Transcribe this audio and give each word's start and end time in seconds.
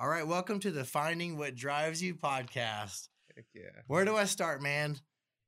All 0.00 0.08
right, 0.08 0.24
welcome 0.24 0.60
to 0.60 0.70
the 0.70 0.84
Finding 0.84 1.36
What 1.36 1.56
Drives 1.56 2.00
You 2.00 2.14
podcast. 2.14 3.08
Heck 3.34 3.46
yeah. 3.52 3.62
Where 3.88 4.04
do 4.04 4.14
I 4.16 4.26
start, 4.26 4.62
man? 4.62 4.96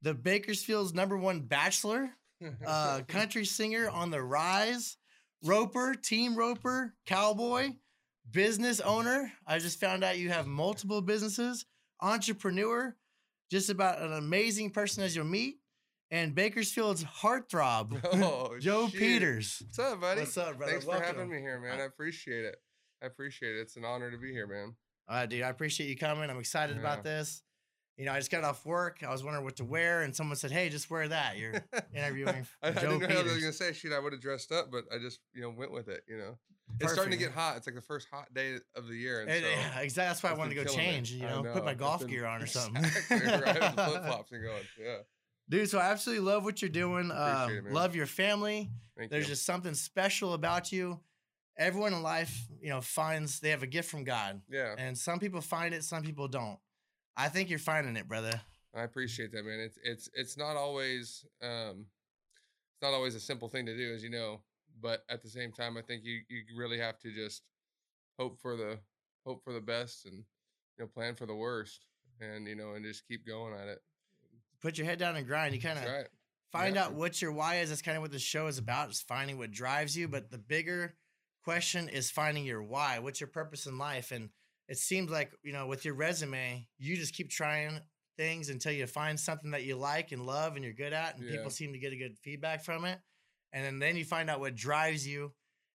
The 0.02 0.12
Bakersfield's 0.12 0.92
number 0.92 1.16
one 1.16 1.42
bachelor, 1.42 2.10
uh, 2.66 3.02
country 3.06 3.44
singer 3.44 3.88
on 3.88 4.10
the 4.10 4.20
rise, 4.20 4.96
roper, 5.44 5.94
team 5.94 6.34
roper, 6.34 6.94
cowboy, 7.06 7.74
business 8.28 8.80
owner. 8.80 9.32
I 9.46 9.60
just 9.60 9.78
found 9.78 10.02
out 10.02 10.18
you 10.18 10.30
have 10.30 10.48
multiple 10.48 11.00
businesses, 11.00 11.64
entrepreneur, 12.00 12.96
just 13.52 13.70
about 13.70 14.02
an 14.02 14.12
amazing 14.14 14.70
person 14.70 15.04
as 15.04 15.14
you'll 15.14 15.26
meet, 15.26 15.58
and 16.10 16.34
Bakersfield's 16.34 17.04
heartthrob, 17.04 18.00
Oh, 18.14 18.56
Joe 18.60 18.88
shit. 18.88 18.98
Peters. 18.98 19.62
What's 19.64 19.78
up, 19.78 20.00
buddy? 20.00 20.20
What's 20.22 20.36
up, 20.36 20.56
brother? 20.58 20.72
Thanks 20.72 20.86
for 20.86 21.00
having 21.00 21.30
me 21.30 21.38
here, 21.38 21.60
man. 21.60 21.80
I 21.80 21.84
appreciate 21.84 22.46
it. 22.46 22.56
I 23.02 23.06
appreciate 23.06 23.56
it. 23.56 23.60
It's 23.60 23.76
an 23.76 23.84
honor 23.84 24.10
to 24.10 24.18
be 24.18 24.32
here, 24.32 24.46
man. 24.46 24.74
All 25.08 25.16
right, 25.16 25.28
dude. 25.28 25.42
I 25.42 25.48
appreciate 25.48 25.88
you 25.88 25.96
coming. 25.96 26.28
I'm 26.30 26.38
excited 26.38 26.76
Yeah. 26.76 26.80
about 26.82 27.02
this. 27.04 27.42
You 27.96 28.06
know, 28.06 28.12
I 28.12 28.18
just 28.18 28.30
got 28.30 28.44
off 28.44 28.64
work. 28.64 29.02
I 29.06 29.10
was 29.10 29.22
wondering 29.22 29.44
what 29.44 29.56
to 29.56 29.64
wear, 29.64 30.02
and 30.02 30.14
someone 30.16 30.36
said, 30.36 30.50
"Hey, 30.50 30.68
just 30.70 30.90
wear 30.90 31.06
that." 31.08 31.36
You're 31.36 31.62
interviewing 31.94 32.46
I, 32.62 32.68
I 32.68 32.70
didn't 32.70 33.00
know 33.00 33.06
how 33.08 33.14
was 33.22 33.24
Peters. 33.24 33.40
gonna 33.40 33.52
say 33.52 33.72
shit. 33.74 33.92
I 33.92 33.98
would 33.98 34.12
have 34.12 34.22
dressed 34.22 34.52
up, 34.52 34.70
but 34.70 34.84
I 34.94 34.98
just 34.98 35.20
you 35.34 35.42
know 35.42 35.50
went 35.50 35.70
with 35.72 35.88
it. 35.88 36.02
You 36.08 36.16
know, 36.16 36.38
it's 36.80 36.92
starting 36.92 37.10
to 37.12 37.18
get 37.18 37.32
hot. 37.32 37.58
It's 37.58 37.66
like 37.66 37.74
the 37.76 37.82
first 37.82 38.08
hot 38.10 38.32
day 38.32 38.56
of 38.74 38.86
the 38.88 38.94
year, 38.94 39.20
and 39.20 39.30
And, 39.30 39.44
so 39.44 39.50
yeah, 39.50 39.80
exactly. 39.80 39.90
That's 40.08 40.22
why 40.22 40.30
I 40.30 40.34
wanted 40.34 40.54
to 40.54 40.64
go 40.64 40.70
killing 40.70 40.78
it. 40.78 40.92
change. 40.92 41.12
You 41.12 41.26
I 41.26 41.42
know, 41.42 41.52
put 41.52 41.64
my 41.64 41.74
golf 41.74 42.00
been- 42.00 42.08
gear 42.08 42.24
on 42.26 42.42
or 42.42 42.46
something. 42.58 42.82
Exactly, 42.84 43.16
right? 43.18 43.74
Flip 43.74 44.04
flops 44.06 44.32
and 44.32 44.42
going. 44.44 44.62
Yeah. 44.82 44.96
Dude, 45.50 45.68
so 45.68 45.78
I 45.78 45.90
absolutely 45.90 46.24
love 46.24 46.44
what 46.44 46.62
you're 46.62 46.68
doing. 46.70 47.10
Uh, 47.10 47.40
Appreciate 47.42 47.66
it, 47.66 47.72
love 47.74 47.96
your 47.96 48.06
family. 48.06 48.70
Thank 48.96 49.10
There's 49.10 49.24
you. 49.24 49.30
just 49.34 49.44
something 49.44 49.74
special 49.74 50.32
about 50.32 50.70
you. 50.72 51.00
Everyone 51.56 51.92
in 51.92 52.02
life, 52.02 52.46
you 52.60 52.70
know, 52.70 52.80
finds 52.80 53.40
they 53.40 53.50
have 53.50 53.62
a 53.62 53.66
gift 53.66 53.90
from 53.90 54.04
God, 54.04 54.40
yeah. 54.48 54.74
and 54.78 54.96
some 54.96 55.18
people 55.18 55.40
find 55.40 55.74
it, 55.74 55.84
some 55.84 56.02
people 56.02 56.26
don't. 56.28 56.58
I 57.16 57.28
think 57.28 57.50
you're 57.50 57.58
finding 57.58 57.96
it, 57.96 58.08
brother. 58.08 58.40
I 58.74 58.82
appreciate 58.82 59.32
that, 59.32 59.44
man. 59.44 59.60
It's 59.60 59.78
it's 59.82 60.08
it's 60.14 60.38
not 60.38 60.56
always 60.56 61.24
um, 61.42 61.86
it's 62.72 62.82
not 62.82 62.94
always 62.94 63.14
a 63.14 63.20
simple 63.20 63.48
thing 63.48 63.66
to 63.66 63.76
do, 63.76 63.92
as 63.94 64.02
you 64.02 64.10
know. 64.10 64.40
But 64.80 65.04
at 65.10 65.22
the 65.22 65.28
same 65.28 65.52
time, 65.52 65.76
I 65.76 65.82
think 65.82 66.02
you 66.04 66.20
you 66.28 66.42
really 66.56 66.78
have 66.78 66.98
to 67.00 67.12
just 67.12 67.42
hope 68.18 68.38
for 68.40 68.56
the 68.56 68.78
hope 69.26 69.42
for 69.44 69.52
the 69.52 69.60
best 69.60 70.06
and 70.06 70.14
you 70.14 70.24
know 70.78 70.86
plan 70.86 71.14
for 71.14 71.26
the 71.26 71.34
worst, 71.34 71.84
and 72.20 72.46
you 72.46 72.54
know 72.54 72.72
and 72.74 72.84
just 72.84 73.06
keep 73.06 73.26
going 73.26 73.52
at 73.54 73.68
it. 73.68 73.80
Put 74.62 74.78
your 74.78 74.86
head 74.86 74.98
down 74.98 75.16
and 75.16 75.26
grind. 75.26 75.54
You 75.54 75.60
kind 75.60 75.78
of 75.78 75.84
right. 75.84 76.06
find 76.52 76.76
Yeah. 76.76 76.84
out 76.84 76.94
what 76.94 77.20
your 77.20 77.32
why 77.32 77.56
is. 77.56 77.70
That's 77.70 77.82
kind 77.82 77.96
of 77.96 78.02
what 78.02 78.12
the 78.12 78.18
show 78.18 78.46
is 78.46 78.58
about, 78.58 78.90
is 78.90 79.00
finding 79.00 79.36
what 79.36 79.50
drives 79.50 79.96
you. 79.96 80.06
But 80.08 80.30
the 80.30 80.38
bigger 80.38 80.94
question 81.44 81.88
is 81.88 82.10
finding 82.10 82.44
your 82.44 82.62
why. 82.62 82.98
What's 82.98 83.20
your 83.20 83.28
purpose 83.28 83.66
in 83.66 83.78
life? 83.78 84.12
And 84.12 84.30
it 84.68 84.78
seems 84.78 85.10
like, 85.10 85.32
you 85.42 85.52
know, 85.52 85.66
with 85.66 85.84
your 85.84 85.94
resume, 85.94 86.66
you 86.78 86.96
just 86.96 87.14
keep 87.14 87.30
trying 87.30 87.80
things 88.16 88.50
until 88.50 88.72
you 88.72 88.86
find 88.86 89.18
something 89.18 89.50
that 89.52 89.64
you 89.64 89.76
like 89.76 90.12
and 90.12 90.26
love 90.26 90.54
and 90.54 90.64
you're 90.64 90.74
good 90.74 90.92
at. 90.92 91.16
And 91.16 91.24
Yeah. 91.24 91.36
people 91.36 91.50
seem 91.50 91.72
to 91.72 91.78
get 91.78 91.92
a 91.92 91.96
good 91.96 92.16
feedback 92.22 92.64
from 92.64 92.84
it. 92.84 92.98
And 93.52 93.64
then, 93.64 93.78
then 93.78 93.96
you 93.96 94.04
find 94.04 94.30
out 94.30 94.40
what 94.40 94.54
drives 94.54 95.06
you. 95.06 95.32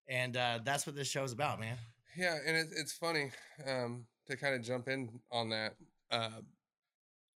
And 0.07 0.37
uh, 0.37 0.59
that's 0.63 0.85
what 0.85 0.95
this 0.95 1.07
show 1.07 1.23
is 1.23 1.33
about, 1.33 1.59
man. 1.59 1.77
Yeah, 2.15 2.37
and 2.45 2.55
it, 2.55 2.67
it's 2.75 2.93
funny 2.93 3.31
um, 3.67 4.05
to 4.27 4.37
kind 4.37 4.55
of 4.55 4.61
jump 4.61 4.87
in 4.87 5.19
on 5.31 5.49
that. 5.49 5.75
Uh, 6.11 6.41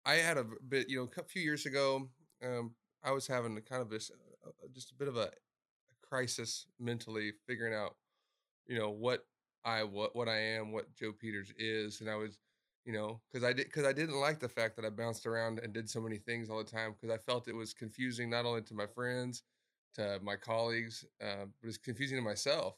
I 0.04 0.14
had 0.14 0.36
a 0.38 0.44
bit, 0.68 0.88
you 0.88 0.98
know, 0.98 1.10
a 1.16 1.24
few 1.24 1.42
years 1.42 1.66
ago, 1.66 2.08
um, 2.44 2.74
I 3.02 3.10
was 3.10 3.26
having 3.26 3.56
a 3.56 3.60
kind 3.60 3.82
of 3.82 3.90
this, 3.90 4.10
uh, 4.10 4.48
uh, 4.48 4.68
just 4.72 4.92
a 4.92 4.94
bit 4.94 5.08
of 5.08 5.16
a 5.16 5.30
crisis 6.02 6.66
mentally, 6.78 7.32
figuring 7.46 7.74
out, 7.74 7.96
you 8.68 8.78
know, 8.78 8.90
what 8.90 9.24
I 9.64 9.82
what 9.82 10.14
what 10.14 10.28
I 10.28 10.38
am, 10.38 10.72
what 10.72 10.94
Joe 10.94 11.12
Peters 11.12 11.52
is, 11.58 12.00
and 12.00 12.08
I 12.08 12.14
was, 12.16 12.38
you 12.84 12.92
know, 12.92 13.20
because 13.30 13.44
I 13.44 13.52
did 13.52 13.66
because 13.66 13.84
I 13.84 13.92
didn't 13.92 14.20
like 14.20 14.38
the 14.38 14.48
fact 14.48 14.76
that 14.76 14.84
I 14.84 14.90
bounced 14.90 15.26
around 15.26 15.58
and 15.58 15.72
did 15.72 15.88
so 15.90 16.00
many 16.00 16.18
things 16.18 16.48
all 16.48 16.58
the 16.58 16.70
time 16.70 16.92
because 16.92 17.14
I 17.14 17.18
felt 17.18 17.48
it 17.48 17.56
was 17.56 17.74
confusing 17.74 18.30
not 18.30 18.44
only 18.44 18.62
to 18.62 18.74
my 18.74 18.86
friends, 18.86 19.42
to 19.94 20.20
my 20.22 20.36
colleagues, 20.36 21.04
uh, 21.22 21.46
but 21.60 21.68
it's 21.68 21.78
confusing 21.78 22.18
to 22.18 22.22
myself. 22.22 22.76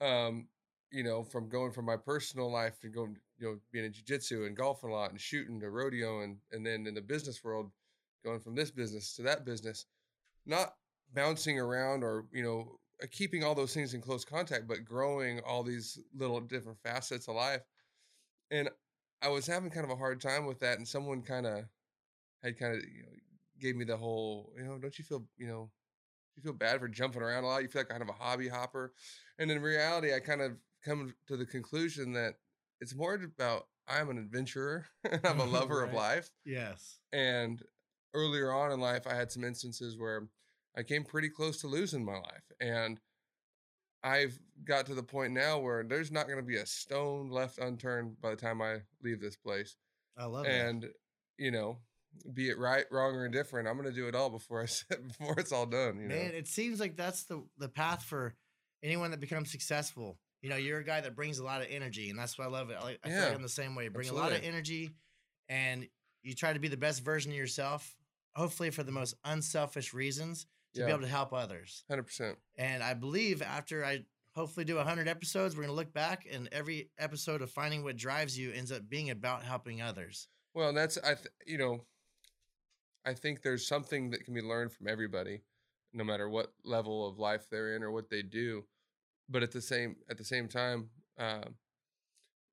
Um, 0.00 0.48
you 0.90 1.02
know, 1.02 1.24
from 1.24 1.48
going 1.48 1.72
from 1.72 1.86
my 1.86 1.96
personal 1.96 2.52
life 2.52 2.78
to 2.80 2.88
going, 2.88 3.16
you 3.38 3.46
know, 3.46 3.58
being 3.72 3.84
in 3.84 3.92
jujitsu 3.92 4.46
and 4.46 4.56
golfing 4.56 4.90
a 4.90 4.92
lot 4.92 5.10
and 5.10 5.20
shooting 5.20 5.60
to 5.60 5.70
rodeo 5.70 6.20
and 6.20 6.38
and 6.52 6.66
then 6.66 6.86
in 6.86 6.94
the 6.94 7.00
business 7.00 7.42
world, 7.42 7.70
going 8.24 8.40
from 8.40 8.54
this 8.54 8.70
business 8.70 9.14
to 9.14 9.22
that 9.22 9.44
business, 9.44 9.86
not 10.46 10.74
bouncing 11.12 11.58
around 11.58 12.02
or 12.02 12.26
you 12.32 12.42
know 12.42 12.78
Uh, 13.02 13.06
keeping 13.10 13.42
all 13.42 13.54
those 13.54 13.74
things 13.74 13.92
in 13.94 14.00
close 14.00 14.24
contact, 14.24 14.68
but 14.68 14.84
growing 14.84 15.40
all 15.40 15.62
these 15.64 15.98
little 16.16 16.40
different 16.40 16.78
facets 16.82 17.26
of 17.28 17.34
life. 17.34 17.62
And 18.50 18.68
I 19.20 19.28
was 19.28 19.46
having 19.46 19.70
kind 19.70 19.84
of 19.84 19.90
a 19.90 19.96
hard 19.96 20.20
time 20.20 20.46
with 20.46 20.60
that, 20.60 20.78
and 20.78 20.86
someone 20.86 21.22
kind 21.22 21.46
of 21.46 21.64
had 22.42 22.58
kind 22.58 22.74
of 22.76 22.82
you 22.84 23.02
know 23.02 23.08
gave 23.58 23.74
me 23.74 23.84
the 23.84 23.96
whole 23.96 24.52
you 24.58 24.64
know 24.64 24.76
don't 24.78 24.98
you 24.98 25.04
feel 25.04 25.24
you 25.38 25.46
know 25.46 25.70
you 26.36 26.42
feel 26.42 26.52
bad 26.52 26.78
for 26.80 26.88
jumping 26.88 27.22
around 27.22 27.44
a 27.44 27.46
lot 27.46 27.62
you 27.62 27.68
feel 27.68 27.80
like 27.80 27.88
kind 27.88 28.02
of 28.02 28.08
a 28.08 28.12
hobby 28.12 28.48
hopper 28.48 28.92
and 29.38 29.50
in 29.50 29.62
reality 29.62 30.12
i 30.12 30.18
kind 30.20 30.42
of 30.42 30.52
come 30.84 31.14
to 31.26 31.36
the 31.36 31.46
conclusion 31.46 32.12
that 32.12 32.34
it's 32.80 32.94
more 32.94 33.14
about 33.14 33.68
i'm 33.88 34.10
an 34.10 34.18
adventurer 34.18 34.84
and 35.10 35.24
i'm 35.24 35.40
a 35.40 35.44
lover 35.58 35.82
of 35.82 35.94
life 35.94 36.30
Yes. 36.44 36.98
and 37.12 37.62
earlier 38.12 38.52
on 38.52 38.72
in 38.72 38.80
life 38.80 39.06
i 39.06 39.14
had 39.14 39.30
some 39.32 39.44
instances 39.44 39.96
where 39.96 40.28
i 40.76 40.82
came 40.82 41.04
pretty 41.04 41.28
close 41.28 41.60
to 41.60 41.66
losing 41.66 42.04
my 42.04 42.16
life 42.16 42.50
and 42.60 43.00
i've 44.02 44.38
got 44.64 44.86
to 44.86 44.94
the 44.94 45.02
point 45.02 45.32
now 45.32 45.58
where 45.58 45.82
there's 45.84 46.10
not 46.12 46.26
going 46.26 46.38
to 46.38 46.44
be 46.44 46.56
a 46.56 46.66
stone 46.66 47.30
left 47.30 47.58
unturned 47.58 48.20
by 48.20 48.30
the 48.30 48.36
time 48.36 48.60
i 48.60 48.78
leave 49.02 49.20
this 49.20 49.36
place 49.36 49.76
I 50.16 50.26
love 50.26 50.46
it. 50.46 50.50
and 50.50 50.86
you 51.38 51.50
know 51.50 51.78
be 52.32 52.48
it 52.48 52.58
right 52.58 52.84
wrong 52.90 53.14
or 53.16 53.26
indifferent 53.26 53.66
i'm 53.66 53.76
going 53.76 53.88
to 53.88 53.94
do 53.94 54.06
it 54.06 54.14
all 54.14 54.30
before 54.30 54.60
i 54.60 54.64
s- 54.64 54.84
before 55.18 55.34
it's 55.38 55.52
all 55.52 55.66
done 55.66 55.98
you 56.00 56.08
know 56.08 56.14
Man, 56.14 56.34
it 56.34 56.46
seems 56.46 56.78
like 56.80 56.96
that's 56.96 57.24
the 57.24 57.42
the 57.58 57.68
path 57.68 58.04
for 58.04 58.34
anyone 58.82 59.10
that 59.12 59.20
becomes 59.20 59.50
successful. 59.50 60.18
You 60.42 60.50
know, 60.50 60.56
you're 60.56 60.78
a 60.78 60.84
guy 60.84 61.00
that 61.00 61.16
brings 61.16 61.38
a 61.38 61.44
lot 61.44 61.62
of 61.62 61.68
energy, 61.70 62.10
and 62.10 62.18
that's 62.18 62.38
why 62.38 62.44
I 62.44 62.48
love 62.48 62.68
it. 62.68 62.76
I, 62.78 62.98
I 63.02 63.08
feel 63.08 63.16
like 63.28 63.34
I'm 63.34 63.40
the 63.42 63.48
same 63.48 63.74
way. 63.74 63.84
You 63.84 63.90
bring 63.90 64.10
a 64.10 64.12
lot 64.12 64.32
of 64.32 64.44
energy, 64.44 64.90
and 65.48 65.88
you 66.22 66.34
try 66.34 66.52
to 66.52 66.58
be 66.60 66.68
the 66.68 66.76
best 66.76 67.02
version 67.02 67.32
of 67.32 67.38
yourself. 67.38 67.96
Hopefully, 68.36 68.68
for 68.68 68.82
the 68.82 68.92
most 68.92 69.14
unselfish 69.24 69.94
reasons, 69.94 70.46
to 70.74 70.84
be 70.84 70.90
able 70.90 71.02
to 71.02 71.08
help 71.08 71.32
others. 71.32 71.84
100% 71.90 72.36
And 72.56 72.82
I 72.82 72.94
believe 72.94 73.42
after 73.42 73.84
I 73.84 74.04
hopefully 74.34 74.64
do 74.64 74.76
100 74.76 75.08
episodes, 75.08 75.54
we're 75.56 75.62
going 75.62 75.72
to 75.72 75.76
look 75.76 75.92
back, 75.92 76.26
and 76.30 76.48
every 76.52 76.90
episode 76.98 77.42
of 77.42 77.50
Finding 77.50 77.84
What 77.84 77.96
Drives 77.96 78.38
You 78.38 78.52
ends 78.52 78.72
up 78.72 78.88
being 78.88 79.10
about 79.10 79.44
helping 79.44 79.80
others. 79.80 80.28
Well, 80.54 80.68
and 80.68 80.76
that's 80.76 80.98
I, 80.98 81.14
th- 81.14 81.28
you 81.46 81.58
know, 81.58 81.84
I 83.04 83.14
think 83.14 83.42
there's 83.42 83.66
something 83.66 84.10
that 84.10 84.24
can 84.24 84.34
be 84.34 84.42
learned 84.42 84.72
from 84.72 84.88
everybody, 84.88 85.42
no 85.92 86.04
matter 86.04 86.28
what 86.28 86.52
level 86.64 87.08
of 87.08 87.18
life 87.18 87.46
they're 87.50 87.76
in 87.76 87.82
or 87.82 87.90
what 87.90 88.10
they 88.10 88.22
do. 88.22 88.64
But 89.28 89.42
at 89.42 89.52
the 89.52 89.62
same 89.62 89.96
at 90.10 90.18
the 90.18 90.24
same 90.24 90.48
time, 90.48 90.90
um, 91.18 91.54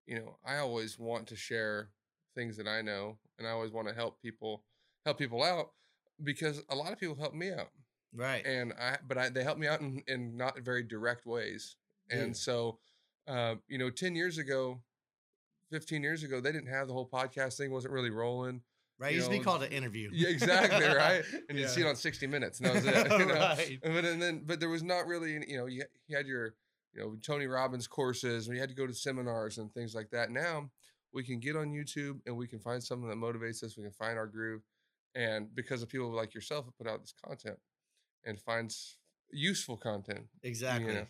you 0.06 0.16
know, 0.16 0.38
I 0.46 0.58
always 0.58 0.98
want 0.98 1.28
to 1.28 1.36
share 1.36 1.90
things 2.36 2.58
that 2.58 2.68
I 2.68 2.82
know, 2.82 3.18
and 3.38 3.48
I 3.48 3.52
always 3.52 3.72
want 3.72 3.88
to 3.88 3.94
help 3.94 4.22
people 4.22 4.64
help 5.06 5.18
people 5.18 5.44
out 5.44 5.72
because 6.24 6.62
a 6.70 6.76
lot 6.76 6.92
of 6.92 7.00
people 7.00 7.16
help 7.16 7.34
me 7.34 7.52
out, 7.52 7.70
Right. 8.14 8.46
and 8.46 8.74
I 8.80 8.98
but 9.08 9.18
I, 9.18 9.30
they 9.30 9.44
helped 9.44 9.60
me 9.60 9.68
out 9.68 9.82
in, 9.82 10.04
in 10.08 10.36
not 10.38 10.60
very 10.60 10.84
direct 10.84 11.26
ways, 11.26 11.76
and 12.10 12.36
so, 12.36 12.78
uh, 13.28 13.56
you 13.68 13.78
know, 13.78 13.90
ten 13.90 14.16
years 14.16 14.38
ago. 14.38 14.82
15 15.72 16.04
years 16.04 16.24
ago, 16.24 16.42
they 16.42 16.52
didn't 16.52 16.68
have 16.68 16.88
the 16.88 16.94
whole 16.94 17.08
podcast 17.08 17.56
thing, 17.56 17.72
wasn't 17.72 17.94
really 17.94 18.10
rolling. 18.10 18.60
right. 19.00 19.12
You 19.12 19.20
used 19.20 19.32
to 19.32 19.38
be 19.38 19.42
called 19.42 19.64
an 19.64 19.72
interview. 19.72 20.10
Yeah, 20.12 20.28
exactly, 20.28 20.86
right? 20.86 21.24
And 21.50 21.58
you'd 21.58 21.70
see 21.70 21.80
it 21.80 21.88
on 21.88 21.96
60 21.96 22.28
Minutes, 22.28 22.60
and 22.60 22.68
that 22.68 22.74
was 22.76 22.86
it. 22.86 23.12
You 23.20 23.26
know? 23.26 23.36
Right. 23.36 23.80
But 23.82 24.04
and 24.04 24.22
then, 24.22 24.42
but 24.46 24.60
there 24.60 24.68
was 24.68 24.84
not 24.84 25.08
really, 25.08 25.38
any- 25.38 25.50
you 25.50 25.58
know, 25.58 25.68
you, 25.68 25.84
you 26.08 26.18
had 26.18 26.28
your, 26.28 26.56
you 26.94 27.00
know, 27.02 27.16
Tony 27.22 27.48
Robbins 27.48 27.88
courses, 27.88 28.48
and 28.48 28.56
you 28.58 28.60
had 28.60 28.68
to 28.70 28.76
go 28.76 28.86
to 28.86 28.94
seminars 28.94 29.60
and 29.60 29.74
things 29.74 29.96
like 29.96 30.10
that. 30.10 30.30
Now 30.30 30.70
we 31.14 31.24
can 31.24 31.40
get 31.40 31.56
on 31.56 31.72
YouTube 31.72 32.20
and 32.26 32.36
we 32.36 32.48
can 32.48 32.60
find 32.60 32.84
something 32.84 33.08
that 33.08 33.16
motivates 33.16 33.64
us. 33.64 33.78
We 33.78 33.84
can 33.84 33.94
find 33.94 34.18
our 34.18 34.28
groove, 34.28 34.64
and 35.16 35.56
because 35.56 35.82
of 35.82 35.88
people 35.88 36.12
like 36.12 36.34
yourself 36.34 36.66
who 36.66 36.72
put 36.72 36.92
out 36.92 37.00
this 37.00 37.14
content 37.26 37.58
and 38.26 38.40
finds 38.40 38.98
useful 39.32 39.78
content, 39.78 40.26
Exactly. 40.44 40.94
know, 40.94 41.08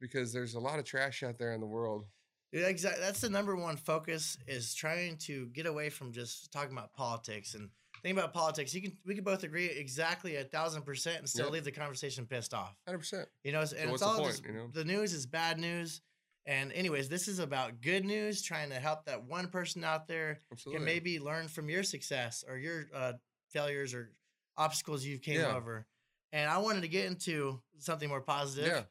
because 0.00 0.32
there's 0.32 0.54
a 0.54 0.60
lot 0.60 0.78
of 0.78 0.84
trash 0.84 1.22
out 1.22 1.38
there 1.38 1.52
in 1.52 1.60
the 1.60 1.66
world. 1.66 2.06
Yeah, 2.52 2.66
exactly. 2.66 3.02
That's 3.02 3.20
the 3.20 3.30
number 3.30 3.56
one 3.56 3.76
focus 3.76 4.36
is 4.46 4.74
trying 4.74 5.16
to 5.18 5.46
get 5.48 5.66
away 5.66 5.88
from 5.88 6.12
just 6.12 6.52
talking 6.52 6.72
about 6.72 6.92
politics 6.92 7.54
and 7.54 7.70
think 8.02 8.18
about 8.18 8.34
politics. 8.34 8.74
You 8.74 8.82
can 8.82 8.96
we 9.06 9.14
can 9.14 9.24
both 9.24 9.42
agree 9.42 9.66
exactly 9.66 10.36
a 10.36 10.44
thousand 10.44 10.82
percent 10.82 11.18
and 11.18 11.28
still 11.28 11.46
Yep. 11.46 11.52
leave 11.52 11.64
the 11.64 11.72
conversation 11.72 12.26
pissed 12.26 12.52
off. 12.52 12.76
100%. 12.86 13.26
You 13.42 13.52
know, 13.52 13.60
and 13.60 13.70
it's 13.70 13.90
what's 13.90 14.02
the 14.02 14.08
point, 14.10 14.26
just 14.26 14.44
you 14.44 14.52
know? 14.52 14.68
the 14.72 14.84
news 14.84 15.14
is 15.14 15.24
bad 15.26 15.58
news. 15.58 16.02
And 16.44 16.72
anyways, 16.72 17.08
this 17.08 17.28
is 17.28 17.38
about 17.38 17.80
good 17.80 18.04
news, 18.04 18.42
trying 18.42 18.70
to 18.70 18.74
help 18.76 19.04
that 19.06 19.24
one 19.24 19.46
person 19.48 19.84
out 19.84 20.08
there 20.08 20.40
Absolutely. 20.50 20.78
can 20.80 20.84
maybe 20.84 21.20
learn 21.20 21.46
from 21.48 21.70
your 21.70 21.84
success 21.84 22.44
or 22.46 22.58
your 22.58 22.86
uh, 22.92 23.12
failures 23.50 23.94
or 23.94 24.10
obstacles 24.56 25.04
you've 25.04 25.22
came 25.22 25.38
Yeah. 25.38 25.54
over. 25.54 25.86
And 26.32 26.50
I 26.50 26.58
wanted 26.58 26.82
to 26.82 26.88
get 26.88 27.06
into 27.06 27.60
something 27.78 28.08
more 28.08 28.20
positive 28.22 28.66
Yeah. 28.66 28.84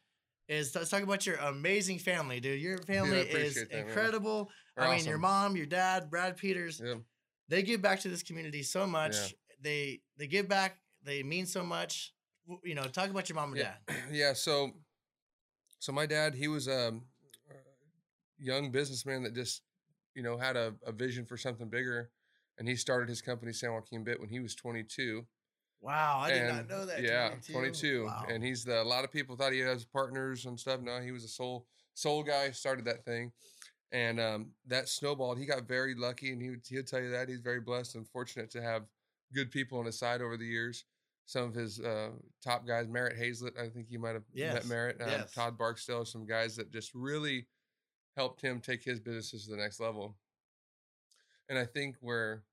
is 0.47 0.75
let's 0.75 0.89
talk 0.89 1.01
about 1.01 1.25
your 1.25 1.37
amazing 1.37 1.99
family, 1.99 2.39
dude. 2.39 2.61
Your 2.61 2.77
family 2.79 3.19
is 3.19 3.55
that, 3.55 3.71
incredible. 3.71 4.49
I 4.77 4.95
mean, 4.95 5.05
your 5.05 5.17
mom, 5.17 5.55
your 5.57 5.65
dad, 5.65 6.09
Brad 6.09 6.37
Peters, 6.37 6.81
Yeah. 6.83 6.95
they 7.47 7.63
give 7.63 7.81
back 7.81 7.99
to 8.01 8.09
this 8.09 8.23
community 8.23 8.63
so 8.63 8.85
much. 8.87 9.35
They 9.59 10.01
they 10.17 10.27
give 10.27 10.47
back. 10.47 10.79
They 11.03 11.23
mean 11.23 11.45
so 11.45 11.63
much. 11.63 12.13
You 12.63 12.75
know, 12.75 12.83
talk 12.83 13.09
about 13.09 13.29
your 13.29 13.35
mom 13.35 13.49
and 13.53 13.59
yeah. 13.59 13.73
dad. 13.87 13.97
yeah. 14.11 14.33
So, 14.33 14.71
so 15.79 15.91
my 15.91 16.05
dad, 16.05 16.35
he 16.35 16.47
was 16.47 16.67
a 16.67 16.99
young 18.37 18.71
businessman 18.71 19.23
that 19.23 19.33
just, 19.35 19.61
you 20.15 20.23
know, 20.23 20.37
had 20.37 20.57
a, 20.57 20.73
a 20.85 20.91
vision 20.91 21.25
for 21.25 21.37
something 21.37 21.69
bigger, 21.69 22.09
and 22.57 22.67
he 22.67 22.75
started 22.75 23.07
his 23.09 23.21
company 23.21 23.53
San 23.53 23.71
Joaquin 23.71 24.03
Bit 24.03 24.19
when 24.19 24.29
he 24.29 24.39
was 24.39 24.55
22. 24.55 25.25
Wow, 25.81 26.19
I 26.21 26.31
did 26.31 26.47
not 26.47 26.69
know 26.69 26.85
that. 26.85 27.01
Yeah, 27.01 27.31
22. 27.51 28.05
Wow. 28.05 28.25
And 28.29 28.43
he's 28.43 28.63
the 28.63 28.81
a 28.81 28.83
lot 28.83 29.03
of 29.03 29.11
people 29.11 29.35
thought 29.35 29.51
he 29.51 29.59
has 29.59 29.83
partners 29.83 30.45
and 30.45 30.59
stuff. 30.59 30.79
No, 30.81 30.99
he 31.01 31.11
was 31.11 31.23
a 31.23 31.27
soul 31.27 31.65
soul 31.95 32.23
guy, 32.23 32.51
started 32.51 32.85
that 32.85 33.03
thing. 33.03 33.31
And 33.91 34.19
um, 34.19 34.51
that 34.67 34.87
snowballed. 34.87 35.37
He 35.37 35.45
got 35.45 35.67
very 35.67 35.95
lucky 35.95 36.31
and 36.31 36.41
he 36.41 36.51
would 36.51 36.61
he'll 36.67 36.83
tell 36.83 37.01
you 37.01 37.09
that. 37.11 37.27
He's 37.27 37.41
very 37.41 37.59
blessed 37.59 37.95
and 37.95 38.07
fortunate 38.07 38.49
to 38.51 38.61
have 38.61 38.83
good 39.33 39.51
people 39.51 39.79
on 39.79 39.85
his 39.85 39.97
side 39.97 40.21
over 40.21 40.37
the 40.37 40.45
years. 40.45 40.85
Some 41.25 41.43
of 41.43 41.53
his 41.53 41.79
uh, 41.79 42.09
top 42.43 42.67
guys, 42.67 42.87
Merritt 42.87 43.17
Hazlett, 43.17 43.57
I 43.57 43.69
think 43.69 43.87
you 43.89 43.99
might 43.99 44.13
have 44.13 44.23
Yes, 44.33 44.53
met 44.53 44.65
Merritt, 44.67 45.01
um, 45.01 45.09
yes. 45.09 45.33
Todd 45.33 45.57
Barksdale, 45.57 46.05
some 46.05 46.25
guys 46.25 46.55
that 46.57 46.71
just 46.71 46.93
really 46.93 47.47
helped 48.17 48.41
him 48.41 48.59
take 48.59 48.83
his 48.83 48.99
businesses 48.99 49.45
to 49.45 49.51
the 49.51 49.57
next 49.57 49.79
level. 49.79 50.15
And 51.47 51.57
I 51.57 51.65
think 51.65 51.95
where 52.01 52.43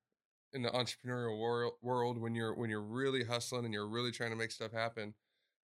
in 0.52 0.62
the 0.62 0.70
entrepreneurial 0.70 1.38
world, 1.38 1.74
world 1.82 2.18
when 2.18 2.34
you're 2.34 2.54
when 2.54 2.70
you're 2.70 2.82
really 2.82 3.24
hustling 3.24 3.64
and 3.64 3.74
you're 3.74 3.88
really 3.88 4.10
trying 4.10 4.30
to 4.30 4.36
make 4.36 4.50
stuff 4.50 4.72
happen, 4.72 5.14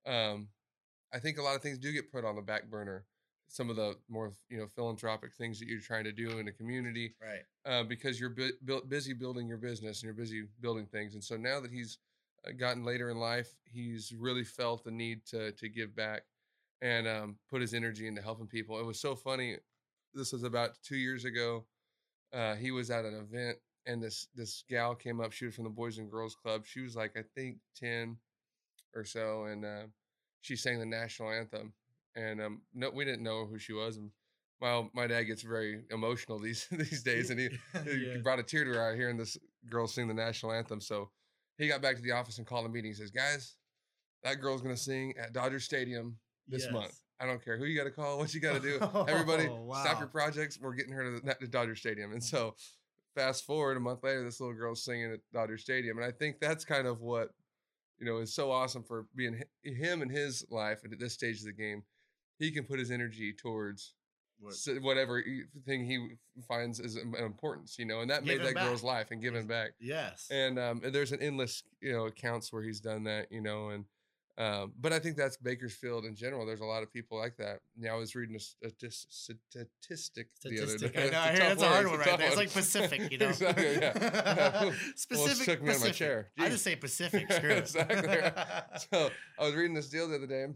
um, 0.06 0.48
I 1.12 1.19
think 1.19 1.38
a 1.38 1.42
lot 1.42 1.56
of 1.56 1.62
things 1.62 1.78
do 1.78 1.92
get 1.92 2.12
put 2.12 2.25
on 2.25 2.36
the 2.36 2.42
back 2.42 2.70
burner. 2.70 3.04
Some 3.48 3.70
of 3.70 3.76
the 3.76 3.96
more 4.08 4.32
you 4.48 4.58
know 4.58 4.66
philanthropic 4.66 5.32
things 5.34 5.58
that 5.60 5.69
you're 5.69 5.81
trying 5.81 6.04
to 6.04 6.12
do 6.12 6.38
in 6.38 6.46
the 6.46 6.52
community, 6.52 7.14
right. 7.22 7.72
uh, 7.72 7.84
because 7.84 8.19
you're 8.19 8.31
bu- 8.31 8.56
built 8.64 8.88
busy 8.88 9.12
building 9.12 9.46
your 9.46 9.58
business 9.58 10.00
and 10.00 10.06
you're 10.06 10.14
busy 10.14 10.44
building 10.60 10.86
things. 10.86 11.14
And 11.14 11.22
so 11.22 11.36
now 11.36 11.60
that 11.60 11.70
he's 11.70 11.98
uh, 12.46 12.52
gotten 12.52 12.84
later 12.84 13.10
in 13.10 13.19
life, 13.19 13.54
he's 13.64 14.12
really 14.19 14.44
felt 14.44 14.84
the 14.84 14.90
need 14.90 15.25
to 15.26 15.52
to 15.52 15.69
give 15.69 15.94
back 15.94 16.22
and 16.82 17.06
um, 17.06 17.36
put 17.48 17.60
his 17.60 17.75
energy 17.75 18.06
into 18.06 18.20
helping 18.20 18.46
people. 18.46 18.78
It 18.78 18.86
was 18.86 19.00
so 19.00 19.14
funny. 19.14 19.56
This 20.12 20.32
was 20.32 20.42
about 20.42 20.76
two 20.82 20.96
years 20.96 21.25
ago. 21.25 21.64
Uh, 22.32 22.54
he 22.56 22.70
was 22.70 22.90
at 22.90 23.04
an 23.04 23.14
event 23.14 23.58
and 23.86 24.02
this 24.02 24.28
this 24.34 24.64
gal 24.69 24.94
came 24.94 25.20
up. 25.20 25.32
She 25.32 25.46
was 25.46 25.54
from 25.54 25.64
the 25.64 25.70
Boys 25.70 25.98
and 25.98 26.10
Girls 26.10 26.34
Club. 26.34 26.64
She 26.66 26.81
was 26.81 26.96
like 26.96 27.12
I 27.16 27.22
think 27.34 27.58
ten 27.76 28.16
or 28.94 29.04
so, 29.04 29.44
and 29.44 29.64
uh, 29.64 29.82
she 30.40 30.56
sang 30.56 30.78
the 30.78 30.86
national 30.86 31.31
anthem. 31.31 31.72
And 32.16 32.40
um, 32.40 32.62
no, 32.72 32.90
we 32.90 33.04
didn't 33.04 33.25
know 33.25 33.44
who 33.44 33.58
she 33.58 33.72
was. 33.72 33.96
And 33.96 34.10
my 34.60 34.88
my 34.94 35.06
dad 35.06 35.25
gets 35.25 35.42
very 35.42 35.82
emotional 35.90 36.38
these 36.40 36.66
these 36.70 37.02
days, 37.02 37.31
and 37.31 37.40
he 37.40 37.48
he 37.84 38.19
brought 38.22 38.38
a 38.38 38.42
tear 38.42 38.64
to 38.64 38.70
her 38.72 38.92
eye 38.92 38.96
hearing 38.96 39.16
this 39.16 39.36
girl 39.69 39.86
sing 39.86 40.08
the 40.08 40.14
national 40.14 40.52
anthem. 40.52 40.81
So 40.81 41.10
he 41.58 41.69
got 41.69 41.82
back 41.82 41.96
to 41.96 42.02
the 42.02 42.12
office 42.12 42.38
and 42.38 42.46
called 42.46 42.66
a 42.66 42.69
meeting. 42.69 42.90
He 42.90 42.94
says, 42.94 43.10
"Guys, 43.10 43.56
that 44.22 44.40
girl's 44.40 44.62
gonna 44.62 44.76
sing 44.76 45.14
at 45.19 45.32
Dodger 45.32 45.60
Stadium 45.60 46.16
this 46.48 46.70
month. 46.70 47.00
I 47.20 47.26
don't 47.26 47.42
care 47.44 47.56
who 47.56 47.64
you 47.64 47.78
got 47.78 47.84
to 47.84 47.90
call, 47.92 48.19
what 48.19 48.34
you 48.34 48.40
got 48.48 48.54
to 48.54 48.60
do. 48.60 48.78
Everybody, 49.08 49.48
Oh, 49.48 49.72
stop 49.81 49.98
your 50.00 50.08
projects. 50.08 50.58
We're 50.60 50.75
getting 50.75 50.92
her 50.92 51.04
to 51.04 51.20
the, 51.20 51.34
to 51.34 51.46
Dodger 51.48 51.76
Stadium." 51.76 52.12
And 52.12 52.22
so, 52.22 52.54
fast 53.14 53.44
forward 53.44 53.76
a 53.76 53.81
month 53.81 54.02
later, 54.02 54.22
this 54.25 54.40
little 54.40 54.55
girl's 54.56 54.84
singing 54.84 55.12
at 55.12 55.20
Dodger 55.32 55.58
Stadium, 55.58 55.96
and 55.99 56.06
I 56.06 56.11
think 56.11 56.40
that's 56.40 56.64
kind 56.64 56.87
of 56.87 57.00
what 57.00 57.31
you 57.99 58.06
know 58.06 58.19
is 58.19 58.34
so 58.34 58.50
awesome 58.50 58.82
for 58.82 59.06
being 59.14 59.40
him 59.62 60.02
in 60.02 60.08
his 60.08 60.44
life 60.50 60.81
and 60.84 60.93
at 60.93 60.99
this 60.99 61.12
stage 61.14 61.38
of 61.40 61.46
the 61.46 61.52
game. 61.52 61.82
He 62.38 62.50
can 62.50 62.64
put 62.64 62.78
his 62.81 62.90
energy 62.90 63.32
towards 63.32 63.94
What- 64.40 64.82
whatever 64.82 65.22
thing 65.64 65.84
he 65.84 66.16
finds 66.49 66.81
is 66.81 66.96
im- 66.96 67.14
importance, 67.14 67.78
you 67.78 67.84
know, 67.84 68.00
and 68.00 68.11
that 68.11 68.25
made 68.25 68.38
Giving 68.38 68.55
that 68.55 68.64
girl's 68.64 68.82
life 68.82 69.12
and 69.12 69.22
giving 69.22 69.46
back. 69.46 69.70
Yes. 69.81 70.26
And 70.31 70.58
um, 70.58 70.81
and 70.84 70.93
there's 70.93 71.12
an 71.12 71.22
endless, 71.22 71.62
you 71.81 71.93
know, 71.93 72.06
accounts 72.06 72.52
where 72.52 72.62
he's 72.62 72.81
done 72.81 73.05
that, 73.05 73.31
you 73.31 73.40
know, 73.40 73.69
and 73.70 73.84
um, 74.36 74.72
but 74.81 74.92
I 74.92 74.98
think 74.98 75.16
that's 75.16 75.36
Bakersfield 75.36 76.04
in 76.04 76.16
general. 76.16 76.44
There's 76.44 76.60
a 76.60 76.64
lot 76.64 76.82
of 76.82 76.92
people 76.92 77.16
like 77.19 77.36
that. 77.36 77.60
Now 77.76 77.94
I 77.94 77.98
was 77.98 78.16
reading 78.16 78.34
a 78.34 78.38
statis- 78.38 79.06
statistic 79.08 80.26
the 80.42 80.58
other 80.60 80.66
Statistic. 80.78 80.92
day. 80.94 81.06
I 81.06 81.10
know. 81.10 81.20
I 81.20 81.32
hear 81.32 81.38
that's 81.50 81.62
a 81.62 81.69
hard 81.69 81.86
one 81.86 81.98
right 82.00 82.19
there. 82.19 82.26
It's 82.26 82.36
like 82.36 82.52
Pacific, 82.52 83.12
you 83.12 83.19
know. 83.19 83.28
exactly. 83.28 83.76
Yeah. 83.81 84.72
Specific. 84.96 85.44
took 85.46 85.62
me 85.62 85.70
out 85.70 85.76
of 85.76 85.82
my 85.82 85.88
Pacific. 85.88 85.94
chair. 85.94 86.31
I 86.38 86.48
just 86.48 86.64
say 86.64 86.75
Pacific. 86.75 87.31
Screw 87.32 87.50
it. 87.50 87.58
Exactly. 87.58 88.08
so 88.90 89.10
I 89.38 89.44
was 89.44 89.54
reading 89.54 89.75
this 89.75 89.88
deal 89.88 90.08
the 90.08 90.16
other 90.16 90.26
day, 90.26 90.46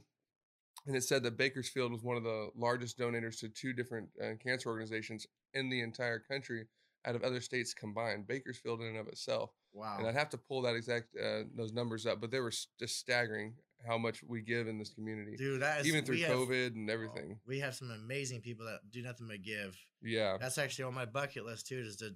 and 0.87 0.97
it 0.97 1.05
said 1.05 1.23
that 1.23 1.37
Bakersfield 1.37 1.93
was 1.93 2.03
one 2.03 2.17
of 2.17 2.25
the 2.25 2.49
largest 2.57 2.99
donors 2.99 3.37
to 3.41 3.49
two 3.49 3.73
different 3.73 4.09
uh, 4.21 4.31
cancer 4.43 4.71
organizations 4.71 5.27
in 5.55 5.69
the 5.71 5.83
entire 5.83 6.19
country 6.19 6.67
out 7.07 7.15
of 7.15 7.23
other 7.23 7.41
states 7.41 7.75
combined. 7.75 8.27
Bakersfield 8.27 8.81
in 8.81 8.89
and 8.89 8.97
of 8.99 9.07
itself, 9.07 9.53
wow. 9.73 9.97
and 9.99 10.07
I'd 10.09 10.17
have 10.17 10.31
to 10.31 10.37
pull 10.39 10.63
that 10.63 10.75
exact 10.75 11.15
uh, 11.17 11.43
those 11.55 11.73
numbers 11.73 12.07
up, 12.07 12.21
but 12.21 12.33
they 12.33 12.41
were 12.41 12.51
just 12.51 12.99
staggering 12.99 13.55
how 13.87 13.97
much 13.99 14.23
we 14.27 14.41
give 14.43 14.67
in 14.69 14.79
this 14.79 14.91
community, 14.91 15.37
Dude, 15.37 15.63
that 15.63 15.81
is 15.81 15.87
even 15.89 16.05
through 16.05 16.19
have- 16.19 16.31
COVID 16.37 16.75
and 16.75 16.91
oh, 16.91 16.93
everything. 16.93 17.39
we 17.47 17.61
have 17.61 17.75
some 17.75 17.91
amazing 17.91 18.41
people 18.41 18.67
that 18.67 18.81
do 18.91 19.03
nothing 19.03 19.27
but 19.29 19.43
give. 19.43 19.77
Yeah, 20.03 20.37
That's 20.41 20.59
actually 20.59 20.85
on 20.85 20.95
my 20.95 21.05
bucket 21.07 21.45
list 21.45 21.67
too. 21.69 21.79
Is 21.79 21.97
to 21.97 22.15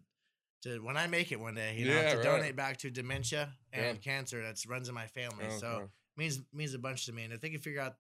to 0.62 0.78
when 0.84 0.96
I 0.96 1.06
make 1.08 1.32
it 1.32 1.40
one 1.40 1.54
day, 1.54 1.74
you 1.76 1.86
know, 1.86 1.94
Yeah, 1.94 2.10
to 2.10 2.16
right. 2.18 2.24
donate 2.24 2.56
back 2.56 2.76
to 2.78 2.90
dementia 2.90 3.52
and 3.72 3.96
Yeah. 3.96 4.02
cancer 4.02 4.42
that's 4.42 4.66
runs 4.66 4.88
in 4.88 4.94
my 4.94 5.06
family. 5.08 5.46
Oh, 5.48 5.58
so 5.58 5.66
okay. 5.68 5.86
means 6.16 6.40
means 6.52 6.74
a 6.74 6.78
bunch 6.78 7.06
to 7.06 7.12
me. 7.12 7.24
And 7.24 7.32
if 7.32 7.40
they 7.40 7.50
can 7.50 7.60
figure 7.60 7.80
out 7.80 7.96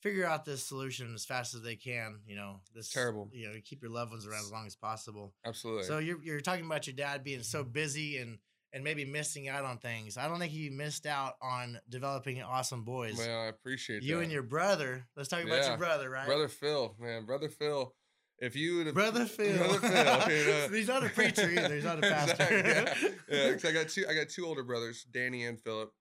figure 0.00 0.24
out 0.24 0.46
this 0.46 0.64
solution 0.64 1.12
as 1.14 1.26
fast 1.26 1.54
as 1.54 1.60
they 1.60 1.76
can, 1.76 2.20
you 2.26 2.34
know, 2.34 2.62
this 2.74 2.88
terrible. 2.90 3.28
You 3.34 3.48
know, 3.48 3.54
keep 3.62 3.82
your 3.82 3.90
loved 3.90 4.12
ones 4.12 4.26
around 4.26 4.40
as 4.40 4.50
long 4.52 4.66
as 4.66 4.74
possible. 4.76 5.34
absolutely. 5.44 5.84
So 5.84 5.98
you're 5.98 6.22
you're 6.22 6.40
talking 6.40 6.64
about 6.64 6.86
your 6.86 6.96
dad 6.96 7.22
being 7.22 7.42
so 7.42 7.62
busy 7.64 8.16
and 8.18 8.38
and 8.72 8.84
maybe 8.84 9.04
missing 9.04 9.48
out 9.48 9.64
on 9.64 9.78
things. 9.78 10.16
I 10.16 10.28
don't 10.28 10.38
think 10.38 10.52
he 10.52 10.70
missed 10.70 11.06
out 11.06 11.34
on 11.42 11.78
developing 11.88 12.40
awesome 12.42 12.84
boys. 12.84 13.16
well, 13.18 13.42
I 13.42 13.46
appreciate 13.46 14.02
you 14.02 14.16
that. 14.16 14.22
and 14.22 14.32
your 14.32 14.42
brother. 14.42 15.06
Let's 15.16 15.28
talk 15.28 15.42
about 15.42 15.56
Yeah. 15.62 15.68
your 15.70 15.78
brother, 15.78 16.08
right? 16.10 16.26
brother 16.26 16.48
Phil, 16.48 16.94
man, 17.00 17.24
brother 17.26 17.48
Phil. 17.48 17.94
If 18.38 18.56
you 18.56 18.76
would 18.78 18.86
have 18.86 18.94
Brother 19.02 19.26
Phil. 19.26 19.56
Brother 19.58 19.78
Phil, 19.80 19.90
you 19.90 20.46
know. 20.46 20.68
He's 20.72 20.88
not 20.88 21.04
a 21.04 21.10
preacher 21.10 21.50
either. 21.50 21.74
He's 21.74 21.84
not 21.84 21.98
a 21.98 22.00
pastor. 22.08 22.42
Exactly, 22.44 23.10
yeah, 23.28 23.44
yeah 23.46 23.52
'cause 23.52 23.64
I 23.66 23.72
got 23.72 23.88
two. 23.88 24.06
I 24.08 24.14
got 24.14 24.28
two 24.30 24.46
older 24.46 24.62
brothers, 24.62 25.04
Danny 25.10 25.44
and 25.44 25.60
Philip. 25.60 25.92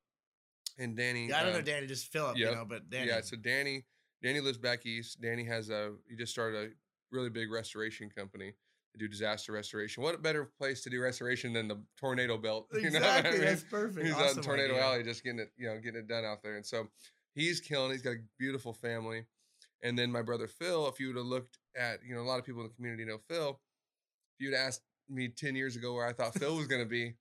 And 0.78 0.96
Danny, 0.96 1.28
Yeah, 1.28 1.40
I 1.40 1.44
don't 1.44 1.52
know 1.52 1.60
um, 1.60 1.66
Danny, 1.66 1.88
just 1.88 2.10
Philip, 2.14 2.38
you 2.38 2.46
know, 2.46 2.64
but 2.64 2.90
Danny. 2.90 3.08
Yeah, 3.10 3.20
so 3.22 3.36
Danny, 3.36 3.86
Danny 4.24 4.40
lives 4.40 4.58
back 4.58 4.86
east. 4.86 5.20
Danny 5.20 5.44
has 5.44 5.70
a. 5.70 5.94
He 6.10 6.16
just 6.16 6.32
started 6.32 6.70
a 6.72 6.74
really 7.12 7.30
big 7.30 7.52
restoration 7.52 8.10
company 8.10 8.54
do 8.98 9.08
disaster 9.08 9.52
restoration. 9.52 10.04
What 10.04 10.16
a 10.16 10.18
better 10.18 10.46
place 10.58 10.82
to 10.84 10.90
do 10.90 11.02
restoration 11.02 11.54
than 11.54 11.68
the 11.68 11.82
tornado 11.98 12.38
belt? 12.38 12.68
You 12.74 12.90
know 12.90 13.00
I 13.00 13.18
exactly. 13.20 13.32
mean? 13.32 13.42
That's 13.42 13.64
perfect. 13.64 14.06
He's 14.06 14.16
out 14.16 14.36
in 14.36 14.42
Tornado 14.44 14.74
idea. 14.74 14.86
Alley 14.86 15.04
just 15.04 15.24
getting 15.24 15.40
it, 15.40 15.52
you 15.58 15.68
know, 15.68 15.76
getting 15.80 16.00
it 16.00 16.08
done 16.08 16.26
out 16.26 16.42
there. 16.44 16.56
And 16.56 16.66
so 16.66 16.88
he's 17.36 17.60
killing. 17.60 17.92
He's 17.92 18.02
got 18.02 18.12
a 18.12 18.18
beautiful 18.38 18.74
family. 18.74 19.26
And 19.84 19.98
then 19.98 20.12
my 20.12 20.22
brother 20.22 20.48
Phil, 20.48 20.88
if 20.90 21.00
you 21.00 21.08
would 21.08 21.18
have 21.18 21.26
looked 21.26 21.58
at, 21.78 22.00
you 22.06 22.16
know, 22.16 22.22
a 22.22 22.24
lot 22.28 22.40
of 22.40 22.46
people 22.46 22.62
in 22.62 22.68
the 22.68 22.74
community 22.74 23.06
know 23.06 23.20
Phil. 23.30 23.60
If 24.38 24.46
you'd 24.46 24.54
asked 24.54 24.82
me 25.10 25.28
10 25.30 25.56
years 25.56 25.76
ago 25.76 25.94
where 25.94 26.06
I 26.06 26.12
thought 26.14 26.34
Phil 26.34 26.56
was 26.56 26.68
going 26.68 26.82
to 26.82 26.88
be, 26.90 27.14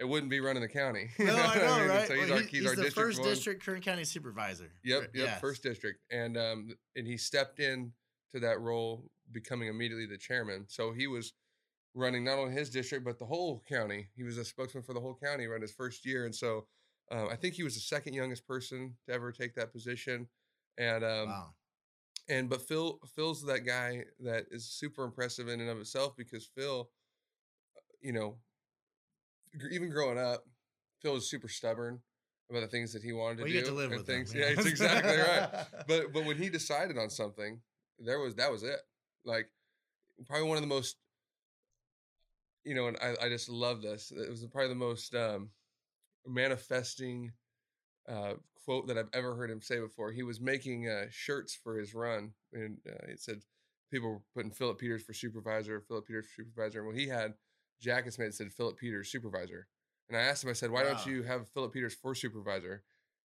it 0.00 0.04
wouldn't 0.08 0.30
be 0.30 0.40
running 0.40 0.62
the 0.62 0.68
county. 0.68 1.10
No, 1.18 1.34
I 1.34 1.46
what 1.46 1.56
know, 1.56 1.78
mean? 1.78 1.88
right? 1.88 2.08
So 2.08 2.14
he's 2.14 2.28
Well, 2.28 2.38
our, 2.38 2.42
he- 2.44 2.58
he's 2.58 2.66
our 2.66 2.74
the 2.76 2.82
district 2.82 2.94
first 3.06 3.20
one. 3.20 3.28
district 3.28 3.64
Kern 3.64 3.80
County 3.80 4.04
supervisor. 4.04 4.72
Yep, 4.84 5.02
yep, 5.02 5.10
yes. 5.14 5.40
first 5.40 5.62
district, 5.62 6.00
and 6.10 6.36
um, 6.36 6.74
and 6.96 7.06
he 7.06 7.16
stepped 7.16 7.60
in 7.60 7.92
to 8.34 8.40
that 8.40 8.60
role, 8.60 9.04
becoming 9.32 9.68
immediately 9.68 10.06
the 10.06 10.18
chairman. 10.18 10.66
So 10.68 10.92
he 10.92 11.06
was 11.06 11.32
running 11.94 12.24
not 12.24 12.38
only 12.38 12.54
his 12.54 12.70
district 12.70 13.04
but 13.04 13.18
the 13.18 13.26
whole 13.26 13.62
county. 13.68 14.08
He 14.16 14.22
was 14.22 14.38
a 14.38 14.44
spokesman 14.44 14.82
for 14.82 14.94
the 14.94 15.00
whole 15.00 15.18
county 15.22 15.46
around 15.46 15.62
his 15.62 15.72
first 15.72 16.06
year, 16.06 16.24
and 16.24 16.34
so 16.34 16.66
um, 17.10 17.28
I 17.30 17.36
think 17.36 17.54
he 17.54 17.62
was 17.62 17.74
the 17.74 17.80
second 17.80 18.14
youngest 18.14 18.46
person 18.46 18.94
to 19.06 19.14
ever 19.14 19.32
take 19.32 19.54
that 19.56 19.72
position. 19.72 20.28
And 20.78 21.04
um, 21.04 21.28
wow. 21.28 21.54
and 22.28 22.48
but 22.48 22.62
Phil 22.62 22.98
Phil's 23.14 23.44
that 23.44 23.66
guy 23.66 24.04
that 24.20 24.46
is 24.50 24.70
super 24.70 25.04
impressive 25.04 25.48
in 25.48 25.60
and 25.60 25.68
of 25.68 25.78
itself 25.78 26.14
because 26.16 26.48
Phil, 26.56 26.88
you 28.00 28.12
know, 28.12 28.36
even 29.70 29.90
growing 29.90 30.18
up, 30.18 30.44
Phil 31.02 31.14
was 31.14 31.28
super 31.28 31.48
stubborn 31.48 32.00
about 32.50 32.60
the 32.60 32.68
things 32.68 32.92
that 32.92 33.02
he 33.02 33.12
wanted 33.12 33.38
to 33.38 33.44
Well, 33.44 33.52
do. 33.52 33.62
to 33.62 33.72
live 33.72 33.90
and 33.90 34.00
with 34.00 34.08
him, 34.08 34.16
things. 34.16 34.34
you 34.34 34.40
Yeah, 34.40 34.48
it's 34.48 34.66
exactly 34.66 35.16
right. 35.16 35.66
But 35.86 36.12
but 36.12 36.24
when 36.24 36.38
he 36.38 36.48
decided 36.48 36.96
on 36.96 37.10
something, 37.10 37.60
there 37.98 38.20
was 38.20 38.34
that 38.36 38.50
was 38.50 38.62
it. 38.62 38.80
Like 39.24 39.48
probably 40.26 40.48
one 40.48 40.56
of 40.56 40.62
the 40.62 40.68
most, 40.68 40.96
you 42.64 42.74
know, 42.74 42.86
and 42.88 42.96
I 43.02 43.26
I 43.26 43.28
just 43.28 43.48
love 43.48 43.82
this. 43.82 44.12
It 44.14 44.30
was 44.30 44.44
probably 44.46 44.68
the 44.68 44.74
most 44.74 45.14
um, 45.14 45.50
manifesting 46.26 47.32
uh, 48.08 48.34
quote 48.64 48.88
that 48.88 48.98
I've 48.98 49.08
ever 49.12 49.34
heard 49.34 49.50
him 49.50 49.62
say 49.62 49.78
before. 49.78 50.12
He 50.12 50.22
was 50.22 50.40
making 50.40 50.88
uh, 50.88 51.06
shirts 51.10 51.54
for 51.54 51.76
his 51.76 51.94
run, 51.94 52.32
and 52.52 52.78
uh, 52.88 53.06
it 53.08 53.20
said 53.20 53.42
people 53.90 54.10
were 54.10 54.22
putting 54.34 54.50
Philip 54.50 54.78
Peters 54.78 55.02
for 55.02 55.12
supervisor, 55.12 55.80
Philip 55.80 56.06
Peters 56.06 56.26
for 56.26 56.42
supervisor. 56.42 56.80
And 56.80 56.88
well, 56.88 56.96
he 56.96 57.08
had 57.08 57.34
jackets 57.80 58.18
made 58.18 58.28
that 58.28 58.34
said 58.34 58.52
Philip 58.52 58.78
Peters 58.78 59.10
supervisor. 59.10 59.66
And 60.08 60.18
I 60.18 60.22
asked 60.22 60.44
him, 60.44 60.50
I 60.50 60.54
said, 60.54 60.70
why 60.70 60.82
don't 60.82 61.06
you 61.06 61.22
have 61.22 61.48
Philip 61.48 61.72
Peters 61.72 61.94
for 61.94 62.14
supervisor? 62.14 62.82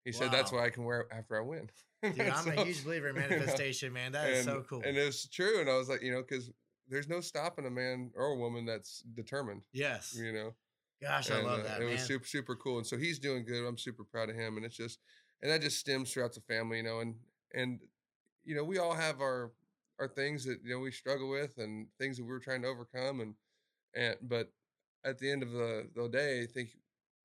He 0.05 0.11
said 0.11 0.31
that's 0.31 0.51
Wow. 0.51 0.59
what 0.59 0.65
I 0.65 0.69
can 0.69 0.85
wear 0.85 1.07
after 1.11 1.35
I 1.37 1.41
win. 1.41 1.69
Dude, 2.03 2.19
I'm 2.21 2.43
So- 2.45 2.51
a 2.51 2.63
huge 2.63 2.83
believer 2.85 3.09
in 3.09 3.15
you 3.15 3.21
know, 3.21 3.27
manifestation, 3.29 3.91
man. 3.91 4.11
That 4.13 4.29
is 4.29 4.45
so 4.45 4.57
and- 4.57 4.67
cool. 4.67 4.81
And 4.85 4.95
it's 4.95 5.27
true. 5.27 5.59
And 5.59 5.69
I 5.69 5.75
was 5.77 5.89
like, 5.89 6.01
you 6.03 6.11
know, 6.11 6.21
because 6.21 6.51
there's 6.87 7.09
no 7.09 7.19
stopping 7.19 7.65
a 7.65 7.69
man 7.71 8.11
or 8.15 8.27
a 8.27 8.35
woman 8.37 8.65
that's 8.65 9.01
determined. 9.15 9.63
yes. 9.73 10.15
You 10.17 10.31
know, 10.31 10.53
Gosh, 11.01 11.29
I 11.29 11.39
And, 11.39 11.47
love 11.47 11.59
uh, 11.59 11.63
that, 11.63 11.81
It 11.81 11.85
man. 11.85 11.93
was 11.93 12.03
super 12.03 12.25
super 12.25 12.55
cool, 12.55 12.77
and 12.77 12.87
so 12.87 12.97
he's 12.97 13.19
doing 13.19 13.43
good. 13.43 13.65
I'm 13.67 13.77
super 13.77 14.03
proud 14.05 14.29
of 14.29 14.35
him, 14.35 14.55
and 14.55 14.65
it's 14.65 14.77
just, 14.77 14.99
and 15.41 15.51
that 15.51 15.61
just 15.61 15.77
stems 15.77 16.13
throughout 16.13 16.33
the 16.33 16.39
family, 16.41 16.77
you 16.77 16.83
know, 16.83 16.99
and 17.01 17.15
and 17.53 17.81
you 18.45 18.55
know 18.55 18.63
we 18.63 18.77
all 18.77 18.93
have 18.93 19.19
our 19.19 19.51
our 19.99 20.07
things 20.07 20.45
that 20.45 20.59
you 20.63 20.69
know 20.69 20.79
we 20.79 20.91
struggle 20.91 21.29
with, 21.29 21.57
and 21.57 21.87
things 21.99 22.15
that 22.17 22.23
we're 22.23 22.39
trying 22.39 22.61
to 22.61 22.69
overcome, 22.69 23.19
and 23.19 23.35
and 23.93 24.15
but 24.21 24.53
at 25.03 25.17
the 25.19 25.29
end 25.29 25.43
of 25.43 25.51
the 25.51 25.89
the 25.95 26.07
day, 26.07 26.43
I 26.43 26.45
think 26.45 26.69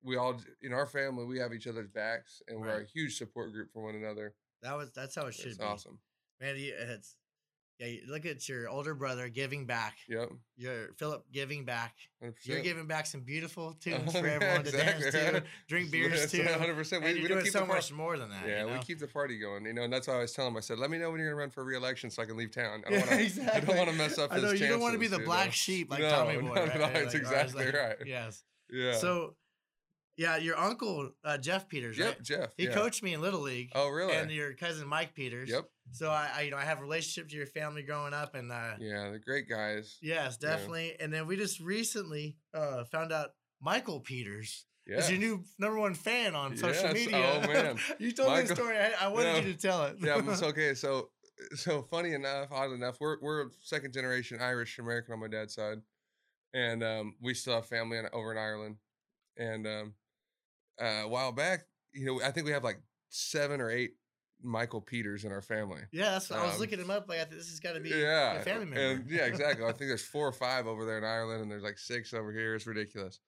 we 0.03 0.17
all 0.17 0.39
in 0.61 0.73
our 0.73 0.85
family 0.87 1.25
we 1.25 1.39
have 1.39 1.53
each 1.53 1.67
other's 1.67 1.87
backs, 1.89 2.41
and 2.47 2.59
we're 2.59 2.81
a 2.81 2.85
huge 2.85 3.17
support 3.17 3.51
group 3.53 3.71
for 3.73 3.83
one 3.83 3.95
another. 3.95 4.33
that 4.63 4.75
was 4.77 4.91
that's 4.91 5.15
how 5.15 5.25
it 5.27 5.33
should 5.33 5.47
It's 5.47 5.57
be. 5.57 5.63
awesome. 5.63 5.99
Man, 6.39 6.55
you, 6.57 6.73
it's 6.77 7.15
yeah, 7.79 7.87
you 7.87 8.01
look 8.07 8.27
at 8.27 8.47
your 8.47 8.69
older 8.69 8.93
brother 8.93 9.27
giving 9.27 9.65
back. 9.65 9.95
Yep, 10.07 10.29
Your 10.55 10.93
Philip 10.99 11.25
giving 11.31 11.65
back. 11.65 11.95
100%. 12.23 12.33
You're 12.43 12.59
giving 12.61 12.85
back 12.85 13.07
some 13.07 13.21
beautiful 13.21 13.73
tunes 13.79 14.11
for 14.15 14.25
yeah, 14.27 14.33
everyone 14.33 14.63
to 14.65 14.71
dance 14.71 15.03
to, 15.11 15.43
drink 15.67 15.89
beers 15.89 16.29
to. 16.31 16.43
Hundred 16.43 16.75
percent. 16.75 17.03
We, 17.03 17.09
you're 17.13 17.21
we 17.23 17.27
doing 17.27 17.35
don't 17.37 17.43
keep 17.45 17.53
so 17.53 17.65
much 17.65 17.91
more 17.91 18.19
than 18.19 18.29
that. 18.29 18.43
Yeah, 18.47 18.61
you 18.61 18.67
know? 18.67 18.73
we 18.73 18.79
keep 18.79 18.99
the 18.99 19.07
party 19.07 19.39
going, 19.39 19.65
you 19.65 19.73
know, 19.73 19.81
and 19.81 19.91
that's 19.91 20.07
why 20.07 20.13
I 20.15 20.19
was 20.19 20.31
telling 20.31 20.51
him. 20.51 20.57
I 20.57 20.59
said, 20.59 20.77
"Let 20.77 20.91
me 20.91 20.99
know 20.99 21.09
when 21.09 21.19
you're 21.19 21.29
gonna 21.29 21.39
run 21.39 21.49
for 21.49 21.63
re-election 21.63 22.11
so 22.11 22.21
I 22.21 22.25
can 22.25 22.37
leave 22.37 22.51
town. 22.51 22.83
I 22.85 22.89
don't 22.91 22.99
want 22.99 23.09
to. 23.13 23.23
Exactly. 23.23 23.73
to 23.85 23.91
mess 23.93 24.19
up 24.19 24.31
I 24.31 24.35
his 24.35 24.43
know 24.43 24.51
you 24.51 24.67
don't 24.67 24.79
want 24.79 24.93
to 24.93 24.99
be 24.99 25.07
the 25.07 25.19
black 25.19 25.51
sheep 25.51 25.89
like 25.89 26.01
No, 26.01 26.09
Tommy 26.11 26.37
Boy. 26.37 26.47
no, 26.47 26.53
right? 26.53 26.75
no, 26.75 26.81
Like, 26.81 26.93
that's 26.93 27.15
or 27.15 27.17
exactly 27.17 27.65
like- 27.65 27.73
right. 27.75 27.95
Yes. 28.05 28.43
Yeah. 28.71 28.93
So, 28.93 29.35
yeah, 30.17 30.37
your 30.37 30.57
uncle 30.57 31.09
uh, 31.23 31.37
Jeff 31.37 31.67
Peters, 31.67 31.97
yep, 31.97 32.07
right? 32.07 32.21
Jeff. 32.23 32.53
He 32.57 32.65
yeah. 32.65 32.73
coached 32.73 33.01
me 33.01 33.13
in 33.13 33.21
Little 33.21 33.39
League. 33.41 33.71
Oh, 33.75 33.89
really? 33.89 34.13
And 34.13 34.29
your 34.31 34.53
cousin 34.53 34.87
Mike 34.87 35.13
Peters. 35.15 35.49
Yep. 35.49 35.65
So 35.93 36.09
I, 36.09 36.29
I, 36.35 36.41
you 36.43 36.51
know, 36.51 36.57
I 36.57 36.63
have 36.65 36.79
a 36.79 36.81
relationship 36.81 37.29
to 37.31 37.35
your 37.35 37.45
family 37.47 37.81
growing 37.83 38.13
up, 38.13 38.35
and 38.35 38.51
uh, 38.51 38.73
Yeah, 38.79 39.09
they're 39.09 39.19
great 39.19 39.49
guys. 39.49 39.97
yes, 40.01 40.37
Yeah. 40.41 40.49
definitely. 40.49 40.95
And 40.99 41.11
then 41.11 41.27
we 41.27 41.35
just 41.37 41.59
recently 41.59 42.37
uh, 42.53 42.83
found 42.85 43.11
out 43.11 43.29
Michael 43.61 43.99
Peters 43.99 44.65
Yeah. 44.87 44.97
is 44.99 45.09
your 45.09 45.19
new 45.19 45.43
number 45.59 45.79
one 45.79 45.93
fan 45.95 46.35
on 46.35 46.55
social 46.57 46.83
Yes. 46.83 46.93
media. 46.93 47.41
Oh, 47.43 47.47
man. 47.47 47.77
you 47.99 48.11
told 48.11 48.29
me 48.29 48.35
Michael- 48.35 48.47
the 48.49 48.55
story. 48.55 48.77
I, 48.77 49.05
I 49.05 49.07
wanted 49.07 49.25
Yeah. 49.35 49.41
you 49.41 49.53
to 49.53 49.57
tell 49.59 49.83
it. 49.85 49.97
yeah, 50.01 50.21
it's 50.23 50.43
okay. 50.51 50.73
So, 50.75 51.09
so 51.55 51.81
funny 51.83 52.13
enough, 52.13 52.49
odd 52.51 52.71
enough, 52.71 52.97
we're 52.99 53.17
we're 53.21 53.45
second 53.63 53.93
generation 53.93 54.39
Irish 54.41 54.77
American 54.77 55.13
on 55.13 55.19
my 55.19 55.27
dad's 55.27 55.55
side, 55.55 55.79
and 56.53 56.83
um, 56.83 57.15
we 57.21 57.33
still 57.33 57.55
have 57.55 57.65
family 57.65 57.97
in, 57.97 58.07
over 58.13 58.31
in 58.31 58.37
Ireland. 58.37 58.75
And 59.37 59.65
um, 59.65 59.93
uh, 60.79 61.03
a 61.03 61.07
while 61.07 61.31
back, 61.31 61.61
you 61.93 62.05
know, 62.05 62.21
I 62.21 62.31
think 62.31 62.45
we 62.45 62.51
have 62.51 62.63
like 62.63 62.81
seven 63.09 63.59
or 63.61 63.69
eight 63.71 63.91
Michael 64.43 64.81
Peters 64.81 65.23
in 65.23 65.31
our 65.31 65.41
family. 65.41 65.81
yeah, 65.91 66.11
that's 66.11 66.29
what 66.29 66.39
I 66.39 66.45
was 66.45 66.55
Um, 66.55 66.61
looking 66.61 66.79
him 66.79 66.89
up. 66.89 67.07
Like, 67.07 67.29
this 67.29 67.49
has 67.49 67.59
got 67.59 67.73
to 67.73 67.79
be 67.79 67.89
yeah, 67.89 68.33
a 68.35 68.41
family 68.41 68.65
member. 68.65 68.79
And 68.81 69.09
yeah, 69.11 69.25
exactly. 69.25 69.63
I 69.65 69.67
think 69.71 69.89
there's 69.89 70.01
four 70.05 70.27
or 70.27 70.31
five 70.33 70.65
over 70.67 70.85
there 70.85 70.97
in 70.97 71.03
Ireland, 71.03 71.41
and 71.43 71.51
there's 71.51 71.63
like 71.63 71.77
six 71.77 72.13
over 72.13 72.31
here. 72.31 72.55
It's 72.55 72.65
ridiculous. 72.67 73.19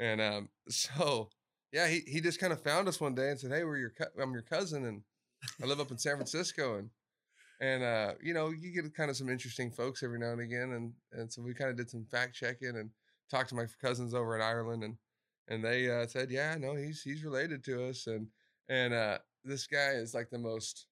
And 0.00 0.20
um, 0.20 0.48
so 0.68 1.28
yeah, 1.72 1.88
he 1.88 2.00
he 2.06 2.20
just 2.20 2.40
kind 2.40 2.52
of 2.52 2.62
found 2.62 2.88
us 2.88 3.00
one 3.00 3.14
day 3.14 3.30
and 3.30 3.38
said, 3.38 3.50
"Hey, 3.50 3.64
we're 3.64 3.78
your 3.78 3.90
cou- 3.90 4.20
I'm 4.22 4.32
your 4.32 4.42
cousin, 4.42 4.84
and 4.86 5.02
I 5.62 5.66
live 5.66 5.80
up 5.80 5.90
in 5.90 5.98
San 5.98 6.14
Francisco, 6.16 6.78
and 6.78 6.88
and 7.60 7.82
uh, 7.82 8.14
you 8.22 8.32
know, 8.32 8.50
you 8.50 8.72
get 8.72 8.94
kind 8.94 9.10
of 9.10 9.16
some 9.16 9.28
interesting 9.28 9.70
folks 9.70 10.02
every 10.02 10.18
now 10.18 10.32
and 10.32 10.40
again, 10.40 10.72
and 10.72 10.92
and 11.12 11.30
so 11.32 11.42
we 11.42 11.52
kind 11.52 11.70
of 11.70 11.76
did 11.76 11.90
some 11.90 12.06
fact 12.10 12.34
checking 12.34 12.76
and 12.76 12.90
talked 13.30 13.50
to 13.50 13.54
my 13.54 13.66
cousins 13.82 14.14
over 14.14 14.34
in 14.34 14.40
Ireland, 14.42 14.82
and 14.82 14.96
and 15.48 15.64
they 15.64 15.90
uh, 15.90 16.06
said, 16.06 16.30
yeah, 16.30 16.56
no, 16.58 16.74
he's 16.74 17.02
he's 17.02 17.24
related 17.24 17.64
to 17.64 17.88
us, 17.88 18.06
and 18.06 18.28
and 18.68 18.94
uh, 18.94 19.18
this 19.44 19.66
guy 19.66 19.90
is 19.90 20.14
like 20.14 20.30
the 20.30 20.38
most 20.38 20.86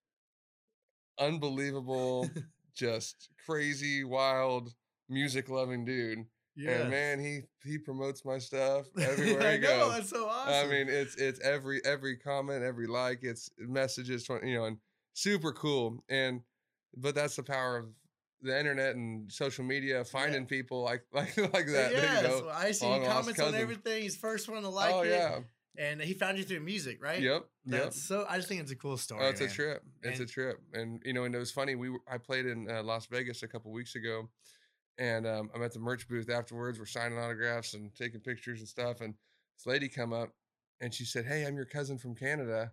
unbelievable, 1.18 2.28
just 2.74 3.28
crazy, 3.46 4.04
wild, 4.04 4.74
music 5.08 5.48
loving 5.48 5.84
dude. 5.84 6.24
yeah. 6.56 6.80
And 6.82 6.90
man, 6.90 7.18
he 7.18 7.40
he 7.64 7.78
promotes 7.78 8.24
my 8.24 8.38
stuff 8.38 8.86
everywhere 9.00 9.48
I 9.48 9.54
he 9.56 9.60
know. 9.60 9.90
That's 9.90 10.10
so 10.10 10.26
awesome. 10.28 10.68
I 10.68 10.70
mean, 10.70 10.88
it's 10.88 11.16
it's 11.16 11.40
every 11.40 11.80
every 11.84 12.16
comment, 12.16 12.62
every 12.62 12.86
like, 12.86 13.20
it's 13.22 13.50
messages, 13.58 14.28
you 14.42 14.54
know, 14.54 14.64
and 14.64 14.78
super 15.14 15.52
cool. 15.52 16.04
And 16.08 16.42
but 16.96 17.14
that's 17.14 17.36
the 17.36 17.42
power 17.42 17.78
of 17.78 17.86
the 18.42 18.58
internet 18.58 18.96
and 18.96 19.30
social 19.30 19.64
media, 19.64 20.04
finding 20.04 20.46
people 20.46 20.82
like 20.82 21.04
like 21.12 21.36
like 21.36 21.66
that. 21.66 21.92
Yes, 21.92 22.22
you 22.22 22.28
know? 22.28 22.48
I 22.52 22.72
see 22.72 22.86
comments 22.86 23.40
on 23.40 23.54
everything. 23.54 24.02
He's 24.02 24.16
first 24.16 24.48
one 24.48 24.62
to 24.62 24.68
like 24.68 24.92
oh 24.92 25.02
it. 25.02 25.10
yeah, 25.10 25.38
And 25.78 26.00
he 26.00 26.12
found 26.14 26.38
you 26.38 26.44
through 26.44 26.60
music, 26.60 27.02
right? 27.02 27.20
yep, 27.20 27.46
yep. 27.64 27.92
So. 27.92 28.26
I 28.28 28.36
just 28.36 28.48
think 28.48 28.60
it's 28.60 28.72
a 28.72 28.76
cool 28.76 28.96
story. 28.96 29.24
Oh, 29.24 29.28
it's 29.28 29.40
a 29.40 29.48
trip. 29.48 29.82
It's 30.02 30.18
a 30.18 30.22
And- 30.22 30.30
trip, 30.30 30.60
and 30.72 31.00
you 31.04 31.12
know, 31.12 31.24
and 31.24 31.34
it 31.34 31.38
was 31.38 31.52
funny. 31.52 31.74
We 31.76 31.90
were, 31.90 32.00
I 32.10 32.18
played 32.18 32.46
in 32.46 32.68
uh, 32.70 32.82
Las 32.82 33.06
Vegas 33.06 33.42
a 33.42 33.48
couple 33.48 33.70
weeks 33.72 33.94
ago, 33.94 34.28
and 34.98 35.26
um, 35.26 35.50
I'm 35.54 35.62
at 35.62 35.72
the 35.72 35.78
merch 35.78 36.08
booth 36.08 36.28
afterwards. 36.30 36.78
We're 36.78 36.86
signing 36.86 37.18
autographs 37.18 37.74
and 37.74 37.94
taking 37.94 38.20
pictures 38.20 38.58
and 38.58 38.68
stuff. 38.68 39.00
And 39.00 39.14
this 39.56 39.66
lady 39.66 39.88
come 39.88 40.12
up, 40.12 40.30
and 40.80 40.92
she 40.92 41.04
said, 41.04 41.24
"Hey, 41.26 41.44
I'm 41.46 41.54
your 41.56 41.64
cousin 41.66 41.96
from 41.98 42.14
Canada. 42.16 42.72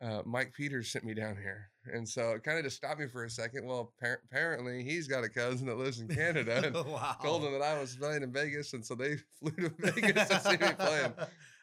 Uh, 0.00 0.20
Mike 0.26 0.52
Peters 0.54 0.92
sent 0.92 1.04
me 1.04 1.14
down 1.14 1.36
here." 1.36 1.70
And 1.92 2.08
so 2.08 2.32
it 2.32 2.42
kind 2.44 2.58
of 2.58 2.64
just 2.64 2.76
stopped 2.76 2.98
me 3.00 3.06
for 3.06 3.24
a 3.24 3.30
second. 3.30 3.66
Well, 3.66 3.92
appar- 4.02 4.16
apparently 4.24 4.82
he's 4.84 5.06
got 5.08 5.22
a 5.24 5.28
cousin 5.28 5.66
that 5.66 5.76
lives 5.76 6.00
in 6.00 6.08
Canada, 6.14 6.62
and 6.64 6.74
wow. 6.74 7.16
told 7.22 7.44
him 7.44 7.52
that 7.52 7.62
I 7.62 7.78
was 7.80 7.96
playing 7.96 8.22
in 8.22 8.32
Vegas, 8.32 8.72
and 8.72 8.84
so 8.84 8.94
they 8.94 9.16
flew 9.38 9.50
to 9.50 9.68
Vegas 9.78 10.28
to 10.28 10.40
see 10.40 10.50
me 10.52 10.72
playing. 10.78 11.12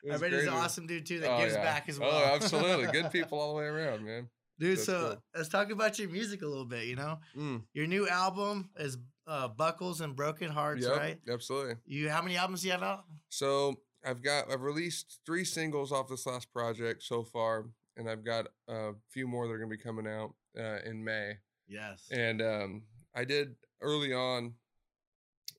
It 0.04 0.14
I 0.14 0.18
bet 0.18 0.32
he's 0.34 0.44
an 0.44 0.50
awesome 0.50 0.88
dude 0.88 1.06
too 1.06 1.20
that 1.20 1.30
Oh, 1.32 1.40
gives 1.40 1.54
yeah. 1.54 1.64
back 1.64 1.88
as 1.90 2.00
well. 2.00 2.10
Oh, 2.12 2.36
absolutely. 2.36 2.88
Good 2.92 3.12
people 3.12 3.40
all 3.40 3.54
the 3.54 3.60
way 3.60 3.66
around, 3.68 4.04
man. 4.06 4.30
dude. 4.60 4.78
That's 4.78 4.86
So 4.86 5.00
cool. 5.14 5.24
let's 5.36 5.50
talk 5.50 5.70
about 5.72 5.98
your 6.00 6.10
music 6.10 6.42
a 6.42 6.48
little 6.48 6.66
bit. 6.66 6.86
You 6.86 6.96
know, 6.96 7.20
Mm. 7.38 7.64
your 7.74 7.88
new 7.88 8.08
album 8.08 8.70
is 8.78 8.98
uh, 9.28 9.48
Buckles 9.48 10.02
and 10.02 10.16
Broken 10.16 10.50
Hearts, 10.52 10.86
Yep, 10.86 10.98
right? 10.98 11.20
absolutely. 11.30 11.76
You 11.86 12.10
how 12.10 12.22
many 12.24 12.36
albums 12.36 12.62
do 12.62 12.68
you 12.68 12.74
have 12.74 12.82
out? 12.84 13.04
So 13.30 13.76
I've 14.04 14.24
got 14.24 14.52
I've 14.52 14.62
released 14.64 15.20
three 15.26 15.46
singles 15.46 15.92
off 15.92 16.10
this 16.10 16.26
last 16.26 16.52
project 16.52 17.04
so 17.04 17.24
far, 17.24 17.66
and 17.98 18.10
I've 18.10 18.24
got 18.24 18.48
a 18.68 18.92
few 19.10 19.28
more 19.28 19.48
that 19.48 19.54
are 19.54 19.58
going 19.58 19.70
to 19.70 19.78
be 19.78 19.84
coming 19.84 20.08
out 20.08 20.34
uh, 20.58 20.80
in 20.86 21.04
May. 21.04 21.34
Yes. 21.68 22.08
And 22.12 22.42
um, 22.42 22.84
I 23.16 23.26
did 23.26 23.56
early 23.82 24.14
on. 24.14 24.54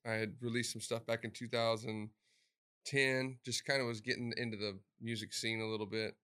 I 0.07 0.13
had 0.13 0.35
released 0.41 0.73
some 0.73 0.81
stuff 0.81 1.07
back 1.07 1.25
in 1.25 1.31
2010. 1.31 3.39
Just 3.45 3.65
kind 3.65 3.81
of 3.81 3.87
was 3.87 4.01
getting 4.01 4.33
into 4.37 4.57
the 4.57 4.79
music 5.01 5.33
scene 5.33 5.61
a 5.61 5.69
little 5.69 5.87
bit, 5.87 6.17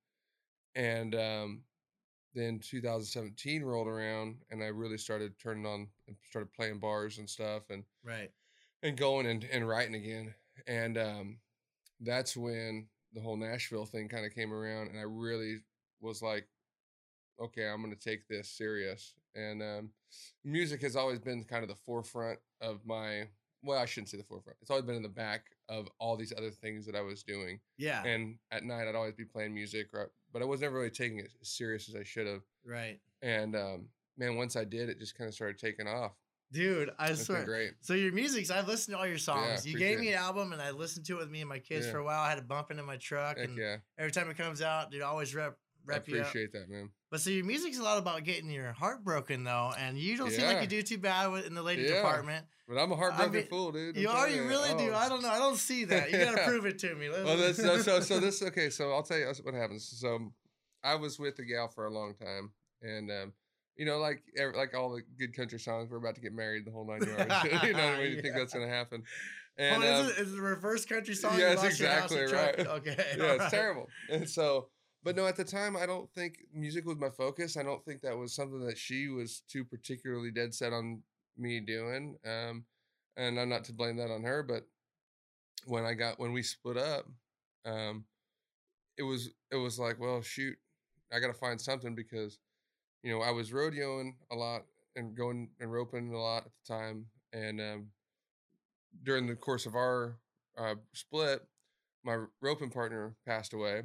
and 0.74 1.14
um, 1.14 1.62
then 2.34 2.58
2017 2.58 3.62
rolled 3.62 3.88
around, 3.88 4.36
and 4.50 4.62
I 4.62 4.66
really 4.66 4.98
started 4.98 5.38
turning 5.38 5.66
on, 5.66 5.88
and 6.06 6.16
started 6.28 6.52
playing 6.52 6.80
bars 6.80 7.18
and 7.18 7.30
stuff, 7.30 7.62
and 7.70 7.84
right. 8.04 8.30
and 8.82 8.96
going 8.96 9.26
and, 9.26 9.44
and 9.44 9.68
writing 9.68 9.94
again. 9.94 10.34
And 10.66 10.98
um, 10.98 11.38
that's 12.00 12.36
when 12.36 12.88
the 13.14 13.20
whole 13.20 13.36
Nashville 13.36 13.86
thing 13.86 14.08
kind 14.08 14.26
of 14.26 14.34
came 14.34 14.52
around, 14.52 14.88
and 14.88 14.98
I 14.98 15.02
really 15.02 15.60
was 16.00 16.22
like, 16.22 16.46
okay, 17.40 17.68
I'm 17.68 17.82
going 17.82 17.94
to 17.94 18.00
take 18.00 18.26
this 18.28 18.48
serious. 18.50 19.14
And 19.34 19.62
um, 19.62 19.90
music 20.44 20.82
has 20.82 20.96
always 20.96 21.18
been 21.18 21.44
kind 21.44 21.62
of 21.62 21.68
the 21.68 21.76
forefront 21.86 22.38
of 22.60 22.80
my. 22.84 23.28
Well, 23.62 23.78
I 23.78 23.86
shouldn't 23.86 24.08
say 24.08 24.16
the 24.16 24.22
forefront. 24.24 24.56
It's 24.62 24.70
always 24.70 24.84
been 24.84 24.94
in 24.94 25.02
the 25.02 25.08
back 25.08 25.46
of 25.68 25.88
all 25.98 26.16
these 26.16 26.32
other 26.36 26.50
things 26.50 26.86
that 26.86 26.94
I 26.94 27.00
was 27.00 27.24
doing. 27.24 27.58
Yeah. 27.76 28.04
And 28.04 28.36
at 28.52 28.62
night, 28.62 28.86
I'd 28.88 28.94
always 28.94 29.14
be 29.14 29.24
playing 29.24 29.52
music, 29.52 29.88
right? 29.92 30.06
but 30.32 30.42
I 30.42 30.44
was 30.44 30.60
never 30.60 30.76
really 30.76 30.90
taking 30.90 31.18
it 31.18 31.30
as 31.40 31.48
serious 31.48 31.88
as 31.88 31.94
I 31.96 32.04
should 32.04 32.26
have. 32.26 32.42
right. 32.64 33.00
And 33.22 33.56
um, 33.56 33.86
man, 34.16 34.36
once 34.36 34.54
I 34.54 34.64
did, 34.64 34.88
it 34.88 34.98
just 35.00 35.16
kind 35.18 35.26
of 35.26 35.34
started 35.34 35.58
taking 35.58 35.88
off. 35.88 36.12
Dude, 36.52 36.90
I 36.98 37.12
swear. 37.14 37.44
great. 37.44 37.72
So 37.80 37.94
your 37.94 38.12
music's 38.12 38.50
I've 38.50 38.68
listened 38.68 38.94
to 38.94 38.98
all 39.00 39.06
your 39.06 39.18
songs. 39.18 39.66
you 39.66 39.76
gave 39.76 39.98
me 39.98 40.08
an 40.12 40.18
album 40.18 40.52
and 40.52 40.62
I 40.62 40.70
listened 40.70 41.04
to 41.06 41.16
it 41.16 41.18
with 41.18 41.30
me 41.30 41.40
and 41.40 41.48
my 41.48 41.58
kids 41.58 41.84
Yeah. 41.86 41.92
for 41.92 41.98
a 41.98 42.04
while. 42.04 42.20
I 42.22 42.28
had 42.30 42.38
it 42.38 42.46
bumping 42.48 42.78
in 42.78 42.84
my 42.86 42.96
truck 42.96 43.36
Heck 43.38 43.48
and 43.48 43.58
yeah. 43.58 43.76
every 43.98 44.12
time 44.12 44.30
it 44.30 44.36
comes 44.38 44.62
out, 44.62 44.90
dude, 44.90 45.02
I 45.02 45.06
always 45.06 45.34
rep 45.34 45.58
rep 45.88 46.02
up. 46.02 46.08
appreciate 46.08 46.52
that, 46.52 46.68
man. 46.68 46.90
But 47.10 47.20
so 47.20 47.30
your 47.30 47.44
music's 47.44 47.78
a 47.78 47.82
lot 47.82 47.98
about 47.98 48.24
getting 48.24 48.50
your 48.50 48.72
heart 48.72 49.02
broken 49.02 49.44
though, 49.44 49.72
and 49.78 49.98
you 49.98 50.16
don't 50.16 50.30
seem 50.30 50.44
like 50.46 50.60
you 50.60 50.66
do 50.66 50.82
too 50.82 50.98
bad 50.98 51.44
in 51.44 51.54
the 51.54 51.62
lady 51.62 51.82
Yeah. 51.82 51.96
department. 51.96 52.46
But 52.68 52.76
I'm 52.78 52.92
a 52.92 52.96
heartbroken 52.96 53.32
mean, 53.32 53.46
fool, 53.46 53.72
dude. 53.72 53.96
I'm 53.96 54.02
You 54.02 54.08
are, 54.10 54.28
you 54.28 54.46
really 54.46 54.74
do. 54.76 54.90
Oh. 54.92 54.96
I 54.96 55.08
don't 55.08 55.22
know. 55.22 55.30
I 55.30 55.38
don't 55.38 55.56
see 55.56 55.84
that. 55.86 56.10
You 56.12 56.18
gotta 56.18 56.36
Yeah. 56.36 56.46
prove 56.48 56.66
it 56.66 56.78
to 56.80 56.94
me. 56.94 57.08
Let's- 57.08 57.24
Well, 57.24 57.36
that's, 57.38 57.56
so, 57.62 57.78
so 57.78 58.00
so 58.00 58.20
this 58.20 58.42
okay. 58.42 58.68
So 58.68 58.92
I'll 58.92 59.02
tell 59.02 59.18
you 59.18 59.32
what 59.42 59.54
happens. 59.54 59.88
So 59.98 60.32
I 60.84 60.94
was 60.96 61.18
with 61.18 61.36
the 61.36 61.44
gal 61.44 61.68
for 61.68 61.86
a 61.86 61.90
long 61.90 62.14
time, 62.14 62.52
and 62.82 63.10
um, 63.10 63.32
you 63.76 63.86
know, 63.86 63.98
like 63.98 64.22
like 64.54 64.74
all 64.74 64.90
the 64.92 65.02
good 65.18 65.34
country 65.34 65.58
songs, 65.58 65.90
we're 65.90 65.96
about 65.96 66.14
to 66.16 66.20
get 66.20 66.34
married, 66.34 66.66
the 66.66 66.70
whole 66.70 66.86
nine 66.86 67.00
yards. 67.08 67.44
you 67.64 67.72
know 67.72 67.86
what 67.86 67.94
I 67.94 68.02
mean? 68.02 68.12
You 68.16 68.20
think 68.22 68.34
that's 68.34 68.52
gonna 68.52 68.68
happen? 68.68 69.02
Oh, 69.60 69.62
And 69.64 69.82
is, 69.82 69.90
um, 69.90 70.06
it, 70.06 70.18
is 70.18 70.34
it 70.34 70.38
a 70.38 70.42
reverse 70.42 70.84
country 70.84 71.14
song? 71.16 71.32
yeah, 71.32 71.50
You 71.50 71.56
that's 71.56 71.62
lost 71.64 71.80
your 71.80 71.88
house 71.88 72.10
and 72.12 72.20
exactly 72.20 72.64
right. 72.64 72.72
Okay. 72.76 72.94
yeah, 73.18 73.24
it's 73.32 73.40
right. 73.40 73.50
terrible. 73.50 73.88
And 74.10 74.28
so, 74.28 74.68
but 75.04 75.16
no, 75.16 75.26
at 75.26 75.36
the 75.36 75.44
time, 75.44 75.76
I 75.76 75.86
don't 75.86 76.10
think 76.12 76.38
music 76.52 76.84
was 76.84 76.98
my 76.98 77.10
focus. 77.10 77.56
I 77.56 77.62
don't 77.62 77.84
think 77.84 78.02
that 78.02 78.16
was 78.16 78.34
something 78.34 78.64
that 78.66 78.78
she 78.78 79.08
was 79.08 79.42
too 79.48 79.64
particularly 79.64 80.30
dead 80.30 80.54
set 80.54 80.72
on 80.72 81.02
me 81.36 81.60
doing. 81.60 82.16
Um, 82.26 82.64
and 83.16 83.38
I'm 83.38 83.48
not 83.48 83.64
to 83.64 83.72
blame 83.72 83.96
that 83.96 84.10
on 84.10 84.22
her, 84.22 84.42
but 84.42 84.64
when 85.66 85.84
I 85.84 85.94
got 85.94 86.18
when 86.18 86.32
we 86.32 86.42
split 86.42 86.76
up, 86.76 87.06
um, 87.64 88.04
it 88.96 89.02
was 89.02 89.30
it 89.50 89.56
was 89.56 89.78
like, 89.78 90.00
well, 90.00 90.22
shoot, 90.22 90.56
I 91.12 91.20
got 91.20 91.28
to 91.28 91.32
find 91.32 91.60
something 91.60 91.94
because, 91.94 92.38
you 93.02 93.12
know, 93.12 93.22
I 93.22 93.30
was 93.30 93.50
rodeoing 93.50 94.14
a 94.30 94.34
lot 94.34 94.62
and 94.96 95.16
going 95.16 95.50
and 95.60 95.72
roping 95.72 96.12
a 96.12 96.18
lot 96.18 96.46
at 96.46 96.52
the 96.66 96.74
time, 96.74 97.06
and 97.32 97.60
um, 97.60 97.86
during 99.02 99.26
the 99.26 99.36
course 99.36 99.66
of 99.66 99.74
our 99.74 100.16
uh, 100.56 100.74
split, 100.92 101.42
my 102.04 102.18
roping 102.40 102.70
partner 102.70 103.14
passed 103.26 103.52
away, 103.52 103.82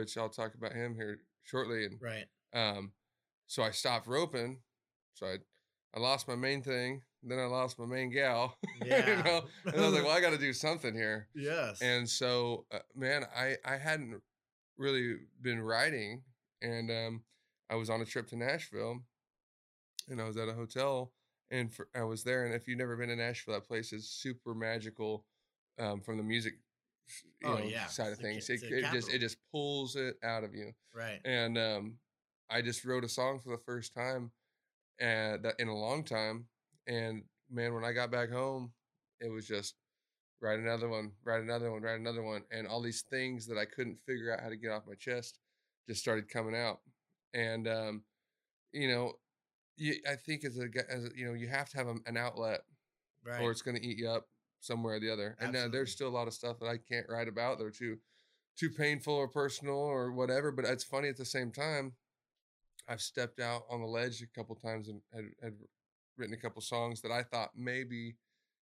which 0.00 0.16
I'll 0.16 0.28
talk 0.28 0.54
about 0.54 0.72
him 0.72 0.94
here 0.94 1.18
shortly, 1.44 1.84
and 1.86 1.98
Right. 2.00 2.26
um, 2.54 2.92
so 3.46 3.62
I 3.62 3.70
stopped 3.70 4.06
roping. 4.06 4.58
So 5.14 5.26
I, 5.26 5.36
I 5.94 6.00
lost 6.00 6.26
my 6.28 6.34
main 6.36 6.62
thing. 6.62 7.02
Then 7.22 7.38
I 7.38 7.44
lost 7.44 7.78
my 7.78 7.86
main 7.86 8.10
gal. 8.10 8.56
Yeah. 8.84 9.08
you 9.16 9.22
know? 9.22 9.42
And 9.66 9.76
I 9.76 9.84
was 9.84 9.92
like, 9.92 10.02
well, 10.04 10.16
I 10.16 10.20
got 10.20 10.30
to 10.30 10.38
do 10.38 10.52
something 10.52 10.94
here. 10.94 11.28
Yes. 11.34 11.80
And 11.82 12.08
so, 12.08 12.64
uh, 12.72 12.78
man, 12.96 13.24
I, 13.36 13.56
I 13.64 13.76
hadn't 13.76 14.20
really 14.78 15.16
been 15.40 15.60
writing. 15.60 16.22
And 16.62 16.90
um, 16.90 17.22
I 17.70 17.74
was 17.76 17.90
on 17.90 18.00
a 18.00 18.04
trip 18.04 18.28
to 18.28 18.36
Nashville 18.36 19.00
and 20.08 20.20
I 20.20 20.24
was 20.24 20.36
at 20.36 20.48
a 20.48 20.52
hotel 20.54 21.12
and 21.50 21.72
for, 21.72 21.88
I 21.94 22.02
was 22.04 22.24
there. 22.24 22.44
And 22.46 22.54
if 22.54 22.66
you've 22.66 22.78
never 22.78 22.96
been 22.96 23.08
to 23.10 23.16
Nashville, 23.16 23.54
that 23.54 23.68
place 23.68 23.92
is 23.92 24.08
super 24.08 24.54
magical 24.54 25.24
um, 25.78 26.00
from 26.00 26.16
the 26.16 26.22
music 26.24 26.54
Oh, 27.44 27.54
know, 27.54 27.64
yeah. 27.64 27.86
side 27.86 28.12
of 28.12 28.18
things. 28.18 28.48
it's 28.48 28.62
It, 28.62 28.72
it 28.72 28.84
just 28.92 29.12
it 29.12 29.20
just 29.20 29.36
pulls 29.50 29.96
it 29.96 30.16
out 30.22 30.44
of 30.44 30.54
you 30.54 30.72
right. 30.94 31.20
and 31.24 31.58
um, 31.58 31.94
I 32.50 32.62
just 32.62 32.84
wrote 32.84 33.04
a 33.04 33.08
song 33.08 33.40
for 33.40 33.50
the 33.50 33.62
first 33.64 33.94
time, 33.94 34.30
and 35.00 35.44
that 35.44 35.54
in 35.58 35.68
a 35.68 35.76
long 35.76 36.04
time. 36.04 36.46
And 36.86 37.22
man, 37.50 37.74
when 37.74 37.84
I 37.84 37.92
got 37.92 38.10
back 38.10 38.30
home, 38.30 38.72
it 39.20 39.30
was 39.30 39.46
just 39.46 39.74
write 40.40 40.58
another 40.58 40.88
one, 40.88 41.12
write 41.24 41.42
another 41.42 41.70
one, 41.70 41.82
write 41.82 42.00
another 42.00 42.22
one, 42.22 42.42
and 42.50 42.66
all 42.66 42.82
these 42.82 43.02
things 43.02 43.46
that 43.46 43.58
I 43.58 43.64
couldn't 43.64 43.98
figure 44.06 44.32
out 44.32 44.40
how 44.40 44.48
to 44.48 44.56
get 44.56 44.70
off 44.70 44.82
my 44.86 44.94
chest 44.94 45.38
just 45.88 46.00
started 46.00 46.28
coming 46.28 46.56
out. 46.56 46.80
And 47.34 47.66
um, 47.68 48.02
you 48.72 48.88
know, 48.88 49.12
you, 49.76 49.94
I 50.08 50.16
think 50.16 50.44
as 50.44 50.58
a 50.58 50.68
as 50.90 51.04
a, 51.04 51.08
you 51.16 51.26
know, 51.26 51.34
you 51.34 51.48
have 51.48 51.68
to 51.70 51.76
have 51.78 51.86
a, 51.86 51.94
an 52.06 52.16
outlet, 52.16 52.62
Right. 53.24 53.40
or 53.40 53.50
it's 53.52 53.62
going 53.62 53.76
to 53.76 53.86
eat 53.86 53.98
you 53.98 54.08
up 54.08 54.26
somewhere 54.62 54.94
or 54.96 55.00
the 55.00 55.12
other. 55.12 55.36
And 55.40 55.50
uh, 55.54 55.58
Absolutely. 55.58 55.78
there's 55.78 55.92
still 55.92 56.08
a 56.08 56.10
lot 56.10 56.28
of 56.28 56.34
stuff 56.34 56.58
that 56.60 56.66
I 56.68 56.78
can't 56.78 57.06
write 57.08 57.28
about. 57.28 57.58
They're 57.58 57.70
too 57.70 57.98
too 58.56 58.70
painful 58.70 59.14
or 59.14 59.28
personal 59.28 59.74
or 59.76 60.12
whatever. 60.12 60.50
But 60.52 60.64
it's 60.64 60.84
funny 60.84 61.08
at 61.08 61.16
the 61.16 61.24
same 61.24 61.50
time. 61.52 61.92
I've 62.88 63.00
stepped 63.00 63.40
out 63.40 63.62
on 63.70 63.80
the 63.80 63.86
ledge 63.86 64.22
a 64.22 64.26
couple 64.26 64.54
times 64.56 64.88
and 64.88 65.00
had, 65.14 65.24
had 65.42 65.54
written 66.16 66.34
a 66.34 66.38
couple 66.40 66.60
songs 66.62 67.00
that 67.02 67.12
I 67.12 67.22
thought 67.22 67.50
maybe, 67.56 68.16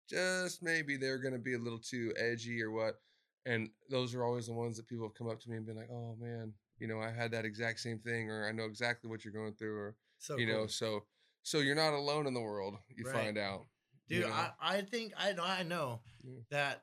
just 0.08 0.62
maybe 0.62 0.96
they're 0.96 1.18
going 1.18 1.34
to 1.34 1.40
be 1.40 1.54
a 1.54 1.58
little 1.58 1.78
too 1.80 2.12
edgy 2.16 2.62
or 2.62 2.70
what. 2.70 3.00
And 3.44 3.70
those 3.90 4.14
are 4.14 4.24
always 4.24 4.46
the 4.46 4.52
ones 4.52 4.76
that 4.76 4.88
people 4.88 5.06
have 5.06 5.14
come 5.14 5.28
up 5.28 5.40
to 5.40 5.50
me 5.50 5.56
and 5.56 5.66
been 5.66 5.76
like, 5.76 5.90
"Oh 5.90 6.16
man, 6.18 6.52
you 6.78 6.88
know, 6.88 7.00
I 7.00 7.10
had 7.10 7.30
that 7.32 7.44
exact 7.44 7.78
same 7.80 7.98
thing," 7.98 8.28
or 8.30 8.48
"I 8.48 8.52
know 8.52 8.64
exactly 8.64 9.08
what 9.08 9.24
you're 9.24 9.32
going 9.34 9.54
through," 9.54 9.76
or 9.76 9.96
so 10.18 10.36
you 10.36 10.46
know, 10.46 10.66
so 10.66 11.04
so 11.42 11.58
you're 11.58 11.76
not 11.76 11.92
alone 11.94 12.26
in 12.26 12.34
the 12.34 12.40
world. 12.40 12.76
You 12.88 13.04
Right. 13.04 13.12
find 13.14 13.38
out, 13.38 13.66
you 14.08 14.20
dude 14.20 14.28
know? 14.28 14.34
I, 14.34 14.50
I 14.60 14.80
think 14.82 15.12
i 15.18 15.32
know 15.32 15.44
i 15.44 15.62
know 15.62 16.00
Yeah. 16.22 16.40
that 16.50 16.82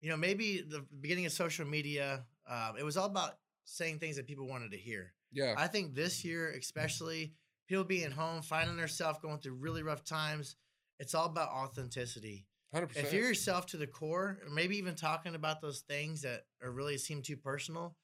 you 0.00 0.10
know 0.10 0.16
maybe 0.16 0.62
the 0.66 0.84
beginning 1.00 1.26
of 1.26 1.32
social 1.32 1.66
media 1.66 2.24
um, 2.48 2.76
it 2.78 2.84
was 2.84 2.96
all 2.96 3.06
about 3.06 3.38
saying 3.64 3.98
things 3.98 4.16
that 4.16 4.26
people 4.26 4.46
wanted 4.46 4.70
to 4.72 4.76
hear 4.78 5.12
yeah, 5.32 5.54
i 5.56 5.66
think 5.66 5.94
this 5.94 6.24
year 6.24 6.50
especially 6.50 7.32
people 7.68 7.84
being 7.84 8.10
home 8.10 8.42
finding 8.42 8.76
themselves 8.76 9.18
going 9.20 9.38
through 9.38 9.54
really 9.54 9.82
rough 9.82 10.04
times 10.04 10.56
it's 11.00 11.14
all 11.14 11.26
about 11.26 11.48
authenticity 11.50 12.46
hundred 12.72 12.88
percent. 12.88 13.06
if 13.06 13.12
you're 13.12 13.26
yourself 13.28 13.66
to 13.66 13.76
the 13.76 13.86
core 13.86 14.38
or 14.44 14.50
maybe 14.50 14.76
even 14.78 14.94
talking 14.94 15.34
about 15.34 15.60
those 15.60 15.80
things 15.88 16.22
that 16.22 16.42
are 16.62 16.70
really 16.70 16.96
seem 16.98 17.22
too 17.22 17.36
personal 17.36 17.96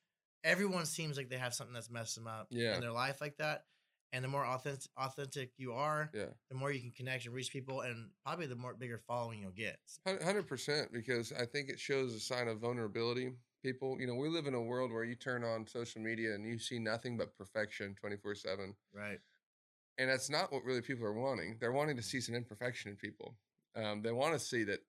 everyone 0.44 0.85
seems 0.87 1.16
like 1.16 1.28
they 1.28 1.37
have 1.38 1.54
something 1.54 1.75
that's 1.75 1.90
messed 1.90 2.16
them 2.16 2.26
up 2.26 2.49
Yeah. 2.50 2.75
in 2.75 2.80
their 2.80 2.90
life 2.92 3.21
like 3.21 3.37
that 3.38 3.64
and 4.12 4.23
the 4.25 4.28
more 4.28 4.45
authentic 4.45 4.90
authentic 4.97 5.50
you 5.57 5.73
are 5.73 6.11
yeah, 6.14 6.26
the 6.50 6.54
more 6.57 6.71
you 6.71 6.81
can 6.81 6.90
connect 6.90 7.25
and 7.26 7.35
reach 7.35 7.50
people, 7.52 7.81
and 7.81 8.11
probably 8.25 8.47
the 8.47 8.54
more 8.57 8.75
bigger 8.75 8.99
following 9.07 9.40
you'll 9.40 9.50
get. 9.52 9.78
hundred 10.07 10.47
percent. 10.47 10.92
Because 10.92 11.33
I 11.33 11.47
think 11.47 11.69
it 11.71 11.78
shows 11.81 12.14
a 12.14 12.21
sign 12.21 12.49
of 12.49 12.59
vulnerability. 12.61 13.33
People, 13.62 13.97
you 14.00 14.07
know, 14.09 14.14
we 14.16 14.28
live 14.28 14.46
in 14.46 14.55
a 14.55 14.61
world 14.61 14.90
where 14.92 15.05
you 15.05 15.14
turn 15.14 15.44
on 15.44 15.66
social 15.66 16.01
media 16.03 16.35
and 16.35 16.44
you 16.44 16.59
see 16.59 16.79
nothing 16.79 17.16
but 17.16 17.37
perfection 17.37 17.94
twenty 17.98 18.16
four 18.16 18.35
seven, 18.35 18.75
Right. 18.92 19.18
and 19.98 20.11
that's 20.11 20.29
not 20.29 20.53
what 20.53 20.64
really 20.64 20.81
people 20.83 21.05
are 21.07 21.12
wanting. 21.12 21.57
They're 21.61 21.72
wanting 21.72 21.96
to 21.96 22.03
see 22.03 22.20
some 22.20 22.35
imperfection 22.35 22.90
in 22.90 22.96
people. 22.96 23.37
Um, 23.77 24.03
they 24.03 24.12
want 24.12 24.35
to 24.35 24.38
see 24.38 24.64
that. 24.64 24.81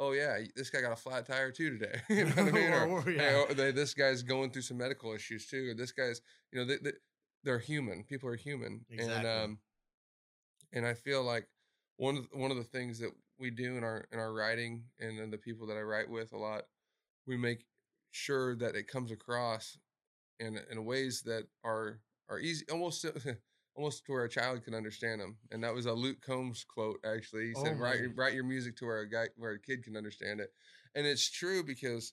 Oh 0.00 0.12
yeah, 0.12 0.38
this 0.54 0.70
guy 0.70 0.80
got 0.80 0.92
a 0.92 0.96
flat 0.96 1.26
tire 1.26 1.50
too 1.50 1.76
today. 1.76 2.00
you 2.08 2.24
know 2.24 2.30
what 2.30 2.38
I 2.38 2.50
mean? 2.52 2.72
Or, 2.72 2.86
Or- 2.88 3.02
hey, 3.02 3.16
yeah. 3.16 3.44
oh, 3.50 3.52
they, 3.52 3.72
this 3.72 3.94
guy's 3.94 4.22
going 4.22 4.50
through 4.52 4.62
some 4.62 4.78
medical 4.78 5.12
issues 5.12 5.46
too. 5.46 5.70
Or 5.70 5.74
this 5.74 5.90
guy's, 5.92 6.20
you 6.52 6.60
know, 6.60 6.64
they, 6.66 6.76
they, 6.76 6.92
they're 7.44 7.58
human. 7.58 8.04
People 8.04 8.28
are 8.28 8.36
human, 8.36 8.84
and 8.90 9.26
um, 9.26 9.58
and 10.72 10.86
I 10.86 10.94
feel 10.94 11.22
like 11.22 11.46
one 11.96 12.16
of 12.16 12.28
the, 12.30 12.38
one 12.38 12.50
of 12.50 12.56
the 12.56 12.64
things 12.64 12.98
that 13.00 13.10
we 13.38 13.50
do 13.50 13.76
in 13.76 13.84
our 13.84 14.06
in 14.12 14.18
our 14.18 14.32
writing 14.32 14.84
and 14.98 15.32
the 15.32 15.38
people 15.38 15.66
that 15.68 15.76
I 15.76 15.82
write 15.82 16.08
with 16.08 16.32
a 16.32 16.38
lot, 16.38 16.64
we 17.26 17.36
make 17.36 17.64
sure 18.10 18.56
that 18.56 18.74
it 18.74 18.88
comes 18.88 19.10
across 19.10 19.78
in 20.40 20.58
in 20.70 20.84
ways 20.84 21.22
that 21.26 21.44
are 21.64 22.00
are 22.28 22.38
easy, 22.38 22.64
almost 22.70 23.04
almost 23.74 24.04
to 24.06 24.12
where 24.12 24.24
a 24.24 24.28
child 24.28 24.64
can 24.64 24.74
understand 24.74 25.20
them. 25.20 25.36
And 25.50 25.62
that 25.62 25.74
was 25.74 25.86
a 25.86 25.92
Luke 25.92 26.20
Combs 26.20 26.64
quote. 26.64 26.98
Actually, 27.04 27.46
he 27.48 27.54
Oh 27.56 27.64
said, 27.64 27.78
"Write 27.78 28.00
your- 28.00 28.14
write 28.14 28.34
your 28.34 28.44
music 28.44 28.76
to 28.78 28.86
where 28.86 29.00
a 29.00 29.08
guy 29.08 29.28
where 29.36 29.52
a 29.52 29.60
kid 29.60 29.84
can 29.84 29.96
understand 29.96 30.40
it," 30.40 30.52
and 30.94 31.06
it's 31.06 31.30
true 31.30 31.62
because 31.62 32.12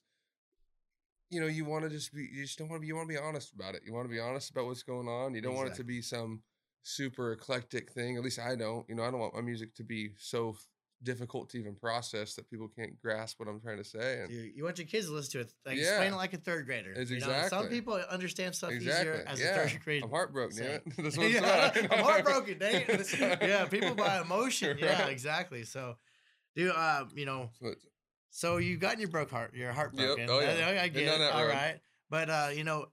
you 1.30 1.40
know 1.40 1.46
you 1.46 1.64
want 1.64 1.84
to 1.84 1.90
just 1.90 2.12
be 2.12 2.28
you 2.32 2.44
just 2.44 2.58
don't 2.58 2.68
want 2.68 2.78
to 2.78 2.80
be 2.82 2.86
you 2.86 2.96
want 2.96 3.08
to 3.08 3.14
be 3.14 3.20
honest 3.20 3.52
about 3.52 3.74
it. 3.74 3.82
You 3.84 3.92
want 3.92 4.06
to 4.06 4.12
be 4.12 4.20
honest 4.20 4.50
about 4.50 4.66
what's 4.66 4.82
going 4.82 5.08
on. 5.08 5.34
You 5.34 5.40
don't 5.40 5.54
want 5.54 5.68
it 5.68 5.74
to 5.76 5.84
be 5.84 6.00
some 6.02 6.42
super 6.82 7.32
eclectic 7.32 7.90
thing. 7.90 8.16
At 8.16 8.22
least 8.22 8.38
I 8.38 8.54
don't. 8.54 8.88
You 8.88 8.94
know, 8.94 9.02
I 9.02 9.10
don't 9.10 9.20
want 9.20 9.34
my 9.34 9.40
music 9.40 9.74
to 9.76 9.84
be 9.84 10.10
so 10.18 10.56
difficult 11.02 11.50
to 11.50 11.58
even 11.58 11.74
process 11.74 12.34
that 12.34 12.48
people 12.50 12.68
can't 12.68 12.98
grasp 13.00 13.38
what 13.38 13.48
I'm 13.48 13.60
trying 13.60 13.78
to 13.78 13.84
say. 13.84 14.20
And 14.20 14.30
You, 14.32 14.50
you 14.56 14.64
want 14.64 14.78
your 14.78 14.86
kids 14.86 15.06
to 15.06 15.12
listen 15.12 15.32
to 15.32 15.40
it, 15.40 15.52
like 15.64 15.78
explain 15.78 16.12
it 16.12 16.16
like 16.16 16.32
a 16.32 16.38
third 16.38 16.66
grader. 16.66 16.92
It's 16.92 17.10
you 17.10 17.20
know? 17.20 17.46
Some 17.48 17.68
people 17.68 17.94
understand 18.10 18.54
stuff 18.54 18.70
exactly, 18.70 19.10
easier 19.10 19.24
as 19.26 19.40
yeah. 19.40 19.46
a 19.46 19.68
third 19.68 19.80
grader. 19.84 20.04
I'm 20.04 20.10
heartbroken. 20.10 20.56
Damn 20.56 20.70
it. 20.70 20.82
say. 20.86 20.92
That's 21.02 21.16
what's 21.18 21.34
yeah. 21.34 21.72
I'm 21.90 22.04
heartbroken. 22.04 22.58
Dang 22.58 22.84
it. 22.88 23.38
yeah, 23.42 23.64
people 23.66 23.94
by 23.94 24.20
emotion. 24.20 24.78
Yeah, 24.78 25.02
Right. 25.02 25.12
exactly. 25.12 25.64
So, 25.64 25.96
dude, 26.54 26.72
uh, 26.72 27.04
you 27.14 27.26
know, 27.26 27.50
So 27.60 27.74
so 28.36 28.58
you 28.58 28.76
got 28.76 28.98
your 28.98 29.08
broke 29.08 29.30
heart, 29.30 29.54
your 29.54 29.72
heart 29.72 29.92
Yep. 29.94 30.28
Oh, 30.28 30.40
yeah. 30.40 30.66
I, 30.66 30.82
I 30.82 30.88
get 30.88 31.04
it. 31.04 31.32
All 31.32 31.42
road. 31.42 31.54
right, 31.54 31.80
but 32.10 32.28
uh, 32.28 32.48
you 32.54 32.64
know, 32.64 32.84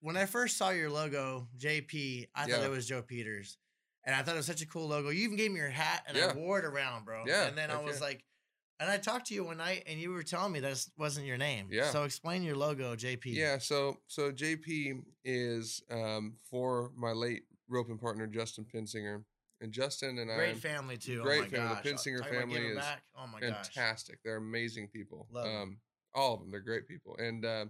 when 0.00 0.16
I 0.16 0.26
first 0.26 0.58
saw 0.58 0.70
your 0.70 0.90
logo, 0.90 1.46
JP, 1.56 2.26
I 2.34 2.40
thought 2.40 2.48
Yeah. 2.48 2.64
it 2.64 2.70
was 2.70 2.84
Joe 2.84 3.00
Peters, 3.00 3.56
and 4.04 4.16
I 4.16 4.22
thought 4.22 4.34
it 4.34 4.38
was 4.38 4.46
such 4.46 4.62
a 4.62 4.66
cool 4.66 4.88
logo. 4.88 5.10
You 5.10 5.22
even 5.22 5.36
gave 5.36 5.52
me 5.52 5.58
your 5.58 5.68
hat, 5.68 6.02
and 6.08 6.18
I 6.18 6.34
wore 6.34 6.58
it 6.58 6.64
around, 6.64 7.04
bro. 7.04 7.22
Yeah, 7.24 7.46
and 7.46 7.56
then 7.56 7.70
I 7.70 7.80
was 7.80 8.00
yeah. 8.00 8.06
like. 8.06 8.24
And 8.80 8.90
I 8.90 8.98
talked 8.98 9.28
to 9.28 9.34
you 9.34 9.44
one 9.44 9.58
night, 9.58 9.84
and 9.86 10.00
you 10.00 10.10
were 10.10 10.24
telling 10.24 10.52
me 10.52 10.58
that 10.58 10.84
wasn't 10.98 11.26
your 11.26 11.36
name. 11.36 11.68
Yeah. 11.70 11.90
So 11.90 12.02
explain 12.02 12.42
your 12.42 12.56
logo, 12.56 12.96
JP. 12.96 13.26
Yeah, 13.26 13.58
so 13.58 13.98
so 14.08 14.32
JP 14.32 15.04
is 15.24 15.80
um, 15.92 16.34
for 16.50 16.90
my 16.96 17.12
late 17.12 17.44
roping 17.68 17.98
partner 17.98 18.26
Justin 18.26 18.64
Pinsinger, 18.64 19.22
and 19.64 19.72
Justin 19.72 20.18
and 20.18 20.30
I. 20.30 20.36
Great 20.36 20.58
family 20.58 20.96
too. 20.96 21.22
great 21.22 21.40
oh 21.40 21.42
my 21.42 21.48
family. 21.48 21.68
The 21.68 21.74
Gosh. 21.74 21.84
Pinsinger 21.84 22.20
Talk 22.20 22.30
family 22.30 22.60
is 22.60 22.76
back. 22.76 23.02
Oh 23.16 23.26
my 23.26 23.40
gosh. 23.40 23.50
fantastic. 23.50 24.18
They're 24.22 24.36
amazing 24.36 24.88
people. 24.88 25.26
Love 25.32 25.46
um, 25.46 25.78
all 26.14 26.34
of 26.34 26.40
them. 26.40 26.50
They're 26.50 26.60
great 26.60 26.86
people. 26.86 27.16
And 27.18 27.44
uh, 27.44 27.64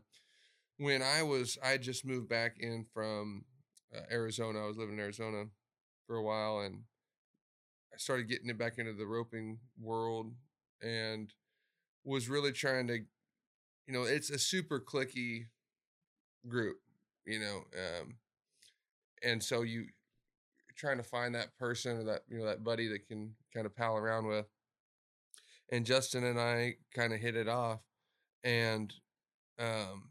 when 0.79 1.03
I 1.03 1.23
was, 1.23 1.57
I 1.65 1.79
just 1.79 2.05
moved 2.05 2.29
back 2.29 2.57
in 2.59 2.85
from 2.93 3.45
uh, 3.97 4.01
Arizona. 4.11 4.63
I 4.63 4.67
was 4.67 4.77
living 4.77 4.95
in 4.95 5.01
Arizona 5.01 5.45
for 6.07 6.17
a 6.17 6.23
while, 6.23 6.61
and 6.61 6.83
I 7.95 7.97
started 7.97 8.29
getting 8.29 8.51
it 8.51 8.59
back 8.59 8.79
into 8.79 8.93
the 8.93 9.07
roping 9.07 9.59
world, 9.81 10.33
and 10.83 11.33
was 12.05 12.29
really 12.29 12.53
trying 12.53 12.89
to, 12.89 12.99
you 13.87 13.95
know, 13.95 14.03
it's 14.03 14.31
a 14.31 14.39
super 14.39 14.81
clicky 14.81 15.47
group, 16.47 16.77
you 17.25 17.39
know, 17.39 17.65
um, 17.79 18.17
and 19.23 19.43
so 19.43 19.63
you 19.63 19.87
trying 20.77 20.97
to 20.97 21.03
find 21.03 21.35
that 21.35 21.57
person 21.57 21.99
or 21.99 22.05
that 22.05 22.23
you 22.29 22.39
know 22.39 22.47
that 22.47 22.65
buddy 22.65 22.89
that 22.89 23.07
can 23.07 23.35
kind 23.53 23.67
of 23.67 23.75
pal 23.75 23.97
around 23.97 24.27
with. 24.27 24.47
And 25.73 25.87
Justin 25.87 26.25
and 26.25 26.39
I 26.39 26.75
kind 26.95 27.13
of 27.13 27.21
hit 27.21 27.37
it 27.37 27.49
off, 27.49 27.81
and 28.43 28.93
um, 29.59 30.11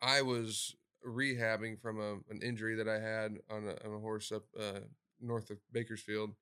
I 0.00 0.22
was 0.22 0.74
rehabbing 1.06 1.80
from 1.80 2.00
a, 2.00 2.14
an 2.30 2.40
injury 2.42 2.74
that 2.76 2.88
I 2.88 2.98
had 2.98 3.38
on 3.50 3.68
a, 3.68 3.88
on 3.88 3.94
a 3.94 4.00
horse 4.00 4.32
up 4.32 4.44
uh, 4.58 4.80
north 5.20 5.50
of 5.50 5.58
Bakersfield, 5.72 6.34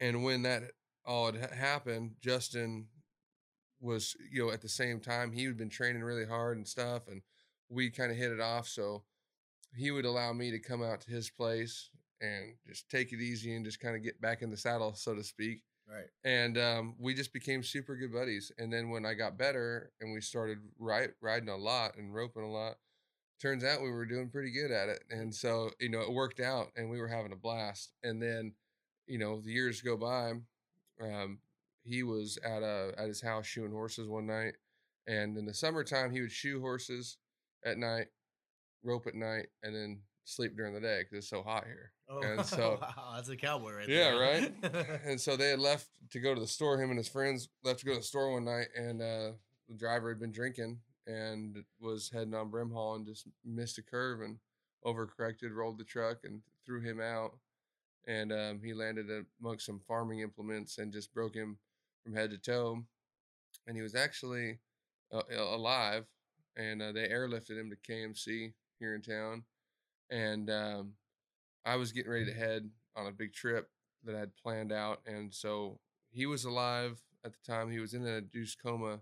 and 0.00 0.22
when 0.22 0.42
that 0.42 0.62
all 1.04 1.32
had 1.32 1.52
happened, 1.52 2.16
Justin 2.20 2.86
was 3.80 4.16
you 4.30 4.44
know 4.44 4.52
at 4.52 4.62
the 4.62 4.68
same 4.68 5.00
time 5.00 5.32
he 5.32 5.44
had 5.44 5.56
been 5.56 5.68
training 5.68 6.02
really 6.02 6.26
hard 6.26 6.56
and 6.56 6.68
stuff, 6.68 7.08
and 7.08 7.22
we 7.68 7.90
kind 7.90 8.10
of 8.10 8.18
hit 8.18 8.32
it 8.32 8.40
off. 8.40 8.68
So 8.68 9.04
he 9.74 9.90
would 9.90 10.04
allow 10.04 10.32
me 10.32 10.50
to 10.50 10.58
come 10.58 10.82
out 10.82 11.00
to 11.02 11.10
his 11.10 11.30
place 11.30 11.90
and 12.20 12.54
just 12.66 12.88
take 12.90 13.12
it 13.12 13.20
easy 13.20 13.54
and 13.54 13.64
just 13.64 13.80
kind 13.80 13.96
of 13.96 14.02
get 14.02 14.20
back 14.20 14.42
in 14.42 14.50
the 14.50 14.56
saddle, 14.56 14.94
so 14.94 15.14
to 15.14 15.22
speak 15.24 15.62
Right. 15.88 16.06
and 16.24 16.58
um, 16.58 16.96
we 16.98 17.14
just 17.14 17.32
became 17.32 17.62
super 17.62 17.94
good 17.94 18.12
buddies. 18.12 18.50
And 18.58 18.72
then 18.72 18.90
when 18.90 19.06
I 19.06 19.14
got 19.14 19.38
better 19.38 19.92
and 20.00 20.12
we 20.12 20.20
started 20.20 20.58
ride, 20.80 21.10
riding 21.20 21.48
a 21.48 21.56
lot 21.56 21.96
and 21.96 22.12
roping 22.12 22.42
a 22.42 22.50
lot, 22.50 22.78
turns 23.40 23.62
out 23.62 23.82
we 23.82 23.90
were 23.92 24.04
doing 24.04 24.28
pretty 24.28 24.50
good 24.50 24.72
at 24.72 24.88
it. 24.88 25.04
And 25.10 25.32
so, 25.32 25.70
you 25.78 25.88
know, 25.88 26.00
it 26.00 26.12
worked 26.12 26.40
out 26.40 26.72
and 26.76 26.90
we 26.90 26.98
were 27.00 27.06
having 27.06 27.30
a 27.32 27.36
blast. 27.36 27.92
And 28.02 28.20
then, 28.20 28.54
you 29.06 29.18
know, 29.18 29.40
the 29.40 29.52
years 29.52 29.80
go 29.80 29.96
by. 29.96 30.32
Um, 31.00 31.38
he 31.84 32.02
was 32.02 32.36
at 32.44 32.64
a 32.64 32.92
at 32.98 33.06
his 33.06 33.20
house 33.22 33.46
shoeing 33.46 33.70
horses 33.70 34.08
one 34.08 34.26
night. 34.26 34.54
And 35.06 35.36
in 35.36 35.46
the 35.46 35.54
summertime 35.54 36.10
he 36.10 36.20
would 36.20 36.32
shoe 36.32 36.60
horses 36.60 37.18
at 37.64 37.78
night, 37.78 38.08
rope 38.82 39.06
at 39.06 39.14
night, 39.14 39.46
and 39.62 39.72
then 39.72 40.00
sleep 40.26 40.56
during 40.56 40.74
the 40.74 40.80
day 40.80 41.00
because 41.00 41.18
it's 41.24 41.30
so 41.30 41.42
hot 41.42 41.64
here. 41.64 41.92
Oh, 42.10 42.20
and 42.20 42.44
so 42.46 42.78
wow, 42.80 43.12
that's 43.14 43.28
a 43.28 43.36
cowboy 43.36 43.72
right 43.72 43.88
yeah, 43.88 44.10
there. 44.10 44.40
Yeah, 44.40 44.78
right. 44.80 45.00
and 45.06 45.20
so 45.20 45.36
they 45.36 45.50
had 45.50 45.60
left 45.60 45.88
to 46.10 46.20
go 46.20 46.34
to 46.34 46.40
the 46.40 46.46
store. 46.46 46.80
Him 46.80 46.90
and 46.90 46.98
his 46.98 47.08
friends 47.08 47.48
left 47.64 47.80
to 47.80 47.86
go 47.86 47.92
to 47.92 47.98
the 47.98 48.04
store 48.04 48.32
one 48.32 48.44
night, 48.44 48.68
and 48.76 49.00
uh, 49.00 49.32
the 49.68 49.76
driver 49.76 50.10
had 50.10 50.20
been 50.20 50.32
drinking 50.32 50.78
and 51.06 51.62
was 51.80 52.10
heading 52.12 52.34
on 52.34 52.50
Brimhall 52.50 52.96
and 52.96 53.06
just 53.06 53.28
missed 53.44 53.78
a 53.78 53.82
curve 53.82 54.20
and 54.20 54.38
overcorrected, 54.84 55.54
rolled 55.54 55.78
the 55.78 55.84
truck 55.84 56.18
and 56.24 56.42
threw 56.64 56.80
him 56.80 57.00
out. 57.00 57.32
And 58.08 58.32
um, 58.32 58.60
he 58.62 58.72
landed 58.72 59.06
amongst 59.40 59.66
some 59.66 59.80
farming 59.86 60.20
implements 60.20 60.78
and 60.78 60.92
just 60.92 61.12
broke 61.14 61.34
him 61.34 61.58
from 62.04 62.14
head 62.14 62.30
to 62.30 62.38
toe. 62.38 62.84
And 63.66 63.76
he 63.76 63.82
was 63.82 63.96
actually 63.96 64.58
uh, 65.12 65.22
alive, 65.36 66.06
and 66.56 66.80
uh, 66.80 66.92
they 66.92 67.08
airlifted 67.08 67.58
him 67.58 67.70
to 67.70 67.92
KMC 67.92 68.52
here 68.78 68.94
in 68.94 69.02
town. 69.02 69.42
And 70.10 70.50
um, 70.50 70.92
I 71.64 71.76
was 71.76 71.92
getting 71.92 72.10
ready 72.10 72.26
to 72.26 72.32
head 72.32 72.68
on 72.94 73.06
a 73.06 73.12
big 73.12 73.32
trip 73.32 73.68
that 74.04 74.14
I 74.14 74.20
had 74.20 74.36
planned 74.36 74.72
out, 74.72 75.00
and 75.06 75.34
so 75.34 75.80
he 76.10 76.26
was 76.26 76.44
alive 76.44 77.02
at 77.24 77.32
the 77.32 77.52
time. 77.52 77.70
He 77.70 77.80
was 77.80 77.92
in 77.92 78.06
a 78.06 78.18
induced 78.18 78.62
coma, 78.62 79.00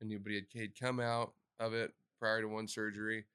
and 0.00 0.10
he, 0.10 0.16
but 0.16 0.30
he 0.30 0.36
had 0.36 0.46
he'd 0.52 0.80
come 0.80 1.00
out 1.00 1.34
of 1.60 1.74
it 1.74 1.92
prior 2.18 2.40
to 2.40 2.48
one 2.48 2.66
surgery, 2.66 3.26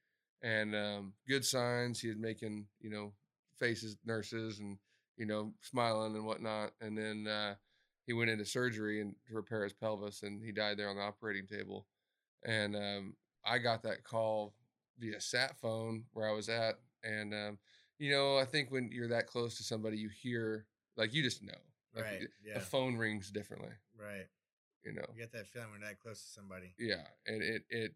and 0.41 0.75
um, 0.75 1.13
good 1.27 1.45
signs. 1.45 1.99
He 2.01 2.07
had 2.07 2.19
making 2.19 2.65
you 2.81 2.89
know 2.89 3.13
faces, 3.59 3.95
nurses, 4.05 4.59
and 4.59 4.77
you 5.17 5.25
know 5.25 5.53
smiling 5.61 6.15
and 6.15 6.25
whatnot, 6.25 6.71
and 6.81 6.97
then 6.97 7.27
uh, 7.27 7.55
he 8.05 8.13
went 8.13 8.31
into 8.31 8.45
surgery 8.45 8.99
and 9.01 9.15
to 9.27 9.35
repair 9.35 9.63
his 9.63 9.73
pelvis, 9.73 10.23
and 10.23 10.43
he 10.43 10.51
died 10.51 10.77
there 10.77 10.89
on 10.89 10.97
the 10.97 11.03
operating 11.03 11.47
table, 11.47 11.85
and 12.43 12.75
um, 12.75 13.15
I 13.45 13.59
got 13.59 13.83
that 13.83 14.03
call 14.03 14.53
via 14.99 15.21
sat 15.21 15.57
phone 15.59 16.05
where 16.13 16.27
I 16.27 16.33
was 16.33 16.49
at, 16.49 16.79
and 17.03 17.33
um, 17.33 17.57
you 17.99 18.11
know, 18.11 18.37
I 18.37 18.45
think 18.45 18.71
when 18.71 18.89
you're 18.91 19.09
that 19.09 19.27
close 19.27 19.57
to 19.57 19.63
somebody, 19.63 19.97
you 19.97 20.09
hear 20.09 20.65
like 20.97 21.13
you 21.13 21.23
just 21.23 21.43
know. 21.43 21.53
Like, 21.95 22.05
right. 22.05 22.21
Yeah. 22.45 22.55
The 22.55 22.59
phone 22.59 22.95
rings 22.95 23.29
differently. 23.29 23.69
right. 23.99 24.25
You 24.83 24.93
know. 24.93 25.05
You 25.13 25.21
get 25.21 25.31
that 25.31 25.47
feeling 25.47 25.71
when 25.71 25.79
you're 25.79 25.89
that 25.89 25.99
close 25.99 26.21
to 26.21 26.29
somebody. 26.29 26.73
Yeah, 26.77 27.07
and 27.25 27.41
it 27.41 27.63
it 27.69 27.95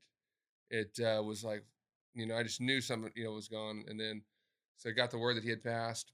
it 0.69 0.99
uh, 1.03 1.21
was 1.21 1.43
like, 1.43 1.63
you 2.13 2.25
know, 2.25 2.35
I 2.35 2.43
just 2.43 2.61
knew 2.61 2.79
something, 2.79 3.11
you 3.15 3.25
know, 3.25 3.31
was 3.31 3.47
gone, 3.49 3.83
and 3.87 3.99
then 3.99 4.21
so 4.77 4.89
I 4.89 4.93
got 4.93 5.11
the 5.11 5.17
word 5.17 5.35
that 5.35 5.43
he 5.43 5.49
had 5.49 5.63
passed, 5.63 6.11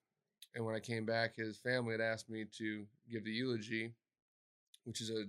and 0.55 0.65
when 0.65 0.75
I 0.75 0.79
came 0.79 1.05
back, 1.05 1.35
his 1.35 1.57
family 1.57 1.91
had 1.91 2.01
asked 2.01 2.29
me 2.29 2.45
to 2.57 2.85
give 3.11 3.23
the 3.23 3.31
eulogy, 3.31 3.93
which 4.85 5.01
is 5.01 5.09
a 5.09 5.25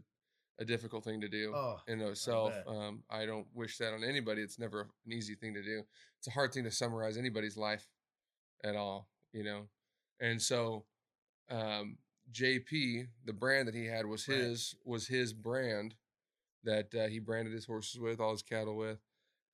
a 0.59 0.65
difficult 0.65 1.05
thing 1.05 1.21
to 1.21 1.29
do 1.29 1.53
Oh, 1.55 1.81
in 1.89 2.01
itself. 2.01 2.53
bet. 2.55 2.67
Um, 2.69 3.03
I 3.11 3.27
don't 3.27 3.47
wish 3.55 3.79
that 3.79 3.93
on 3.93 4.05
anybody. 4.05 4.41
It's 4.43 4.59
never 4.59 4.83
an 5.05 5.13
easy 5.13 5.35
thing 5.35 5.55
to 5.55 5.63
do. 5.63 5.83
It's 6.19 6.29
a 6.29 6.31
hard 6.31 6.53
thing 6.53 6.65
to 6.65 6.71
summarize 6.71 7.17
anybody's 7.17 7.57
life 7.57 7.89
at 8.63 8.77
all, 8.77 9.09
you 9.33 9.43
know. 9.45 9.69
And 10.21 10.41
so, 10.41 10.85
um, 11.51 11.99
JP, 12.33 13.09
the 13.25 13.33
brand 13.33 13.69
that 13.69 13.75
he 13.75 13.87
had 13.87 14.07
was 14.07 14.27
Right. 14.29 14.39
his 14.39 14.75
was 14.85 15.07
his 15.09 15.33
brand 15.33 15.95
that 16.63 16.95
uh, 16.95 17.07
he 17.09 17.19
branded 17.19 17.53
his 17.53 17.67
horses 17.67 18.01
with, 18.01 18.21
all 18.21 18.31
his 18.33 18.43
cattle 18.43 18.77
with, 18.77 18.99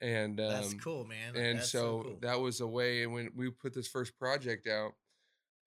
and 0.01 0.39
um, 0.39 0.49
that's 0.51 0.75
cool, 0.75 1.05
man. 1.05 1.35
and 1.35 1.59
That's 1.59 1.71
so, 1.71 2.03
cool. 2.03 2.19
that 2.21 2.39
was 2.39 2.61
a 2.61 2.67
way. 2.67 3.03
And 3.03 3.13
when 3.13 3.31
we 3.35 3.51
put 3.51 3.73
this 3.75 3.89
first 3.89 4.17
project 4.17 4.69
out, 4.69 4.93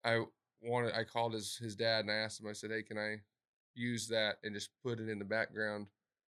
I 0.05 0.23
wanted. 0.61 0.93
I 0.95 1.03
called 1.03 1.33
his 1.33 1.57
his 1.57 1.75
dad 1.75 2.01
and 2.05 2.11
I 2.11 2.15
asked 2.15 2.39
him. 2.39 2.47
I 2.47 2.53
said, 2.53 2.71
"Hey, 2.71 2.83
can 2.83 2.97
I 2.97 3.17
use 3.75 4.07
that 4.07 4.37
and 4.43 4.53
just 4.53 4.69
put 4.83 4.99
it 4.99 5.09
in 5.09 5.19
the 5.19 5.25
background 5.25 5.87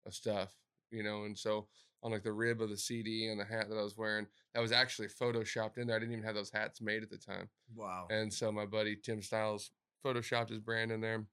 of 0.06 0.14
stuff?" 0.14 0.54
You 0.92 1.04
know. 1.04 1.24
And 1.24 1.38
so 1.38 1.68
on 2.04 2.12
like 2.12 2.24
the 2.24 2.32
rib 2.32 2.62
of 2.62 2.70
the 2.70 2.78
CD 2.78 3.28
and 3.28 3.40
the 3.40 3.46
hat 3.46 3.70
that 3.70 3.78
I 3.78 3.84
was 3.84 3.98
wearing, 3.98 4.28
that 4.54 4.62
was 4.62 4.74
actually 4.74 5.08
photoshopped 5.08 5.78
in 5.78 5.88
there. 5.88 5.96
I 5.96 6.00
didn't 6.00 6.14
even 6.14 6.26
have 6.26 6.36
those 6.36 6.52
hats 6.52 6.82
made 6.82 7.02
at 7.02 7.10
the 7.10 7.18
time. 7.18 7.50
wow. 7.76 8.08
And 8.10 8.32
so 8.32 8.52
my 8.52 8.66
buddy 8.66 8.96
Tim 8.96 9.22
Styles 9.22 9.72
photoshopped 10.06 10.50
his 10.50 10.60
brand 10.60 10.92
in 10.92 11.00
there. 11.02 11.26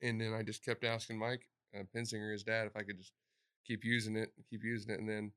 And 0.00 0.20
then 0.20 0.32
I 0.32 0.42
just 0.42 0.64
kept 0.64 0.84
asking 0.84 1.18
Mike 1.18 1.46
uh, 1.78 1.82
Pensinger, 1.94 2.32
his 2.32 2.42
dad, 2.42 2.66
if 2.66 2.76
I 2.76 2.82
could 2.82 2.98
just 2.98 3.12
keep 3.66 3.84
using 3.84 4.16
it, 4.16 4.32
keep 4.48 4.64
using 4.64 4.92
it. 4.92 5.00
And 5.00 5.08
then 5.08 5.32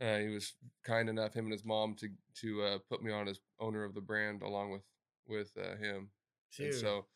uh, 0.00 0.18
he 0.18 0.28
was 0.28 0.54
kind 0.84 1.08
enough, 1.08 1.34
him 1.34 1.46
and 1.46 1.52
his 1.52 1.64
mom, 1.64 1.94
to 1.96 2.08
to 2.40 2.62
uh, 2.62 2.78
put 2.88 3.02
me 3.02 3.12
on 3.12 3.28
as 3.28 3.40
owner 3.60 3.84
of 3.84 3.94
the 3.94 4.00
brand 4.00 4.42
along 4.42 4.70
with 4.70 4.82
with 5.26 5.52
uh, 5.58 5.76
him. 5.76 6.10
And 6.58 6.74
so 6.74 7.06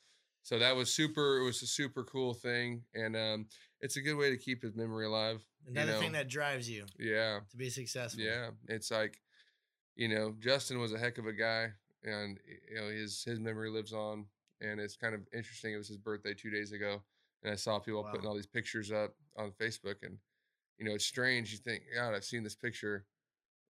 so 0.43 0.59
that 0.59 0.75
was 0.75 0.93
super. 0.93 1.39
It 1.39 1.45
was 1.45 1.63
a 1.63 1.67
super 1.67 2.05
cool 2.05 2.35
thing, 2.35 2.83
and 2.95 3.17
um, 3.17 3.47
it's 3.81 3.97
a 3.97 4.01
good 4.01 4.17
way 4.17 4.31
to 4.31 4.37
keep 4.37 4.63
his 4.63 4.75
memory 4.75 5.07
alive. 5.07 5.45
you 5.67 5.81
another 5.81 5.99
thing 5.99 6.13
that 6.13 6.29
drives 6.29 6.69
you 6.69 6.87
Yeah, 6.99 7.41
to 7.51 7.57
be 7.57 7.71
successful. 7.71 8.23
yeah, 8.23 8.51
it's 8.69 8.91
like, 8.91 9.21
you 9.97 10.09
know, 10.09 10.35
Justin 10.39 10.79
was 10.79 10.93
a 10.93 10.99
heck 10.99 11.19
of 11.19 11.27
a 11.27 11.33
guy, 11.33 11.73
and 12.05 12.39
you 12.69 12.77
know 12.77 12.89
his 12.89 13.23
his 13.25 13.41
memory 13.41 13.71
lives 13.71 13.93
on, 13.93 14.27
and 14.61 14.81
it's 14.81 14.97
kind 14.97 15.15
of 15.15 15.21
interesting. 15.35 15.75
It 15.75 15.79
was 15.79 15.89
his 15.89 15.99
birthday 15.99 16.35
two 16.35 16.51
days 16.51 16.73
ago, 16.73 17.03
and 17.43 17.53
I 17.53 17.57
saw 17.57 17.79
people 17.79 18.05
putting 18.05 18.27
all 18.27 18.35
these 18.35 18.47
pictures 18.47 18.91
up 18.91 19.15
on 19.37 19.53
Facebook, 19.53 19.97
and 20.03 20.19
you 20.79 20.87
know, 20.87 20.95
it's 20.95 21.07
strange. 21.07 21.53
You 21.53 21.59
think, 21.59 21.83
God, 21.95 22.15
I've 22.15 22.25
seen 22.25 22.43
this 22.43 22.57
picture, 22.57 23.05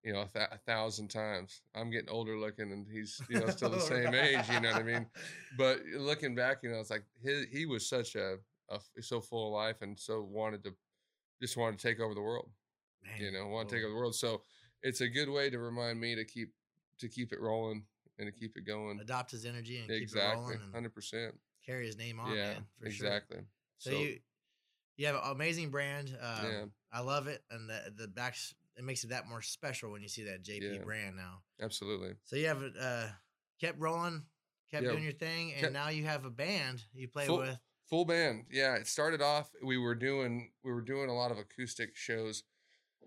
you 0.03 0.13
know, 0.13 0.21
a, 0.21 0.27
th- 0.27 0.49
a 0.51 0.57
thousand 0.57 1.09
times. 1.09 1.61
I'm 1.75 1.91
getting 1.91 2.09
older 2.09 2.37
looking, 2.37 2.71
and 2.71 2.87
he's 2.91 3.21
you 3.29 3.39
know 3.39 3.47
still 3.47 3.69
the 3.69 3.79
same 3.93 4.13
age. 4.13 4.49
You 4.49 4.59
know 4.59 4.71
what 4.71 4.81
I 4.81 4.83
mean? 4.83 5.05
But 5.57 5.81
looking 5.97 6.35
back, 6.35 6.57
you 6.63 6.71
know, 6.71 6.79
it's 6.79 6.89
like 6.89 7.05
his, 7.21 7.45
he 7.51 7.65
was 7.65 7.87
such 7.87 8.15
a, 8.15 8.37
a 8.69 8.79
so 9.01 9.21
full 9.21 9.47
of 9.47 9.53
life, 9.53 9.81
and 9.81 9.99
so 9.99 10.21
wanted 10.21 10.63
to 10.63 10.73
just 11.41 11.57
wanted 11.57 11.79
to 11.79 11.87
take 11.87 11.99
over 11.99 12.13
the 12.13 12.21
world 12.21 12.49
Man, 13.03 13.13
you 13.19 13.31
know 13.31 13.47
want 13.47 13.67
to 13.67 13.75
take 13.75 13.83
over 13.83 13.91
the 13.91 13.99
world 13.99 14.13
so 14.13 14.43
it's 14.83 15.01
a 15.01 15.07
good 15.07 15.27
way 15.27 15.49
to 15.49 15.57
remind 15.57 15.99
me 15.99 16.13
to 16.15 16.23
keep 16.23 16.53
to 16.99 17.07
keep 17.07 17.33
it 17.33 17.41
rolling 17.41 17.83
and 18.19 18.27
to 18.27 18.31
keep 18.31 18.55
it 18.57 18.61
going 18.61 18.99
adopt 18.99 19.31
his 19.31 19.45
energy 19.45 19.79
and 19.79 19.87
keep 19.87 19.97
it 19.97 20.01
exactly 20.03 20.57
rolling 20.73 20.91
100% 20.91 21.31
carry 21.65 21.87
his 21.87 21.97
name 21.97 22.19
on, 22.19 22.35
yeah 22.35 22.53
man. 22.53 22.65
For 22.79 22.91
sure. 22.91 23.07
exactly 23.07 23.37
So, 23.79 23.89
you 23.89 24.19
you 24.97 25.07
have 25.07 25.15
an 25.15 25.31
amazing 25.31 25.71
brand. 25.71 26.15
Um, 26.21 26.45
Yeah. 26.45 26.65
I 26.93 26.99
love 26.99 27.27
it, 27.27 27.41
and 27.49 27.67
the 27.67 27.91
the 27.95 28.07
backs 28.07 28.53
it 28.77 28.83
makes 28.83 29.03
it 29.03 29.09
that 29.09 29.27
more 29.27 29.41
special 29.41 29.91
when 29.91 30.01
you 30.01 30.07
see 30.07 30.23
that 30.23 30.43
JP 30.43 30.77
Yeah. 30.77 30.83
brand 30.83 31.15
now. 31.15 31.41
absolutely 31.61 32.13
So 32.23 32.35
you 32.35 32.47
have 32.47 32.63
uh 32.79 33.07
kept 33.59 33.79
rolling, 33.79 34.25
kept 34.71 34.83
Yeah. 34.83 34.91
doing 34.91 35.03
your 35.03 35.13
thing, 35.13 35.51
and 35.53 35.61
Kept- 35.61 35.73
now 35.73 35.89
you 35.89 36.05
have 36.05 36.25
a 36.25 36.29
band 36.29 36.83
you 36.93 37.07
play 37.07 37.25
Full- 37.27 37.39
with. 37.39 37.57
full 37.89 38.05
band 38.05 38.45
yeah 38.49 38.75
it 38.75 38.87
started 38.87 39.21
off 39.21 39.51
we 39.61 39.77
were 39.77 39.95
doing 39.95 40.51
we 40.63 40.71
were 40.71 40.81
doing 40.81 41.09
a 41.09 41.13
lot 41.13 41.29
of 41.31 41.37
acoustic 41.37 41.95
shows 41.95 42.43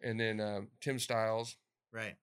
and 0.02 0.20
then 0.20 0.40
um, 0.40 0.68
tim 0.80 0.98
styles 0.98 1.56
Right. 1.90 2.16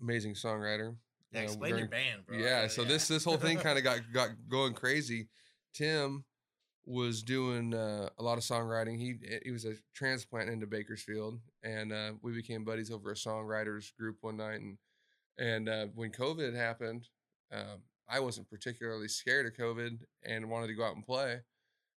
amazing 0.00 0.34
songwriter 0.34 0.96
Yeah, 1.32 1.40
explain 1.40 1.78
your 1.78 1.88
band, 1.88 2.26
bro. 2.26 2.36
Yeah, 2.38 2.68
so 2.68 2.84
this 2.84 3.08
this 3.08 3.24
whole 3.24 3.38
thing 3.38 3.58
kind 3.66 3.76
of 3.78 3.82
got 3.84 4.00
got 4.12 4.28
going 4.48 4.74
crazy. 4.74 5.28
Tim 5.72 6.24
was 6.86 7.22
doing 7.22 7.74
uh, 7.74 8.10
a 8.18 8.22
lot 8.22 8.38
of 8.38 8.44
songwriting. 8.44 8.98
He 8.98 9.16
he 9.44 9.50
was 9.50 9.64
a 9.64 9.74
transplant 9.94 10.50
into 10.50 10.66
Bakersfield, 10.66 11.40
and 11.62 11.92
uh, 11.92 12.12
we 12.22 12.32
became 12.32 12.64
buddies 12.64 12.90
over 12.90 13.10
a 13.10 13.14
songwriters 13.14 13.94
group 13.98 14.18
one 14.20 14.36
night. 14.36 14.60
And 14.60 14.78
and 15.38 15.68
uh, 15.68 15.86
when 15.94 16.10
COVID 16.10 16.54
happened, 16.54 17.08
um, 17.52 17.82
I 18.08 18.20
wasn't 18.20 18.50
particularly 18.50 19.08
scared 19.08 19.46
of 19.46 19.54
COVID 19.54 20.00
and 20.24 20.50
wanted 20.50 20.68
to 20.68 20.74
go 20.74 20.84
out 20.84 20.94
and 20.94 21.04
play. 21.04 21.40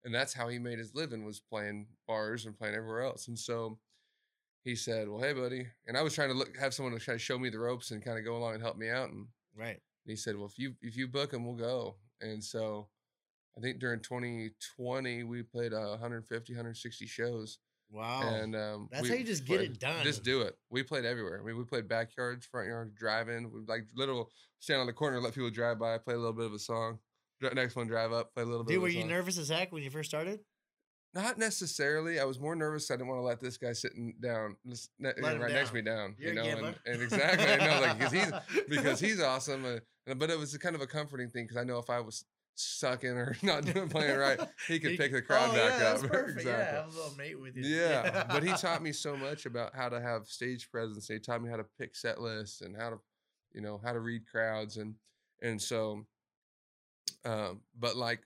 And 0.04 0.14
that's 0.14 0.32
how 0.32 0.48
he 0.48 0.58
made 0.58 0.78
his 0.78 0.94
living 0.94 1.24
was 1.24 1.40
playing 1.40 1.88
bars 2.06 2.46
and 2.46 2.56
playing 2.56 2.76
everywhere 2.76 3.02
else. 3.02 3.26
And 3.26 3.38
so 3.38 3.78
he 4.62 4.76
said, 4.76 5.08
"Well, 5.08 5.20
hey, 5.20 5.32
buddy," 5.32 5.66
and 5.86 5.96
I 5.96 6.02
was 6.02 6.14
trying 6.14 6.28
to 6.28 6.34
look 6.34 6.56
have 6.56 6.74
someone 6.74 6.94
to 6.94 7.00
try 7.00 7.14
to 7.14 7.18
show 7.18 7.38
me 7.38 7.50
the 7.50 7.58
ropes 7.58 7.90
and 7.90 8.04
kind 8.04 8.18
of 8.18 8.24
go 8.24 8.36
along 8.36 8.54
and 8.54 8.62
help 8.62 8.76
me 8.76 8.88
out. 8.88 9.10
And 9.10 9.26
right. 9.56 9.70
and 9.70 9.80
he 10.06 10.16
said, 10.16 10.36
"Well, 10.36 10.46
if 10.46 10.58
you 10.58 10.74
if 10.80 10.96
you 10.96 11.08
book 11.08 11.32
him, 11.32 11.44
we'll 11.44 11.56
go." 11.56 11.96
And 12.20 12.42
so, 12.42 12.88
I 13.56 13.60
think 13.60 13.78
during 13.78 14.00
2020 14.00 15.22
we 15.24 15.42
played 15.42 15.72
uh, 15.72 15.88
150, 15.90 16.52
160 16.52 17.06
shows, 17.06 17.58
Wow. 17.90 18.22
and 18.22 18.54
um, 18.56 18.88
That's 18.90 19.08
how 19.08 19.14
you 19.14 19.24
just 19.24 19.44
get 19.44 19.60
it 19.60 19.78
done. 19.78 20.02
Just 20.04 20.24
do 20.24 20.42
it. 20.42 20.56
We 20.70 20.82
played 20.82 21.04
everywhere. 21.04 21.40
I 21.40 21.46
mean, 21.46 21.56
we 21.56 21.64
played 21.64 21.88
backyards, 21.88 22.44
front 22.46 22.68
yards, 22.68 22.92
drive-in. 22.94 23.50
We 23.52 23.60
like 23.66 23.86
little 23.94 24.30
stand 24.60 24.80
on 24.80 24.86
the 24.86 24.92
corner, 24.92 25.20
let 25.20 25.34
people 25.34 25.50
drive 25.50 25.78
by, 25.78 25.96
play 25.98 26.14
a 26.14 26.18
little 26.18 26.32
bit 26.32 26.46
of 26.46 26.52
a 26.52 26.58
song. 26.58 26.98
Next 27.40 27.76
one, 27.76 27.86
drive 27.86 28.12
up, 28.12 28.34
play 28.34 28.42
a 28.42 28.46
little 28.46 28.64
bit. 28.64 28.74
Dude, 28.74 28.82
were 28.82 28.88
you 28.88 29.00
song. 29.00 29.10
nervous 29.10 29.38
as 29.38 29.48
heck 29.48 29.72
when 29.72 29.82
you 29.82 29.90
first 29.90 30.08
started? 30.10 30.40
Not 31.14 31.38
necessarily. 31.38 32.18
I 32.20 32.24
was 32.24 32.38
more 32.38 32.54
nervous. 32.54 32.90
I 32.90 32.94
didn't 32.94 33.08
want 33.08 33.20
to 33.20 33.24
let 33.24 33.40
this 33.40 33.56
guy 33.56 33.72
sitting 33.72 34.14
down, 34.20 34.56
Let 35.00 35.16
right 35.22 35.52
next 35.52 35.70
to 35.70 35.74
me 35.74 35.82
down. 35.82 36.14
You're 36.18 36.34
you 36.34 36.34
know, 36.34 36.44
and, 36.44 36.74
and 36.84 37.02
exactly, 37.02 37.46
I 37.46 37.56
know, 37.56 37.80
like 37.80 37.98
because 37.98 38.12
he's 38.12 38.32
because 38.68 39.00
he's 39.00 39.20
awesome. 39.20 39.64
Uh, 39.64 40.14
but 40.14 40.28
it 40.28 40.38
was 40.38 40.52
a 40.54 40.58
kind 40.58 40.74
of 40.74 40.82
a 40.82 40.86
comforting 40.86 41.30
thing 41.30 41.44
because 41.44 41.56
I 41.56 41.64
know 41.64 41.78
if 41.78 41.88
I 41.88 42.00
was 42.00 42.24
sucking 42.56 43.10
or 43.10 43.36
not 43.42 43.64
doing 43.64 43.88
playing 43.88 44.18
right, 44.18 44.40
he 44.68 44.78
could 44.78 44.92
He- 44.92 44.96
pick 44.96 45.12
the 45.12 45.22
crowd 45.22 45.50
oh, 45.50 45.54
back 45.54 45.80
yeah, 45.80 45.86
up. 45.88 46.00
Perfect. 46.10 46.44
Yeah, 46.44 46.52
exactly. 46.52 46.76
have 46.76 46.86
a 46.86 46.96
little 46.96 47.16
mate 47.16 47.40
with 47.40 47.56
you. 47.56 47.64
Yeah, 47.64 48.24
but 48.28 48.42
he 48.42 48.52
taught 48.52 48.82
me 48.82 48.92
so 48.92 49.16
much 49.16 49.46
about 49.46 49.74
how 49.74 49.88
to 49.88 50.00
have 50.00 50.26
stage 50.26 50.70
presence. 50.70 51.08
He 51.08 51.18
taught 51.18 51.42
me 51.42 51.50
how 51.50 51.56
to 51.56 51.66
pick 51.78 51.94
set 51.94 52.20
lists 52.20 52.60
and 52.60 52.76
how 52.76 52.90
to, 52.90 52.96
you 53.52 53.60
know, 53.60 53.80
how 53.84 53.92
to 53.92 54.00
read 54.00 54.22
crowds 54.30 54.76
and 54.76 54.94
and 55.42 55.60
so, 55.60 56.06
um, 57.24 57.60
but 57.78 57.96
like 57.96 58.20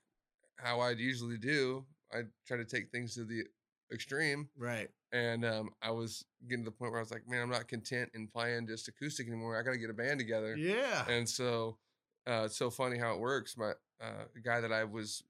how 0.56 0.80
I'd 0.80 0.98
usually 0.98 1.38
do, 1.38 1.84
I 2.12 2.22
try 2.46 2.56
to 2.56 2.64
take 2.64 2.90
things 2.90 3.14
to 3.14 3.24
the 3.24 3.44
extreme, 3.92 4.48
right. 4.56 4.88
and 5.12 5.44
um, 5.44 5.70
I 5.82 5.90
was 5.90 6.24
getting 6.48 6.64
to 6.64 6.70
the 6.70 6.76
point 6.76 6.92
where 6.92 7.00
I 7.00 7.02
was 7.02 7.10
like, 7.10 7.28
man, 7.28 7.42
I'm 7.42 7.50
not 7.50 7.66
content 7.66 8.10
in 8.14 8.28
playing 8.28 8.68
just 8.68 8.88
acoustic 8.88 9.26
anymore. 9.26 9.58
I 9.58 9.62
got 9.62 9.72
to 9.72 9.78
get 9.78 9.90
a 9.90 9.94
band 9.94 10.20
together. 10.20 10.56
Yeah. 10.56 11.04
And 11.08 11.28
so, 11.28 11.78
uh, 12.26 12.42
it's 12.46 12.56
so 12.56 12.70
funny 12.70 12.98
how 12.98 13.14
it 13.14 13.20
works. 13.20 13.56
My 13.56 13.72
uh, 14.00 14.24
guy 14.44 14.60
that 14.60 14.72
I 14.72 14.84
was 14.84 15.22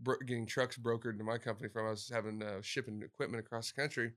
bro- 0.00 0.18
getting 0.26 0.46
trucks 0.46 0.76
brokered 0.78 1.18
to 1.18 1.24
my 1.24 1.38
company 1.38 1.68
from, 1.68 1.86
I 1.86 1.90
was 1.90 2.10
having 2.12 2.42
uh, 2.42 2.60
shipping 2.62 3.02
equipment 3.04 3.44
across 3.44 3.70
the 3.72 3.80
country. 3.80 4.12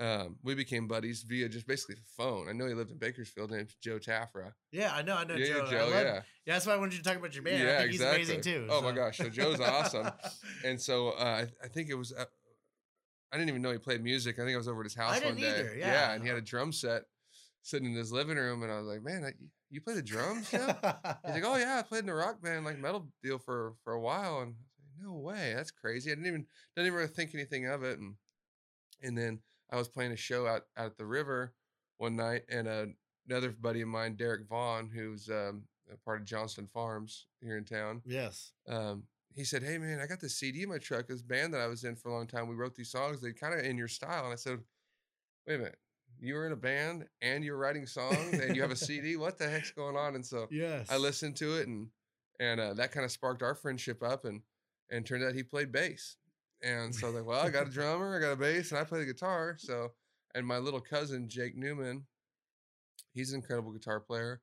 Um, 0.00 0.36
we 0.42 0.54
became 0.54 0.88
buddies 0.88 1.22
via 1.22 1.48
just 1.50 1.66
basically 1.66 1.96
the 1.96 2.00
phone. 2.16 2.48
I 2.48 2.52
know 2.52 2.66
he 2.66 2.72
lived 2.72 2.90
in 2.90 2.96
Bakersfield. 2.98 3.50
Named 3.50 3.74
Joe 3.82 3.98
Taffra. 3.98 4.52
yeah, 4.72 4.90
I 4.94 5.02
know. 5.02 5.16
I 5.16 5.24
know 5.24 5.34
yeah, 5.36 5.46
Joe. 5.46 5.64
I 5.66 5.70
Joe. 5.70 5.76
love- 5.78 5.90
Yeah. 6.04 6.22
Yeah, 6.46 6.54
that's 6.54 6.66
why 6.66 6.72
I 6.72 6.76
wanted 6.76 6.94
you 6.94 6.98
to 7.02 7.04
talk 7.04 7.18
about 7.18 7.34
your 7.34 7.44
band. 7.44 7.62
I 7.62 7.66
Yeah, 7.66 7.78
think 7.80 7.92
he's 7.92 8.00
amazing 8.00 8.38
exactly. 8.38 8.66
too. 8.66 8.72
Oh 8.72 8.80
my 8.80 8.92
gosh, 8.92 9.18
so 9.18 9.28
Joe's 9.28 9.60
awesome. 9.60 10.10
And 10.64 10.80
so 10.80 11.10
uh, 11.10 11.44
I, 11.44 11.64
I 11.64 11.68
think 11.68 11.88
it 11.90 11.94
was. 11.94 12.12
Uh, 12.12 12.24
I 13.32 13.36
didn't 13.36 13.50
even 13.50 13.62
know 13.62 13.70
he 13.72 13.78
played 13.78 14.02
music. 14.02 14.38
I 14.38 14.42
think 14.44 14.54
I 14.54 14.58
was 14.58 14.68
over 14.68 14.80
at 14.80 14.84
his 14.84 14.94
house 14.94 15.22
one 15.22 15.36
day. 15.36 15.48
either, 15.48 15.74
yeah. 15.78 16.12
and 16.12 16.22
he 16.22 16.28
had 16.28 16.36
a 16.38 16.42
drum 16.42 16.72
set 16.72 17.02
sitting 17.62 17.90
in 17.90 17.96
his 17.96 18.12
living 18.12 18.36
room, 18.36 18.62
and 18.62 18.70
I 18.70 18.78
was 18.78 18.86
like, 18.86 19.02
"Man, 19.02 19.24
I, 19.24 19.32
you 19.70 19.80
play 19.80 19.94
the 19.94 20.02
drums?" 20.02 20.50
Joe?" 20.50 20.66
He's 21.24 21.34
like, 21.34 21.44
"Oh 21.44 21.56
yeah, 21.58 21.78
I 21.78 21.82
played 21.82 22.04
in 22.04 22.10
a 22.10 22.14
rock 22.14 22.42
band, 22.42 22.64
like 22.64 22.78
metal 22.78 23.08
deal 23.22 23.38
for 23.38 23.74
for 23.84 23.92
a 23.92 24.00
while." 24.00 24.40
And 24.40 24.48
I 24.48 24.48
was 24.48 24.56
like, 24.56 25.06
no 25.06 25.14
way, 25.14 25.54
that's 25.54 25.70
crazy. 25.70 26.10
I 26.10 26.14
didn't 26.14 26.26
even 26.26 26.46
didn't 26.76 26.86
even 26.86 26.96
really 26.96 27.08
think 27.08 27.34
anything 27.34 27.66
of 27.66 27.82
it. 27.82 27.98
And 27.98 28.14
and 29.02 29.16
then 29.16 29.40
I 29.70 29.76
was 29.76 29.88
playing 29.88 30.12
a 30.12 30.16
show 30.16 30.46
out 30.46 30.62
out 30.76 30.86
at 30.86 30.96
the 30.98 31.06
river 31.06 31.54
one 31.98 32.16
night, 32.16 32.42
and 32.48 32.68
uh, 32.68 32.86
another 33.28 33.50
buddy 33.50 33.80
of 33.80 33.88
mine, 33.88 34.16
Derek 34.16 34.46
Vaughn, 34.48 34.90
who's 34.92 35.28
um, 35.28 35.62
a 35.92 35.96
part 36.04 36.20
of 36.20 36.26
Johnston 36.26 36.66
Farms 36.66 37.26
here 37.40 37.56
in 37.56 37.64
town. 37.64 38.02
yes. 38.04 38.52
Um, 38.68 39.04
he 39.34 39.44
said, 39.44 39.62
"Hey 39.62 39.78
man, 39.78 40.00
I 40.00 40.06
got 40.06 40.20
this 40.20 40.36
CD 40.36 40.62
in 40.62 40.68
my 40.68 40.78
truck. 40.78 41.06
This 41.06 41.22
band 41.22 41.54
that 41.54 41.60
I 41.60 41.66
was 41.66 41.84
in 41.84 41.96
for 41.96 42.10
a 42.10 42.14
long 42.14 42.26
time. 42.26 42.48
We 42.48 42.54
wrote 42.54 42.74
these 42.74 42.90
songs. 42.90 43.20
They 43.20 43.32
kind 43.32 43.54
of 43.58 43.64
in 43.64 43.78
your 43.78 43.88
style." 43.88 44.24
And 44.24 44.32
I 44.32 44.36
said, 44.36 44.58
"Wait 45.46 45.54
a 45.54 45.58
minute." 45.58 45.78
You 46.22 46.34
were 46.34 46.46
in 46.46 46.52
a 46.52 46.56
band 46.56 47.06
and 47.20 47.44
you're 47.44 47.56
writing 47.56 47.84
songs 47.84 48.32
and 48.32 48.54
you 48.54 48.62
have 48.62 48.70
a 48.70 48.76
CD. 48.88 49.16
What 49.16 49.38
the 49.38 49.48
heck's 49.48 49.72
going 49.72 49.96
on? 49.96 50.14
And 50.14 50.24
so 50.24 50.46
Yes. 50.52 50.86
I 50.88 50.96
listened 50.96 51.36
to 51.38 51.56
it 51.56 51.66
and 51.66 51.88
and 52.38 52.60
uh, 52.60 52.74
that 52.74 52.92
kind 52.92 53.04
of 53.04 53.10
sparked 53.10 53.42
our 53.42 53.56
friendship 53.56 54.02
up 54.04 54.24
and 54.24 54.40
and 54.88 55.04
turned 55.04 55.24
out 55.24 55.34
he 55.34 55.42
played 55.42 55.72
bass. 55.72 56.16
And 56.62 56.94
so 56.94 57.08
I 57.08 57.10
was 57.10 57.16
like, 57.16 57.26
well, 57.26 57.44
I 57.44 57.50
got 57.50 57.66
a 57.66 57.70
drummer, 57.78 58.16
I 58.16 58.20
got 58.20 58.32
a 58.32 58.36
bass, 58.36 58.70
and 58.70 58.78
I 58.78 58.84
play 58.84 59.00
the 59.00 59.06
guitar. 59.06 59.56
So 59.58 59.90
and 60.34 60.46
my 60.46 60.58
little 60.58 60.80
cousin 60.80 61.28
Jake 61.28 61.56
Newman, 61.56 62.06
he's 63.12 63.32
an 63.32 63.40
incredible 63.40 63.72
guitar 63.72 63.98
player. 63.98 64.40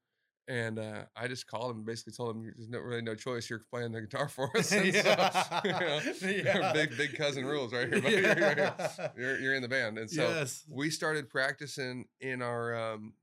And 0.50 0.80
uh, 0.80 1.04
I 1.16 1.28
just 1.28 1.46
called 1.46 1.70
him 1.72 1.78
and 1.78 1.86
basically 1.86 2.14
told 2.14 2.36
him 2.36 2.42
there's 2.44 2.68
no 2.70 2.80
really 2.80 3.04
no 3.04 3.14
choice. 3.14 3.50
You're 3.50 3.64
playing 3.70 3.92
the 3.92 4.02
guitar 4.02 4.28
for 4.28 4.50
us. 4.58 4.72
And 4.74 4.94
so, 4.94 5.62
you 5.64 5.72
know, 5.72 6.00
Yeah. 6.22 6.74
big 6.74 6.98
big 6.98 7.16
cousin 7.16 7.46
rules 7.46 7.72
right 7.72 7.88
here. 7.88 8.02
buddy. 8.02 8.16
You're, 8.16 9.12
you're, 9.16 9.40
you're 9.40 9.54
in 9.56 9.62
the 9.62 9.68
band. 9.68 10.00
And 10.00 10.10
so 10.10 10.28
yes. 10.28 10.66
we 10.68 10.90
started 10.90 11.30
practicing 11.30 12.06
in 12.20 12.42
our 12.42 12.76
um 12.76 13.14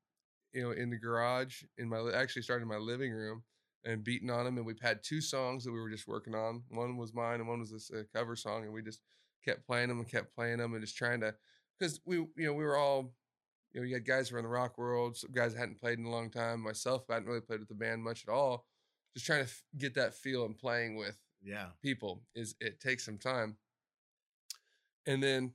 you 0.53 0.63
know 0.63 0.71
in 0.71 0.89
the 0.91 0.97
garage 0.97 1.65
in 1.79 1.89
my 1.89 1.99
actually 2.15 2.43
started 2.43 2.63
in 2.63 2.69
my 2.69 2.77
living 2.77 3.13
room 3.13 3.43
and 3.85 4.05
beating 4.05 4.31
on 4.31 4.45
them 4.45 4.57
and 4.57 4.65
we've 4.65 4.81
had 4.81 5.03
two 5.03 5.21
songs 5.21 5.65
that 5.65 5.73
we 5.73 5.81
were 5.81 5.91
just 5.91 6.07
working 6.09 6.35
on 6.35 6.63
one 6.71 6.97
was 6.97 7.13
mine 7.13 7.41
and 7.41 7.49
one 7.49 7.59
was 7.61 7.71
this 7.73 7.91
uh, 7.91 8.03
cover 8.15 8.37
song 8.37 8.65
and 8.65 8.73
we 8.73 8.83
just 8.83 9.01
kept 9.45 9.67
playing 9.67 9.89
them 9.89 9.99
and 9.99 10.09
kept 10.11 10.35
playing 10.35 10.59
them 10.59 10.73
and 10.73 10.83
just 10.83 10.97
trying 10.97 11.21
to 11.21 11.35
because 11.79 12.01
we 12.07 12.17
you 12.17 12.29
know 12.39 12.53
we 12.55 12.65
were 12.65 12.77
all 12.77 13.13
you 13.77 13.83
know 13.83 13.87
you 13.87 13.95
had 13.95 14.07
guys 14.07 14.29
who 14.31 14.35
were 14.35 14.39
in 14.39 14.45
the 14.45 14.49
rock 14.51 14.79
world 14.79 15.17
some 15.19 15.31
guys 15.33 15.53
that 15.53 15.59
hadn't 15.61 15.79
played 15.79 15.99
in 15.99 16.07
a 16.07 16.11
long 16.11 16.31
time 16.31 16.61
myself 16.61 17.05
I 17.11 17.15
hadn't 17.15 17.29
really 17.29 17.43
played 17.43 17.61
with 17.61 17.69
the 17.69 17.75
band 17.75 18.03
much 18.03 18.25
at 18.27 18.33
all 18.33 18.67
just 19.15 19.27
trying 19.27 19.41
to 19.41 19.51
f- 19.51 19.63
get 19.77 19.95
that 19.97 20.15
feel 20.15 20.47
and 20.47 20.57
playing 20.57 20.97
with 20.97 21.19
Yeah. 21.43 21.69
people 21.83 22.23
is 22.35 22.55
it 22.59 22.81
takes 22.81 23.05
some 23.05 23.19
time. 23.19 23.57
And 25.07 25.23
then 25.23 25.53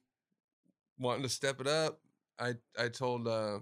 wanting 1.00 1.24
to 1.24 1.30
step 1.30 1.60
it 1.60 1.68
up, 1.68 2.00
I 2.40 2.54
I 2.78 2.88
told 2.90 3.28
uh 3.28 3.60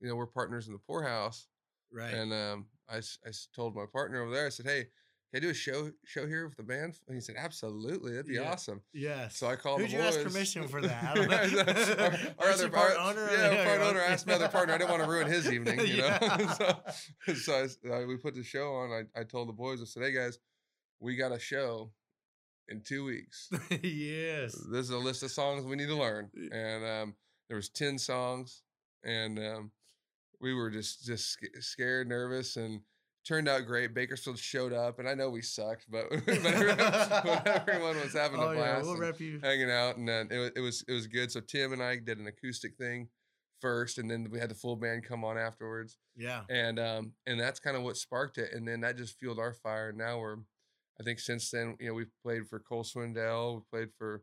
you 0.00 0.08
know 0.08 0.14
we're 0.16 0.26
partners 0.26 0.66
in 0.66 0.72
the 0.74 0.78
Pour 0.78 1.02
House, 1.02 1.48
Right. 1.90 2.12
and 2.14 2.32
um 2.32 2.66
I, 2.88 2.98
I 2.98 3.30
told 3.54 3.74
my 3.74 3.86
partner 3.90 4.22
over 4.22 4.30
there 4.32 4.46
I 4.46 4.50
said 4.50 4.66
hey 4.66 4.88
can 5.32 5.38
I 5.38 5.40
do 5.40 5.50
a 5.50 5.54
show 5.54 5.90
show 6.04 6.26
here 6.26 6.46
with 6.46 6.56
the 6.58 6.62
band 6.62 6.98
and 7.08 7.14
he 7.14 7.20
said 7.20 7.36
absolutely 7.38 8.12
that'd 8.12 8.26
be 8.26 8.34
Yeah. 8.34 8.50
awesome 8.52 8.82
yes. 8.92 9.36
so 9.38 9.46
I 9.46 9.56
called 9.56 9.80
Who'd 9.80 9.90
you 9.92 10.00
ask 10.00 10.22
permission 10.22 10.68
for 10.68 10.80
that? 10.82 11.02
I 11.04 11.14
don't 11.14 11.28
know. 11.30 12.04
our, 12.04 12.46
our 12.48 12.52
other 12.52 12.68
part 12.68 12.96
our- 12.98 13.10
owner? 13.10 13.28
yeah, 13.32 13.50
Yeah, 13.52 13.64
part 13.64 13.80
yeah, 13.80 13.86
owner 13.88 14.00
asked 14.00 14.26
my 14.26 14.34
other 14.34 14.48
partner 14.56 14.74
I 14.74 14.78
didn't 14.78 14.90
want 14.90 15.02
to 15.04 15.08
ruin 15.08 15.26
his 15.26 15.50
evening 15.50 15.80
you 15.86 15.96
know 15.98 16.18
so, 16.56 17.34
so 17.34 17.66
I 17.92 18.04
we 18.04 18.16
put 18.18 18.34
the 18.34 18.42
show 18.44 18.74
on 18.74 18.90
I, 19.16 19.20
I 19.20 19.24
told 19.24 19.48
the 19.48 19.52
boys 19.54 19.80
I 19.80 19.84
said 19.86 20.02
hey 20.02 20.12
guys 20.12 20.38
we 21.00 21.16
got 21.16 21.32
a 21.32 21.38
show 21.38 21.90
in 22.68 22.80
two 22.82 23.04
weeks 23.04 23.48
yes. 23.82 24.52
this 24.70 24.84
is 24.84 24.90
a 24.90 24.98
list 24.98 25.22
of 25.22 25.30
songs 25.30 25.64
we 25.64 25.76
need 25.76 25.88
to 25.88 25.96
learn 25.96 26.30
and 26.52 26.84
um, 26.84 27.14
there 27.48 27.56
was 27.56 27.68
10 27.70 27.98
songs 27.98 28.62
and 29.04 29.38
um, 29.38 29.70
we 30.40 30.54
were 30.54 30.70
just 30.70 31.04
just 31.04 31.38
scared 31.60 32.08
nervous 32.08 32.56
and 32.56 32.80
turned 33.26 33.48
out 33.48 33.64
great 33.66 33.94
bakersfield 33.94 34.38
showed 34.38 34.72
up 34.72 34.98
and 34.98 35.08
i 35.08 35.14
know 35.14 35.30
we 35.30 35.40
sucked 35.42 35.86
but, 35.90 36.06
but, 36.26 36.28
everyone, 36.44 36.76
but 36.76 37.46
everyone 37.68 37.96
was 38.00 38.12
having 38.12 38.40
oh 38.40 38.48
a 38.48 38.54
yeah, 38.54 38.60
blast 38.74 38.86
we'll 38.86 38.96
rep 38.96 39.20
you. 39.20 39.38
hanging 39.42 39.70
out 39.70 39.96
and 39.96 40.08
then 40.08 40.28
it, 40.30 40.52
it 40.56 40.60
was 40.60 40.84
it 40.88 40.92
was 40.92 41.06
good 41.06 41.30
so 41.30 41.40
tim 41.40 41.72
and 41.72 41.82
i 41.82 41.96
did 41.96 42.18
an 42.18 42.26
acoustic 42.26 42.74
thing 42.76 43.08
first 43.60 43.98
and 43.98 44.10
then 44.10 44.26
we 44.30 44.40
had 44.40 44.50
the 44.50 44.54
full 44.56 44.74
band 44.74 45.04
come 45.04 45.24
on 45.24 45.38
afterwards 45.38 45.96
Yeah. 46.16 46.40
and 46.50 46.80
um 46.80 47.12
and 47.26 47.38
that's 47.38 47.60
kind 47.60 47.76
of 47.76 47.84
what 47.84 47.96
sparked 47.96 48.38
it 48.38 48.52
and 48.52 48.66
then 48.66 48.80
that 48.80 48.96
just 48.96 49.18
fueled 49.18 49.38
our 49.38 49.52
fire 49.52 49.90
and 49.90 49.98
now 49.98 50.18
we're 50.18 50.36
i 51.00 51.04
think 51.04 51.20
since 51.20 51.48
then 51.50 51.76
you 51.78 51.86
know 51.88 51.94
we've 51.94 52.10
played 52.24 52.48
for 52.48 52.58
cole 52.58 52.82
swindell 52.82 53.54
we 53.54 53.60
played 53.78 53.90
for 53.96 54.22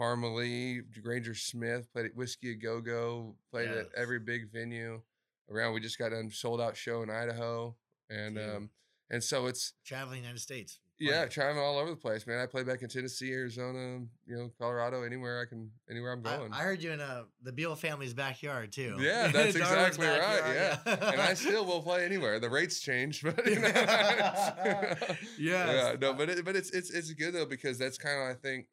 parmalee 0.00 0.80
granger 1.02 1.34
smith 1.34 1.86
played 1.92 2.06
at 2.06 2.16
whiskey 2.16 2.52
a 2.52 2.54
go-go 2.54 3.34
played 3.52 3.68
Yes. 3.68 3.86
at 3.94 4.00
every 4.00 4.20
big 4.20 4.50
venue 4.52 5.02
around 5.50 5.74
we 5.74 5.80
just 5.80 5.98
got 5.98 6.12
a 6.12 6.30
sold 6.30 6.60
out 6.60 6.76
show 6.76 7.02
in 7.02 7.10
idaho 7.10 7.74
and 8.10 8.36
Dude. 8.36 8.50
um 8.56 8.70
and 9.10 9.24
so 9.24 9.46
it's 9.46 9.72
Traveling 9.84 10.20
United 10.20 10.40
States. 10.40 10.80
yeah 10.98 11.12
playing. 11.12 11.28
traveling 11.30 11.64
all 11.64 11.78
over 11.78 11.90
the 11.90 11.96
place 11.96 12.26
man 12.26 12.38
i 12.40 12.46
play 12.46 12.62
back 12.62 12.82
in 12.82 12.88
tennessee 12.88 13.32
arizona 13.32 14.04
you 14.26 14.36
know 14.36 14.50
colorado 14.58 15.02
anywhere 15.02 15.40
i 15.40 15.44
can 15.48 15.70
anywhere 15.90 16.12
i'm 16.12 16.20
going 16.22 16.52
I 16.52 16.58
heard 16.58 16.82
you 16.82 16.90
in 16.92 17.00
uh, 17.00 17.22
the 17.42 17.52
Beal 17.52 17.74
family's 17.76 18.12
backyard 18.14 18.72
too. 18.72 18.96
Yeah, 18.98 19.28
that's 19.32 19.54
exactly 19.56 20.06
right, 20.06 20.42
Yeah, 20.54 20.78
and 21.12 21.20
I 21.20 21.34
still 21.44 21.64
will 21.64 21.82
play 21.82 22.04
anywhere. 22.04 22.38
The 22.40 22.50
rates 22.50 22.80
change, 22.80 23.22
but 23.26 23.46
you 23.46 23.60
know. 23.60 23.68
Yes. 23.68 25.16
yeah, 25.38 25.96
no, 26.00 26.12
but 26.14 26.28
it, 26.28 26.44
but 26.44 26.56
it's 26.56 26.70
it's 26.70 26.90
it's 26.90 27.12
good 27.12 27.34
though 27.34 27.46
because 27.46 27.78
that's 27.78 27.96
kind 27.98 28.20
of 28.20 28.28
I 28.28 28.34
think, 28.34 28.66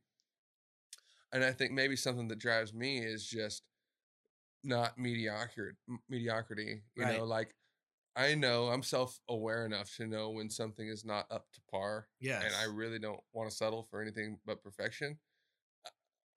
and 1.31 1.43
I 1.43 1.51
think 1.51 1.71
maybe 1.71 1.95
something 1.95 2.27
that 2.29 2.39
drives 2.39 2.73
me 2.73 2.99
is 2.99 3.25
just 3.25 3.63
not 4.63 4.97
mediocre 4.97 5.75
mediocrity. 6.09 6.81
You 6.95 7.03
Right. 7.03 7.17
know, 7.17 7.25
like 7.25 7.53
I 8.15 8.35
know 8.35 8.69
I'm 8.69 8.83
self 8.83 9.19
aware 9.29 9.65
enough 9.65 9.95
to 9.97 10.07
know 10.07 10.29
when 10.31 10.49
something 10.49 10.87
is 10.87 11.03
not 11.05 11.31
up 11.31 11.51
to 11.53 11.61
par, 11.69 12.09
yes. 12.19 12.41
and 12.41 12.55
I 12.55 12.63
really 12.63 12.99
don't 12.99 13.23
want 13.33 13.49
to 13.49 13.55
settle 13.55 13.83
for 13.83 14.01
anything 14.01 14.39
but 14.45 14.63
perfection. 14.63 15.19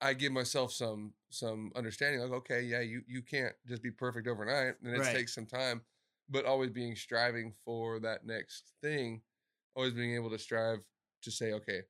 I 0.00 0.14
give 0.14 0.32
myself 0.32 0.72
some 0.72 1.14
some 1.30 1.72
understanding, 1.74 2.20
like 2.20 2.30
okay, 2.30 2.62
yeah, 2.62 2.80
you 2.80 3.02
you 3.06 3.22
can't 3.22 3.56
just 3.66 3.82
be 3.82 3.90
perfect 3.90 4.28
overnight, 4.28 4.80
and 4.82 4.94
it 4.94 5.02
Right. 5.02 5.10
takes 5.10 5.34
some 5.34 5.46
time, 5.46 5.84
but 6.28 6.44
always 6.44 6.70
being 6.70 6.94
striving 6.96 7.52
for 7.64 7.98
that 8.00 8.24
next 8.24 8.74
thing, 8.80 9.22
always 9.74 9.94
being 9.94 10.14
able 10.14 10.30
to 10.30 10.38
strive 10.38 10.80
to 11.22 11.30
say, 11.32 11.52
okay, 11.54 11.82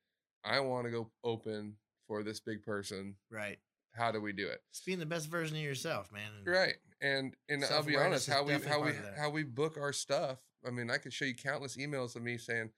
I 0.45 0.61
want 0.61 0.87
to 0.87 0.91
go 0.91 1.13
open 1.23 1.79
for 2.07 2.23
this 2.23 2.41
big 2.41 2.63
person. 2.63 3.19
right. 3.31 3.59
How 3.99 4.13
do 4.13 4.21
we 4.21 4.33
do 4.33 4.49
it? 4.49 4.63
It's 4.71 4.81
being 4.81 4.99
the 4.99 5.07
best 5.07 5.29
version 5.29 5.57
of 5.57 5.63
yourself, 5.63 6.11
man. 6.13 6.31
and- 6.39 6.47
Right. 6.47 6.77
And 7.01 7.35
and 7.49 7.65
I'll 7.65 7.83
be 7.83 7.97
honest, 7.97 8.29
how 8.29 8.43
we 8.43 8.55
how 8.55 8.79
we 8.81 8.91
part 8.93 8.97
of 8.97 9.03
that. 9.05 9.19
how 9.19 9.31
we 9.31 9.45
book 9.45 9.77
our 9.77 9.93
stuff. 9.93 10.39
I 10.67 10.71
mean, 10.71 10.91
I 10.91 10.99
could 10.99 11.13
show 11.13 11.25
you 11.27 11.35
countless 11.35 11.77
emails 11.77 12.17
of 12.17 12.23
me 12.23 12.39
saying, 12.39 12.71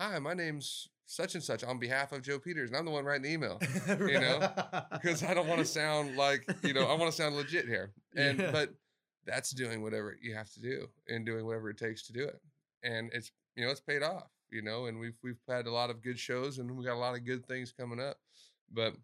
"Hi, 0.00 0.18
my 0.18 0.34
name's 0.34 0.88
such 1.06 1.34
and 1.36 1.42
such 1.44 1.62
on 1.62 1.78
behalf 1.78 2.10
of 2.12 2.22
Joe 2.22 2.40
Peters," 2.40 2.70
and 2.70 2.76
I'm 2.76 2.84
the 2.84 2.90
one 2.90 3.04
writing 3.04 3.22
the 3.22 3.32
email 3.32 3.60
you 3.88 4.18
know, 4.20 4.52
because 4.92 5.22
I 5.22 5.32
don't 5.32 5.46
want 5.46 5.60
to 5.60 5.64
sound 5.64 6.16
like 6.16 6.44
you 6.64 6.72
know 6.74 6.86
I 6.86 6.94
want 6.94 7.10
to 7.12 7.16
sound 7.16 7.36
legit 7.36 7.66
here. 7.66 7.92
And 8.16 8.40
Yeah. 8.40 8.50
but 8.50 8.74
that's 9.26 9.50
doing 9.50 9.80
whatever 9.82 10.16
you 10.20 10.34
have 10.34 10.50
to 10.54 10.60
do 10.60 10.88
and 11.06 11.24
doing 11.24 11.46
whatever 11.46 11.70
it 11.70 11.76
takes 11.78 12.02
to 12.08 12.12
do 12.12 12.24
it. 12.24 12.40
And 12.82 13.10
it's 13.12 13.30
you 13.54 13.64
know 13.64 13.70
it's 13.70 13.80
paid 13.80 14.02
off. 14.02 14.28
You 14.50 14.62
know, 14.62 14.86
and 14.86 14.98
we've 14.98 15.16
we've 15.22 15.38
had 15.48 15.66
a 15.68 15.70
lot 15.70 15.90
of 15.90 16.02
good 16.02 16.18
shows 16.18 16.58
and 16.58 16.68
we 16.76 16.84
got 16.84 16.94
a 16.94 16.98
lot 16.98 17.14
of 17.14 17.24
good 17.24 17.46
things 17.46 17.70
coming 17.70 18.00
up. 18.00 18.18
But 18.72 18.96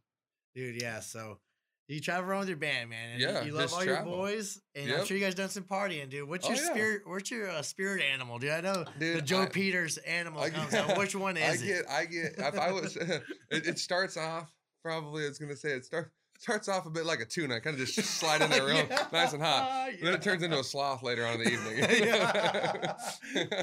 dude. 0.57 0.83
Yeah. 0.83 0.99
So 0.99 1.39
You 1.87 2.01
travel 2.01 2.31
around 2.31 2.41
with 2.41 2.49
your 2.49 2.57
band, 2.57 2.89
man. 2.89 3.11
And 3.13 3.21
Yeah, 3.21 3.43
you, 3.45 3.53
love 3.53 3.71
all 3.75 3.83
travel. 3.83 4.11
your 4.13 4.19
boys, 4.21 4.59
and 4.75 4.91
I'm 4.91 5.05
sure 5.05 5.19
you 5.19 5.23
guys 5.23 5.35
done 5.35 5.51
some 5.51 5.65
partying, 5.65 6.09
dude. 6.09 6.27
What's 6.27 6.47
Oh, 6.47 6.51
your 6.51 6.59
yeah. 6.59 6.71
spirit? 6.71 7.03
What's 7.05 7.31
your 7.31 7.51
uh, 7.51 7.61
spirit 7.61 8.03
animal, 8.03 8.39
dude? 8.39 8.51
I 8.53 8.61
know 8.63 8.85
the 8.99 9.21
Joe 9.21 9.43
I- 9.43 9.47
Peters 9.47 9.99
animal 9.99 10.41
I 10.41 10.49
comes 10.51 10.71
get- 10.71 10.89
out. 10.91 10.97
Which 10.97 11.15
one 11.15 11.37
is 11.39 11.63
it? 11.63 11.85
I 11.91 12.07
get, 12.07 12.35
I 12.39 12.41
get. 12.41 12.55
If 12.55 12.59
I 12.59 12.73
was, 12.73 12.97
it, 12.97 13.23
it 13.51 13.79
starts 13.79 14.17
off 14.17 14.51
probably. 14.83 15.25
I 15.25 15.29
was 15.29 15.39
gonna 15.39 15.57
say 15.57 15.71
it 15.73 15.85
start 15.85 16.11
starts 16.39 16.69
off 16.69 16.87
a 16.87 16.91
bit 16.91 17.05
like 17.07 17.21
a 17.21 17.25
tuna, 17.27 17.61
kind 17.61 17.79
of 17.79 17.87
just 17.87 17.95
slide 18.19 18.41
in 18.41 18.49
there 18.51 18.65
real 18.65 18.77
Yeah. 18.91 19.07
nice 19.13 19.35
and 19.35 19.43
hot. 19.43 19.89
Then 19.91 19.99
Yeah. 20.03 20.15
it 20.15 20.23
turns 20.23 20.43
into 20.43 20.59
a 20.59 20.65
sloth 20.65 21.03
later 21.03 21.27
on 21.27 21.35
in 21.41 21.45
the 21.45 21.51
evening. 21.53 21.81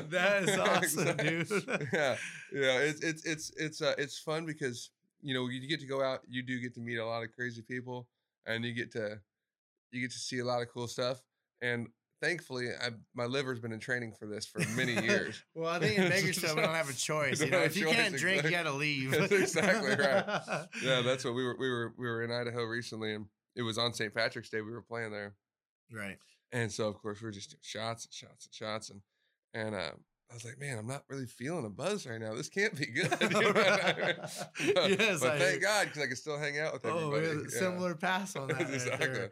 That 0.10 0.44
is 0.44 0.58
awesome, 0.60 1.08
Exactly. 1.08 1.44
dude. 1.44 1.90
yeah, 1.94 2.16
yeah. 2.54 2.78
It's 2.80 3.02
it's 3.02 3.26
it's 3.26 3.52
it's 3.58 3.82
uh, 3.82 3.94
it's 3.98 4.20
fun 4.20 4.46
because 4.46 4.90
you 5.22 5.34
know 5.34 5.48
you 5.48 5.68
get 5.68 5.80
to 5.82 5.88
go 5.88 6.04
out. 6.04 6.22
You 6.28 6.44
do 6.44 6.60
get 6.60 6.74
to 6.76 6.80
meet 6.80 6.98
a 6.98 7.06
lot 7.06 7.24
of 7.24 7.32
crazy 7.34 7.62
people, 7.62 8.08
and 8.46 8.64
you 8.64 8.74
get 8.74 8.92
to 8.94 9.20
you 9.92 10.02
get 10.02 10.12
to 10.12 10.20
see 10.20 10.40
a 10.40 10.46
lot 10.46 10.62
of 10.62 10.70
cool 10.70 10.88
stuff. 10.88 11.22
And 11.62 11.88
thankfully, 12.22 12.70
I 12.70 12.90
my 13.14 13.26
liver's 13.26 13.60
been 13.60 13.72
in 13.72 13.80
training 13.80 14.14
for 14.18 14.28
this 14.28 14.46
for 14.46 14.60
many 14.76 14.94
years. 14.94 15.44
Well, 15.56 15.70
I 15.70 15.80
think 15.80 16.00
in 16.00 16.10
Bakersfield 16.10 16.56
we 16.56 16.62
don't 16.64 16.74
have 16.74 16.90
a 16.90 16.94
choice. 16.94 17.42
You 17.42 17.50
know, 17.50 17.60
if 17.60 17.76
you 17.76 17.86
choice, 17.86 17.96
can't 17.96 18.16
drink, 18.16 18.44
you 18.44 18.52
got 18.52 18.64
to 18.64 18.72
leave. 18.74 19.12
That's 19.12 19.32
exactly 19.32 19.92
right. 19.92 20.42
yeah, 20.82 21.02
that's 21.02 21.26
what 21.26 21.36
we 21.36 21.44
were. 21.44 21.56
We 21.60 21.70
were 21.70 21.94
we 21.98 22.08
were 22.08 22.24
in 22.24 22.32
Idaho 22.32 22.64
recently, 22.64 23.14
and 23.14 23.26
it 23.56 23.62
was 23.62 23.78
on 23.78 23.94
St. 23.94 24.14
Patrick's 24.14 24.50
Day. 24.50 24.62
We 24.62 24.72
were 24.72 24.82
playing 24.82 25.12
there, 25.12 25.36
right. 25.94 26.18
and 26.52 26.72
so 26.72 26.88
of 26.88 27.02
course 27.02 27.22
we 27.22 27.28
are 27.28 27.32
just 27.32 27.52
doing 27.52 27.60
shots 27.62 28.06
and 28.06 28.14
shots 28.14 28.46
and 28.46 28.54
shots, 28.54 28.90
and 28.90 29.02
and 29.54 29.76
uh, 29.76 29.92
I 30.32 30.34
was 30.34 30.46
like, 30.46 30.60
man, 30.60 30.78
I'm 30.78 30.88
not 30.88 31.04
really 31.10 31.26
feeling 31.26 31.65
a 31.65 31.70
buzz 31.70 32.08
right 32.08 32.20
now. 32.20 32.34
This 32.34 32.48
can't 32.48 32.74
be 32.78 32.86
good. 32.86 33.12
you 33.22 33.30
know 33.30 33.41
what 33.41 33.58
I 33.58 33.94
mean? 33.98 34.74
but, 34.76 35.00
Yes, 35.00 35.20
but 35.20 35.32
I 35.32 35.39
thank 35.39 35.62
God 35.62 35.88
because 35.88 36.02
I 36.02 36.08
can 36.08 36.15
still 36.15 36.39
hang 36.39 36.58
out 36.58 36.74
with 36.74 36.86
Oh, 36.86 37.12
everybody. 37.13 37.26
a 37.26 37.44
Yeah. 37.44 37.48
similar 37.60 37.96
pass 37.96 38.36
on 38.38 38.48
that. 38.48 38.58
right 38.62 38.74
exactly. 38.74 39.08
there. 39.08 39.32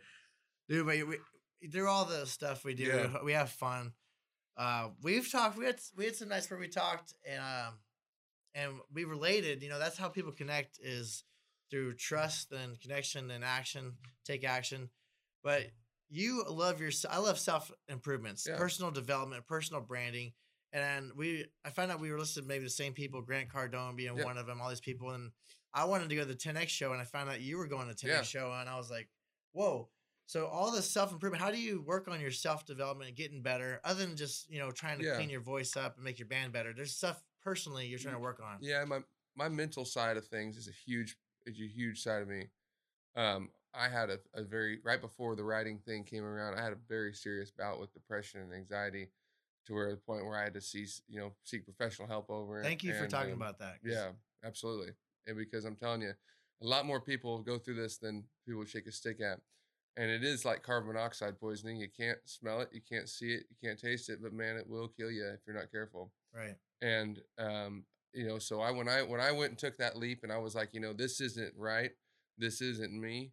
dude. 0.67 0.85
But 0.85 0.97
we, 1.07 1.69
through 1.69 1.87
all 1.87 2.03
the 2.05 2.25
stuff 2.25 2.65
we 2.65 2.73
do, 2.73 2.83
Yeah. 2.83 3.23
we 3.23 3.31
have 3.31 3.49
fun. 3.49 3.93
Uh, 4.57 4.89
we've 5.01 5.29
talked. 5.31 5.57
We 5.57 5.65
had 5.65 5.79
we 5.95 6.03
had 6.05 6.15
some 6.17 6.27
nights 6.27 6.49
where 6.51 6.59
we 6.59 6.67
talked, 6.67 7.13
and 7.25 7.39
um, 7.39 7.73
and 8.53 8.73
we 8.93 9.05
related. 9.05 9.63
You 9.63 9.69
know, 9.69 9.79
that's 9.79 9.97
how 9.97 10.09
people 10.09 10.33
connect 10.33 10.79
is 10.83 11.23
through 11.71 11.93
trust 11.95 12.51
and 12.51 12.77
connection 12.81 13.31
and 13.31 13.41
action. 13.45 13.93
Take 14.25 14.43
action, 14.43 14.89
but 15.45 15.67
you 16.09 16.43
love 16.49 16.81
your. 16.81 16.91
I 17.09 17.19
love 17.19 17.39
self 17.39 17.71
improvements, 17.87 18.45
Yeah. 18.49 18.57
personal 18.57 18.91
development, 18.91 19.47
personal 19.47 19.81
branding. 19.81 20.33
And 20.71 21.11
we, 21.15 21.45
I 21.65 21.69
found 21.71 21.91
out 21.91 21.99
we 21.99 22.11
were 22.11 22.19
listed 22.19 22.45
maybe 22.45 22.63
the 22.63 22.69
same 22.69 22.93
people, 22.93 23.21
Grant 23.21 23.49
Cardone 23.49 23.95
being 23.95 24.15
Yeah. 24.15 24.23
one 24.23 24.37
of 24.37 24.45
them, 24.45 24.61
all 24.61 24.69
these 24.69 24.79
people. 24.79 25.11
And 25.11 25.31
I 25.73 25.85
wanted 25.85 26.09
to 26.09 26.15
go 26.15 26.21
to 26.21 26.27
the 26.27 26.35
10X 26.35 26.69
show, 26.69 26.91
and 26.91 27.01
I 27.01 27.05
found 27.05 27.29
out 27.29 27.41
you 27.41 27.57
were 27.57 27.67
going 27.67 27.87
to 27.87 27.93
the 27.93 27.99
10X 27.99 28.07
Yeah. 28.09 28.21
show, 28.23 28.51
and 28.53 28.69
I 28.69 28.77
was 28.77 28.89
like, 28.91 29.09
whoa. 29.51 29.89
So 30.27 30.45
all 30.45 30.69
this 30.71 30.89
self 30.89 31.11
improvement, 31.11 31.41
how 31.41 31.49
do 31.49 31.59
you 31.59 31.81
work 31.81 32.07
on 32.07 32.19
your 32.21 32.29
self 32.31 32.63
development 32.65 33.07
and 33.07 33.17
getting 33.17 33.41
better, 33.41 33.81
other 33.83 34.05
than 34.05 34.15
just 34.15 34.47
you 34.47 34.59
know 34.59 34.69
trying 34.69 34.99
to 34.99 35.05
Yeah. 35.05 35.15
clean 35.15 35.29
your 35.31 35.41
voice 35.41 35.75
up 35.75 35.95
and 35.95 36.03
make 36.03 36.19
your 36.19 36.27
band 36.27 36.53
better? 36.53 36.71
There's 36.71 36.95
stuff 36.95 37.23
personally 37.41 37.87
you're 37.87 37.97
trying 37.97 38.13
to 38.13 38.19
work 38.19 38.39
on. 38.39 38.57
Yeah, 38.61 38.85
my 38.85 38.99
my 39.35 39.49
mental 39.49 39.85
side 39.85 40.17
of 40.17 40.27
things 40.27 40.55
is 40.55 40.67
a 40.67 40.71
huge 40.71 41.17
is 41.47 41.59
a 41.59 41.65
huge 41.67 42.03
side 42.03 42.21
of 42.21 42.27
me. 42.27 42.49
Um, 43.15 43.49
I 43.73 43.89
had 43.89 44.11
a, 44.11 44.19
a 44.35 44.43
very 44.43 44.79
right 44.83 45.01
before 45.01 45.35
the 45.35 45.43
writing 45.43 45.79
thing 45.79 46.03
came 46.03 46.23
around, 46.23 46.59
I 46.59 46.63
had 46.63 46.73
a 46.73 46.79
very 46.87 47.13
serious 47.13 47.49
bout 47.49 47.79
with 47.79 47.91
depression 47.93 48.41
and 48.41 48.53
anxiety, 48.53 49.09
to 49.69 49.75
where 49.75 49.91
the 49.91 49.97
point 49.97 50.25
where 50.25 50.37
I 50.37 50.43
had 50.43 50.53
to 50.55 50.61
see 50.61 50.85
you 51.07 51.19
know 51.19 51.31
seek 51.43 51.63
professional 51.63 52.07
help 52.07 52.29
over. 52.29 52.61
Thank 52.63 52.83
you 52.83 52.93
for 52.93 53.07
talking 53.07 53.33
um, 53.33 53.41
about 53.41 53.59
that. 53.59 53.75
Yeah, 53.83 54.09
absolutely. 54.43 54.89
And 55.27 55.37
because 55.37 55.63
I'm 55.63 55.75
telling 55.75 56.01
you, 56.01 56.11
a 56.61 56.65
lot 56.65 56.85
more 56.85 56.99
people 56.99 57.39
go 57.39 57.57
through 57.57 57.75
this 57.75 57.97
than 57.97 58.23
people 58.47 58.65
shake 58.65 58.87
a 58.87 58.91
stick 58.91 59.21
at. 59.21 59.39
And 59.95 60.09
it 60.09 60.23
is 60.23 60.45
like 60.45 60.63
carbon 60.63 60.93
monoxide 60.93 61.39
poisoning. 61.39 61.77
You 61.77 61.89
can't 61.95 62.17
smell 62.25 62.61
it, 62.61 62.69
you 62.71 62.81
can't 62.89 63.07
see 63.07 63.33
it, 63.33 63.43
you 63.49 63.67
can't 63.67 63.79
taste 63.79 64.09
it, 64.09 64.19
but 64.21 64.33
man, 64.33 64.55
it 64.55 64.67
will 64.67 64.87
kill 64.87 65.11
you 65.11 65.25
if 65.27 65.39
you're 65.45 65.55
not 65.55 65.71
careful 65.71 66.11
Right. 66.33 66.55
and 66.81 67.19
um 67.39 67.83
you 68.13 68.27
know 68.27 68.37
so 68.37 68.61
i 68.61 68.69
when 68.69 68.87
i 68.87 69.01
when 69.01 69.19
i 69.19 69.31
went 69.31 69.49
and 69.49 69.57
took 69.57 69.77
that 69.77 69.97
leap 69.97 70.19
and 70.23 70.31
i 70.31 70.37
was 70.37 70.53
like 70.53 70.69
you 70.73 70.79
know 70.79 70.93
this 70.93 71.19
isn't 71.21 71.53
right 71.57 71.91
this 72.37 72.61
isn't 72.61 72.93
me 72.93 73.31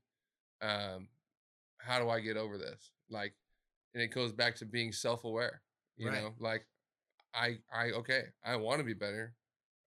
um 0.63 1.09
how 1.79 1.99
do 1.99 2.09
i 2.09 2.21
get 2.21 2.39
over 2.39 2.57
this 2.57 2.91
like 3.11 3.35
and 3.95 4.03
it 4.03 4.09
goes 4.09 4.33
back 4.33 4.57
to 4.57 4.65
being 4.65 4.93
self-aware 4.93 5.61
you 5.97 6.11
Right. 6.11 6.23
know 6.23 6.35
like 6.39 6.67
i 7.35 7.59
i 7.73 7.91
okay 7.91 8.25
i 8.45 8.57
want 8.57 8.79
to 8.79 8.85
be 8.85 8.95
better 8.95 9.35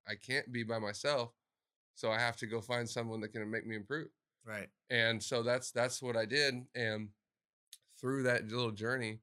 i 0.07 0.15
can't 0.15 0.51
be 0.51 0.63
by 0.63 0.79
myself 0.79 1.31
so 1.95 2.11
i 2.11 2.19
have 2.19 2.37
to 2.37 2.47
go 2.47 2.61
find 2.61 2.89
someone 2.89 3.21
that 3.21 3.29
can 3.33 3.49
make 3.49 3.65
me 3.65 3.75
improve 3.75 4.07
Right. 4.45 4.69
and 4.89 5.21
so 5.21 5.43
that's 5.43 5.71
that's 5.71 6.01
what 6.01 6.15
I 6.17 6.25
did. 6.25 6.55
And 6.73 7.09
through 7.99 8.23
that 8.23 8.47
little 8.47 8.71
journey, 8.71 9.19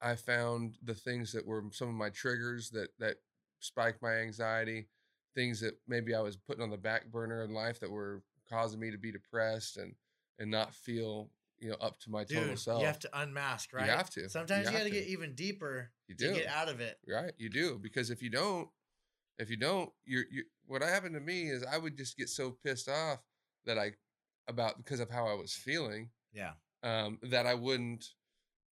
I 0.00 0.16
found 0.16 0.76
the 0.82 0.94
things 0.94 1.32
that 1.32 1.46
were 1.46 1.64
some 1.72 1.88
of 1.88 1.94
my 1.94 2.10
triggers 2.10 2.70
that 2.70 2.90
that 2.98 3.16
spiked 3.58 4.02
my 4.02 4.14
anxiety, 4.14 4.88
things 5.34 5.60
that 5.60 5.78
maybe 5.86 6.14
I 6.14 6.20
was 6.20 6.36
putting 6.36 6.62
on 6.62 6.70
the 6.70 6.78
back 6.78 7.06
burner 7.10 7.42
in 7.44 7.52
life 7.52 7.80
that 7.80 7.90
were 7.90 8.22
causing 8.48 8.80
me 8.80 8.90
to 8.90 8.98
be 8.98 9.12
depressed 9.12 9.76
and 9.76 9.94
and 10.38 10.50
not 10.50 10.74
feel 10.74 11.30
you 11.60 11.70
know 11.70 11.76
up 11.80 11.98
to 12.00 12.10
my 12.10 12.24
total 12.24 12.50
Dude, 12.50 12.58
self. 12.58 12.80
you 12.80 12.86
have 12.86 12.98
to 13.00 13.20
unmask, 13.20 13.72
right? 13.72 13.86
You 13.86 13.92
have 13.92 14.10
to. 14.10 14.28
Sometimes 14.28 14.66
you, 14.66 14.72
have 14.72 14.80
got 14.80 14.84
to 14.84 14.90
get 14.90 15.06
even 15.06 15.34
deeper 15.34 15.90
You 16.08 16.14
to 16.16 16.32
get 16.32 16.46
out 16.46 16.68
of 16.68 16.80
it. 16.80 16.98
Right, 17.08 17.32
you 17.38 17.50
do 17.50 17.78
because 17.80 18.10
if 18.10 18.22
you 18.22 18.30
don't, 18.30 18.68
if 19.38 19.50
you 19.50 19.56
don't, 19.56 19.90
you're 20.04 20.24
you. 20.30 20.44
What 20.66 20.82
happened 20.82 21.14
to 21.14 21.20
me 21.20 21.48
is 21.50 21.64
I 21.64 21.78
would 21.78 21.96
just 21.96 22.16
get 22.16 22.28
so 22.28 22.56
pissed 22.64 22.88
off 22.88 23.18
that 23.66 23.78
I 23.78 23.92
about 24.48 24.76
because 24.78 25.00
of 25.00 25.10
how 25.10 25.26
I 25.26 25.34
was 25.34 25.52
feeling 25.52 26.10
Yeah. 26.32 26.52
um, 26.82 27.18
that 27.22 27.46
I 27.46 27.54
wouldn't, 27.54 28.04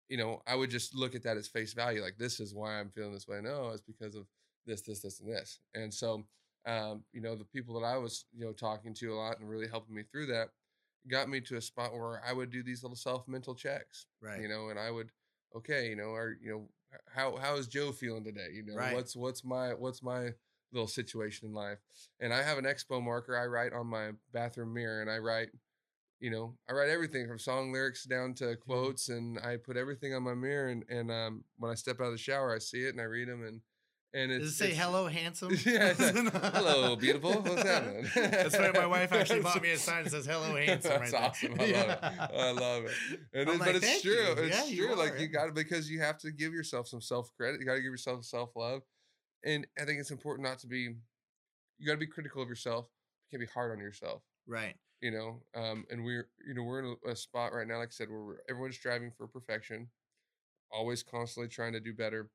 you 0.10 0.17
know, 0.17 0.41
I 0.46 0.56
would 0.56 0.69
just 0.69 0.96
look 0.96 1.15
at 1.15 1.24
that 1.24 1.38
as 1.38 1.48
face 1.48 1.74
value. 1.74 2.02
Like 2.02 2.17
this 2.17 2.39
is 2.39 2.54
why 2.54 2.80
I'm 2.80 2.89
feeling 2.89 3.13
this 3.13 3.28
way. 3.28 3.39
No, 3.41 3.69
it's 3.69 3.82
because 3.82 4.15
of 4.15 4.26
this, 4.65 4.82
this, 4.82 5.02
this, 5.02 5.19
and 5.19 5.30
this. 5.30 5.60
And 5.74 5.93
so, 5.93 6.26
um, 6.65 7.04
you 7.12 7.22
know, 7.22 7.36
the 7.36 7.46
people 7.46 7.80
that 7.80 7.86
I 7.86 7.98
was, 7.98 8.26
you 8.34 8.46
know, 8.46 8.52
talking 8.54 8.93
to 8.96 9.13
a 9.13 9.15
lot 9.15 9.39
and 9.39 9.50
really 9.50 9.67
helping 9.67 9.96
me 9.96 10.04
through 10.12 10.28
that 10.28 10.50
got 11.10 11.30
me 11.30 11.42
to 11.42 11.58
a 11.58 11.62
spot 11.62 11.94
where 11.94 12.22
I 12.28 12.34
would 12.34 12.50
do 12.52 12.63
these 12.63 12.84
little 12.84 12.96
self 12.96 13.28
mental 13.28 13.56
checks, 13.56 14.06
Right. 14.22 14.42
you 14.42 14.48
know, 14.48 14.70
and 14.70 14.80
I 14.80 14.92
would, 14.92 15.12
okay, 15.56 15.89
you 15.89 15.96
know, 15.96 16.10
or 16.10 16.38
you 16.42 16.52
know, 16.52 16.70
how 17.13 17.36
how 17.38 17.56
is 17.56 17.68
Joe 17.68 17.92
feeling 17.92 18.24
today? 18.24 18.50
You 18.54 18.63
know, 18.63 18.76
Right. 18.76 18.94
what's 18.94 19.16
what's 19.16 19.44
my 19.44 19.74
what's 19.74 20.02
my 20.04 20.34
little 20.72 20.88
situation 20.88 21.48
in 21.50 21.54
life? 21.54 21.80
And 22.20 22.34
I 22.34 22.42
have 22.44 22.58
an 22.58 22.66
expo 22.66 23.02
marker 23.02 23.38
I 23.38 23.46
write 23.46 23.74
on 23.74 23.88
my 23.88 24.12
bathroom 24.32 24.74
mirror, 24.74 25.02
and 25.02 25.10
I 25.10 25.18
write, 25.18 25.50
you 26.20 26.30
know, 26.32 26.56
I 26.70 26.74
write 26.74 26.89
everything 26.89 27.28
from 27.28 27.39
song 27.39 27.72
lyrics 27.74 28.04
down 28.06 28.34
to 28.36 28.56
quotes, 28.56 29.10
and 29.10 29.39
I 29.39 29.58
put 29.58 29.78
everything 29.78 30.13
on 30.13 30.24
my 30.24 30.34
mirror. 30.36 30.70
And 30.70 30.84
and 30.89 31.12
um, 31.12 31.44
when 31.58 31.72
I 31.72 31.76
step 31.76 32.00
out 32.00 32.06
of 32.08 32.12
the 32.13 32.18
shower, 32.18 32.56
I 32.56 32.60
see 32.60 32.84
it 32.86 32.89
and 32.89 33.02
I 33.02 33.06
read 33.06 33.28
them, 33.28 33.44
and 33.44 33.62
and 34.13 34.32
it's 34.32 34.43
Does 34.45 34.52
it 34.54 34.56
say 34.56 34.65
it's- 34.71 34.80
hello, 34.86 35.08
handsome? 35.08 35.54
Yeah, 35.65 35.93
like, 35.97 36.13
hello, 36.54 36.95
beautiful. 36.95 37.34
What's 37.34 37.63
happening? 37.67 38.06
That's 38.15 38.58
why 38.58 38.71
my 38.73 38.86
wife 38.86 39.12
actually 39.13 39.41
bought 39.41 39.62
me 39.62 39.71
a 39.71 39.78
sign 39.78 40.04
that 40.04 40.12
says 40.12 40.26
hello, 40.26 40.56
handsome. 40.56 40.91
That's 40.91 41.12
right 41.13 41.21
awesome. 41.23 41.56
There. 41.56 41.67
I 41.67 41.71
love 41.71 42.02
Yeah. 42.02 42.23
it. 42.26 42.32
I 42.39 42.52
love 42.52 42.84
it. 42.86 42.91
And 43.34 43.49
it- 43.49 43.60
like, 43.60 43.73
but 43.73 43.76
it's 43.84 44.02
true. 44.02 44.12
you." 44.13 44.32
It's 44.38 44.71
Yeah, 44.71 44.86
true. 44.88 44.95
like 44.95 45.19
you 45.19 45.28
got 45.28 45.45
to 45.47 45.52
because 45.52 45.89
you 45.89 45.99
have 46.02 46.17
to 46.19 46.32
give 46.32 46.54
yourself 46.54 46.88
some 46.88 47.02
self 47.02 47.32
credit. 47.38 47.60
You 47.60 47.65
got 47.65 47.73
to 47.76 47.82
give 47.82 47.91
yourself 47.91 48.23
self 48.26 48.56
love, 48.56 48.82
and 49.43 49.65
I 49.80 49.86
think 49.86 49.99
it's 49.99 50.12
important 50.12 50.47
not 50.47 50.60
to 50.60 50.67
be. 50.67 50.95
You 51.80 51.88
got 51.88 51.93
to 51.93 51.97
be 51.99 52.08
critical 52.08 52.41
of 52.41 52.47
yourself. 52.49 52.88
You 53.32 53.38
can't 53.39 53.49
be 53.49 53.52
hard 53.54 53.71
on 53.71 53.80
yourself. 53.80 54.21
Right. 54.47 54.76
You 55.02 55.12
know, 55.12 55.41
um, 55.56 55.86
and 55.89 56.06
we're 56.06 56.30
you 56.47 56.54
know 56.54 56.63
we're 56.63 56.80
in 56.80 56.95
a, 57.06 57.12
a 57.12 57.15
spot 57.15 57.52
right 57.54 57.67
now, 57.67 57.80
like 57.80 57.89
I 57.89 57.91
said, 57.91 58.10
where 58.10 58.21
we're, 58.21 58.38
everyone's 58.49 58.76
striving 58.76 59.12
for 59.12 59.28
perfection, 59.28 59.89
always 60.71 61.04
constantly 61.04 61.49
trying 61.49 61.73
to 61.73 61.80
do 61.82 61.93
better. 61.93 62.30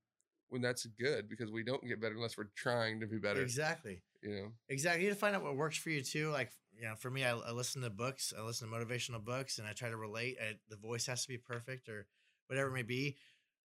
When 0.51 0.63
that's 0.63 0.87
good 0.87 1.29
because 1.29 1.51
we 1.51 1.63
don't 1.63 1.87
get 1.87 2.01
better 2.01 2.15
unless 2.15 2.39
we're 2.39 2.49
trying 2.57 3.01
to 3.01 3.07
be 3.07 3.19
better. 3.19 3.43
Exactly. 3.43 4.01
You 4.23 4.31
know. 4.31 4.53
Exactly. 4.69 5.03
You 5.03 5.09
need 5.11 5.15
to 5.15 5.21
find 5.21 5.37
out 5.37 5.43
what 5.43 5.57
works 5.57 5.77
for 5.77 5.91
you 5.91 6.03
too. 6.03 6.31
Like, 6.31 6.51
you 6.75 6.85
know, 6.89 6.95
for 6.95 7.11
me, 7.11 7.25
I, 7.25 7.37
I 7.37 7.51
listen 7.51 7.83
to 7.83 7.91
books, 7.91 8.33
I 8.37 8.43
listen 8.43 8.71
to 8.71 8.75
motivational 8.75 9.23
books, 9.23 9.59
and 9.59 9.67
I 9.69 9.73
try 9.73 9.91
to 9.91 9.97
relate. 9.97 10.39
I, 10.41 10.55
the 10.71 10.77
voice 10.77 11.07
has 11.07 11.23
to 11.23 11.29
be 11.29 11.37
perfect 11.39 11.89
or 11.89 12.07
whatever 12.47 12.69
it 12.71 12.73
may 12.73 12.83
be. 12.83 13.17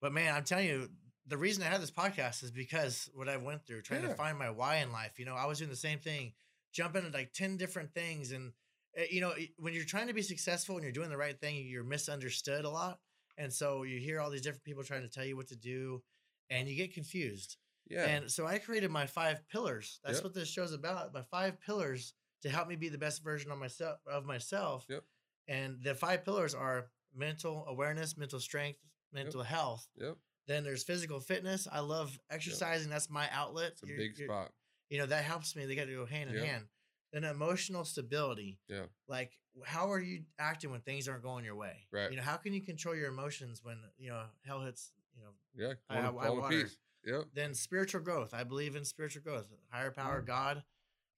But 0.02 0.12
man, 0.13 0.36
I'm 0.36 0.43
telling 0.43 0.67
you, 0.67 0.89
the 1.26 1.38
reason 1.38 1.63
I 1.63 1.67
have 1.67 1.80
this 1.80 1.89
podcast 1.91 2.43
is 2.43 2.52
because 2.52 3.10
what 3.13 3.30
I 3.30 3.38
went 3.38 3.65
through, 3.65 3.82
trying 3.84 4.04
Yeah. 4.04 4.10
to 4.10 4.15
find 4.15 4.38
my 4.38 4.50
why 4.50 4.78
in 4.78 4.91
life. 4.91 5.17
You 5.19 5.26
know, 5.26 5.36
I 5.36 5.46
was 5.46 5.60
doing 5.60 5.69
the 5.69 5.76
same 5.78 6.00
thing, 6.00 6.34
jumping 6.74 7.06
at 7.06 7.13
like 7.13 7.32
10 7.34 7.56
different 7.56 7.93
things. 7.93 8.34
And, 8.34 8.52
uh, 9.00 9.04
you 9.10 9.22
know, 9.22 9.34
when 9.58 9.74
you're 9.74 9.86
trying 9.86 10.08
to 10.08 10.13
be 10.13 10.22
successful 10.22 10.76
and 10.76 10.84
you're 10.84 10.91
doing 10.91 11.10
the 11.10 11.17
right 11.17 11.39
thing, 11.39 11.65
you're 11.65 11.86
misunderstood 11.86 12.65
a 12.65 12.69
lot. 12.69 13.00
And 13.38 13.54
so 13.54 13.84
you 13.84 14.00
hear 14.00 14.19
all 14.19 14.30
these 14.30 14.41
different 14.41 14.65
people 14.65 14.84
trying 14.84 15.02
to 15.04 15.10
tell 15.10 15.24
you 15.26 15.38
what 15.38 15.48
to 15.48 15.56
do 15.56 16.04
and 16.49 16.67
you 16.67 16.75
get 16.75 16.93
confused. 16.93 17.58
Yeah. 17.89 18.06
And 18.06 18.32
so 18.32 18.45
I 18.47 18.58
created 18.60 18.91
my 18.91 19.06
five 19.06 19.47
pillars. 19.49 19.99
That's 20.03 20.18
Yep. 20.18 20.24
what 20.24 20.34
this 20.34 20.47
show's 20.49 20.74
about. 20.74 21.13
My 21.13 21.22
five 21.24 21.59
pillars 21.59 22.13
to 22.41 22.49
help 22.49 22.68
me 22.68 22.76
be 22.76 22.89
the 22.89 22.97
best 22.97 23.24
version 23.24 23.51
of 23.51 23.57
myself 23.57 23.99
of 24.07 24.26
myself. 24.26 24.86
Yep. 24.89 25.03
And 25.47 25.84
the 25.84 25.93
five 25.95 26.24
pillars 26.24 26.53
are 26.55 26.89
mental 27.13 27.65
awareness, 27.68 28.18
mental 28.18 28.39
strength, 28.39 28.80
mental 29.11 29.43
health. 29.43 29.88
yep. 29.95 30.18
Then 30.47 30.63
there's 30.63 30.84
physical 30.84 31.20
fitness. 31.22 31.68
I 31.72 31.80
love 31.80 32.20
exercising. 32.30 32.89
That's 32.89 33.09
my 33.09 33.30
outlet. 33.32 33.72
It's 33.74 33.84
a 33.84 33.88
You're- 33.88 33.97
big 34.07 34.18
you're- 34.18 34.28
spot. 34.28 34.53
You 34.89 34.97
know, 34.99 35.05
that 35.05 35.24
helps 35.24 35.55
me. 35.55 35.65
They 35.65 35.76
got 35.76 35.86
to 35.86 35.93
go 35.95 36.05
hand 36.05 36.30
in 36.30 36.36
Yep. 36.38 36.45
hand. 36.45 36.68
Then 37.13 37.24
emotional 37.26 37.86
stability. 37.86 38.59
Yeah. 38.68 38.88
Like 39.07 39.39
how 39.65 39.91
are 39.91 39.99
you 39.99 40.26
acting 40.39 40.72
when 40.72 40.82
things 40.82 41.07
aren't 41.07 41.22
going 41.24 41.45
your 41.45 41.55
way? 41.55 41.88
Right. 41.91 42.09
You 42.09 42.18
know, 42.18 42.24
how 42.24 42.38
can 42.38 42.53
you 42.53 42.61
control 42.61 42.95
your 42.95 43.07
emotions 43.09 43.63
when 43.63 43.78
you 43.97 44.09
know 44.09 44.28
hell 44.45 44.61
hits? 44.61 44.91
You 45.16 45.22
know, 45.24 45.34
Yeah. 45.53 45.74
I- 45.89 46.07
I 46.07 46.49
peace. 46.49 46.78
Yep. 47.05 47.26
then 47.34 47.53
spiritual 47.53 48.01
growth. 48.01 48.34
I 48.34 48.43
believe 48.43 48.76
in 48.76 48.86
spiritual 48.86 49.24
growth, 49.24 49.51
higher 49.70 49.91
power, 49.91 50.22
Mm. 50.22 50.26
God. 50.26 50.64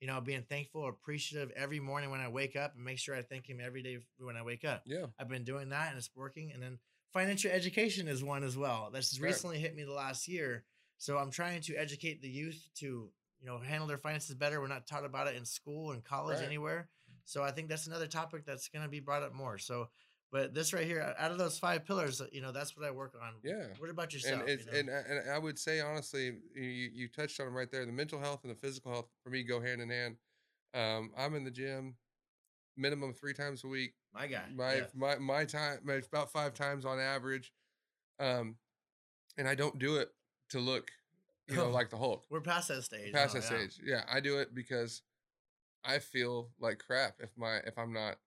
You 0.02 0.08
know, 0.08 0.20
being 0.20 0.44
thankful, 0.44 0.88
appreciative 0.88 1.52
every 1.52 1.80
morning 1.80 2.10
when 2.10 2.20
I 2.20 2.28
wake 2.28 2.56
up, 2.56 2.76
and 2.76 2.84
make 2.84 3.00
sure 3.00 3.16
I 3.16 3.22
thank 3.22 3.48
Him 3.50 3.60
every 3.62 3.82
day 3.82 4.04
when 4.18 4.36
I 4.36 4.42
wake 4.44 4.66
up. 4.66 4.84
Yeah. 4.86 5.08
I've 5.18 5.30
been 5.30 5.44
doing 5.46 5.70
that, 5.70 5.90
and 5.90 5.98
it's 5.98 6.14
working. 6.16 6.52
And 6.52 6.62
then 6.62 6.80
financial 7.14 7.50
education 7.52 8.08
is 8.08 8.24
one 8.24 8.44
as 8.44 8.58
well. 8.58 8.90
That's 8.92 9.18
Right. 9.20 9.28
recently 9.30 9.60
hit 9.60 9.74
me 9.76 9.84
the 9.84 9.94
last 9.94 10.28
year. 10.28 10.66
So 10.98 11.18
I'm 11.18 11.32
trying 11.32 11.62
to 11.62 11.76
educate 11.78 12.22
the 12.22 12.30
youth 12.30 12.68
to 12.76 13.14
you 13.40 13.46
know 13.46 13.60
handle 13.60 13.88
their 13.88 13.98
finances 13.98 14.34
better. 14.36 14.60
We're 14.60 14.68
not 14.68 14.88
taught 14.88 15.06
about 15.06 15.28
it 15.28 15.36
in 15.36 15.46
school 15.46 15.92
and 15.92 16.04
college 16.04 16.38
Right. 16.40 16.46
anywhere. 16.46 16.90
So 17.26 17.44
I 17.44 17.52
think 17.52 17.70
that's 17.70 17.88
another 17.88 18.08
topic 18.08 18.44
that's 18.46 18.68
going 18.70 18.84
to 18.84 18.90
be 18.90 19.00
brought 19.00 19.24
up 19.24 19.34
more. 19.34 19.58
So, 19.58 19.90
but 20.36 20.54
this 20.54 20.74
right 20.74 20.86
here, 20.86 21.16
out 21.18 21.32
of 21.32 21.38
those 21.38 21.58
five 21.58 21.86
pillars, 21.86 22.22
you 22.34 22.42
know, 22.42 22.52
that's 22.52 22.76
what 22.76 22.86
I 22.86 22.92
work 22.92 23.14
on. 23.22 23.36
Yeah. 23.42 23.68
What 23.78 23.90
about 23.90 24.14
yourself? 24.14 24.42
and 24.42 24.50
you 24.50 24.66
know? 24.66 24.78
and, 24.78 24.90
I- 24.90 25.10
and 25.10 25.32
I 25.32 25.38
would 25.38 25.58
say 25.58 25.80
honestly, 25.80 26.34
you, 26.54 26.90
you 26.94 27.08
touched 27.08 27.40
on 27.40 27.48
it 27.48 27.52
right 27.52 27.72
there. 27.72 27.86
The 27.86 27.94
mental 27.94 28.20
health 28.20 28.42
and 28.44 28.52
the 28.52 28.60
physical 28.60 28.92
health 28.92 29.08
for 29.24 29.30
me 29.30 29.44
go 29.44 29.62
hand 29.62 29.82
in 29.82 29.90
hand. 29.90 30.18
Um, 30.74 31.12
I'm 31.18 31.36
in 31.36 31.46
the 31.46 31.52
gym 31.52 31.96
minimum 32.76 33.14
three 33.14 33.34
times 33.34 33.64
a 33.64 33.68
week. 33.68 33.94
my 34.14 34.28
guy. 34.28 34.42
My 34.54 34.76
yeah. 34.76 34.84
my 34.94 35.18
my 35.20 35.46
time 35.46 35.80
my, 35.86 36.02
about 36.12 36.34
five 36.34 36.54
times 36.54 36.84
on 36.84 37.00
average, 37.00 37.54
um, 38.20 38.58
and 39.38 39.48
I 39.48 39.56
don't 39.56 39.80
do 39.80 39.96
it 39.96 40.10
to 40.50 40.60
look, 40.60 40.92
you 41.48 41.56
know, 41.56 41.70
like 41.70 41.90
the 41.92 41.98
Hulk. 41.98 42.26
We're 42.30 42.42
past 42.42 42.68
that 42.68 42.84
stage. 42.84 43.14
Past 43.14 43.36
now, 43.36 43.40
that 43.40 43.52
yeah. 43.52 43.58
stage, 43.58 43.80
yeah, 43.86 44.02
I 44.12 44.20
do 44.20 44.40
it 44.40 44.54
because 44.54 45.02
I 45.86 46.00
feel 46.00 46.50
like 46.60 46.80
crap 46.80 47.22
if 47.22 47.30
my 47.38 47.60
if 47.66 47.78
I'm 47.78 47.94
not, 47.94 48.18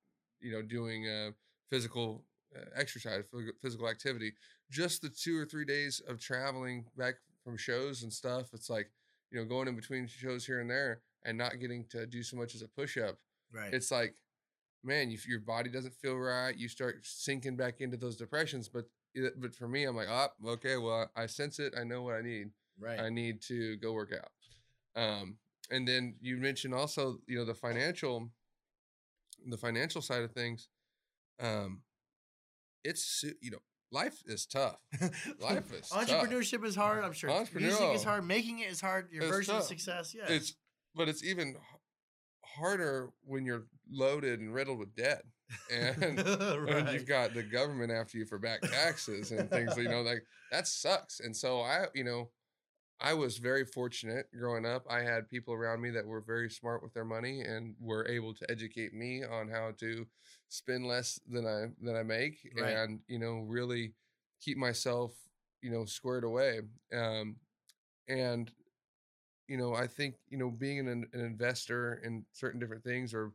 you 0.41 0.53
know, 0.53 0.63
doing 0.63 1.07
uh, 1.07 1.33
physical 1.71 2.25
uh, 2.57 2.65
exercise, 2.75 3.25
physical- 3.31 3.59
physical 3.61 3.89
activity. 3.89 4.33
Just 4.71 5.03
the 5.03 5.09
two 5.09 5.39
or 5.39 5.45
three 5.45 5.65
days 5.65 6.01
of 6.07 6.21
traveling 6.21 6.87
back 6.97 7.15
from 7.45 7.57
shows 7.57 8.03
and 8.03 8.13
stuff, 8.13 8.49
it's 8.53 8.69
like 8.71 8.91
you 9.31 9.39
know 9.39 9.45
going 9.45 9.69
in 9.69 9.77
between 9.77 10.07
shows 10.07 10.47
here 10.47 10.61
and 10.61 10.71
there 10.71 11.01
and 11.25 11.37
not 11.37 11.59
getting 11.61 11.85
to 11.91 12.07
do 12.07 12.23
so 12.23 12.37
much 12.37 12.55
as 12.55 12.63
a 12.63 12.69
push 12.69 12.97
up. 12.97 13.19
Right. 13.53 13.73
It's 13.73 13.91
like, 13.91 14.15
man, 14.85 15.11
if 15.11 15.27
your 15.27 15.41
body 15.41 15.71
doesn't 15.71 15.95
feel 15.95 16.17
right, 16.17 16.57
you 16.57 16.69
start 16.69 16.99
sinking 17.03 17.57
back 17.57 17.81
into 17.81 17.97
those 17.97 18.17
depressions. 18.17 18.69
But 18.69 18.85
but 19.37 19.55
for 19.55 19.69
me, 19.69 19.85
I'm 19.85 19.97
like, 19.97 20.09
oh, 20.11 20.29
okay, 20.53 20.77
well, 20.77 21.11
I 21.17 21.27
sense 21.27 21.59
it. 21.59 21.75
I 21.79 21.85
know 21.85 22.03
what 22.03 22.15
I 22.15 22.23
need. 22.23 22.51
right. 22.79 23.01
I 23.01 23.09
need 23.09 23.41
to 23.43 23.77
go 23.77 23.93
work 23.93 24.13
out. 24.13 25.03
Um, 25.03 25.37
and 25.71 25.87
then 25.87 26.15
you 26.21 26.37
mentioned 26.37 26.75
also, 26.75 27.19
you 27.27 27.39
know, 27.39 27.45
the 27.45 27.55
financial, 27.55 28.31
the 29.47 29.57
financial 29.57 30.03
side 30.03 30.23
of 30.23 30.33
things. 30.33 30.69
Um, 31.41 31.83
it's 32.85 33.25
you 33.41 33.51
know, 33.51 33.59
life 33.91 34.23
is 34.27 34.47
tough. 34.47 34.81
life 35.41 35.73
is 35.73 35.89
tough. 35.89 36.09
Entrepreneurship 36.09 36.65
is 36.65 36.75
hard. 36.75 37.05
I'm 37.05 37.13
sure 37.13 37.31
music 37.55 37.95
is 37.95 38.05
hard. 38.05 38.27
Making 38.27 38.61
it 38.61 38.71
is 38.71 38.81
hard. 38.81 39.09
Your 39.13 39.29
version 39.29 39.57
of 39.57 39.63
success. 39.65 40.15
Yeah. 40.15 40.27
It's 40.29 40.55
but 40.95 41.09
it's 41.09 41.25
even 41.25 41.57
harder 42.45 43.11
when 43.25 43.45
you're 43.45 43.67
loaded 43.91 44.41
and 44.41 44.53
riddled 44.53 44.79
with 44.79 44.95
debt, 44.95 45.23
and, 45.73 46.03
and 46.19 46.89
you've 46.93 47.07
got 47.07 47.35
the 47.35 47.43
government 47.43 47.93
after 47.93 48.19
you 48.19 48.25
for 48.27 48.39
back 48.39 48.61
taxes 48.63 49.31
and 49.31 49.51
things. 49.51 49.77
You 49.77 49.89
know, 49.89 50.03
like 50.03 50.23
that 50.51 50.67
sucks. 50.67 51.21
And 51.21 51.37
so 51.37 51.61
I, 51.61 51.87
you 51.95 52.05
know, 52.05 52.31
I 53.01 53.15
was 53.15 53.39
very 53.39 53.65
fortunate 53.65 54.27
growing 54.37 54.67
up. 54.67 54.85
I 54.91 55.03
had 55.03 55.29
people 55.29 55.55
around 55.55 55.81
me 55.81 55.91
that 55.91 56.07
were 56.07 56.21
very 56.21 56.51
smart 56.51 56.83
with 56.83 56.93
their 56.95 57.05
money 57.05 57.43
and 57.43 57.77
were 57.81 58.07
able 58.09 58.35
to 58.35 58.51
educate 58.51 58.93
me 58.93 59.25
on 59.25 59.49
how 59.49 59.73
to 59.79 60.07
spend 60.49 60.87
less 60.87 61.21
than 61.29 61.47
I 61.47 61.67
than 61.81 61.95
I 61.97 62.03
make 62.03 62.51
Right. 62.57 62.75
and 62.75 63.01
you 63.07 63.19
know 63.19 63.41
really 63.47 63.95
keep 64.41 64.57
myself 64.59 65.13
you 65.63 65.71
know 65.71 65.85
squared 65.85 66.25
away. 66.25 66.61
Um, 66.93 67.37
and 68.09 68.51
you 69.49 69.57
know 69.57 69.75
I 69.75 69.87
think 69.87 70.17
you 70.29 70.39
know 70.39 70.51
being 70.51 70.81
an, 70.89 71.07
an 71.13 71.21
investor 71.21 72.01
in 72.05 72.25
certain 72.33 72.61
different 72.61 72.85
things 72.85 73.15
or 73.15 73.33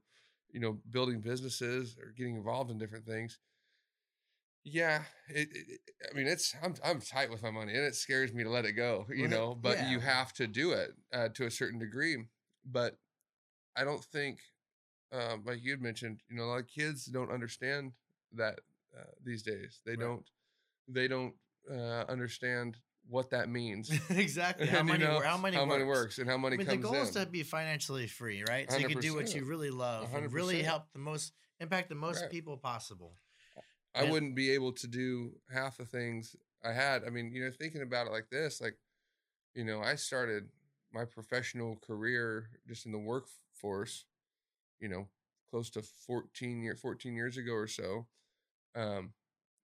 you 0.52 0.60
know 0.60 0.80
building 0.92 1.20
businesses 1.22 1.98
or 2.02 2.12
getting 2.18 2.36
involved 2.36 2.72
in 2.72 2.78
different 2.78 3.06
things 3.06 3.40
yeah, 4.64 5.04
it, 5.30 5.50
it, 5.52 5.80
I 6.12 6.16
mean, 6.16 6.28
it's 6.28 6.56
I'm 6.64 6.76
I'm 6.84 7.02
tight 7.02 7.30
with 7.30 7.44
my 7.44 7.52
money, 7.52 7.74
and 7.74 7.84
it 7.86 7.96
scares 7.96 8.34
me 8.34 8.44
to 8.44 8.50
let 8.50 8.66
it 8.66 8.74
go. 8.74 9.06
You 9.14 9.28
Well, 9.28 9.30
know, 9.30 9.56
but 9.62 9.78
you 9.90 10.00
have 10.00 10.34
to 10.34 10.48
do 10.48 10.72
it 10.72 10.92
uh, 11.14 11.30
to 11.36 11.46
a 11.46 11.52
certain 11.52 11.80
degree. 11.80 12.18
But 12.66 12.98
I 13.76 13.84
don't 13.84 14.04
think, 14.04 14.40
um, 15.12 15.44
like 15.46 15.64
you'd 15.64 15.82
mentioned, 15.82 16.22
you 16.30 16.38
know, 16.38 16.44
a 16.44 16.46
lot 16.46 16.60
of 16.60 16.68
kids 16.68 17.06
don't 17.06 17.32
understand 17.32 17.92
that 18.36 18.60
uh, 18.98 19.04
these 19.24 19.44
days. 19.44 19.82
They 19.86 19.96
Right. 19.96 20.06
don't 20.06 20.24
they 20.88 21.08
don't 21.08 21.34
uh, 21.70 22.06
understand 22.10 22.78
what 23.10 23.30
that 23.32 23.50
means. 23.50 23.92
exactly. 24.10 24.68
How 24.68 24.80
And, 24.80 24.88
you 24.92 24.98
money, 24.98 25.06
know, 25.06 25.22
how 25.22 25.38
money 25.38 25.58
how 25.58 25.66
works. 25.66 25.74
money 25.74 25.84
works 25.84 26.18
and 26.20 26.30
how 26.30 26.38
money 26.38 26.56
I 26.56 26.60
mean, 26.60 26.68
comes 26.68 26.82
the 26.82 26.88
goal 26.88 26.96
in. 26.96 27.02
is 27.04 27.10
to 27.12 27.26
be 27.26 27.44
financially 27.44 28.08
free, 28.08 28.44
right? 28.48 28.72
So 28.72 28.80
you 28.80 28.88
can 28.88 29.00
do 29.00 29.14
what 29.14 29.34
you 29.36 29.44
really 29.46 29.72
love 29.72 30.14
and 30.16 30.32
really 30.34 30.62
help 30.64 30.84
the 30.94 31.00
most, 31.00 31.34
impact 31.60 31.90
the 31.90 31.96
most 31.96 32.22
Right. 32.22 32.32
people 32.32 32.58
possible. 32.58 33.14
I 33.96 34.06
wouldn't 34.06 34.36
be 34.36 34.52
able 34.52 34.72
to 34.74 34.88
do 34.88 35.34
half 35.54 35.78
the 35.78 35.86
things 35.86 36.36
I 36.64 36.72
had. 36.72 37.04
I 37.06 37.10
mean, 37.10 37.32
you 37.34 37.44
know, 37.46 37.52
thinking 37.52 37.82
about 37.82 38.08
it 38.08 38.14
like 38.14 38.30
this, 38.32 38.60
like, 38.62 38.78
you 39.56 39.64
know, 39.64 39.82
I 39.82 39.96
started 39.96 40.50
my 40.94 41.06
professional 41.06 41.78
career 41.78 42.50
just 42.68 42.86
in 42.86 42.92
the 42.92 43.00
workforce, 43.00 44.06
you 44.80 44.90
know, 44.90 45.08
close 45.50 45.70
to 45.72 45.82
14 45.82 46.64
year 46.64 46.76
14 46.76 47.16
years 47.16 47.38
ago 47.38 47.54
or 47.54 47.68
so. 47.68 48.08
Um 48.76 49.14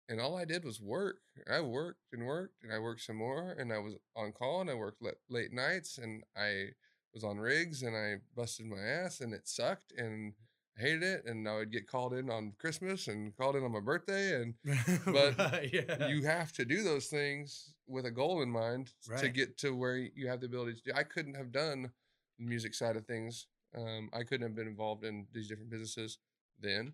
and 0.10 0.22
all 0.22 0.38
I 0.38 0.46
did 0.46 0.64
was 0.64 0.82
work. 0.82 1.18
I 1.52 1.62
worked 1.62 2.14
and 2.14 2.26
worked 2.26 2.64
and 2.64 2.74
I 2.74 2.80
worked 2.80 3.02
some 3.02 3.18
more 3.18 3.52
and 3.58 3.74
I 3.74 3.80
was 3.80 3.96
on 4.16 4.32
call 4.32 4.62
and 4.62 4.70
I 4.70 4.74
worked 4.76 5.02
late, 5.02 5.16
late 5.30 5.54
nights 5.54 5.98
and 5.98 6.24
I 6.36 6.70
was 7.14 7.24
on 7.24 7.38
rigs 7.38 7.84
and 7.84 7.96
I 7.96 8.18
busted 8.36 8.66
my 8.68 8.80
ass 8.80 9.22
and 9.22 9.34
it 9.34 9.48
sucked 9.48 9.92
and 9.98 10.34
hated 10.78 11.04
it 11.04 11.26
and 11.26 11.48
I 11.48 11.56
would 11.58 11.72
get 11.72 11.88
called 11.88 12.14
in 12.14 12.30
on 12.30 12.54
Christmas 12.60 13.08
and 13.08 13.36
called 13.36 13.56
in 13.56 13.64
on 13.64 13.72
my 13.72 13.80
birthday 13.80 14.42
and 14.42 14.54
But 15.06 15.38
Right, 15.38 15.70
yeah. 15.74 16.08
you 16.08 16.24
have 16.26 16.52
to 16.54 16.66
do 16.66 16.84
those 16.84 17.08
things 17.08 17.74
with 17.88 18.06
a 18.06 18.12
goal 18.12 18.42
in 18.42 18.50
mind 18.50 18.92
to 19.20 19.30
get 19.30 19.58
to 19.60 19.76
where 19.76 19.98
you 19.98 20.28
have 20.28 20.40
the 20.42 20.46
ability 20.48 20.74
to 20.76 20.82
do. 20.86 20.92
I 20.96 21.04
couldn't 21.04 21.36
have 21.36 21.52
done 21.52 21.92
the 22.40 22.46
music 22.46 22.74
side 22.76 22.96
of 22.96 23.06
things. 23.06 23.48
Um, 23.76 24.10
I 24.14 24.24
couldn't 24.24 24.44
have 24.48 24.56
been 24.56 24.68
involved 24.68 25.04
in 25.04 25.28
these 25.34 25.48
different 25.48 25.70
businesses 25.72 26.20
then 26.60 26.94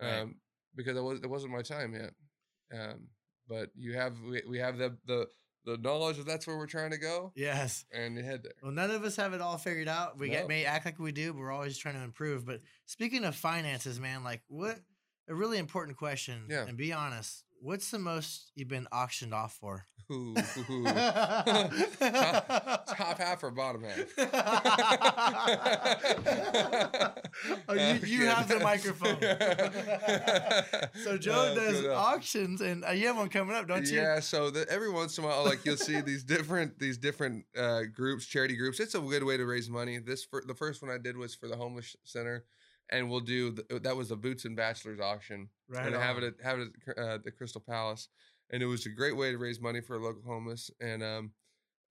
um, 0.00 0.08
Right. 0.08 0.26
because 0.76 0.96
it 0.96 1.02
was 1.02 1.20
it 1.20 1.30
wasn't 1.30 1.52
my 1.52 1.62
time 1.62 1.94
yet. 1.94 2.12
Um, 2.72 3.08
but 3.48 3.70
you 3.74 3.94
have 3.94 4.14
we, 4.20 4.42
we 4.48 4.58
have 4.58 4.76
the 4.78 4.96
the 5.06 5.26
the 5.64 5.76
knowledge 5.76 6.16
that 6.16 6.26
that's 6.26 6.46
where 6.46 6.56
we're 6.56 6.66
trying 6.66 6.90
to 6.90 6.98
go 6.98 7.32
yes. 7.34 7.84
and 7.92 8.16
you 8.16 8.22
head 8.22 8.42
there. 8.42 8.52
Well, 8.62 8.72
none 8.72 8.90
of 8.90 9.04
us 9.04 9.16
have 9.16 9.34
it 9.34 9.40
all 9.40 9.58
figured 9.58 9.88
out. 9.88 10.18
We 10.18 10.30
get 10.30 10.48
may 10.48 10.64
act 10.64 10.86
like 10.86 10.98
we 10.98 11.12
do, 11.12 11.32
but 11.32 11.40
we're 11.40 11.52
always 11.52 11.76
trying 11.76 11.96
to 11.96 12.02
improve. 12.02 12.46
But 12.46 12.60
speaking 12.86 13.24
of 13.24 13.34
finances, 13.34 14.00
man, 14.00 14.24
like 14.24 14.42
what 14.48 14.78
a 15.28 15.34
really 15.34 15.58
important 15.58 15.96
question. 15.96 16.44
Yeah. 16.48 16.66
And 16.66 16.76
be 16.76 16.92
honest, 16.92 17.44
what's 17.60 17.90
the 17.90 17.98
most 17.98 18.50
you've 18.54 18.68
been 18.68 18.86
auctioned 18.92 19.34
off 19.34 19.54
for? 19.60 19.84
Ooh, 20.12 20.34
ooh, 20.68 20.84
top, 22.00 22.86
top 22.86 23.18
half 23.18 23.44
or 23.44 23.50
bottom 23.52 23.84
half? 23.84 24.00
Oh, 27.68 27.74
you- 27.74 28.00
you 28.06 28.26
have 28.26 28.48
the 28.48 28.58
microphone. 28.60 29.18
so 31.04 31.16
Joe 31.16 31.32
Uh, 31.32 31.54
does 31.54 31.86
auctions, 31.86 32.60
and 32.60 32.84
uh, 32.84 32.90
you 32.90 33.06
have 33.06 33.16
one 33.16 33.28
coming 33.28 33.54
up, 33.54 33.68
don't 33.68 33.86
you? 33.86 34.00
Yeah, 34.00 34.20
so 34.20 34.50
the, 34.50 34.68
every 34.68 34.90
once 34.90 35.16
in 35.18 35.24
a 35.24 35.28
while, 35.28 35.44
like 35.44 35.64
you'll 35.64 35.76
see 35.76 36.00
these 36.00 36.24
different 36.24 36.78
these 36.78 36.98
different 36.98 37.44
uh, 37.56 37.82
groups, 37.94 38.26
charity 38.26 38.56
groups. 38.56 38.80
It's 38.80 38.94
a 38.94 39.00
good 39.00 39.24
way 39.24 39.36
to 39.36 39.44
raise 39.46 39.70
money. 39.70 39.98
This 39.98 40.24
for 40.24 40.42
the 40.44 40.54
first 40.54 40.82
one 40.82 40.90
I 40.90 40.98
did 40.98 41.16
was 41.16 41.34
for 41.34 41.48
the 41.48 41.56
homeless 41.56 41.96
center, 42.04 42.44
and 42.90 43.08
we'll 43.10 43.20
do 43.20 43.52
the, 43.52 43.80
that 43.80 43.96
was 43.96 44.08
the 44.08 44.16
Boots 44.16 44.44
and 44.44 44.56
Bachelors 44.56 45.00
auction, 45.00 45.48
Right. 45.68 45.86
and 45.86 45.96
have 45.96 46.18
it 46.18 46.24
at, 46.24 46.34
have 46.42 46.58
it 46.58 46.68
at 46.88 46.98
uh, 46.98 47.18
the 47.24 47.30
Crystal 47.30 47.60
Palace, 47.60 48.08
and 48.50 48.62
it 48.62 48.66
was 48.66 48.86
a 48.86 48.90
great 48.90 49.16
way 49.16 49.30
to 49.32 49.38
raise 49.38 49.60
money 49.60 49.80
for 49.80 49.98
local 49.98 50.22
homeless. 50.26 50.70
And 50.80 51.02
um, 51.02 51.30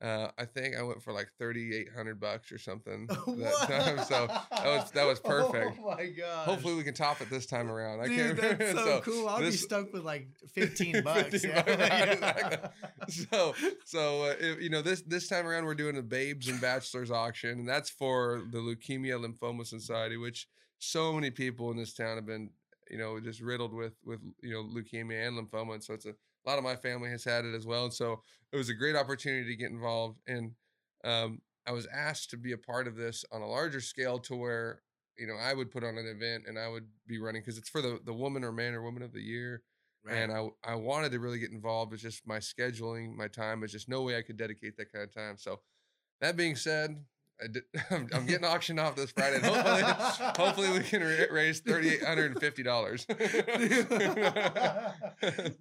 uh, 0.02 0.30
I 0.38 0.46
think 0.46 0.78
I 0.78 0.82
went 0.82 1.02
for 1.04 1.12
like 1.12 1.30
thirty 1.38 1.76
eight 1.76 1.90
hundred 1.96 2.20
bucks 2.22 2.52
or 2.54 2.58
something 2.58 3.08
that 3.28 3.56
time. 3.68 3.98
So 4.06 4.28
that 4.28 4.66
was 4.66 4.92
that 4.92 5.06
was 5.06 5.20
perfect. 5.20 5.78
Oh 5.84 5.96
my 5.96 6.06
god! 6.08 6.46
Hopefully 6.46 6.76
we 6.76 6.84
can 6.84 6.94
top 6.94 7.20
it 7.22 7.30
this 7.30 7.46
time 7.46 7.70
around. 7.70 8.00
I 8.02 8.08
Dude, 8.08 8.40
can't. 8.40 8.60
that's 8.60 8.72
so, 8.80 9.02
cool. 9.02 9.28
I'll 9.28 9.40
be 9.40 9.46
this- 9.46 9.62
stuck 9.62 9.92
with 9.92 10.04
like 10.04 10.28
fifteen 10.54 11.04
bucks. 11.04 11.30
15 11.32 11.50
yeah. 11.52 11.62
bucks, 11.64 11.78
right, 11.80 12.12
exactly. 12.14 12.70
so 13.30 13.56
so 13.86 14.24
uh, 14.24 14.36
if, 14.40 14.62
you 14.62 14.70
know 14.70 14.82
this 14.82 15.02
this 15.02 15.28
time 15.28 15.46
around 15.48 15.66
we're 15.66 15.76
doing 15.76 15.96
the 15.96 16.02
babes 16.02 16.48
and 16.48 16.62
bachelors 16.62 17.12
auction 17.12 17.60
and 17.60 17.68
that's 17.68 17.90
for 17.90 18.42
the 18.52 18.58
leukemia 18.60 19.20
lymphoma 19.20 19.66
society 19.66 20.16
which 20.18 20.48
so 20.80 21.14
many 21.14 21.30
people 21.30 21.72
in 21.72 21.78
this 21.78 21.94
town 21.94 22.16
have 22.16 22.26
been 22.26 22.50
you 22.90 22.98
know 22.98 23.20
just 23.20 23.42
riddled 23.42 23.74
with 23.74 23.94
with 24.04 24.20
you 24.42 24.52
know 24.54 24.64
leukemia 24.64 25.28
and 25.28 25.38
lymphoma 25.38 25.74
and 25.74 25.84
so 25.84 25.94
it's 25.94 26.06
a, 26.06 26.10
a 26.10 26.46
lot 26.48 26.58
of 26.58 26.64
my 26.64 26.76
family 26.76 27.10
has 27.10 27.24
had 27.24 27.46
it 27.46 27.54
as 27.54 27.66
well 27.66 27.84
and 27.84 27.94
so 27.94 28.22
it 28.52 28.58
was 28.58 28.70
a 28.70 28.74
great 28.74 28.96
opportunity 28.96 29.46
to 29.46 29.56
get 29.56 29.72
involved 29.72 30.20
and 30.28 30.52
um, 31.04 31.40
i 31.68 31.72
was 31.72 31.88
asked 31.94 32.30
to 32.30 32.38
be 32.38 32.54
a 32.54 32.58
part 32.58 32.88
of 32.88 32.96
this 32.96 33.24
on 33.32 33.42
a 33.42 33.48
larger 33.48 33.82
scale 33.82 34.18
to 34.18 34.36
where 34.36 34.82
you 35.20 35.28
know, 35.28 35.36
I 35.36 35.54
would 35.54 35.70
put 35.70 35.84
on 35.84 35.98
an 35.98 36.08
event 36.08 36.46
and 36.48 36.58
I 36.58 36.70
would 36.70 36.88
be 37.06 37.20
running 37.20 37.42
because 37.42 37.58
it's 37.58 37.70
for 37.70 37.82
the 37.82 38.00
the 38.06 38.14
woman 38.14 38.44
or 38.44 38.52
man 38.52 38.74
or 38.74 38.82
woman 38.82 39.04
of 39.04 39.12
the 39.12 39.22
year, 39.22 39.62
and 40.10 40.32
I 40.32 40.48
I 40.64 40.76
wanted 40.76 41.12
to 41.12 41.20
really 41.20 41.40
get 41.40 41.52
involved. 41.52 41.94
It's 41.94 42.02
just 42.02 42.26
my 42.26 42.38
scheduling, 42.38 43.16
my 43.16 43.28
time. 43.28 43.64
It's 43.64 43.74
just 43.74 43.90
no 43.90 44.02
way 44.02 44.18
I 44.18 44.22
could 44.22 44.38
dedicate 44.38 44.78
that 44.78 44.92
kind 44.92 45.04
of 45.04 45.14
time. 45.14 45.36
So, 45.38 45.60
that 46.22 46.38
being 46.38 46.56
said, 46.56 47.04
I'm, 47.92 48.08
I'm 48.14 48.26
getting 48.26 48.46
auctioned 48.46 48.80
off 48.80 48.96
this 48.96 49.12
Friday. 49.12 49.40
Hopefully, 49.44 49.84
hopefully 50.38 50.72
we 50.72 50.80
can 50.84 51.02
ra- 51.02 51.26
raise 51.32 51.60
thirty 51.62 51.90
eight 51.90 52.04
hundred 52.04 52.32
and 52.32 52.40
fifty 52.40 52.64
dollars. 52.64 53.06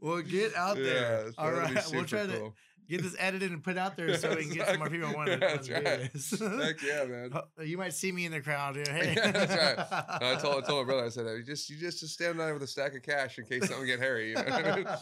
well, 0.00 0.22
get 0.22 0.54
out 0.56 0.76
there. 0.76 1.30
All 1.38 1.52
that'd 1.52 1.92
we'll 1.92 2.04
try 2.04 2.26
to 2.26 2.52
get 2.88 3.02
this 3.02 3.14
edited 3.18 3.52
and 3.52 3.62
put 3.62 3.76
out 3.76 3.96
there 3.96 4.16
so 4.16 4.34
we 4.34 4.44
can 4.46 4.54
get 4.54 4.66
some 4.68 4.78
more 4.78 4.88
people 4.88 5.12
want 5.12 5.30
to, 5.30 5.36
That's 5.36 5.68
do 5.68 5.74
right. 5.74 6.10
this. 6.12 6.30
Heck 6.40 6.82
yeah, 6.82 7.04
man. 7.04 7.30
Oh, 7.34 7.62
You 7.62 7.76
might 7.76 7.92
see 7.92 8.10
me 8.10 8.24
in 8.24 8.32
the 8.32 8.40
crowd. 8.40 8.76
Hey, 8.76 9.14
Yeah, 9.14 9.30
that's 9.30 9.54
right. 9.54 9.76
No, 10.20 10.32
I 10.32 10.36
told 10.36 10.64
I 10.64 10.66
told 10.66 10.86
my 10.86 10.92
brother 10.92 11.06
I 11.06 11.10
said 11.10 11.26
you 11.26 11.42
just 11.44 11.68
you 11.70 11.76
just 11.76 12.00
just 12.00 12.14
stand 12.14 12.40
there 12.40 12.54
with 12.54 12.62
a 12.62 12.66
stack 12.66 12.94
of 12.94 13.02
cash 13.02 13.38
in 13.38 13.44
case 13.44 13.68
something 13.68 13.86
get 13.86 14.00
hairy. 14.00 14.30
You 14.30 14.36
know? 14.36 14.42
Uh, 14.42 14.96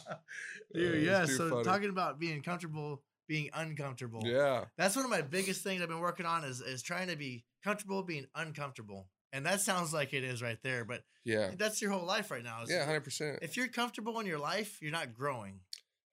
Dude, 0.74 0.94
it's 0.96 1.06
yeah. 1.06 1.24
So 1.36 1.48
funny. 1.48 1.64
talking 1.64 1.90
about 1.90 2.18
being 2.18 2.42
comfortable, 2.42 3.02
being 3.26 3.50
uncomfortable. 3.54 4.22
yeah, 4.24 4.64
That's 4.76 4.96
one 4.96 5.04
of 5.04 5.10
my 5.10 5.22
biggest 5.22 5.62
things 5.62 5.82
I've 5.82 5.88
been 5.88 6.00
working 6.00 6.26
on 6.26 6.44
is 6.44 6.60
is 6.60 6.82
trying 6.82 7.08
to 7.08 7.16
be 7.16 7.44
comfortable 7.64 8.02
being 8.02 8.26
uncomfortable. 8.34 9.08
And 9.32 9.44
that 9.44 9.60
sounds 9.60 9.92
like 9.92 10.14
it 10.14 10.24
is 10.24 10.40
right 10.40 10.58
there, 10.62 10.84
but 10.84 11.02
yeah, 11.24 11.50
that's 11.58 11.82
your 11.82 11.90
whole 11.90 12.06
life 12.06 12.30
right 12.30 12.44
now. 12.44 12.62
is- 12.62 12.70
yeah, 12.70 12.84
hundred 12.84 13.04
percent. 13.04 13.40
If 13.42 13.56
you're 13.56 13.68
comfortable 13.68 14.18
in 14.20 14.26
your 14.26 14.38
life, 14.38 14.78
you're 14.80 14.92
not 14.92 15.12
growing. 15.14 15.60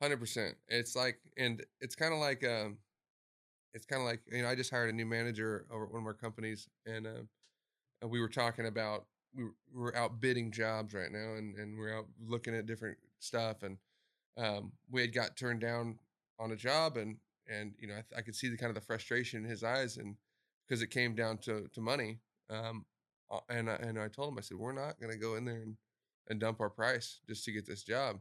Hundred 0.01 0.17
percent. 0.19 0.55
It's 0.67 0.95
like, 0.95 1.19
and 1.37 1.63
it's 1.79 1.95
kind 1.95 2.13
of 2.13 2.19
like, 2.19 2.43
um, 2.45 2.77
it's 3.73 3.85
kind 3.85 4.01
of 4.01 4.07
like 4.07 4.21
you 4.31 4.41
know, 4.41 4.49
I 4.49 4.55
just 4.55 4.71
hired 4.71 4.89
a 4.89 4.93
new 4.93 5.05
manager 5.05 5.65
over 5.71 5.85
at 5.85 5.91
one 5.91 6.01
of 6.01 6.07
our 6.07 6.13
companies, 6.13 6.67
and 6.85 7.07
um, 7.07 7.29
and 8.01 8.11
we 8.11 8.19
were 8.19 8.27
talking 8.29 8.65
about 8.65 9.05
we 9.35 9.45
were, 9.45 9.53
we're 9.73 9.95
out 9.95 10.19
bidding 10.19 10.51
jobs 10.51 10.93
right 10.93 11.11
now, 11.11 11.35
and 11.35 11.55
and 11.57 11.77
we're 11.77 11.95
out 11.97 12.07
looking 12.27 12.55
at 12.55 12.65
different 12.65 12.97
stuff, 13.19 13.63
and 13.63 13.77
um, 14.37 14.73
we 14.91 15.01
had 15.01 15.13
got 15.13 15.37
turned 15.37 15.61
down 15.61 15.97
on 16.39 16.51
a 16.51 16.55
job, 16.55 16.97
and 16.97 17.17
and 17.47 17.73
you 17.79 17.87
know, 17.87 17.93
I, 17.95 18.01
th- 18.01 18.17
I 18.17 18.21
could 18.21 18.35
see 18.35 18.49
the 18.49 18.57
kind 18.57 18.69
of 18.69 18.75
the 18.75 18.81
frustration 18.85 19.43
in 19.43 19.49
his 19.49 19.63
eyes, 19.63 19.97
and 19.97 20.15
because 20.67 20.81
it 20.81 20.87
came 20.91 21.15
down 21.15 21.37
to 21.39 21.67
to 21.73 21.81
money, 21.81 22.19
um, 22.49 22.85
uh, 23.31 23.39
and 23.49 23.69
I, 23.69 23.75
and 23.75 23.99
I 23.99 24.07
told 24.07 24.31
him, 24.33 24.37
I 24.37 24.41
said, 24.41 24.57
we're 24.57 24.71
not 24.73 24.99
gonna 24.99 25.17
go 25.17 25.35
in 25.35 25.45
there 25.45 25.61
and 25.61 25.77
and 26.29 26.39
dump 26.39 26.61
our 26.61 26.69
price 26.69 27.19
just 27.27 27.43
to 27.45 27.51
get 27.51 27.65
this 27.65 27.83
job 27.83 28.19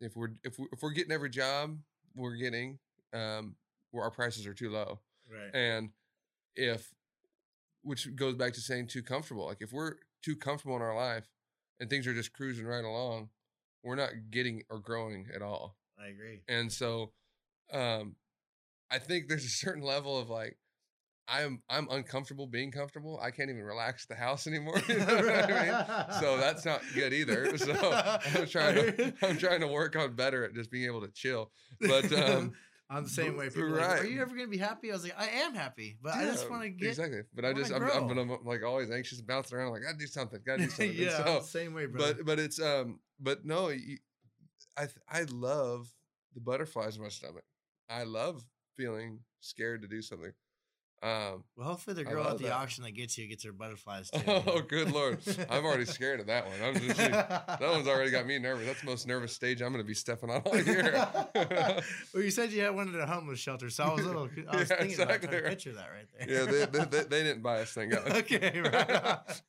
if 0.00 0.14
we're 0.16 0.28
if 0.44 0.58
we 0.58 0.66
if 0.72 0.82
we're 0.82 0.90
getting 0.92 1.12
every 1.12 1.30
job 1.30 1.78
we're 2.14 2.34
getting, 2.36 2.78
um, 3.14 3.54
where 3.92 4.04
our 4.04 4.10
prices 4.10 4.46
are 4.46 4.54
too 4.54 4.68
low, 4.70 4.98
Right. 5.30 5.54
and 5.54 5.90
if 6.56 6.92
which 7.82 8.14
goes 8.14 8.34
back 8.34 8.52
to 8.54 8.60
saying 8.60 8.86
too 8.88 9.02
comfortable. 9.02 9.46
Like 9.46 9.62
if 9.62 9.72
we're 9.72 9.94
too 10.22 10.36
comfortable 10.36 10.76
in 10.76 10.82
our 10.82 10.94
life 10.94 11.30
and 11.78 11.88
things 11.88 12.06
are 12.06 12.12
just 12.12 12.32
cruising 12.34 12.66
right 12.66 12.84
along, 12.84 13.30
we're 13.82 13.94
not 13.96 14.10
getting 14.30 14.64
or 14.68 14.78
growing 14.80 15.28
at 15.34 15.40
all. 15.40 15.76
I 15.98 16.08
agree. 16.08 16.42
And 16.48 16.70
so, 16.70 17.12
um, 17.72 18.16
I 18.90 18.98
think 18.98 19.28
there's 19.28 19.44
a 19.44 19.48
certain 19.48 19.82
level 19.82 20.18
of 20.18 20.28
like. 20.30 20.56
I'm 21.32 21.62
I'm 21.70 21.88
uncomfortable 21.90 22.48
being 22.48 22.72
comfortable. 22.72 23.20
I 23.22 23.30
can't 23.30 23.50
even 23.50 23.62
relax 23.62 24.04
the 24.04 24.16
house 24.16 24.48
anymore. 24.48 24.80
You 24.88 24.98
know 24.98 25.04
I 25.06 26.06
mean? 26.08 26.20
So 26.20 26.36
that's 26.36 26.64
not 26.64 26.82
good 26.92 27.12
either. 27.12 27.56
So 27.56 27.72
I'm 28.34 28.46
trying 28.48 28.74
to 28.74 29.14
I'm 29.22 29.38
trying 29.38 29.60
to 29.60 29.68
work 29.68 29.94
on 29.94 30.16
better 30.16 30.42
at 30.44 30.54
just 30.54 30.72
being 30.72 30.86
able 30.86 31.02
to 31.02 31.12
chill. 31.12 31.52
But 31.80 32.12
um, 32.12 32.52
I'm 32.90 33.04
the 33.04 33.10
same 33.10 33.36
way. 33.36 33.48
People 33.48 33.62
are 33.62 33.70
like, 33.70 33.88
right. 33.88 34.00
are 34.00 34.06
you 34.06 34.20
ever 34.20 34.34
going 34.34 34.46
to 34.46 34.50
be 34.50 34.58
happy? 34.58 34.90
I 34.90 34.94
was 34.94 35.04
like, 35.04 35.14
I 35.16 35.28
am 35.28 35.54
happy, 35.54 35.96
but 36.02 36.16
I 36.16 36.24
just 36.24 36.50
want 36.50 36.62
to 36.62 36.70
get. 36.70 36.88
exactly. 36.88 37.20
But 37.32 37.44
I 37.44 37.52
just 37.52 37.72
I'm. 37.72 37.84
I'm, 37.84 38.18
I'm 38.18 38.44
like 38.44 38.64
always 38.64 38.90
anxious, 38.90 39.20
bouncing 39.20 39.56
around. 39.56 39.70
Like 39.70 39.82
gotta 39.82 39.96
do 39.96 40.08
something. 40.08 40.40
Gotta 40.44 40.64
do 40.64 40.70
something. 40.70 40.96
yeah, 40.96 41.24
So, 41.24 41.42
same 41.42 41.74
way, 41.74 41.86
bro. 41.86 42.00
but 42.00 42.26
but 42.26 42.38
it's 42.40 42.60
um 42.60 42.98
but 43.20 43.44
no, 43.44 43.68
you, 43.68 43.98
I 44.76 44.88
I 45.08 45.22
love 45.30 45.86
the 46.34 46.40
butterflies 46.40 46.96
in 46.96 47.02
my 47.02 47.08
stomach. 47.08 47.44
I 47.90 48.04
love 48.04 48.44
feeling 48.76 49.20
scared 49.40 49.82
to 49.82 49.88
do 49.88 50.00
something. 50.02 50.32
Um. 51.02 51.44
well, 51.56 51.66
hopefully 51.68 51.94
the 51.94 52.04
girl 52.04 52.28
at 52.28 52.36
the 52.36 52.44
that. 52.44 52.52
auction 52.52 52.84
that 52.84 52.90
gets 52.90 53.16
you 53.16 53.26
gets 53.26 53.42
her 53.44 53.52
butterflies 53.52 54.10
too. 54.14 54.20
Oh, 54.26 54.60
good 54.60 54.92
lord! 54.92 55.18
I'm 55.48 55.64
already 55.64 55.86
scared 55.86 56.20
of 56.20 56.26
that 56.26 56.46
one. 56.46 56.56
I'm 56.62 56.74
just, 56.74 56.98
that 56.98 57.58
one's 57.58 57.88
already 57.88 58.10
got 58.10 58.26
me 58.26 58.38
nervous. 58.38 58.66
That's 58.66 58.80
the 58.82 58.86
most 58.86 59.06
nervous 59.06 59.32
stage 59.32 59.62
I'm 59.62 59.72
going 59.72 59.82
to 59.82 59.88
be 59.88 59.94
stepping 59.94 60.28
on 60.28 60.42
all 60.42 60.58
year. 60.60 60.92
well, 61.34 62.22
you 62.22 62.30
said 62.30 62.52
you 62.52 62.60
had 62.60 62.74
one 62.74 62.94
at 62.94 63.00
a 63.00 63.06
homeless 63.06 63.38
shelter, 63.38 63.70
so 63.70 63.84
I 63.84 63.94
was 63.94 64.04
a 64.04 64.08
little. 64.08 64.28
I 64.50 64.56
was 64.58 64.68
Yeah, 64.68 64.76
thinking 64.76 65.00
about 65.00 65.14
exactly 65.14 65.36
right. 65.40 65.44
picture 65.48 65.72
that 65.72 65.88
right 65.90 66.06
there. 66.18 66.30
yeah, 66.44 66.44
they, 66.50 66.66
they, 66.66 66.84
they, 66.84 67.04
they 67.04 67.22
didn't 67.22 67.42
buy 67.42 67.60
us 67.62 67.72
thing. 67.72 67.94
okay, 67.94 68.60
right. 68.60 69.40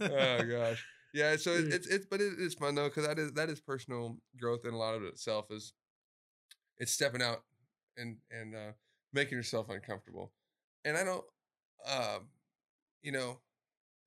oh 0.00 0.42
gosh, 0.44 0.86
yeah. 1.12 1.36
So 1.36 1.50
it, 1.52 1.74
it's 1.74 1.86
it's 1.86 2.06
but 2.06 2.22
it 2.22 2.38
is 2.38 2.54
fun 2.54 2.74
though 2.74 2.88
because 2.88 3.06
that 3.06 3.18
is 3.18 3.32
that 3.32 3.50
is 3.50 3.60
personal 3.60 4.16
growth 4.40 4.64
and 4.64 4.72
a 4.72 4.78
lot 4.78 4.94
of 4.94 5.02
it 5.02 5.08
itself 5.08 5.50
is 5.50 5.74
it's 6.78 6.92
stepping 6.92 7.22
out 7.22 7.42
and 7.96 8.16
and 8.30 8.54
uh, 8.54 8.72
making 9.12 9.36
yourself 9.38 9.68
uncomfortable. 9.70 10.32
And 10.84 10.96
I 10.96 11.04
don't, 11.04 11.24
um, 11.86 12.28
you 13.02 13.12
know, 13.12 13.40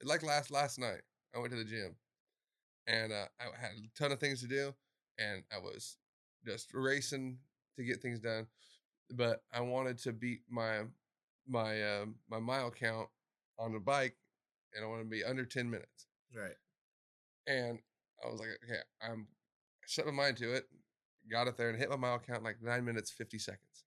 like 0.03 0.23
last 0.23 0.51
last 0.51 0.79
night 0.79 1.01
I 1.35 1.39
went 1.39 1.51
to 1.51 1.57
the 1.57 1.65
gym 1.65 1.95
and 2.87 3.11
uh, 3.11 3.25
I 3.39 3.45
had 3.59 3.71
a 3.71 3.99
ton 3.99 4.11
of 4.11 4.19
things 4.19 4.41
to 4.41 4.47
do 4.47 4.73
and 5.19 5.43
I 5.53 5.59
was 5.59 5.97
just 6.45 6.69
racing 6.73 7.37
to 7.77 7.83
get 7.83 8.01
things 8.01 8.19
done, 8.19 8.47
but 9.11 9.43
I 9.53 9.61
wanted 9.61 9.97
to 9.99 10.13
beat 10.13 10.41
my 10.49 10.81
my 11.47 11.83
um 11.83 12.15
my 12.29 12.39
mile 12.39 12.71
count 12.71 13.09
on 13.59 13.73
the 13.73 13.79
bike 13.79 14.15
and 14.75 14.85
I 14.85 14.87
wanted 14.87 15.03
to 15.03 15.09
be 15.09 15.23
under 15.23 15.45
10 15.45 15.69
minutes. 15.69 16.07
right. 16.35 16.55
And 17.47 17.79
I 18.23 18.29
was 18.29 18.39
like, 18.39 18.49
okay, 18.63 18.79
I'm 19.01 19.27
set 19.85 20.05
my 20.05 20.11
mind 20.11 20.37
to 20.37 20.53
it, 20.53 20.67
got 21.29 21.47
it 21.47 21.57
there 21.57 21.69
and 21.69 21.77
hit 21.77 21.89
my 21.89 21.95
mile 21.95 22.19
count 22.19 22.39
in 22.39 22.43
like 22.43 22.61
nine 22.61 22.85
minutes, 22.85 23.11
50 23.11 23.39
seconds. 23.39 23.85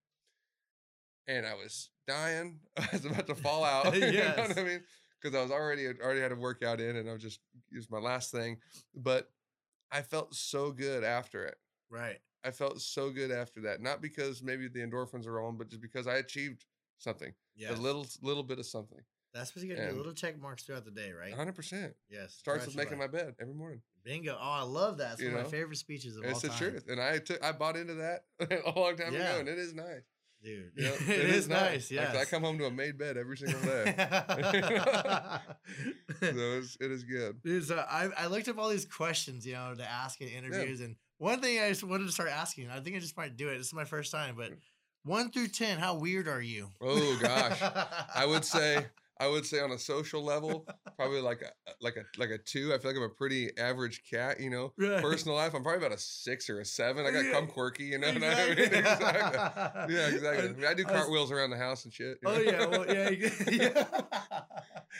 And 1.28 1.46
I 1.46 1.54
was 1.54 1.90
dying. 2.06 2.60
I 2.76 2.88
was 2.92 3.04
about 3.04 3.26
to 3.26 3.34
fall 3.34 3.64
out. 3.64 3.94
You 3.94 4.12
know 4.12 4.34
what 4.36 4.58
I 4.58 4.62
mean? 4.62 4.82
Because 5.20 5.38
I 5.38 5.42
was 5.42 5.50
already 5.50 5.86
already 5.86 6.20
had 6.20 6.32
a 6.32 6.36
workout 6.36 6.80
in 6.80 6.96
and 6.96 7.08
I 7.08 7.12
was 7.12 7.22
just 7.22 7.40
it 7.70 7.76
was 7.76 7.90
my 7.90 7.98
last 7.98 8.30
thing. 8.30 8.58
But 8.94 9.30
I 9.92 10.02
felt 10.02 10.34
so 10.34 10.70
good 10.70 11.04
after 11.04 11.44
it. 11.44 11.56
Right. 11.90 12.18
I 12.44 12.52
felt 12.52 12.80
so 12.80 13.10
good 13.10 13.30
after 13.30 13.60
that. 13.62 13.82
Not 13.82 14.00
because 14.00 14.42
maybe 14.42 14.68
the 14.68 14.80
endorphins 14.80 15.26
are 15.26 15.32
rolling, 15.32 15.58
but 15.58 15.68
just 15.68 15.82
because 15.82 16.06
I 16.06 16.14
achieved 16.14 16.64
something. 16.98 17.32
Yeah. 17.54 17.72
A 17.72 17.76
little 17.76 18.06
little 18.22 18.42
bit 18.42 18.58
of 18.58 18.66
something. 18.66 19.00
That's 19.32 19.54
what 19.54 19.64
you 19.64 19.74
got 19.74 19.82
to 19.82 19.90
do. 19.90 19.96
Little 19.96 20.12
check 20.12 20.40
marks 20.40 20.64
throughout 20.64 20.84
the 20.84 20.90
day, 20.90 21.12
right? 21.12 21.32
hundred 21.32 21.54
percent. 21.54 21.94
Yes. 22.08 22.34
Starts 22.34 22.66
with 22.66 22.76
making 22.76 22.98
life. 22.98 23.12
my 23.12 23.18
bed 23.18 23.34
every 23.40 23.54
morning. 23.54 23.80
bingo. 24.04 24.36
Oh, 24.38 24.50
I 24.50 24.62
love 24.62 24.98
that. 24.98 25.12
It's 25.12 25.22
You 25.22 25.30
one 25.30 25.40
of 25.40 25.46
my 25.46 25.50
favorite 25.50 25.76
speeches 25.76 26.16
of 26.16 26.24
It's 26.24 26.34
all 26.34 26.40
time. 26.40 26.50
It's 26.50 26.58
the 26.58 26.70
truth. 26.70 26.84
And 26.88 27.00
I 27.00 27.18
took 27.18 27.44
I 27.44 27.52
bought 27.52 27.76
into 27.76 27.94
that 27.94 28.24
a 28.66 28.78
long 28.78 28.96
time 28.96 29.14
Yeah. 29.14 29.30
ago 29.30 29.40
and 29.40 29.48
it 29.48 29.58
is 29.58 29.74
nice. 29.74 30.02
dude. 30.42 30.72
You 30.76 30.84
know, 30.84 30.94
it 31.06 31.30
is 31.30 31.48
nice. 31.48 31.92
Like, 31.92 32.16
I 32.16 32.24
come 32.24 32.42
home 32.42 32.58
to 32.58 32.64
a 32.64 32.70
made 32.70 32.98
bed 32.98 33.16
every 33.16 33.36
single 33.36 33.60
day. 33.60 33.94
so 36.20 36.58
it's, 36.58 36.76
it 36.80 36.90
is 36.90 37.04
good. 37.04 37.40
Dude, 37.42 37.64
so 37.64 37.84
I, 37.88 38.08
I 38.16 38.26
looked 38.26 38.48
up 38.48 38.58
all 38.58 38.68
these 38.68 38.86
questions, 38.86 39.46
you 39.46 39.52
know, 39.52 39.74
to 39.76 39.88
ask 39.88 40.20
in 40.20 40.28
interviews, 40.28 40.80
and 40.80 40.96
one 41.18 41.40
thing 41.40 41.60
I 41.60 41.68
just 41.68 41.84
wanted 41.84 42.06
to 42.06 42.12
start 42.12 42.30
asking, 42.30 42.70
I 42.70 42.80
think 42.80 42.96
I 42.96 42.98
just 42.98 43.16
might 43.16 43.36
do 43.36 43.48
it. 43.48 43.58
This 43.58 43.68
is 43.68 43.74
my 43.74 43.84
first 43.84 44.10
time, 44.10 44.34
but 44.36 44.52
mm. 44.52 44.56
one 45.04 45.30
through 45.30 45.48
ten, 45.48 45.78
how 45.78 45.94
weird 45.96 46.26
are 46.26 46.40
you? 46.40 46.70
Oh 46.80 47.18
gosh. 47.20 47.60
I 48.14 48.24
would 48.24 48.44
say 48.44 48.86
I 49.20 49.28
would 49.28 49.44
say 49.44 49.60
on 49.60 49.70
a 49.70 49.78
social 49.78 50.24
level, 50.24 50.66
probably 50.96 51.20
like 51.20 51.42
a 51.42 51.48
uh, 51.70 51.74
like 51.80 51.96
a 51.96 52.04
like 52.18 52.30
a 52.30 52.38
two. 52.38 52.72
I 52.74 52.78
feel 52.78 52.90
like 52.90 52.96
I'm 52.96 53.02
a 53.04 53.08
pretty 53.10 53.50
average 53.58 54.02
cat, 54.10 54.40
you 54.40 54.48
know. 54.50 54.72
Right. 54.78 55.02
Personal 55.02 55.36
life, 55.36 55.54
I'm 55.54 55.62
probably 55.62 55.84
about 55.84 55.96
a 55.96 56.00
six 56.00 56.48
or 56.48 56.60
a 56.60 56.64
seven. 56.64 57.04
I 57.06 57.10
got 57.10 57.24
Yeah. 57.26 57.36
I'm 57.36 57.46
quirky, 57.46 57.84
you 57.84 57.98
know 57.98 58.08
what 58.08 58.16
I 58.16 58.20
mean? 58.20 58.58
Exactly. 58.58 58.64
exactly. 58.78 59.94
Yeah, 59.94 60.06
exactly. 60.08 60.48
I, 60.48 60.52
mean, 60.52 60.64
I 60.66 60.74
do 60.74 60.84
I 60.88 60.92
was- 60.92 61.00
cartwheels 61.02 61.30
around 61.30 61.50
the 61.50 61.58
house 61.58 61.84
and 61.84 61.92
shit. 61.92 62.18
Oh 62.24 62.32
know? 62.34 62.40
yeah, 62.40 62.66
well, 62.66 62.86
yeah, 62.86 63.10
yeah. 63.10 63.84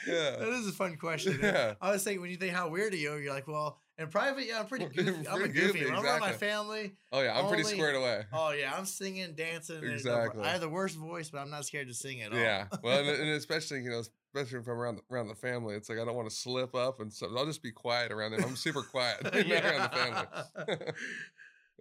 Yeah. 0.07 0.35
That 0.37 0.49
is 0.59 0.67
a 0.67 0.71
fun 0.71 0.97
question. 0.97 1.39
Yeah. 1.41 1.73
I 1.81 1.91
was 1.91 2.03
thinking 2.03 2.21
when 2.21 2.31
you 2.31 2.37
think 2.37 2.53
how 2.53 2.69
weird 2.69 2.93
are 2.93 2.97
you, 2.97 3.15
you're 3.17 3.33
like, 3.33 3.47
well, 3.47 3.79
in 4.01 4.07
private, 4.09 4.45
yeah, 4.47 4.59
I'm 4.59 4.65
pretty 4.67 4.85
goofy. 4.95 5.27
I'm 5.27 5.41
a 5.41 5.47
goofy. 5.47 5.79
goofy, 5.79 5.85
When 5.85 5.95
I'm 5.95 6.03
around 6.05 6.19
my 6.19 6.33
family, 6.33 6.93
Oh 7.11 7.21
yeah, 7.21 7.37
I'm 7.37 7.47
pretty 7.47 7.63
squared 7.63 7.95
away. 7.95 8.23
oh 8.33 8.51
yeah, 8.51 8.73
I'm 8.75 8.85
singing, 8.85 9.33
dancing. 9.35 9.77
and 9.77 9.91
Exactly. 9.93 10.43
I 10.43 10.49
have 10.49 10.61
the 10.61 10.69
worst 10.69 10.95
voice, 10.97 11.29
but 11.29 11.39
I'm 11.39 11.49
not 11.49 11.65
scared 11.65 11.87
to 11.87 11.93
sing 11.93 12.21
at 12.21 12.31
all. 12.33 12.37
Yeah. 12.39 12.67
Well, 12.83 12.99
and, 12.99 13.07
and 13.09 13.29
especially 13.37 13.81
you 13.81 13.89
know, 13.89 14.01
especially 14.35 14.59
if 14.59 14.67
I'm 14.67 14.73
around 14.73 14.95
the, 14.97 15.13
around 15.15 15.27
the 15.27 15.35
family, 15.35 15.75
it's 15.75 15.89
like 15.89 15.99
I 15.99 16.05
don't 16.05 16.15
want 16.15 16.29
to 16.29 16.35
slip 16.35 16.75
up 16.75 16.99
and 16.99 17.11
so 17.13 17.27
I'll 17.37 17.45
just 17.45 17.63
be 17.63 17.71
quiet 17.71 18.11
around 18.11 18.31
them. 18.31 18.43
I'm 18.43 18.55
super 18.55 18.81
quiet 18.81 19.23
know, 19.23 19.29
around 19.29 19.43
the 19.91 19.97
family. 19.97 20.27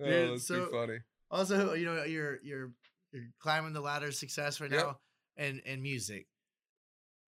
oh, 0.00 0.04
Dude, 0.04 0.30
that's 0.32 0.46
so- 0.46 0.66
too 0.66 0.70
funny. 0.72 0.98
Also, 1.30 1.74
you 1.74 1.84
know, 1.84 2.02
you're 2.04 2.38
you're 2.42 2.72
you're 3.12 3.24
climbing 3.38 3.72
the 3.72 3.80
ladder 3.80 4.06
of 4.08 4.14
success 4.14 4.60
right 4.60 4.70
Yep. 4.70 4.80
now, 4.84 4.98
and 5.36 5.60
and 5.64 5.80
music. 5.80 6.26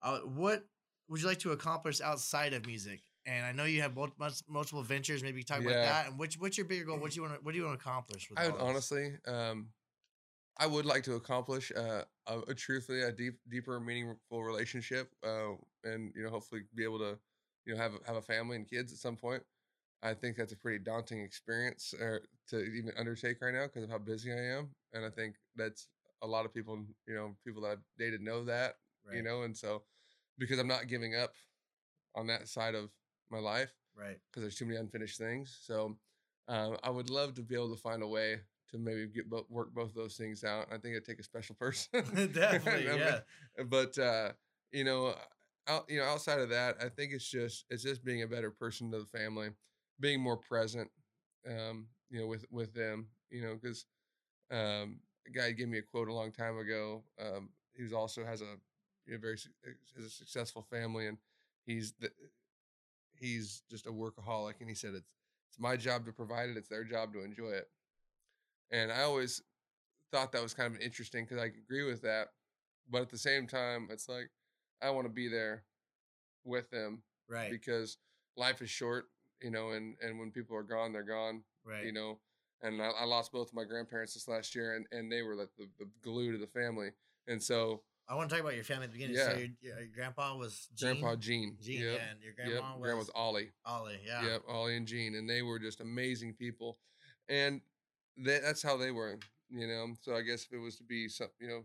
Uh, 0.03 0.19
what 0.21 0.65
would 1.09 1.21
you 1.21 1.27
like 1.29 1.39
to 1.41 1.53
accomplish 1.53 2.01
outside 2.01 2.53
of 2.53 2.67
music? 2.67 3.01
And 3.25 3.47
I 3.47 3.53
know 3.53 3.65
you 3.65 3.83
have 3.83 3.97
multiple 4.49 4.83
ventures. 4.83 5.23
Maybe 5.23 5.43
talk 5.43 5.61
about 5.61 5.71
that. 5.83 6.09
And 6.09 6.19
which 6.19 6.37
what's 6.41 6.59
your 6.59 6.67
bigger 6.67 6.85
goal? 6.85 6.99
What 6.99 7.11
do 7.13 7.17
you 7.17 7.23
want 7.23 7.35
to 7.35 7.41
what 7.45 7.53
do 7.53 7.59
you 7.59 7.65
want 7.65 7.79
to 7.79 7.83
accomplish? 7.89 8.29
With 8.29 8.39
I 8.39 8.49
would 8.49 8.61
honestly, 8.61 9.13
um, 9.27 9.69
I 10.59 10.67
would 10.67 10.85
like 10.87 11.05
to 11.05 11.15
accomplish 11.15 11.73
uh, 11.75 12.03
a, 12.27 12.39
a 12.49 12.55
truthfully 12.55 13.03
a 13.03 13.13
deep, 13.13 13.35
deeper, 13.49 13.79
meaningful 13.81 14.43
relationship, 14.43 15.11
uh, 15.25 15.53
and 15.85 16.13
you 16.17 16.25
know, 16.25 16.31
hopefully, 16.31 16.63
be 16.75 16.85
able 16.85 16.99
to, 16.99 17.19
you 17.65 17.75
know, 17.75 17.81
have 17.81 17.95
a- 17.95 18.07
have 18.07 18.17
a 18.17 18.23
family 18.23 18.57
and 18.57 18.69
kids 18.69 18.93
at 18.93 18.99
some 18.99 19.17
point. 19.17 19.43
I 20.03 20.15
think 20.15 20.37
that's 20.37 20.53
a 20.53 20.57
pretty 20.57 20.81
daunting 20.81 21.21
experience 21.21 21.95
uh, 21.95 22.19
to 22.49 22.59
even 22.61 22.93
undertake 22.99 23.41
right 23.41 23.55
now 23.55 23.65
because 23.67 23.85
of 23.85 23.91
how 23.91 23.99
busy 23.99 24.33
I 24.33 24.59
am, 24.59 24.71
and 24.93 25.05
I 25.05 25.11
think 25.11 25.37
that's 25.55 25.87
a 26.23 26.27
lot 26.27 26.45
of 26.45 26.53
people, 26.53 26.85
you 27.07 27.15
know, 27.15 27.37
people 27.45 27.63
that 27.63 27.69
I've 27.73 27.85
dated 27.99 28.21
know 28.21 28.45
that, 28.45 28.77
you 29.17 29.23
know, 29.23 29.43
and 29.43 29.57
so 29.57 29.83
because 30.39 30.59
I'm 30.59 30.69
not 30.69 30.89
giving 30.89 31.15
up 31.15 31.35
on 32.15 32.27
that 32.29 32.49
side 32.49 32.75
of 32.75 32.91
my 33.33 33.41
life, 33.41 33.73
Right. 33.97 34.19
because 34.31 34.43
there's 34.43 34.57
too 34.57 34.67
many 34.67 34.79
unfinished 34.79 35.19
things. 35.19 35.59
So 35.63 35.97
um, 36.49 36.77
I 36.85 36.91
would 36.91 37.11
love 37.11 37.35
to 37.35 37.43
be 37.43 37.55
able 37.55 37.75
to 37.75 37.81
find 37.81 38.03
a 38.03 38.09
way 38.09 38.41
to 38.71 38.79
maybe 38.79 39.07
get 39.07 39.29
bo- 39.31 39.47
work 39.51 39.73
both 39.75 39.95
those 39.95 40.17
things 40.17 40.45
out. 40.45 40.67
I 40.71 40.79
think 40.79 40.93
it'd 40.95 41.05
take 41.05 41.21
a 41.21 41.25
special 41.25 41.55
person. 41.57 41.91
Definitely, 42.33 42.87
yeah. 42.87 43.21
But 43.69 43.99
uh, 43.99 44.33
you 44.73 44.85
know, 44.85 45.15
out 45.69 45.87
you 45.89 45.99
know, 45.99 46.05
outside 46.07 46.41
of 46.41 46.51
that, 46.51 46.77
I 46.81 46.89
think 46.89 47.13
it's 47.13 47.29
just 47.29 47.65
it's 47.71 47.83
just 47.83 48.05
being 48.05 48.23
a 48.23 48.29
better 48.29 48.51
person 48.51 48.91
to 48.93 48.99
the 49.01 49.07
family, 49.19 49.51
being 50.01 50.21
more 50.21 50.37
present. 50.37 50.91
Um, 51.49 51.87
you 52.11 52.21
know, 52.21 52.27
with 52.27 52.45
with 52.51 52.75
them. 52.75 53.09
You 53.31 53.43
know, 53.43 53.55
because 53.61 53.87
um, 54.51 55.01
a 55.27 55.31
guy 55.31 55.53
gave 55.53 55.69
me 55.69 55.79
a 55.79 55.83
quote 55.83 56.09
a 56.09 56.15
long 56.15 56.33
time 56.33 56.59
ago. 56.59 57.05
Um, 57.21 57.51
who's 57.77 57.93
also 57.93 58.25
has 58.25 58.43
a 58.43 58.57
you 59.07 59.15
know, 59.15 59.19
very 59.19 59.39
su- 59.39 59.51
has 59.97 60.05
a 60.07 60.11
successful 60.11 60.63
family, 60.71 61.07
and 61.07 61.19
he's 61.67 61.93
the, 62.01 62.11
he's 63.23 63.63
just 63.71 63.87
a 63.87 63.91
workaholic, 63.91 64.55
and 64.61 64.69
he 64.69 64.75
said 64.75 64.95
it's 64.95 65.15
it's 65.49 65.61
my 65.61 65.77
job 65.77 66.05
to 66.07 66.13
provide 66.13 66.49
it, 66.51 66.57
it's 66.57 66.69
their 66.69 66.85
job 66.85 67.13
to 67.13 67.23
enjoy 67.23 67.51
it. 67.51 67.69
And 68.71 68.91
I 68.91 69.03
always 69.03 69.43
thought 70.11 70.33
that 70.33 70.43
was 70.43 70.55
kind 70.55 70.75
of 70.75 70.81
interesting 70.81 71.25
because 71.25 71.39
I 71.39 71.47
agree 71.47 71.85
with 71.85 72.03
that, 72.03 72.29
but 72.91 73.03
at 73.03 73.11
the 73.11 73.19
same 73.19 73.47
time, 73.47 73.89
it's 73.91 74.09
like 74.09 74.31
I 74.83 74.91
want 74.91 75.07
to 75.07 75.13
be 75.13 75.29
there 75.29 75.65
with 76.45 76.71
them 76.71 77.03
Right. 77.29 77.51
because 77.51 77.99
life 78.37 78.61
is 78.61 78.71
short, 78.71 79.07
you 79.41 79.51
know, 79.51 79.71
and 79.71 79.97
and 80.03 80.19
when 80.19 80.31
people 80.31 80.57
are 80.57 80.63
gone, 80.63 80.93
they're 80.93 81.03
gone, 81.03 81.43
right. 81.65 81.85
you 81.85 81.93
know. 81.93 82.19
And 82.65 82.81
I, 82.81 82.91
I 82.91 83.05
lost 83.05 83.33
both 83.33 83.49
of 83.49 83.55
my 83.55 83.65
grandparents 83.65 84.15
this 84.15 84.29
last 84.29 84.55
year, 84.55 84.77
and, 84.77 84.87
and 84.93 85.11
they 85.11 85.23
were 85.23 85.35
like 85.35 85.51
the, 85.59 85.69
the 85.79 85.89
glue 86.03 86.31
to 86.33 86.39
the 86.39 86.47
family. 86.47 86.91
And 87.27 87.43
so, 87.43 87.83
I 88.09 88.15
want 88.15 88.29
to 88.29 88.35
talk 88.35 88.43
about 88.43 88.55
your 88.55 88.65
family 88.65 88.85
at 88.85 88.91
the 88.91 88.99
beginning. 88.99 89.17
Yeah. 89.17 89.31
So 89.31 89.39
your, 89.39 89.49
your, 89.61 89.87
grandpa 89.95 90.37
was 90.37 90.69
Gene. 90.75 91.01
Grandpa 91.01 91.17
Gene, 91.17 91.57
Gene, 91.63 91.81
yep, 91.81 91.93
yeah, 91.95 92.11
and 92.11 92.23
your 92.23 92.55
yep, 92.55 92.65
grandma 92.81 92.99
was 92.99 93.11
Ollie, 93.15 93.51
Ollie. 93.65 94.01
Yeah. 94.05 94.25
Yep, 94.25 94.43
Ollie 94.49 94.77
and 94.77 94.87
Gene, 94.87 95.15
and 95.15 95.29
they 95.29 95.43
were 95.43 95.59
just 95.59 95.81
amazing 95.81 96.35
people, 96.35 96.79
and 97.29 97.61
they, 98.17 98.41
that's 98.41 98.63
how 98.63 98.77
they 98.77 98.91
were, 98.91 99.19
you 99.51 99.67
know. 99.67 99.95
So 100.01 100.15
I 100.15 100.23
guess 100.23 100.45
if 100.45 100.53
it 100.53 100.59
was 100.59 100.77
to 100.77 100.85
be 100.85 101.09
some, 101.09 101.29
you 101.41 101.49
know, 101.49 101.63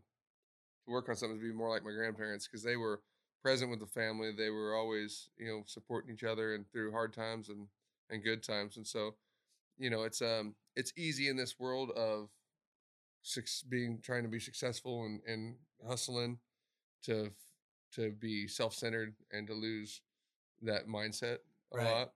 to 0.86 0.92
work 0.92 1.10
on 1.10 1.16
something 1.16 1.40
to 1.40 1.46
be 1.46 1.52
more 1.52 1.70
like 1.70 1.84
my 1.84 1.92
grandparents 1.92 2.48
because 2.48 2.64
they 2.64 2.78
were 2.78 3.02
present 3.42 3.70
with 3.70 3.80
the 3.80 3.86
family. 3.86 4.32
They 4.32 4.50
were 4.50 4.76
always, 4.76 5.30
you 5.38 5.48
know, 5.48 5.64
supporting 5.66 6.14
each 6.14 6.24
other 6.24 6.56
and 6.56 6.70
through 6.72 6.92
hard 6.92 7.14
times 7.14 7.50
and 7.50 7.68
and 8.10 8.24
good 8.24 8.44
times. 8.44 8.78
And 8.78 8.88
so, 8.88 9.16
you 9.78 9.90
know, 9.90 10.04
it's 10.04 10.22
um 10.22 10.56
it's 10.76 10.94
easy 10.98 11.30
in 11.30 11.38
this 11.38 11.60
world 11.60 11.92
of 11.92 12.30
being 13.70 14.00
trying 14.02 14.24
to 14.24 14.30
be 14.30 14.40
successful 14.40 15.04
and 15.06 15.22
and 15.28 15.56
hustling 15.88 16.40
to 17.04 17.32
to 17.96 18.12
be 18.12 18.48
self 18.48 18.74
centered 18.74 19.16
and 19.32 19.48
to 19.48 19.54
lose 19.54 20.02
that 20.62 20.88
mindset 20.88 21.38
a 21.74 21.78
Right. 21.78 21.86
lot. 21.92 22.14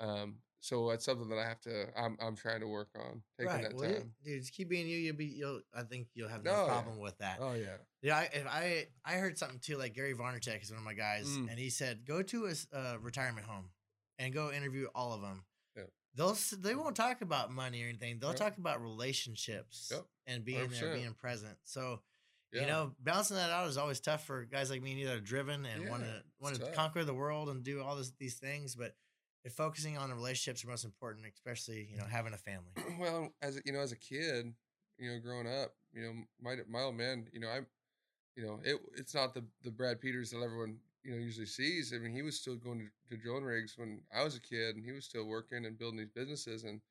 Um, 0.00 0.36
so 0.60 0.88
that's 0.90 1.04
something 1.04 1.28
that 1.28 1.38
I 1.38 1.44
have 1.48 1.60
to. 1.62 1.86
I'm 1.96 2.16
I'm 2.20 2.34
trying 2.36 2.60
to 2.60 2.66
work 2.68 2.88
on 2.96 3.22
taking 3.38 3.52
right. 3.52 3.62
that 3.62 3.74
well, 3.74 3.90
time. 3.92 4.12
dude, 4.24 4.40
just 4.42 4.52
keep 4.52 4.68
being 4.68 4.88
you. 4.88 4.96
You'll 4.98 5.16
be. 5.16 5.26
You'll. 5.26 5.60
I 5.74 5.82
think 5.82 6.08
you'll 6.14 6.28
have 6.28 6.42
no 6.44 6.50
Oh, 6.52 6.66
yeah. 6.66 6.72
problem 6.72 6.98
with 6.98 7.16
that. 7.18 7.38
Oh 7.40 7.54
yeah. 7.54 7.76
Yeah, 8.02 8.16
I, 8.16 8.22
if 8.32 8.46
I 8.46 8.86
I 9.04 9.12
heard 9.14 9.38
something 9.38 9.60
too. 9.60 9.76
Like 9.76 9.94
Gary 9.94 10.14
Vaynerchuk 10.14 10.60
is 10.62 10.70
one 10.70 10.78
of 10.78 10.84
my 10.84 10.94
guys, 10.94 11.28
Mm. 11.28 11.50
and 11.50 11.58
he 11.58 11.70
said 11.70 12.04
go 12.04 12.22
to 12.22 12.46
a 12.46 12.76
a 12.76 12.98
retirement 12.98 13.46
home 13.46 13.70
and 14.18 14.34
go 14.34 14.50
interview 14.50 14.86
all 14.94 15.12
of 15.12 15.20
them. 15.22 15.44
They'll 16.18 16.36
they 16.58 16.74
won't 16.74 16.96
talk 16.96 17.22
about 17.22 17.52
money 17.52 17.82
or 17.84 17.86
anything. 17.88 18.18
They'll 18.18 18.30
Yep. 18.30 18.38
talk 18.38 18.58
about 18.58 18.82
relationships 18.82 19.88
Yep. 19.92 20.06
and 20.26 20.44
being 20.44 20.68
there, 20.68 20.88
100%. 20.88 20.92
being 20.92 21.14
present. 21.14 21.58
So 21.64 22.02
Yeah. 22.52 22.62
you 22.62 22.66
know, 22.66 22.94
balancing 22.98 23.36
that 23.36 23.50
out 23.50 23.68
is 23.68 23.76
always 23.78 24.00
tough 24.00 24.26
for 24.26 24.44
guys 24.44 24.68
like 24.68 24.82
me 24.82 24.90
and 24.90 25.00
you 25.00 25.06
that 25.06 25.16
are 25.16 25.20
driven 25.20 25.64
and 25.64 25.88
want 25.88 26.02
to 26.02 26.24
want 26.40 26.56
to 26.56 26.72
conquer 26.72 27.04
the 27.04 27.14
world 27.14 27.48
and 27.50 27.62
do 27.62 27.80
all 27.82 27.94
this, 27.96 28.10
these 28.18 28.34
things. 28.36 28.74
But 28.74 28.96
focusing 29.54 29.96
on 29.96 30.10
the 30.10 30.14
relationships 30.16 30.64
are 30.64 30.68
most 30.68 30.84
important, 30.84 31.24
especially 31.32 31.86
you 31.90 31.96
know 31.96 32.04
having 32.04 32.34
a 32.34 32.38
family. 32.38 32.72
well, 32.98 33.32
as 33.40 33.56
a, 33.56 33.60
you 33.64 33.72
know, 33.72 33.80
as 33.80 33.92
a 33.92 33.96
kid, 33.96 34.52
you 34.98 35.10
know, 35.10 35.20
growing 35.20 35.46
up, 35.46 35.74
you 35.92 36.02
know, 36.02 36.12
my 36.40 36.56
my 36.68 36.82
old 36.82 36.96
man, 36.96 37.28
you 37.32 37.40
know, 37.40 37.48
I'm, 37.48 37.66
you 38.34 38.44
know, 38.44 38.60
it 38.64 38.80
it's 38.96 39.14
not 39.14 39.34
the 39.34 39.44
the 39.62 39.70
Brad 39.70 40.00
Peters 40.00 40.30
that 40.32 40.42
everyone 40.42 40.78
you 41.08 41.14
know 41.14 41.20
usually 41.20 41.46
sees. 41.46 41.94
I 41.94 41.98
mean, 41.98 42.12
he 42.12 42.20
was 42.20 42.38
still 42.38 42.56
going 42.56 42.80
to, 42.80 43.16
to 43.16 43.22
drilling 43.22 43.44
rigs 43.44 43.78
when 43.78 44.02
I 44.14 44.22
was 44.22 44.36
a 44.36 44.40
kid, 44.40 44.76
and 44.76 44.84
he 44.84 44.92
was 44.92 45.06
still 45.06 45.24
working 45.24 45.64
and 45.64 45.78
building 45.78 45.98
these 45.98 46.10
businesses. 46.10 46.64
And 46.64 46.82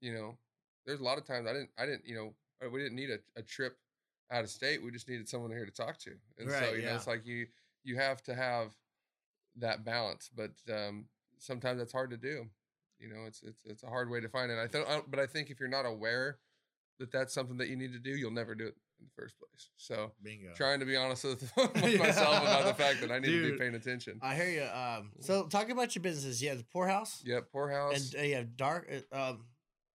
you 0.00 0.12
know, 0.12 0.36
there's 0.84 0.98
a 0.98 1.04
lot 1.04 1.16
of 1.16 1.24
times 1.24 1.46
I 1.48 1.52
didn't 1.52 1.70
I 1.78 1.86
didn't 1.86 2.04
you 2.04 2.16
know 2.16 2.34
uh, 2.64 2.68
we 2.68 2.80
didn't 2.80 2.96
need 2.96 3.10
a, 3.10 3.18
a 3.38 3.42
trip 3.42 3.76
out 4.32 4.42
of 4.42 4.50
state. 4.50 4.82
We 4.82 4.90
just 4.90 5.08
needed 5.08 5.28
someone 5.28 5.52
here 5.52 5.64
to 5.64 5.70
talk 5.70 5.96
to. 5.98 6.10
And 6.38 6.50
so 6.50 6.58
Right, 6.58 6.76
you 6.76 6.82
know, 6.82 6.96
it's 6.96 7.06
like 7.06 7.24
you 7.24 7.46
you 7.84 7.96
have 7.98 8.20
to 8.24 8.34
have 8.34 8.72
that 9.58 9.84
balance, 9.84 10.28
but 10.34 10.50
um, 10.72 11.04
sometimes 11.38 11.78
that's 11.78 11.92
hard 11.92 12.10
to 12.10 12.16
do. 12.16 12.46
You 12.98 13.10
know, 13.10 13.26
it's 13.28 13.44
it's 13.44 13.64
it's 13.64 13.84
a 13.84 13.88
hard 13.88 14.10
way 14.10 14.20
to 14.20 14.28
find 14.28 14.50
it. 14.50 14.58
I 14.58 14.66
think, 14.66 14.88
but 15.08 15.20
I 15.20 15.26
think 15.26 15.50
if 15.50 15.60
you're 15.60 15.68
not 15.68 15.86
aware 15.86 16.38
that 16.98 17.12
that's 17.12 17.32
something 17.32 17.58
that 17.58 17.68
you 17.68 17.76
need 17.76 17.92
to 17.92 18.00
do, 18.00 18.10
you'll 18.10 18.32
never 18.32 18.56
do 18.56 18.66
it 18.66 18.74
in 19.02 19.08
the 19.08 19.22
first 19.22 19.34
place. 19.38 19.68
So 19.76 20.12
Bingo. 20.22 20.52
trying 20.54 20.80
to 20.80 20.86
be 20.86 20.96
honest 20.96 21.24
with, 21.24 21.40
with 21.56 21.98
myself 21.98 22.42
about 22.42 22.64
the 22.64 22.74
fact 22.74 23.00
that 23.00 23.10
I 23.10 23.18
need 23.18 23.30
to 23.30 23.52
be 23.52 23.58
paying 23.58 23.74
attention. 23.74 24.18
I 24.22 24.34
hear 24.34 24.48
you. 24.48 24.62
Um, 24.64 25.10
so 25.20 25.44
talk 25.46 25.68
about 25.70 25.94
your 25.94 26.02
businesses. 26.02 26.42
You 26.42 26.50
have 26.50 26.58
the 26.58 26.64
Pour 26.72 26.88
House 26.88 27.22
Yep, 27.24 27.50
Pour 27.52 27.70
House. 27.70 28.12
and 28.14 28.20
uh, 28.22 28.24
you 28.24 28.34
have 28.36 28.56
dark, 28.56 28.90
uh, 29.12 29.30
um, 29.30 29.44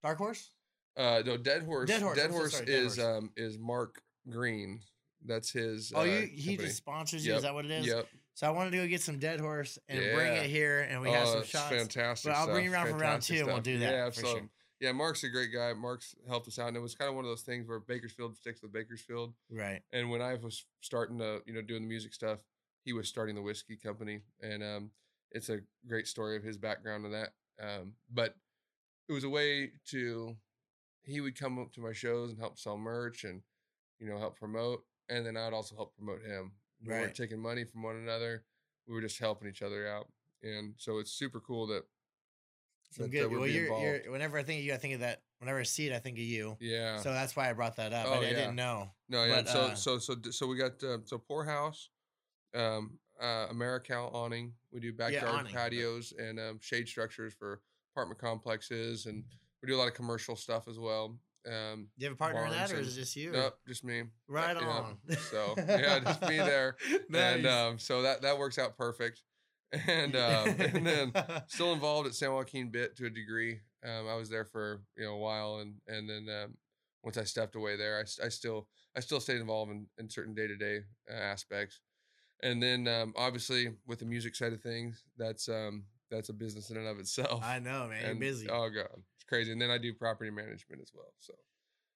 dark 0.03 0.18
horse. 0.18 0.51
uh, 0.97 1.22
no, 1.26 1.38
dead 1.38 1.64
horse. 1.64 1.88
Dead 1.89 2.01
Horse, 2.01 2.18
Dead 2.18 2.30
so 2.32 2.38
horse 2.38 2.53
sorry, 2.53 2.66
Dead 2.66 2.84
is 2.84 2.97
Horse. 2.97 3.18
um 3.18 3.32
is 3.38 3.58
Mark 3.58 4.01
Green. 4.30 4.82
That's 5.26 5.51
his. 5.51 5.91
Oh, 5.95 6.01
uh, 6.01 6.03
you 6.03 6.20
he 6.28 6.51
company. 6.51 6.58
just 6.68 6.78
sponsors 6.78 7.26
you. 7.26 7.32
Yep, 7.32 7.38
Is 7.38 7.43
that 7.43 7.53
what 7.53 7.66
it 7.66 7.72
is? 7.72 7.88
Yep. 7.88 8.08
So 8.36 8.45
I 8.45 8.51
wanted 8.51 8.70
to 8.72 8.78
go 8.78 8.88
get 8.88 9.01
some 9.01 9.18
dead 9.18 9.39
horse 9.39 9.80
and 9.89 9.99
bring 10.14 10.32
it 10.34 10.45
here, 10.45 10.88
and 10.88 11.01
we 11.01 11.10
oh, 11.10 11.14
have 11.14 11.28
some 11.28 11.43
shots. 11.43 11.70
fantastic. 11.76 12.32
But 12.32 12.38
I'll 12.38 12.45
bring 12.45 12.66
you 12.66 12.70
stuff, 12.72 12.86
around 12.86 12.93
for 12.93 12.99
round 12.99 13.22
two, 13.24 13.36
and 13.38 13.47
we'll 13.47 13.62
do 13.62 13.80
that 13.80 13.91
Yeah, 13.91 14.10
for 14.12 14.22
sure. 14.22 14.49
Yeah, 14.80 14.91
Mark's 14.91 15.23
a 15.23 15.30
great 15.30 15.51
guy. 15.51 15.73
Mark's 15.73 16.15
helped 16.28 16.47
us 16.47 16.59
out, 16.59 16.67
and 16.67 16.78
it 16.78 16.82
was 16.82 16.93
kind 16.93 17.09
of 17.09 17.15
one 17.15 17.25
of 17.25 17.30
those 17.32 17.41
things 17.41 17.67
where 17.67 17.80
Bakersfield 17.80 18.36
sticks 18.38 18.61
with 18.61 18.71
Bakersfield. 18.71 19.34
Right. 19.49 19.82
And 19.91 20.09
when 20.11 20.21
I 20.21 20.36
was 20.36 20.65
starting 20.82 21.17
to, 21.17 21.41
you 21.45 21.53
know, 21.53 21.61
doing 21.61 21.82
the 21.82 21.88
music 21.88 22.13
stuff, 22.13 22.39
he 22.84 22.93
was 22.93 23.09
starting 23.09 23.36
the 23.36 23.41
whiskey 23.41 23.75
company, 23.75 24.21
and 24.41 24.63
um, 24.63 24.91
it's 25.32 25.49
a 25.49 25.59
great 25.88 26.07
story 26.07 26.38
of 26.38 26.43
his 26.43 26.57
background 26.57 27.05
and 27.05 27.13
that. 27.13 27.30
Um, 27.59 27.93
but 28.13 28.36
it 29.09 29.13
was 29.13 29.23
a 29.23 29.30
way 29.30 29.71
to, 29.88 30.36
he 31.03 31.21
would 31.21 31.38
come 31.39 31.57
up 31.57 31.73
to 31.73 31.82
my 31.82 31.91
shows 31.93 32.30
and 32.30 32.39
help 32.39 32.59
sell 32.59 32.78
merch 32.78 33.23
and, 33.23 33.41
you 33.99 34.07
know, 34.07 34.19
help 34.19 34.38
promote, 34.38 34.84
and 35.09 35.25
then 35.25 35.36
I'd 35.38 35.53
also 35.53 35.75
help 35.75 35.95
promote 35.95 36.21
him. 36.21 36.51
We 36.86 36.93
Right. 36.93 37.01
weren't 37.01 37.15
taking 37.15 37.39
money 37.39 37.63
from 37.65 37.82
one 37.82 37.95
another; 37.95 38.43
we 38.88 38.93
were 38.93 39.01
just 39.01 39.17
helping 39.17 39.49
each 39.49 39.63
other 39.63 39.88
out, 39.88 40.07
and 40.43 40.75
so 40.78 40.99
it's 40.99 41.11
super 41.11 41.39
cool 41.39 41.65
that. 41.67 41.84
That, 42.98 43.12
good. 43.12 43.32
well, 43.32 43.48
you're, 43.48 43.80
you're, 43.80 44.12
whenever 44.12 44.38
I 44.38 44.44
think 44.44 44.60
of 44.60 44.66
you, 44.66 44.74
I 44.74 44.78
think 44.78 44.96
of 44.96 45.00
that. 45.02 45.22
Whenever 45.40 45.60
I 45.60 45.64
see 45.64 45.88
it, 45.88 45.94
I 45.94 46.00
think 46.00 46.18
of 46.18 46.24
you. 46.24 46.58
Yeah. 46.60 46.98
So 46.98 47.14
that's 47.14 47.36
why 47.36 47.50
I 47.50 47.54
brought 47.54 47.76
that 47.76 47.94
up. 47.94 48.08
Oh, 48.08 48.14
I, 48.14 48.18
I 48.18 48.30
didn't 48.30 48.56
know. 48.56 48.90
No, 49.08 49.24
yeah. 49.24 49.36
But, 49.36 49.50
so 49.50 49.60
uh, 49.62 49.76
so 49.76 50.00
so 50.00 50.16
so 50.32 50.48
we 50.48 50.58
got 50.58 50.84
uh, 50.84 50.98
so 51.06 51.18
Pour 51.20 51.46
House, 51.46 51.90
um, 52.56 52.98
uh, 53.22 53.48
Americal 53.50 54.10
awning. 54.14 54.54
We 54.72 54.80
do 54.80 54.94
backyard 54.94 55.26
awning, 55.26 55.54
but- 55.54 55.70
patios 55.70 56.14
and 56.18 56.40
um, 56.40 56.60
shade 56.62 56.88
structures 56.88 57.34
for 57.38 57.62
apartment 57.94 58.20
complexes, 58.20 59.06
and 59.06 59.24
we 59.62 59.68
do 59.68 59.76
a 59.76 59.78
lot 59.78 59.88
of 59.88 59.94
commercial 59.94 60.36
stuff 60.36 60.68
as 60.68 60.80
well. 60.80 61.18
Um, 61.46 61.88
Do 61.98 62.04
you 62.04 62.08
have 62.08 62.14
a 62.14 62.18
partner 62.18 62.46
in 62.46 62.52
that, 62.52 62.72
or 62.72 62.80
is 62.80 62.98
it 62.98 63.00
just 63.00 63.16
you? 63.16 63.32
nope, 63.32 63.58
just 63.68 63.84
me. 63.84 64.04
Right 64.28 64.58
Yeah, 64.60 64.68
on. 64.68 64.98
So 65.32 65.54
yeah, 65.58 66.00
just 66.00 66.22
me 66.24 66.38
there, 66.38 66.76
and 67.14 67.46
um, 67.48 67.80
so 67.80 68.02
that 68.02 68.22
that 68.24 68.38
works 68.38 68.58
out 68.58 68.76
perfect. 68.76 69.22
And 69.88 70.15
um, 70.15 70.47
and 70.59 70.86
then 70.86 71.13
still 71.47 71.74
involved 71.74 72.07
at 72.07 72.15
San 72.15 72.32
Joaquin 72.32 72.70
Bit 72.70 72.95
to 72.97 73.05
a 73.05 73.09
degree. 73.09 73.59
Um, 73.86 74.07
I 74.07 74.15
was 74.15 74.30
there 74.30 74.45
for 74.45 74.82
you 74.97 75.05
know 75.05 75.13
a 75.13 75.18
while, 75.18 75.57
and 75.57 75.76
and 75.88 76.09
then 76.09 76.28
um, 76.30 76.53
once 77.03 77.18
I 77.18 77.24
stepped 77.24 77.55
away 77.55 77.76
there, 77.76 77.97
I, 77.97 78.26
I 78.26 78.30
still 78.30 78.68
I 78.95 78.99
still 79.01 79.20
stayed 79.20 79.41
involved 79.41 79.72
in, 79.72 79.88
in 79.97 80.09
certain 80.09 80.34
day 80.34 80.47
to 80.47 80.55
day 80.55 80.80
aspects. 81.09 81.82
And 82.43 82.61
then 82.61 82.88
um, 82.88 83.13
obviously 83.18 83.74
with 83.88 83.99
the 83.99 84.05
music 84.05 84.36
side 84.36 84.53
of 84.53 84.61
things, 84.61 85.03
that's 85.18 85.49
um, 85.49 85.86
that's 86.11 86.30
a 86.30 86.34
business 86.34 86.70
in 86.70 86.78
and 86.78 86.88
of 86.88 86.99
itself. 86.99 87.43
I 87.43 87.59
know, 87.59 87.88
man. 87.88 88.05
You're 88.05 88.15
busy. 88.15 88.47
Oh 88.49 88.70
god, 88.70 88.89
it's 88.93 89.26
crazy. 89.28 89.51
And 89.51 89.61
then 89.61 89.72
I 89.72 89.78
do 89.78 89.93
property 89.93 90.32
management 90.32 90.82
as 90.82 90.91
well. 90.93 91.11
So 91.20 91.34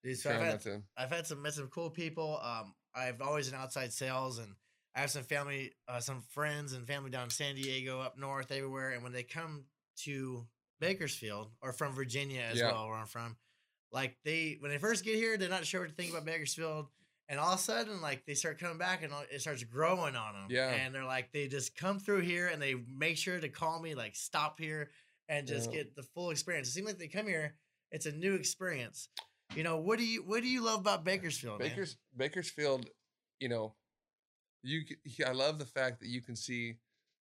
Dude, 0.04 0.18
so 0.18 0.32
I've 0.32 0.42
had. 0.42 0.84
I've 0.98 1.12
had 1.12 1.28
some 1.28 1.42
met 1.42 1.54
some 1.54 1.68
cool 1.68 1.90
people. 1.90 2.40
Um, 2.44 2.74
I've 2.96 3.22
always 3.22 3.48
in 3.48 3.56
outside 3.56 3.94
sales, 3.94 4.40
and 4.40 4.54
I 4.96 5.00
have 5.02 5.12
some 5.12 5.24
family, 5.24 5.72
uh, 5.88 6.00
some 6.00 6.22
friends 6.30 6.74
and 6.74 6.86
family 6.86 7.10
down 7.10 7.26
in 7.26 7.30
San 7.30 7.56
Diego, 7.56 8.02
up 8.02 8.18
north, 8.18 8.52
everywhere. 8.52 8.90
And 8.92 9.04
when 9.04 9.14
they 9.14 9.24
come 9.24 9.66
to 10.04 10.46
Bakersfield 10.80 11.52
or 11.62 11.72
from 11.72 11.94
Virginia 11.94 12.42
as 12.42 12.58
Yeah. 12.60 12.72
well, 12.72 12.88
where 12.88 12.98
I'm 12.98 13.06
from, 13.08 13.38
like 13.92 14.18
they 14.24 14.58
when 14.60 14.72
they 14.72 14.78
first 14.78 15.04
get 15.04 15.16
here, 15.16 15.38
they're 15.38 15.50
not 15.50 15.66
sure 15.66 15.82
what 15.82 15.90
to 15.90 15.96
think 15.96 16.12
about 16.12 16.26
Bakersfield, 16.26 16.88
and 17.30 17.40
all 17.40 17.54
of 17.54 17.60
a 17.60 17.62
sudden, 17.62 18.02
like 18.02 18.26
they 18.26 18.34
start 18.34 18.60
coming 18.60 18.78
back, 18.78 19.04
and 19.04 19.14
it 19.32 19.42
starts 19.42 19.64
growing 19.64 20.16
on 20.16 20.34
them. 20.34 20.48
Yeah. 20.50 20.70
and 20.70 20.94
they're 20.94 21.06
like 21.06 21.32
they 21.32 21.48
just 21.48 21.76
come 21.76 22.00
through 22.00 22.22
here, 22.22 22.48
and 22.48 22.62
they 22.62 22.74
make 22.76 23.18
sure 23.18 23.40
to 23.40 23.50
call 23.50 23.80
me, 23.82 23.96
like 23.96 24.16
stop 24.16 24.60
here, 24.60 24.92
and 25.30 25.48
just 25.48 25.70
Yeah. 25.72 25.78
get 25.84 25.96
the 25.96 26.04
full 26.04 26.32
experience. 26.32 26.68
It 26.68 26.72
seems 26.72 26.88
like 26.88 26.98
they 26.98 27.08
come 27.08 27.28
here, 27.28 27.56
it's 27.92 28.06
a 28.08 28.12
new 28.12 28.34
experience. 28.36 29.08
You 29.56 29.64
know 29.64 29.78
what 29.78 30.00
do 30.00 30.06
you 30.06 30.24
what 30.24 30.42
do 30.42 30.50
you 30.50 30.62
love 30.62 30.80
about 30.80 31.04
Bakersfield? 31.04 31.60
man? 31.60 31.70
Bakers 31.70 31.98
Bakersfield, 32.16 32.90
you 33.40 33.50
know, 33.50 33.76
you 34.64 34.82
I 35.26 35.32
love 35.32 35.60
the 35.60 35.66
fact 35.66 36.00
that 36.02 36.08
you 36.08 36.22
can 36.22 36.36
see 36.36 36.76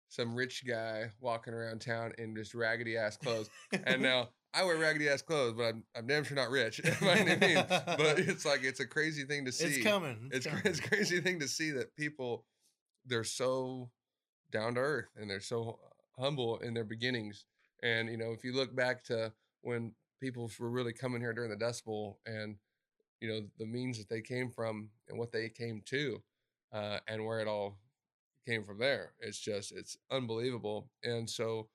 some 0.09 0.35
rich 0.35 0.65
guy 0.67 1.11
walking 1.21 1.53
around 1.53 1.81
town 1.81 2.13
in 2.19 2.35
just 2.35 2.55
raggedy 2.55 2.97
ass 2.97 3.17
clothes. 3.17 3.51
and 3.85 4.01
now 4.11 4.29
I 4.55 4.65
wear 4.65 4.77
raggedy 4.79 5.09
ass 5.09 5.23
clothes, 5.23 5.55
but 5.57 5.65
I'm 5.65 5.85
I'm 5.97 6.07
damn 6.07 6.25
sure 6.25 6.37
not 6.37 6.51
rich 6.51 6.81
by 7.01 7.19
any 7.19 7.37
means. 7.37 7.67
But 7.69 8.19
it's 8.19 8.45
like 8.47 8.65
it's 8.65 8.81
a 8.81 8.87
crazy 8.87 9.25
thing 9.25 9.45
to 9.45 9.53
see. 9.53 9.65
it's 9.67 9.83
coming. 9.85 10.31
It's 10.33 10.47
It's, 10.47 10.47
cra- 10.47 10.63
coming. 10.63 10.71
it's 10.73 10.79
a 10.79 10.89
crazy 10.89 11.21
thing 11.21 11.41
to 11.41 11.49
see 11.49 11.71
that 11.73 11.95
people 11.97 12.45
they're 13.07 13.25
so 13.25 13.91
down 14.51 14.75
to 14.75 14.81
earth 14.81 15.09
and 15.17 15.29
they're 15.31 15.41
so 15.41 15.79
humble 16.19 16.59
in 16.59 16.73
their 16.75 16.85
beginnings. 16.85 17.45
And 17.83 18.09
you 18.09 18.17
know, 18.17 18.33
if 18.33 18.43
you 18.45 18.53
look 18.55 18.75
back 18.75 19.05
to 19.05 19.33
when 19.61 19.93
people 20.21 20.51
were 20.59 20.71
really 20.71 20.93
coming 20.95 21.21
here 21.21 21.33
during 21.35 21.51
the 21.51 21.57
Dust 21.57 21.85
Bowl 21.85 22.19
and 22.27 22.57
you 23.21 23.29
know 23.29 23.41
the 23.59 23.67
means 23.67 23.99
that 23.99 24.09
they 24.09 24.23
came 24.23 24.51
from 24.51 24.89
and 25.09 25.19
what 25.19 25.31
they 25.33 25.49
came 25.51 25.83
to, 25.87 26.23
uh, 26.73 26.99
and 27.07 27.25
where 27.25 27.41
it 27.41 27.49
all 27.49 27.79
came 28.47 28.65
from 28.65 28.79
there, 28.79 29.13
it's 29.21 29.39
just 29.39 29.73
it's 29.73 29.97
unbelievable. 30.11 30.89
And 31.03 31.29
so, 31.29 31.69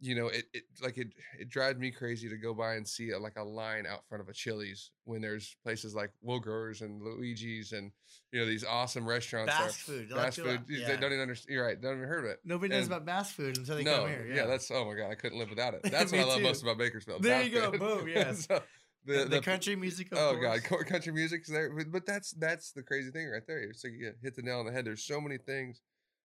you 0.00 0.14
know, 0.14 0.26
it, 0.26 0.44
it 0.52 0.64
like 0.82 0.98
it 0.98 1.08
it 1.38 1.48
drives 1.48 1.78
me 1.78 1.90
crazy 1.90 2.28
to 2.28 2.36
go 2.36 2.54
by 2.54 2.74
and 2.74 2.86
see 2.86 3.10
a, 3.10 3.18
like 3.18 3.36
a 3.36 3.44
line 3.44 3.86
out 3.86 4.06
front 4.08 4.20
of 4.20 4.28
a 4.28 4.32
Chili's 4.32 4.90
when 5.04 5.20
there's 5.20 5.56
places 5.62 5.94
like 5.94 6.10
Wilgers 6.26 6.80
and 6.80 7.02
Luigi's 7.02 7.72
and 7.72 7.92
you 8.32 8.40
know 8.40 8.46
these 8.46 8.64
awesome 8.64 9.06
restaurants. 9.06 9.52
Fast 9.52 9.80
food. 9.80 10.08
They 10.08 10.14
Fast 10.14 10.40
food. 10.40 10.62
They 10.68 10.74
yeah. 10.76 10.96
don't 10.96 11.12
even 11.12 11.20
understand. 11.20 11.54
You're 11.54 11.64
right. 11.64 11.80
Don't 11.80 11.96
even 11.96 12.08
heard 12.08 12.24
of 12.24 12.30
it. 12.32 12.40
Nobody 12.44 12.74
knows 12.74 12.88
about 12.88 13.06
fast 13.06 13.34
food 13.34 13.56
until 13.58 13.76
they 13.76 13.84
no, 13.84 14.00
come 14.00 14.08
here. 14.08 14.32
yeah. 14.34 14.46
that's 14.46 14.70
oh 14.70 14.84
my 14.84 14.94
god, 14.94 15.10
I 15.10 15.14
couldn't 15.14 15.38
live 15.38 15.50
without 15.50 15.74
it. 15.74 15.82
That's 15.90 16.10
what 16.10 16.20
I 16.20 16.24
love 16.24 16.38
too. 16.38 16.44
most 16.44 16.62
about 16.62 16.78
Bakersfield. 16.78 17.22
There 17.22 17.42
you 17.42 17.50
go, 17.50 17.70
food. 17.70 17.80
boom, 17.80 18.08
yes. 18.14 18.46
So, 18.46 18.60
the, 19.04 19.18
the, 19.24 19.24
the 19.26 19.40
country 19.40 19.76
music. 19.76 20.12
Of 20.12 20.18
oh 20.18 20.32
course. 20.36 20.60
god, 20.60 20.64
co- 20.64 20.84
country 20.84 21.12
music's 21.12 21.48
there, 21.50 21.70
but, 21.74 21.90
but 21.90 22.06
that's 22.06 22.32
that's 22.32 22.72
the 22.72 22.82
crazy 22.82 23.10
thing 23.10 23.28
right 23.28 23.42
there. 23.46 23.58
It's 23.58 23.84
like 23.84 23.94
you 23.98 24.12
hit 24.22 24.36
the 24.36 24.42
nail 24.42 24.60
on 24.60 24.66
the 24.66 24.72
head. 24.72 24.84
There's 24.84 25.04
so 25.04 25.20
many 25.20 25.38
things 25.38 25.80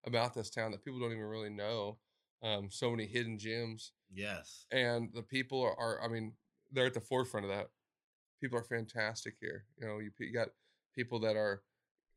about 0.05 0.33
this 0.33 0.49
town 0.49 0.71
that 0.71 0.83
people 0.83 0.99
don't 0.99 1.11
even 1.11 1.23
really 1.23 1.49
know. 1.49 1.97
Um, 2.43 2.69
so 2.69 2.91
many 2.91 3.07
hidden 3.07 3.39
gems, 3.39 3.93
Yes. 4.13 4.65
and 4.71 5.09
the 5.13 5.23
people 5.23 5.61
are, 5.63 5.75
are. 5.79 6.03
I 6.03 6.07
mean, 6.07 6.33
they're 6.71 6.85
at 6.85 6.93
the 6.93 7.01
forefront 7.01 7.45
of 7.47 7.51
that. 7.51 7.67
People 8.39 8.59
are 8.59 8.63
fantastic 8.63 9.33
here. 9.41 9.65
You 9.81 9.87
know, 9.87 9.97
you, 9.97 10.11
you 10.19 10.31
got 10.31 10.49
people 10.95 11.19
that 11.21 11.35
are, 11.35 11.63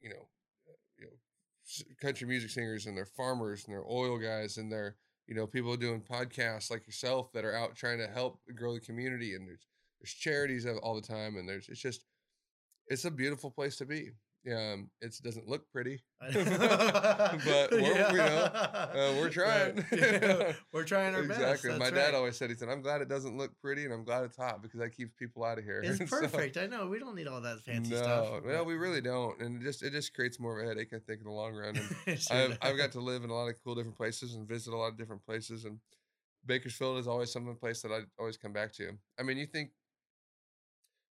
you 0.02 0.11
know, 0.11 0.28
uh, 0.68 0.76
you 0.98 1.06
know, 1.06 1.12
country 2.02 2.26
music 2.28 2.50
singers 2.50 2.84
and 2.84 2.94
they're 2.96 3.06
farmers 3.06 3.64
and 3.64 3.72
they're 3.74 3.84
oil 3.88 4.18
guys 4.18 4.56
and 4.58 4.70
they're 4.70 4.96
you 5.26 5.34
know 5.36 5.46
people 5.46 5.74
doing 5.76 6.00
podcasts 6.02 6.70
like 6.70 6.84
yourself 6.86 7.30
that 7.32 7.44
are 7.44 7.54
out 7.54 7.76
trying 7.76 7.98
to 7.98 8.08
help 8.08 8.40
grow 8.56 8.74
the 8.74 8.80
community 8.80 9.34
and 9.36 9.46
there's 9.46 9.66
there's 10.01 10.12
charities 10.14 10.66
all 10.82 10.94
the 10.94 11.03
time 11.07 11.36
and 11.36 11.48
there's 11.48 11.68
it's 11.68 11.80
just 11.80 12.05
it's 12.88 13.05
a 13.05 13.11
beautiful 13.11 13.51
place 13.51 13.76
to 13.76 13.84
be 13.84 14.11
um 14.51 14.88
it 15.03 15.14
doesn't 15.22 15.46
look 15.46 15.70
pretty 15.70 16.03
but 16.20 17.68
we're, 17.72 18.11
you 18.11 18.16
know 18.16 18.48
uh, 18.55 19.14
we're 19.18 19.28
trying 19.28 19.84
Right. 19.92 20.57
we're 20.72 20.84
trying 20.84 21.14
our 21.14 21.22
best. 21.24 21.40
exactly 21.40 21.78
my 21.78 21.90
dad 21.90 22.07
right. 22.07 22.14
always 22.14 22.36
said 22.38 22.48
he 22.48 22.57
said 22.57 22.70
i'm 22.70 22.80
glad 22.80 23.03
it 23.03 23.09
doesn't 23.09 23.36
look 23.36 23.53
pretty 23.62 23.84
and 23.84 23.92
i'm 23.92 24.03
glad 24.05 24.24
it's 24.24 24.38
hot 24.38 24.62
because 24.62 24.80
that 24.80 24.96
keeps 24.96 25.12
people 25.18 25.44
out 25.44 25.59
of 25.59 25.64
here 25.64 25.82
It's 25.84 25.98
So- 25.98 26.07
perfect. 26.07 26.57
I 26.57 26.66
know. 26.66 26.86
We 26.88 26.98
don't 26.98 27.14
need 27.14 27.26
all 27.26 27.42
that 27.42 27.61
fancy 27.61 27.90
no, 27.90 27.96
stuff. 27.98 28.30
well, 28.30 28.40
but- 28.59 28.66
we 28.66 28.74
really 28.74 29.01
don't, 29.03 29.40
and 29.42 29.61
it 29.61 29.64
just 29.64 29.82
it 29.82 29.92
just 29.92 30.14
creates 30.14 30.40
more 30.40 30.59
of 30.59 30.64
a 30.64 30.68
headache, 30.68 30.92
I 30.94 30.98
think, 31.01 31.20
in 31.20 31.24
the 31.24 31.30
long 31.32 31.55
run. 31.55 31.76
And 32.07 32.18
I've, 32.30 32.59
I've 32.62 32.76
got 32.78 32.92
to 32.92 33.01
live 33.01 33.24
in 33.24 33.30
a 33.30 33.34
lot 33.34 33.48
of 33.48 33.55
cool 33.64 33.74
different 33.74 33.96
places 33.96 34.34
and 34.34 34.48
visit 34.48 34.72
a 34.72 34.76
lot 34.76 34.88
of 34.88 34.96
different 34.98 35.24
places. 35.24 35.64
And 35.66 35.78
Bakersfield 36.46 36.98
is 36.98 37.07
always 37.07 37.30
some 37.32 37.55
place 37.57 37.82
that 37.82 37.92
I 37.92 38.01
always 38.18 38.36
come 38.38 38.53
back 38.53 38.72
to. 38.74 38.92
I 39.18 39.22
mean, 39.22 39.36
you 39.38 39.46
think 39.46 39.70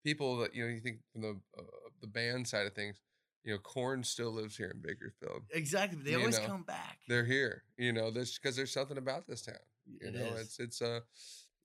people 0.05 0.38
that 0.38 0.55
you 0.55 0.64
know, 0.64 0.70
you 0.72 0.80
think 0.80 0.98
from 1.12 1.22
the 1.22 1.40
uh, 1.59 1.62
the 2.00 2.07
band 2.07 2.46
side 2.48 2.66
of 2.66 2.74
things, 2.74 2.96
you 3.44 3.53
know, 3.53 3.59
Korn 3.59 4.05
still 4.05 4.32
lives 4.32 4.57
here 4.57 4.70
in 4.74 4.80
Bakersfield. 4.80 5.42
exactly. 5.53 6.00
They 6.03 6.12
you 6.12 6.18
always 6.18 6.38
know, 6.38 6.46
come 6.46 6.62
back. 6.62 6.98
They're 7.09 7.24
here, 7.24 7.62
you 7.76 7.92
know, 7.92 8.11
this 8.11 8.38
because 8.38 8.57
there's 8.57 8.72
something 8.72 8.98
about 8.98 9.26
this 9.26 9.42
town. 9.42 9.57
You 9.86 10.09
It 10.09 10.14
know, 10.14 10.32
is. 10.34 10.59
it's 10.59 10.59
it's 10.61 10.82
uh, 10.82 11.00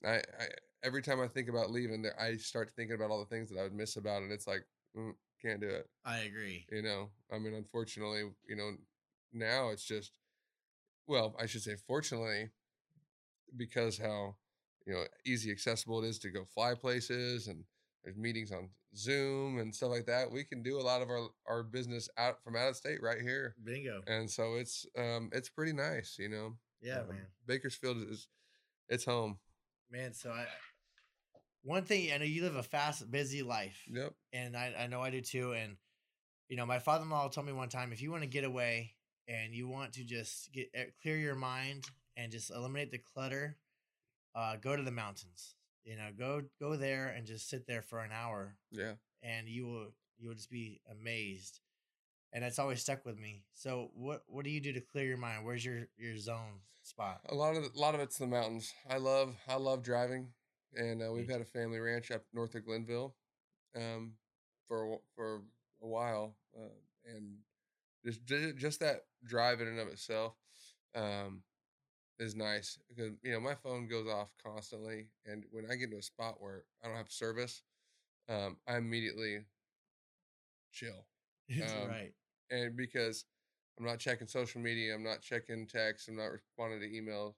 I, 0.04 0.16
I 0.16 0.46
every 0.82 1.02
time 1.02 1.20
I 1.20 1.28
think 1.28 1.48
about 1.48 1.70
leaving, 1.70 2.02
there 2.02 2.20
I 2.20 2.36
start 2.36 2.72
thinking 2.76 2.94
about 2.94 3.10
all 3.10 3.20
the 3.20 3.26
things 3.34 3.50
that 3.50 3.58
I 3.58 3.62
would 3.64 3.74
miss 3.74 3.96
about 3.96 4.22
it. 4.22 4.30
It's 4.30 4.46
like 4.46 4.64
mm, 4.96 5.12
can't 5.42 5.60
do 5.60 5.68
it 5.68 5.86
I 6.04 6.18
agree. 6.18 6.66
you 6.72 6.82
know 6.82 7.10
i 7.32 7.38
mean 7.38 7.54
unfortunately 7.54 8.22
you 8.48 8.56
know 8.56 8.72
now 9.32 9.68
it's 9.70 9.84
just 9.84 10.12
well 11.06 11.34
i 11.40 11.46
should 11.46 11.62
say 11.62 11.76
fortunately 11.86 12.50
because 13.56 13.98
how 13.98 14.34
you 14.86 14.92
know 14.94 15.02
easy 15.26 15.50
accessible 15.50 16.02
it 16.02 16.08
is 16.08 16.18
to 16.18 16.30
go 16.30 16.44
fly 16.44 16.74
places 16.74 17.48
and 17.48 17.64
there's 18.04 18.16
meetings 18.16 18.52
on 18.52 18.68
zoom 18.96 19.58
and 19.58 19.74
stuff 19.74 19.90
like 19.90 20.06
that 20.06 20.30
we 20.30 20.44
can 20.44 20.62
do 20.62 20.78
a 20.78 20.82
lot 20.82 21.02
of 21.02 21.10
our 21.10 21.28
our 21.46 21.62
business 21.62 22.08
out 22.16 22.42
from 22.42 22.56
out 22.56 22.68
of 22.68 22.76
state 22.76 23.02
right 23.02 23.20
here 23.20 23.54
Bingo. 23.62 24.00
and 24.06 24.30
so 24.30 24.54
it's 24.54 24.86
um 24.96 25.28
it's 25.32 25.48
pretty 25.50 25.72
nice 25.72 26.16
you 26.18 26.28
know 26.28 26.56
Yeah, 26.80 27.00
Um, 27.00 27.08
man. 27.08 27.26
bakersfield 27.46 27.98
is 28.08 28.28
it's 28.88 29.04
home 29.04 29.38
Man, 29.90 30.12
so 30.14 30.30
I 30.30 30.46
one 31.62 31.82
thing 31.84 32.12
I 32.12 32.18
know 32.18 32.24
you 32.24 32.42
live 32.42 32.56
a 32.56 32.62
fast, 32.62 33.10
busy 33.10 33.42
life. 33.42 33.82
yep 33.88 34.14
and 34.32 34.56
I, 34.56 34.74
I 34.80 34.86
know 34.86 35.00
I 35.02 35.10
do 35.10 35.20
too. 35.20 35.52
And 35.52 35.76
you 36.48 36.56
know, 36.56 36.64
my 36.66 36.78
father 36.78 37.04
in 37.04 37.10
law 37.10 37.28
told 37.28 37.46
me 37.46 37.52
one 37.52 37.68
time, 37.68 37.92
if 37.92 38.00
you 38.00 38.10
want 38.10 38.22
to 38.22 38.28
get 38.28 38.44
away 38.44 38.94
and 39.26 39.54
you 39.54 39.68
want 39.68 39.92
to 39.94 40.04
just 40.04 40.50
get 40.52 40.68
eh, 40.74 40.84
clear 41.02 41.16
your 41.18 41.34
mind 41.34 41.84
and 42.16 42.32
just 42.32 42.50
eliminate 42.50 42.90
the 42.90 42.98
clutter, 42.98 43.58
uh, 44.34 44.56
go 44.56 44.74
to 44.76 44.82
the 44.82 44.90
mountains. 44.90 45.54
You 45.88 45.96
know, 45.96 46.10
go 46.18 46.42
go 46.60 46.76
there 46.76 47.08
and 47.16 47.26
just 47.26 47.48
sit 47.48 47.66
there 47.66 47.80
for 47.82 48.00
an 48.00 48.10
hour, 48.12 48.56
yeah 48.70 48.92
and 49.22 49.48
you 49.48 49.66
will 49.66 49.86
you 50.18 50.28
will 50.28 50.34
just 50.34 50.50
be 50.50 50.80
amazed. 50.90 51.60
And 52.32 52.44
that's 52.44 52.58
always 52.58 52.82
stuck 52.82 53.06
with 53.06 53.18
me. 53.18 53.44
So, 53.54 53.90
what 53.94 54.22
what 54.26 54.44
do 54.44 54.50
you 54.50 54.60
do 54.60 54.72
to 54.74 54.80
clear 54.80 55.06
your 55.06 55.16
mind? 55.16 55.46
Where's 55.46 55.64
your 55.64 55.88
your 55.96 56.18
zone 56.18 56.60
spot? 56.82 57.20
A 57.30 57.34
lot 57.34 57.56
of 57.56 57.64
a 57.64 57.78
lot 57.78 57.94
of 57.94 58.00
it's 58.00 58.18
the 58.18 58.26
mountains. 58.26 58.72
I 58.88 58.98
love 58.98 59.34
I 59.48 59.56
love 59.56 59.82
driving, 59.82 60.28
and 60.74 61.02
uh, 61.02 61.10
we've 61.10 61.30
had 61.30 61.40
a 61.40 61.46
family 61.46 61.78
ranch 61.78 62.10
up 62.10 62.22
north 62.34 62.54
of 62.54 62.64
Glennville, 62.64 63.12
um, 63.74 64.12
for 64.68 64.92
a 64.92 64.96
for 65.16 65.42
a 65.82 65.86
while, 65.86 66.36
uh, 66.54 66.68
and 67.06 67.38
just 68.04 68.26
ju- 68.26 68.52
just 68.52 68.80
that 68.80 69.04
drive 69.24 69.62
in 69.62 69.68
and 69.68 69.80
of 69.80 69.88
itself, 69.88 70.34
um, 70.94 71.42
is 72.18 72.34
nice 72.34 72.78
because 72.88 73.12
you 73.22 73.32
know 73.32 73.40
my 73.40 73.54
phone 73.54 73.88
goes 73.88 74.08
off 74.08 74.30
constantly, 74.42 75.08
and 75.26 75.44
when 75.50 75.70
I 75.70 75.76
get 75.76 75.90
to 75.90 75.98
a 75.98 76.02
spot 76.02 76.36
where 76.40 76.64
I 76.82 76.88
don't 76.88 76.96
have 76.96 77.10
service, 77.10 77.62
um, 78.28 78.56
I 78.66 78.76
immediately 78.78 79.40
chill 80.72 81.06
Um, 81.62 81.88
right. 81.88 82.12
and 82.50 82.76
because 82.76 83.24
I'm 83.78 83.84
not 83.86 83.98
checking 83.98 84.26
social 84.26 84.60
media, 84.60 84.94
I'm 84.94 85.02
not 85.02 85.22
checking 85.22 85.66
texts, 85.66 86.08
I'm 86.08 86.16
not 86.16 86.26
responding 86.32 86.80
to 86.80 86.88
emails. 86.88 87.34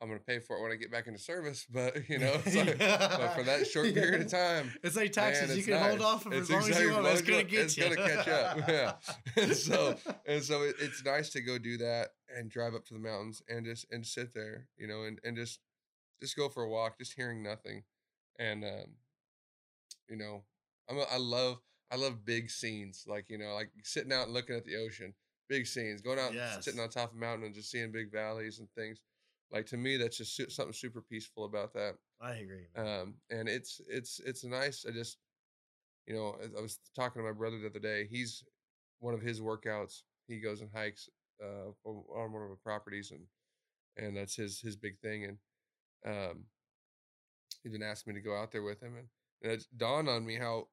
I'm 0.00 0.08
gonna 0.08 0.20
pay 0.20 0.38
for 0.38 0.56
it 0.56 0.62
when 0.62 0.70
I 0.72 0.76
get 0.76 0.90
back 0.92 1.06
into 1.06 1.18
service, 1.18 1.66
but 1.70 2.08
you 2.08 2.18
know, 2.20 2.40
it's 2.44 2.54
like, 2.56 2.78
but 2.78 3.34
for 3.34 3.42
that 3.44 3.66
short 3.66 3.92
period 3.94 4.20
of 4.22 4.30
time, 4.30 4.72
It's 4.82 4.96
like 4.96 5.14
man, 5.16 5.24
taxes. 5.24 5.50
you 5.50 5.56
it's 5.58 5.66
can 5.66 5.78
hold 5.82 6.00
off 6.02 6.22
for 6.22 6.32
It's 6.32 6.42
as 6.42 6.50
long 6.50 6.70
as 6.70 6.80
you 6.80 6.92
want. 6.92 7.06
It's 7.06 7.22
gonna 7.22 7.38
you 7.38 7.44
get 7.44 7.58
want. 7.60 7.76
you. 7.76 7.84
It's 7.84 7.96
gonna 7.96 8.08
catch 8.14 8.28
up. 8.28 8.58
Yeah. 8.68 8.92
And 9.36 9.56
so 9.56 9.96
and 10.26 10.42
so 10.42 10.62
it, 10.62 10.76
it's 10.80 11.04
nice 11.04 11.30
to 11.30 11.40
go 11.40 11.58
do 11.58 11.78
that 11.78 12.08
and 12.36 12.50
drive 12.50 12.74
up 12.74 12.84
to 12.86 12.94
the 12.94 13.00
mountains 13.00 13.42
and 13.48 13.64
just 13.64 13.86
and 13.90 14.06
sit 14.06 14.34
there, 14.34 14.66
you 14.76 14.86
know, 14.86 15.02
and 15.04 15.18
and 15.24 15.36
just 15.36 15.60
just 16.22 16.36
go 16.36 16.48
for 16.48 16.62
a 16.62 16.68
walk, 16.68 16.98
just 16.98 17.14
hearing 17.14 17.42
nothing, 17.42 17.82
and 18.38 18.64
um, 18.64 18.94
you 20.08 20.16
know, 20.16 20.42
I'm 20.88 20.98
a, 20.98 21.02
I 21.12 21.16
love 21.18 21.58
I 21.90 21.96
love 21.96 22.24
big 22.24 22.50
scenes, 22.50 23.04
like 23.06 23.30
you 23.30 23.38
know, 23.38 23.54
like 23.54 23.70
sitting 23.82 24.12
out 24.12 24.24
and 24.26 24.34
looking 24.34 24.56
at 24.56 24.64
the 24.64 24.76
ocean, 24.76 25.14
big 25.48 25.66
scenes, 25.66 26.02
going 26.02 26.18
out, 26.18 26.32
and 26.32 26.62
sitting 26.62 26.80
on 26.80 26.88
top 26.88 27.10
of 27.12 27.16
a 27.16 27.20
mountain 27.20 27.46
and 27.46 27.54
just 27.54 27.70
seeing 27.70 27.90
big 27.92 28.12
valleys 28.12 28.58
and 28.58 28.68
things. 28.76 29.00
Like 29.50 29.66
to 29.66 29.76
me, 29.76 29.96
that's 29.96 30.18
just 30.18 30.36
su- 30.36 30.50
something 30.50 30.72
super 30.72 31.00
peaceful 31.00 31.44
about 31.44 31.72
that 31.74 31.94
I 32.20 32.34
agree. 32.34 32.66
man. 32.76 32.86
um, 32.86 33.14
and 33.30 33.48
it's 33.48 33.80
it's 33.88 34.20
it's 34.24 34.44
nice. 34.44 34.84
I 34.86 34.92
just, 34.92 35.18
you 36.06 36.14
know, 36.14 36.36
I 36.56 36.60
was 36.60 36.78
talking 36.94 37.22
to 37.22 37.26
my 37.26 37.32
brother 37.32 37.58
the 37.58 37.68
other 37.68 37.78
day. 37.78 38.06
He's 38.10 38.44
one 39.00 39.14
of 39.14 39.20
his 39.22 39.40
workouts. 39.40 40.02
He 40.26 40.40
goes 40.40 40.60
and 40.60 40.70
hikes 40.74 41.08
uh, 41.42 41.70
on 41.84 42.02
on 42.14 42.32
one 42.32 42.42
of 42.42 42.50
the 42.50 42.56
properties, 42.62 43.10
and 43.10 43.22
and 43.96 44.16
that's 44.16 44.36
his 44.36 44.60
his 44.60 44.76
big 44.76 44.98
thing. 45.00 45.24
And 45.24 45.38
um, 46.06 46.44
he's 47.62 47.72
been 47.72 47.82
asking 47.82 48.14
me 48.14 48.20
to 48.20 48.24
go 48.24 48.36
out 48.36 48.52
there 48.52 48.62
with 48.62 48.82
him, 48.82 48.96
and, 48.96 49.06
and 49.42 49.52
it's 49.52 49.66
dawned 49.76 50.08
on 50.08 50.26
me 50.26 50.34
how 50.36 50.68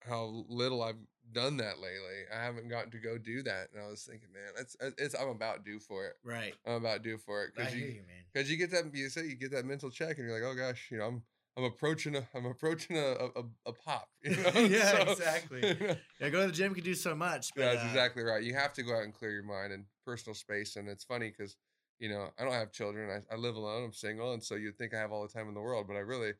how 0.00 0.44
little 0.48 0.82
I've 0.82 1.00
done 1.32 1.56
that 1.58 1.78
lately. 1.78 2.24
I 2.34 2.42
haven't 2.42 2.68
gotten 2.68 2.90
to 2.92 2.98
go 2.98 3.18
do 3.18 3.42
that, 3.42 3.68
and 3.74 3.82
I 3.82 3.88
was 3.88 4.02
thinking, 4.02 4.28
man, 4.32 4.52
it's 4.58 4.76
it's 4.98 5.14
I'm 5.14 5.28
about 5.28 5.64
due 5.64 5.78
for 5.80 6.06
it. 6.06 6.14
right. 6.24 6.54
I'm 6.66 6.74
about 6.74 7.02
due 7.02 7.18
for 7.18 7.44
it 7.44 7.52
I 7.56 7.60
because 7.60 7.72
hear 7.74 7.86
you 7.86 7.92
you, 7.94 8.02
man. 8.06 8.24
because 8.32 8.50
you 8.50 8.56
get 8.56 8.70
that 8.70 8.94
you 8.94 9.08
say 9.08 9.26
you 9.26 9.36
get 9.36 9.52
that 9.52 9.64
mental 9.64 9.90
check 9.90 10.18
and 10.18 10.26
you're 10.28 10.40
like 10.40 10.48
oh 10.48 10.56
gosh 10.56 10.88
you 10.90 10.98
know 10.98 11.06
i'm 11.06 11.22
I'm 11.56 11.64
approaching 11.64 12.14
a 12.16 12.28
I'm 12.34 12.44
approaching 12.44 12.98
a 12.98 13.14
a, 13.34 13.42
a 13.66 13.72
pop. 13.72 14.08
You 14.24 14.36
know? 14.36 14.60
Yeah, 14.60 15.10
exactly. 15.10 15.76
Yeah, 16.20 16.28
go 16.28 16.42
to 16.42 16.46
the 16.48 16.52
gym 16.52 16.74
can 16.74 16.84
do 16.84 16.94
so 16.94 17.14
much. 17.14 17.54
But, 17.54 17.62
Yeah, 17.62 17.72
that's 17.72 17.84
uh, 17.84 17.88
exactly 17.88 18.22
right. 18.24 18.42
You 18.42 18.54
have 18.54 18.72
to 18.74 18.82
go 18.82 18.94
out 18.94 19.04
and 19.04 19.14
clear 19.14 19.30
your 19.30 19.42
mind 19.42 19.72
and 19.72 19.84
personal 20.04 20.34
space. 20.34 20.76
And 20.76 20.88
it's 20.88 21.04
funny 21.04 21.30
because, 21.36 21.56
you 21.98 22.10
know, 22.10 22.28
I 22.38 22.44
don't 22.44 22.52
have 22.52 22.72
children. 22.72 23.10
I, 23.10 23.34
I 23.34 23.38
live 23.38 23.56
alone. 23.56 23.84
I'm 23.84 23.92
single. 23.92 24.34
And 24.34 24.42
so 24.42 24.54
you'd 24.54 24.76
think 24.76 24.92
I 24.92 24.98
have 24.98 25.12
all 25.12 25.22
the 25.22 25.32
time 25.32 25.48
in 25.48 25.54
the 25.54 25.60
world, 25.60 25.86
but 25.88 25.96
I 25.96 26.00
really 26.00 26.32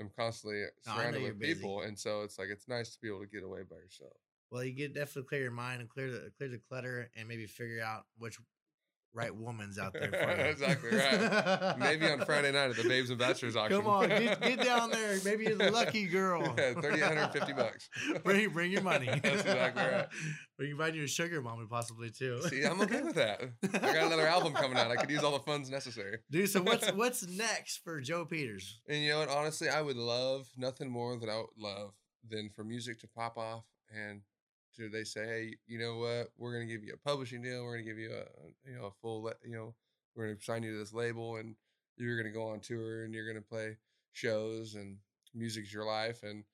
am 0.00 0.10
constantly 0.16 0.64
No, 0.86 0.92
surrounded 0.92 1.22
with 1.22 1.38
busy. 1.38 1.54
people. 1.54 1.82
And 1.82 1.98
so 1.98 2.22
it's 2.22 2.38
like, 2.38 2.48
it's 2.50 2.68
nice 2.68 2.94
to 2.94 3.00
be 3.00 3.08
able 3.08 3.20
to 3.20 3.26
get 3.26 3.42
away 3.42 3.62
by 3.68 3.76
yourself. 3.76 4.12
Well, 4.50 4.64
you 4.64 4.72
get 4.72 4.94
definitely 4.94 5.28
clear 5.28 5.42
your 5.42 5.50
mind 5.50 5.80
and 5.80 5.88
clear 5.88 6.10
the 6.10 6.30
clear 6.36 6.50
the 6.50 6.58
clutter 6.58 7.10
and 7.16 7.26
maybe 7.26 7.46
figure 7.46 7.82
out 7.82 8.04
which 8.18 8.38
right 9.14 9.34
woman's 9.34 9.78
out 9.78 9.92
there 9.92 10.10
for 10.10 10.16
you. 10.42 10.48
Exactly 10.48 10.90
right. 10.96 11.78
Maybe 11.78 12.06
on 12.06 12.24
Friday 12.24 12.52
night 12.52 12.70
at 12.70 12.76
the 12.76 12.88
Babes 12.88 13.10
and 13.10 13.18
Bachelors 13.18 13.56
auction. 13.56 13.78
Come 13.78 13.86
on, 13.86 14.08
get, 14.08 14.40
get 14.40 14.60
down 14.62 14.90
there. 14.90 15.18
Maybe 15.24 15.44
you're 15.44 15.56
the 15.56 15.70
lucky 15.70 16.06
girl. 16.06 16.42
Yeah, 16.62 16.74
3,850 16.74 17.52
bucks. 17.54 17.88
bring 18.24 18.50
bring 18.50 18.70
your 18.70 18.82
money. 18.82 19.06
That's 19.06 19.40
exactly 19.40 19.82
right. 19.82 20.06
We 20.58 20.68
can 20.68 20.78
find 20.78 20.94
you 20.94 21.04
a 21.04 21.08
sugar 21.08 21.40
mommy 21.42 21.66
possibly 21.68 22.10
too. 22.10 22.40
See, 22.42 22.62
I'm 22.62 22.80
okay 22.82 23.02
with 23.02 23.14
that. 23.16 23.40
I 23.74 23.78
got 23.78 24.06
another 24.06 24.26
album 24.26 24.52
coming 24.52 24.76
out. 24.76 24.90
I 24.90 24.96
could 24.96 25.10
use 25.10 25.22
all 25.24 25.32
the 25.32 25.40
funds 25.44 25.70
necessary. 25.70 26.18
Dude, 26.30 26.50
so 26.50 26.62
what's 26.62 26.90
what's 26.92 27.26
next 27.26 27.78
for 27.84 28.00
Joe 28.00 28.24
Peters? 28.24 28.80
And 28.88 29.02
you 29.02 29.10
know 29.10 29.20
what? 29.20 29.28
Honestly, 29.28 29.68
I 29.68 29.82
would 29.82 29.96
love 29.96 30.46
nothing 30.56 30.90
more 30.90 31.16
than 31.16 31.28
I 31.28 31.36
would 31.36 31.46
love 31.58 31.92
than 32.28 32.50
for 32.54 32.64
music 32.64 33.00
to 33.00 33.08
pop 33.08 33.36
off 33.36 33.64
and 33.92 34.20
to 34.76 34.88
they 34.88 35.04
say, 35.04 35.24
hey, 35.26 35.54
you 35.66 35.78
know 35.78 35.98
what? 35.98 36.28
We're 36.38 36.52
gonna 36.52 36.66
give 36.70 36.82
you 36.84 36.94
a 36.94 37.08
publishing 37.08 37.42
deal. 37.42 37.64
We're 37.64 37.72
gonna 37.78 37.88
give 37.88 37.98
you 37.98 38.10
a 38.12 38.68
you 38.70 38.76
know 38.78 38.86
a 38.86 38.90
full 39.00 39.30
you 39.44 39.56
know 39.56 39.74
we're 40.14 40.26
gonna 40.28 40.40
sign 40.42 40.62
you 40.62 40.72
to 40.72 40.78
this 40.78 40.92
label 40.92 41.36
and 41.36 41.54
you're 41.96 42.16
gonna 42.16 42.32
go 42.34 42.48
on 42.48 42.60
tour 42.60 43.04
and 43.04 43.14
you're 43.14 43.26
gonna 43.26 43.40
play 43.42 43.76
shows 44.12 44.74
and 44.74 44.96
music's 45.34 45.72
your 45.72 45.84
life 45.86 46.22
and 46.22 46.44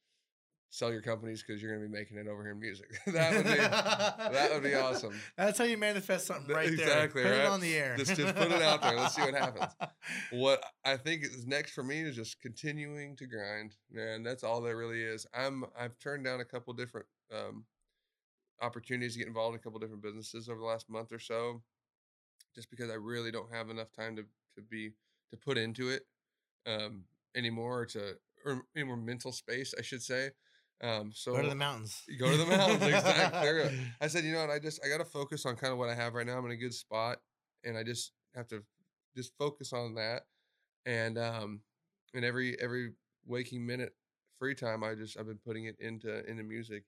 sell 0.71 0.93
your 0.93 1.01
companies 1.01 1.43
because 1.43 1.63
you're 1.63 1.75
gonna 1.75 1.89
be 1.89 1.93
making 1.93 2.19
it 2.19 2.29
over 2.29 2.43
here 2.43 2.53
in 2.53 2.61
music. 2.61 2.87
that 3.07 3.35
would 3.35 3.45
be 3.45 3.55
that 3.57 4.51
would 4.53 4.63
be 4.63 4.75
awesome. 4.75 5.19
That's 5.39 5.59
how 5.59 5.65
you 5.65 5.79
manifest 5.79 6.27
something 6.27 6.47
Th- 6.47 6.57
right 6.57 6.67
there. 6.77 6.87
exactly, 6.87 7.23
Put 7.23 7.33
it 7.33 7.39
right? 7.39 7.49
on 7.49 7.61
the 7.61 7.75
air. 7.75 7.97
Just- 7.97 8.17
just 8.17 8.35
put 8.37 8.53
it 8.53 8.63
out 8.63 8.83
there. 8.83 8.97
Let's 8.97 9.15
see 9.15 9.23
what 9.23 9.35
happens. 9.35 9.73
what 10.33 10.63
I 10.85 10.97
think 10.99 11.25
is 11.25 11.47
next 11.47 11.73
for 11.73 11.83
me 11.83 12.01
is 12.01 12.15
just 12.15 12.41
continuing 12.41 13.17
to 13.17 13.27
grind, 13.27 13.77
man. 13.91 14.23
That's 14.23 14.45
all 14.45 14.61
there 14.61 14.77
really 14.77 15.03
is. 15.03 15.27
I'm 15.35 15.65
I've 15.79 15.99
turned 15.99 16.25
down 16.25 16.41
a 16.41 16.45
couple 16.45 16.75
different 16.75 17.07
um, 17.33 17.65
opportunities 18.61 19.13
to 19.15 19.19
get 19.19 19.29
involved 19.29 19.55
in 19.55 19.61
a 19.61 19.63
couple 19.63 19.79
different 19.79 20.03
businesses 20.03 20.49
over 20.49 20.59
the 20.59 20.65
last 20.67 20.89
month 20.89 21.13
or 21.13 21.19
so, 21.19 21.63
just 22.55 22.71
because 22.71 22.91
I 22.91 22.95
really 22.95 23.31
don't 23.31 23.53
have 23.53 23.71
enough 23.71 23.93
time 23.93 24.17
to 24.17 24.23
to 24.57 24.63
be 24.63 24.91
to 25.31 25.37
put 25.37 25.59
into 25.59 25.91
it 25.91 26.03
um, 26.67 27.05
anymore, 27.37 27.81
or 27.81 27.87
to 27.87 28.17
or 28.45 28.63
any 28.77 28.85
more 28.85 28.97
mental 28.97 29.33
space, 29.33 29.75
I 29.79 29.83
should 29.83 30.03
say. 30.03 30.31
Um, 30.83 31.11
so 31.15 31.33
Go 31.37 31.43
to 31.43 31.49
the 31.49 31.55
mountains. 31.55 32.03
go 32.19 32.31
to 32.31 32.37
the 32.37 32.47
mountains, 32.47 32.83
exactly. 32.83 33.41
There 33.41 33.65
you 33.65 33.71
go. 33.71 33.77
I 34.01 34.07
said, 34.07 34.25
you 34.25 34.33
know 34.33 34.41
what? 34.41 34.51
I 34.51 34.59
just 34.59 34.81
I 34.85 34.89
got 34.89 34.99
to 34.99 35.05
focus 35.05 35.45
on 35.47 35.57
kind 35.57 35.73
of 35.73 35.79
what 35.79 35.89
I 35.89 35.95
have 35.95 36.15
right 36.15 36.27
now. 36.27 36.39
I'm 36.39 36.45
in 36.47 36.53
a 36.53 36.57
good 36.57 36.75
spot, 36.75 37.19
and 37.65 37.77
I 37.77 37.83
just 37.83 38.13
have 38.35 38.47
to 38.49 38.63
just 39.17 39.33
focus 39.39 39.73
on 39.73 39.95
that. 39.95 40.23
And 40.87 41.19
um, 41.19 41.61
and 42.15 42.25
every 42.25 42.59
every 42.61 42.93
waking 43.27 43.67
minute, 43.67 43.95
free 44.39 44.55
time, 44.55 44.83
I 44.85 44.95
just 44.95 45.19
I've 45.19 45.27
been 45.27 45.41
putting 45.45 45.65
it 45.65 45.77
into 45.81 46.25
into 46.29 46.43
music. 46.43 46.85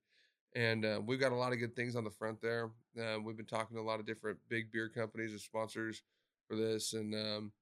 And 0.56 0.84
uh, 0.84 1.00
we've 1.04 1.20
got 1.20 1.32
a 1.32 1.36
lot 1.36 1.52
of 1.52 1.58
good 1.60 1.76
things 1.76 1.94
on 1.94 2.02
the 2.04 2.10
front 2.10 2.40
there. 2.40 2.70
Uh, 3.00 3.18
we've 3.24 3.36
been 3.36 3.46
talking 3.46 3.76
to 3.76 3.80
a 3.82 3.84
lot 3.84 4.00
of 4.00 4.06
different 4.06 4.38
big 4.48 4.72
beer 4.72 4.88
companies 4.88 5.32
as 5.32 5.42
sponsors 5.44 6.02
for 6.48 6.56
this, 6.56 6.92
and 6.92 7.14
um, 7.14 7.52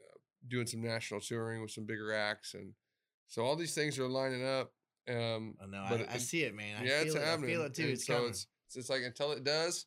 uh, 0.00 0.16
doing 0.48 0.66
some 0.66 0.80
national 0.82 1.20
touring 1.20 1.60
with 1.62 1.72
some 1.72 1.84
bigger 1.84 2.14
acts, 2.14 2.54
and 2.54 2.74
so 3.26 3.42
all 3.42 3.56
these 3.56 3.74
things 3.74 3.98
are 3.98 4.06
lining 4.06 4.46
up. 4.46 4.72
Um, 5.08 5.56
I 5.60 5.66
know. 5.66 5.84
but 5.90 6.00
I, 6.00 6.02
it- 6.04 6.08
I 6.12 6.18
see 6.18 6.42
it, 6.44 6.54
man. 6.54 6.76
I 6.80 6.84
yeah, 6.84 6.98
feel 6.98 7.06
it's 7.06 7.14
it. 7.16 7.22
happening. 7.24 7.50
I 7.50 7.52
feel 7.54 7.62
it 7.64 7.74
too. 7.74 7.82
And 7.82 7.90
It's 7.92 8.06
so 8.06 8.14
coming. 8.14 8.30
it's 8.30 8.46
it's 8.76 8.88
like 8.88 9.02
until 9.02 9.32
it 9.32 9.42
does, 9.42 9.86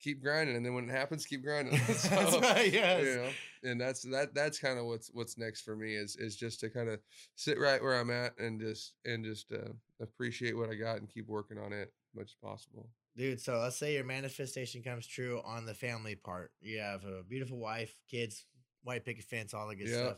keep 0.00 0.22
grinding, 0.22 0.56
and 0.56 0.64
then 0.64 0.74
when 0.74 0.88
it 0.88 0.92
happens, 0.92 1.26
keep 1.26 1.42
grinding. 1.42 1.78
so, 1.86 2.08
That's 2.08 2.36
right. 2.38 2.72
Yes. 2.72 3.04
you 3.04 3.16
know, 3.16 3.70
and 3.70 3.80
that's 3.80 4.02
that 4.02 4.34
that's 4.34 4.58
kind 4.58 4.78
of 4.78 4.86
what's 4.86 5.10
what's 5.12 5.36
next 5.38 5.62
for 5.62 5.74
me 5.76 5.94
is 5.94 6.16
is 6.16 6.36
just 6.36 6.60
to 6.60 6.70
kind 6.70 6.88
of 6.88 7.00
sit 7.34 7.58
right 7.58 7.82
where 7.82 7.98
I'm 7.98 8.10
at 8.10 8.38
and 8.38 8.60
just 8.60 8.94
and 9.04 9.24
just 9.24 9.52
uh, 9.52 9.72
appreciate 10.00 10.56
what 10.56 10.70
I 10.70 10.74
got 10.74 10.98
and 10.98 11.08
keep 11.08 11.26
working 11.28 11.58
on 11.58 11.72
it 11.72 11.92
as 12.10 12.14
much 12.14 12.30
as 12.30 12.36
possible. 12.42 12.88
Dude, 13.16 13.40
so 13.40 13.58
let's 13.58 13.76
say 13.76 13.94
your 13.94 14.04
manifestation 14.04 14.80
comes 14.82 15.04
true 15.06 15.40
on 15.44 15.66
the 15.66 15.74
family 15.74 16.14
part. 16.14 16.52
You 16.60 16.78
have 16.78 17.04
a 17.04 17.24
beautiful 17.24 17.58
wife, 17.58 17.92
kids, 18.08 18.46
white 18.84 19.04
picket 19.04 19.24
fence, 19.24 19.52
all 19.54 19.66
the 19.66 19.74
good 19.74 19.88
Yeah. 19.88 19.96
stuff. 19.96 20.16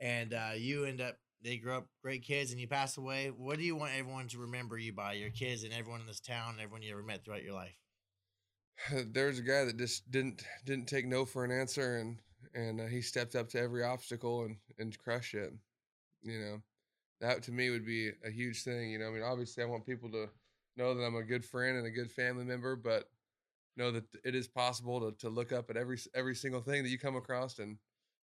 And 0.00 0.34
uh, 0.34 0.50
you 0.56 0.84
end 0.84 1.00
up, 1.00 1.18
they 1.44 1.56
grow 1.58 1.76
up 1.78 1.86
great 2.02 2.24
kids 2.24 2.50
and 2.50 2.60
you 2.60 2.66
pass 2.66 2.96
away. 2.96 3.28
What 3.28 3.58
do 3.58 3.62
you 3.64 3.76
want 3.76 3.92
everyone 3.96 4.26
to 4.28 4.38
remember 4.38 4.76
you 4.76 4.92
by? 4.92 5.12
Your 5.12 5.30
kids 5.30 5.62
and 5.62 5.72
everyone 5.72 6.00
in 6.00 6.06
this 6.08 6.18
town 6.18 6.54
and 6.54 6.60
everyone 6.60 6.82
you 6.82 6.90
ever 6.92 7.04
met 7.04 7.24
throughout 7.24 7.44
your 7.44 7.54
life? 7.54 7.76
there 9.12 9.26
was 9.26 9.38
a 9.38 9.42
guy 9.42 9.64
that 9.64 9.76
just 9.76 10.10
didn't 10.10 10.42
didn't 10.64 10.86
take 10.86 11.06
no 11.06 11.24
for 11.24 11.44
an 11.44 11.50
answer 11.50 11.98
and 11.98 12.18
and 12.54 12.80
uh, 12.80 12.86
he 12.86 13.00
stepped 13.00 13.34
up 13.34 13.48
to 13.48 13.58
every 13.58 13.82
obstacle 13.82 14.44
and 14.44 14.56
and 14.78 14.98
crushed 14.98 15.34
it 15.34 15.52
you 16.22 16.38
know? 16.40 16.62
That 17.20 17.42
to 17.44 17.52
me 17.52 17.70
would 17.70 17.86
be 17.86 18.10
a 18.24 18.30
huge 18.30 18.62
thing 18.64 18.90
you 18.90 18.98
know? 18.98 19.08
I 19.08 19.12
mean 19.12 19.22
obviously 19.22 19.62
i 19.64 19.66
want 19.66 19.86
people 19.86 20.10
to 20.12 20.28
know 20.76 20.94
that 20.94 21.04
i'm 21.04 21.16
a 21.16 21.22
good 21.24 21.44
friend 21.44 21.78
and 21.78 21.86
a 21.86 21.90
good 21.90 22.10
family 22.12 22.44
member 22.44 22.76
but 22.76 23.10
know 23.76 23.92
that 23.92 24.04
it 24.24 24.34
is 24.34 24.48
possible 24.48 25.00
to, 25.00 25.16
to 25.18 25.30
look 25.30 25.52
up 25.52 25.70
at 25.70 25.76
every 25.76 25.98
every 26.14 26.34
single 26.34 26.62
thing 26.62 26.82
that 26.82 26.90
you 26.90 26.98
come 26.98 27.16
across 27.16 27.58
and 27.58 27.78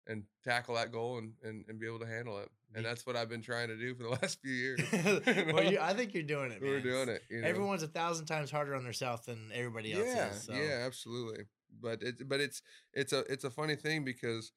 and 0.06 0.24
tackle 0.44 0.74
that 0.74 0.92
goal 0.92 1.18
and, 1.18 1.32
and, 1.42 1.64
and 1.68 1.80
be 1.80 1.86
able 1.86 1.98
to 1.98 2.06
handle 2.06 2.38
it 2.38 2.50
and 2.74 2.84
that's 2.84 3.06
what 3.06 3.16
i've 3.16 3.28
been 3.28 3.42
trying 3.42 3.68
to 3.68 3.76
do 3.76 3.94
for 3.94 4.02
the 4.02 4.08
last 4.22 4.40
few 4.40 4.52
years 4.52 4.80
well, 5.52 5.64
you, 5.72 5.78
I 5.80 5.94
think 5.94 6.14
you're 6.14 6.22
doing 6.22 6.50
it. 6.50 6.60
we're 6.60 6.80
doing 6.80 7.08
it 7.08 7.22
you 7.30 7.40
know? 7.40 7.48
Everyone's 7.48 7.82
a 7.82 7.88
thousand 7.88 8.26
times 8.26 8.50
harder 8.50 8.74
on 8.74 8.84
themselves 8.84 9.26
than 9.26 9.50
everybody 9.52 9.92
else 9.92 10.06
yeah, 10.06 10.30
is. 10.30 10.42
So. 10.42 10.52
Yeah, 10.52 10.82
absolutely. 10.86 11.44
But 11.80 12.02
it 12.02 12.28
but 12.28 12.40
it's 12.40 12.62
it's 12.92 13.12
a 13.12 13.20
it's 13.30 13.44
a 13.44 13.50
funny 13.50 13.76
thing 13.76 14.04
because 14.04 14.52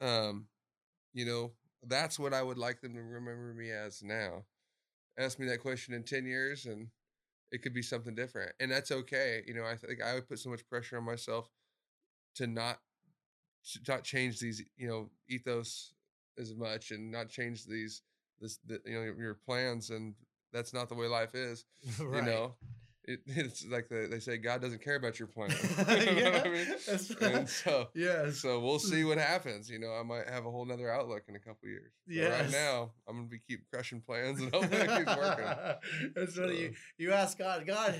um 0.00 0.46
you 1.14 1.24
know, 1.24 1.52
that's 1.86 2.18
what 2.18 2.34
I 2.34 2.42
would 2.42 2.58
like 2.58 2.80
them 2.80 2.94
to 2.94 3.00
remember 3.00 3.54
me 3.54 3.70
as 3.70 4.02
now. 4.02 4.44
Ask 5.18 5.38
me 5.38 5.46
that 5.48 5.60
question 5.60 5.94
in 5.94 6.04
10 6.04 6.26
years 6.26 6.66
and 6.66 6.88
it 7.50 7.62
could 7.62 7.74
be 7.74 7.82
something 7.82 8.14
different. 8.14 8.52
And 8.60 8.70
that's 8.70 8.92
okay. 8.92 9.42
You 9.46 9.54
know, 9.54 9.64
I 9.64 9.76
think 9.76 10.02
I 10.02 10.14
would 10.14 10.28
put 10.28 10.38
so 10.38 10.50
much 10.50 10.66
pressure 10.68 10.96
on 10.96 11.04
myself 11.04 11.50
to 12.36 12.46
not 12.46 12.78
not 13.88 14.04
change 14.04 14.38
these, 14.40 14.62
you 14.76 14.88
know, 14.88 15.10
ethos 15.28 15.92
as 16.38 16.54
much 16.54 16.90
and 16.92 17.10
not 17.10 17.28
change 17.28 17.64
these 17.64 18.02
this 18.40 18.58
the, 18.66 18.80
you 18.86 18.94
know 18.94 19.12
your 19.18 19.34
plans 19.34 19.90
and 19.90 20.14
that's 20.52 20.72
not 20.72 20.88
the 20.88 20.94
way 20.94 21.06
life 21.08 21.34
is 21.34 21.64
right. 22.00 22.16
you 22.18 22.30
know 22.30 22.54
it, 23.04 23.18
it's 23.26 23.66
like 23.66 23.88
the, 23.88 24.06
they 24.08 24.20
say 24.20 24.36
god 24.36 24.62
doesn't 24.62 24.80
care 24.80 24.94
about 24.94 25.18
your 25.18 25.26
plan 25.26 25.50
yeah, 25.88 26.02
you 26.04 26.24
what 26.24 26.46
i 26.46 26.50
mean 26.50 27.34
and 27.34 27.48
so 27.48 27.88
yes. 27.94 28.38
so 28.38 28.60
we'll 28.60 28.78
see 28.78 29.02
what 29.02 29.18
happens 29.18 29.68
you 29.68 29.80
know 29.80 29.92
i 29.98 30.04
might 30.04 30.28
have 30.30 30.46
a 30.46 30.50
whole 30.50 30.64
nother 30.64 30.92
outlook 30.92 31.24
in 31.28 31.34
a 31.34 31.40
couple 31.40 31.68
years 31.68 31.90
Yes. 32.06 32.40
right 32.40 32.52
now 32.52 32.92
i'm 33.08 33.16
gonna 33.16 33.26
be 33.26 33.40
keep 33.48 33.68
crushing 33.72 34.00
plans 34.00 34.40
and 34.40 34.54
it 34.54 34.70
keeps 34.70 35.16
working 35.16 35.46
That's 36.14 36.36
funny. 36.36 36.60
You, 36.60 36.68
So- 36.68 36.74
you 36.98 37.12
ask 37.12 37.36
God, 37.36 37.66
God, 37.66 37.96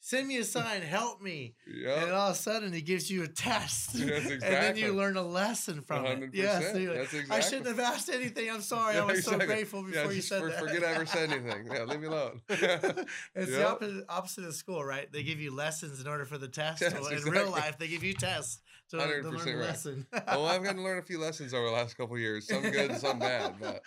send 0.00 0.28
me 0.28 0.38
a 0.38 0.44
sign, 0.56 0.82
help 0.82 1.20
me. 1.20 1.54
And 1.66 2.10
all 2.10 2.28
of 2.30 2.32
a 2.32 2.38
sudden, 2.38 2.72
He 2.72 2.80
gives 2.82 3.10
you 3.10 3.22
a 3.24 3.28
test. 3.28 3.94
Yes, 3.94 4.26
And 4.30 4.40
then 4.42 4.76
you 4.76 4.92
learn 4.94 5.16
a 5.16 5.22
lesson 5.22 5.82
from 5.82 6.04
it. 6.06 6.20
100%. 6.20 6.34
Yeah, 6.34 6.60
so 6.60 6.78
like, 6.78 7.10
That's 7.10 7.30
I 7.30 7.40
shouldn't 7.40 7.66
have 7.66 7.80
asked 7.80 8.08
anything. 8.08 8.50
I'm 8.50 8.60
sorry. 8.62 8.94
I 8.96 8.98
Yeah, 9.00 9.04
was 9.04 9.24
so 9.24 9.32
exactly. 9.32 9.46
grateful 9.46 9.80
yeah, 9.84 9.90
before 10.02 10.12
you 10.12 10.22
said 10.22 10.40
for- 10.42 10.50
that. 10.50 10.58
forget 10.60 10.84
i 10.84 10.92
ever 10.94 11.06
said 11.06 11.30
anything 11.32 11.66
yeah 11.72 11.84
leave 11.84 12.00
me 12.00 12.06
alone 12.06 12.40
it's 12.48 13.50
the 13.50 13.66
opposite, 13.66 14.04
opposite 14.08 14.44
of 14.44 14.54
school, 14.54 14.84
right? 14.84 15.10
They 15.12 15.22
give 15.22 15.40
you 15.40 15.54
lessons 15.54 16.00
in 16.00 16.06
order 16.06 16.24
for 16.24 16.38
the 16.38 16.48
test. 16.48 16.82
Yes, 16.82 16.92
Well, 16.94 17.06
in 17.08 17.22
real 17.24 17.50
life, 17.50 17.78
they 17.78 17.88
give 17.88 18.02
you 18.02 18.14
tests 18.14 18.60
to, 18.90 18.98
to 18.98 19.04
learn 19.04 19.24
100% 19.24 19.46
right. 19.46 19.56
lesson. 19.56 20.06
oh, 20.28 20.44
I've 20.44 20.62
gotten 20.62 20.78
to 20.78 20.82
learn 20.82 20.98
a 20.98 21.02
few 21.02 21.18
lessons 21.20 21.52
over 21.54 21.66
the 21.66 21.72
last 21.72 21.96
couple 21.96 22.14
of 22.14 22.20
years. 22.20 22.46
Some 22.48 22.62
good, 22.62 22.90
and 22.90 22.98
some 23.00 23.18
bad. 23.18 23.54
But 23.60 23.82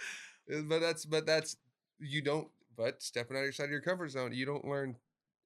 uh, 0.54 0.62
but 0.68 0.80
that's 0.80 1.06
but 1.06 1.26
that's 1.26 1.58
you 2.00 2.22
don't. 2.22 2.48
But 2.78 3.02
stepping 3.02 3.38
outside 3.38 3.66
of 3.66 3.72
your 3.72 3.82
comfort 3.82 4.10
zone, 4.12 4.34
you 4.34 4.46
don't 4.46 4.66
learn 4.66 4.96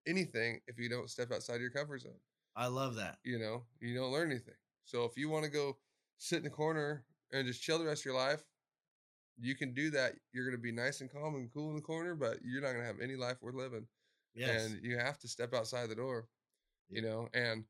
anything 0.07 0.59
if 0.67 0.79
you 0.79 0.89
don't 0.89 1.09
step 1.09 1.31
outside 1.31 1.61
your 1.61 1.69
comfort 1.69 2.01
zone. 2.01 2.19
I 2.55 2.67
love 2.67 2.95
that. 2.95 3.17
You 3.23 3.39
know, 3.39 3.63
you 3.79 3.95
don't 3.95 4.11
learn 4.11 4.29
anything. 4.31 4.53
So 4.85 5.03
if 5.05 5.17
you 5.17 5.29
want 5.29 5.43
to 5.45 5.51
go 5.51 5.77
sit 6.17 6.37
in 6.37 6.43
the 6.43 6.49
corner 6.49 7.03
and 7.31 7.45
just 7.45 7.61
chill 7.61 7.79
the 7.79 7.85
rest 7.85 8.01
of 8.01 8.05
your 8.05 8.15
life, 8.15 8.43
you 9.37 9.55
can 9.55 9.73
do 9.73 9.89
that. 9.91 10.13
You're 10.31 10.45
going 10.45 10.55
to 10.57 10.61
be 10.61 10.71
nice 10.71 11.01
and 11.01 11.11
calm 11.11 11.35
and 11.35 11.51
cool 11.53 11.69
in 11.71 11.75
the 11.75 11.81
corner, 11.81 12.15
but 12.15 12.37
you're 12.43 12.61
not 12.61 12.69
going 12.69 12.81
to 12.81 12.87
have 12.87 13.01
any 13.01 13.15
life 13.15 13.37
worth 13.41 13.55
living 13.55 13.87
Yes. 14.35 14.65
and 14.65 14.83
you 14.83 14.97
have 14.97 15.17
to 15.19 15.27
step 15.29 15.53
outside 15.53 15.89
the 15.89 15.95
door 15.95 16.27
you 16.89 17.01
know 17.01 17.29
and 17.33 17.63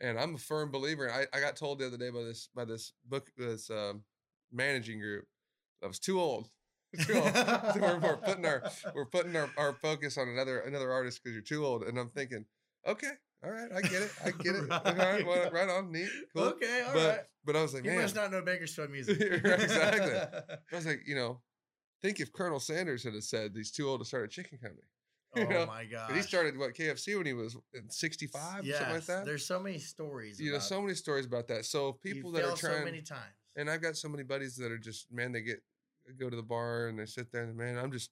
and 0.00 0.18
i'm 0.20 0.34
a 0.34 0.38
firm 0.38 0.70
believer 0.70 1.10
I, 1.10 1.24
I 1.34 1.40
got 1.40 1.56
told 1.56 1.78
the 1.78 1.86
other 1.86 1.96
day 1.96 2.10
by 2.10 2.22
this 2.22 2.48
by 2.54 2.64
this 2.66 2.92
book 3.08 3.30
this 3.36 3.70
um, 3.70 4.04
managing 4.52 5.00
group 5.00 5.26
i 5.82 5.86
was 5.86 5.98
too 5.98 6.20
old 6.20 6.50
too 7.06 7.14
old. 7.14 7.32
So 7.34 7.70
we're, 7.80 7.98
we're 7.98 8.16
putting 8.16 8.44
our 8.46 8.62
we're 8.94 9.06
putting 9.06 9.36
our, 9.36 9.48
our 9.56 9.72
focus 9.74 10.18
on 10.18 10.28
another 10.28 10.60
another 10.60 10.90
artist 10.92 11.20
because 11.22 11.34
you're 11.34 11.42
too 11.42 11.64
old 11.64 11.82
and 11.84 11.98
i'm 11.98 12.08
thinking 12.08 12.44
okay 12.86 13.10
all 13.44 13.50
right 13.50 13.68
i 13.76 13.80
get 13.80 14.02
it 14.02 14.10
i 14.24 14.30
get 14.30 14.54
it 14.56 14.70
all 14.70 14.80
right, 14.94 15.24
well, 15.26 15.42
Right. 15.44 15.52
right 15.52 15.68
on 15.68 15.92
neat 15.92 16.08
cool 16.34 16.44
Okay, 16.44 16.82
all 16.86 16.92
but 16.94 17.08
right. 17.08 17.20
but 17.44 17.56
i 17.56 17.62
was 17.62 17.74
like 17.74 17.84
You 17.84 17.90
man 17.92 18.02
must 18.02 18.14
not 18.16 18.30
know 18.32 18.42
Bakersfield 18.42 18.90
music. 18.96 19.20
Exactly. 19.20 20.14
i 20.72 20.76
was 20.76 20.86
like 20.86 21.02
you 21.06 21.14
know 21.14 21.40
think 22.02 22.18
if 22.18 22.32
Colonel 22.32 22.58
Sanders 22.60 23.04
had 23.04 23.22
said 23.22 23.52
he's 23.54 23.70
too 23.70 23.86
old 23.88 24.00
to 24.00 24.06
start 24.06 24.24
a 24.24 24.28
chicken 24.28 24.56
company. 24.58 24.82
Oh 25.36 25.42
know, 25.44 25.66
my 25.66 25.84
god. 25.84 26.10
He 26.12 26.22
started 26.22 26.58
what 26.58 26.74
KFC 26.74 27.14
when 27.16 27.26
he 27.26 27.34
was 27.34 27.56
in 27.74 27.88
65 27.90 28.40
or 28.42 28.72
something 28.72 28.94
like 28.94 29.04
that. 29.06 29.24
There's 29.26 29.44
so 29.46 29.60
many 29.60 29.78
stories. 29.78 30.40
You 30.40 30.50
know, 30.52 30.58
so 30.58 30.80
many 30.80 30.94
stories 30.94 31.24
about 31.26 31.46
that. 31.48 31.66
So 31.66 31.92
people 32.02 32.32
that 32.32 32.42
are 32.44 32.56
trying, 32.56 32.78
so 32.78 32.84
many 32.86 33.02
times. 33.02 33.34
and 33.54 33.70
I've 33.70 33.80
got 33.82 33.96
so 33.96 34.08
many 34.08 34.24
buddies 34.24 34.56
that 34.56 34.72
are 34.72 34.78
just 34.78 35.12
man, 35.12 35.30
they 35.30 35.42
get 35.42 35.62
go 36.18 36.30
to 36.30 36.36
the 36.36 36.42
bar 36.42 36.86
and 36.88 36.98
they 36.98 37.06
sit 37.06 37.30
there 37.32 37.44
and 37.44 37.56
man, 37.56 37.78
I'm 37.78 37.92
just 37.92 38.10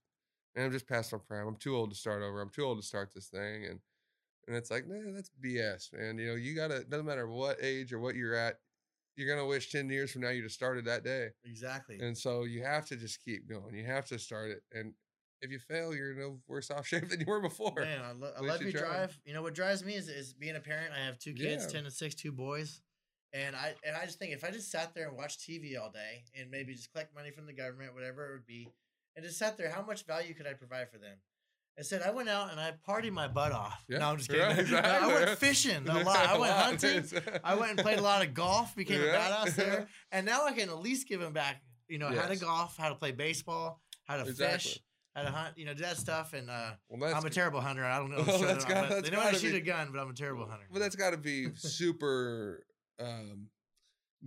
man, 0.57 0.67
I'm 0.67 0.73
just 0.73 0.87
past 0.89 1.13
my 1.13 1.19
prime. 1.27 1.47
I'm 1.47 1.57
too 1.57 1.77
old 1.77 1.91
to 1.91 1.97
start 1.97 2.23
over. 2.23 2.41
I'm 2.41 2.51
too 2.51 2.65
old 2.65 2.81
to 2.81 2.87
start 2.87 3.11
this 3.15 3.27
thing, 3.29 3.65
and 3.65 3.81
and 4.47 4.57
it's 4.57 4.71
like, 4.71 4.87
nah, 4.89 5.13
that's 5.15 5.31
BS, 5.45 5.93
man. 5.93 6.19
You 6.19 6.29
know, 6.29 6.35
you 6.35 6.55
gotta 6.55 6.85
doesn't 6.85 7.07
matter 7.07 7.29
what 7.29 7.59
age 7.63 7.93
or 7.93 7.99
what 7.99 8.15
you're 8.15 8.35
at, 8.35 8.57
you're 9.17 9.29
gonna 9.29 9.47
wish 9.47 9.71
ten 9.71 9.89
years 9.91 10.11
from 10.13 10.23
now 10.23 10.31
you'd 10.31 10.43
have 10.45 10.53
started 10.53 10.85
that 10.87 11.05
day, 11.05 11.29
Exactly. 11.45 11.99
and 12.01 12.17
so 12.17 12.45
you 12.45 12.63
have 12.63 12.87
to 12.87 12.97
just 12.97 13.23
keep 13.25 13.49
going. 13.49 13.75
You 13.75 13.85
have 13.85 14.07
to 14.07 14.19
start 14.19 14.51
it, 14.51 14.63
and 14.73 14.95
if 15.43 15.53
you 15.53 15.59
fail, 15.59 15.95
you're 15.95 16.13
in 16.13 16.19
no 16.19 16.39
worse 16.49 16.71
off 16.71 16.87
shape 16.89 17.09
than 17.09 17.21
you 17.21 17.27
were 17.27 17.41
before. 17.41 17.75
Man, 17.77 18.01
I, 18.05 18.13
lo- 18.13 18.33
I 18.37 18.41
love 18.41 18.63
you 18.63 18.73
drive. 18.73 19.17
You 19.25 19.35
know 19.35 19.43
what 19.43 19.55
drives 19.55 19.85
me 19.85 19.95
is, 19.95 20.09
is 20.09 20.33
being 20.33 20.57
a 20.57 20.61
parent. 20.61 20.93
I 20.99 21.05
have 21.05 21.19
two 21.19 21.33
kids, 21.35 21.65
Yeah. 21.67 21.71
ten 21.71 21.85
and 21.85 21.93
six, 21.93 22.15
two 22.15 22.33
boys, 22.33 22.81
and 23.33 23.55
I 23.57 23.75
and 23.85 23.97
I 23.97 24.05
just 24.07 24.19
think 24.19 24.33
if 24.33 24.45
I 24.45 24.51
just 24.51 24.71
sat 24.71 24.95
there 24.95 25.09
and 25.09 25.17
watched 25.17 25.41
TV 25.41 25.79
all 25.81 25.91
day 25.91 26.25
and 26.39 26.51
maybe 26.51 26.75
just 26.75 26.91
collect 26.93 27.15
money 27.15 27.31
from 27.31 27.47
the 27.47 27.53
government, 27.53 27.95
whatever 27.95 28.29
it 28.31 28.33
would 28.33 28.47
be, 28.47 28.69
and 29.17 29.25
just 29.25 29.39
sat 29.39 29.57
there, 29.57 29.71
how 29.71 29.83
much 29.83 30.07
value 30.07 30.35
could 30.35 30.47
I 30.47 30.53
provide 30.55 30.91
for 30.91 30.99
them? 30.99 31.17
Instead, 31.77 32.03
I 32.03 32.11
went 32.11 32.29
out 32.29 32.51
and 32.51 32.59
I 32.59 32.73
partied 32.89 33.13
my 33.13 33.29
butt 33.29 33.53
off. 33.53 33.85
Yeah, 33.89 33.99
No, 33.99 34.09
I'm 34.11 34.17
just 34.17 34.29
kidding. 34.31 34.73
right, 34.75 34.85
I 34.85 35.07
went 35.07 35.39
fishing 35.39 35.89
a 35.89 36.03
lot. 36.03 36.17
I 36.27 36.37
went 36.41 36.53
hunting. 36.53 37.05
I 37.45 37.55
went 37.55 37.71
and 37.71 37.79
played 37.81 38.01
a 38.01 38.03
lot 38.03 38.27
of 38.27 38.35
golf, 38.35 38.75
became 38.75 39.01
Yeah. 39.01 39.15
a 39.15 39.47
badass 39.47 39.55
there, 39.55 39.89
and 40.11 40.27
now 40.27 40.45
I 40.45 40.53
can 40.53 40.71
at 40.71 40.79
least 40.81 41.07
give 41.07 41.21
them 41.21 41.33
back. 41.33 41.63
You 41.89 41.99
know, 41.99 42.09
how 42.09 42.27
to 42.27 42.37
golf, 42.37 42.77
how 42.77 42.89
to 42.89 42.97
play 42.97 43.13
baseball, 43.13 43.81
how 44.05 44.17
to 44.17 44.29
Exactly. 44.29 44.59
fish, 44.73 44.81
how 45.15 45.23
to 45.23 45.31
hunt. 45.31 45.57
You 45.57 45.67
know, 45.67 45.73
do 45.75 45.83
that 45.83 45.97
stuff. 45.99 46.33
And 46.35 46.51
uh, 46.51 46.73
Well, 46.89 47.15
I'm 47.15 47.25
a 47.25 47.31
terrible 47.31 47.61
hunter. 47.61 47.85
I 47.85 47.99
don't 47.99 48.11
know. 48.11 48.25
Well, 48.27 48.41
got- 48.67 49.05
they 49.05 49.11
know 49.11 49.21
how 49.21 49.31
to 49.31 49.39
shoot 49.39 49.55
a 49.55 49.61
gun, 49.61 49.89
but 49.93 50.01
I'm 50.01 50.11
a 50.11 50.15
terrible 50.15 50.47
hunter. 50.47 50.67
But 50.73 50.81
that's 50.81 50.97
got 50.97 51.11
to 51.11 51.17
be 51.17 51.49
super, 51.55 52.65
um, 53.01 53.49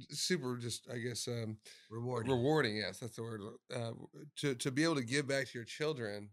super. 0.10 0.58
Just 0.58 0.88
I 0.92 0.98
guess 0.98 1.28
um, 1.28 1.58
Rewarding. 1.90 2.32
rewarding. 2.32 2.78
Yes, 2.78 3.00
that's 3.00 3.16
the 3.16 3.24
word. 3.24 3.42
Uh, 3.74 3.92
to 4.38 4.56
to 4.56 4.72
be 4.72 4.84
able 4.84 4.96
to 4.96 5.04
give 5.04 5.28
back 5.28 5.48
to 5.48 5.58
your 5.58 5.66
children 5.66 6.30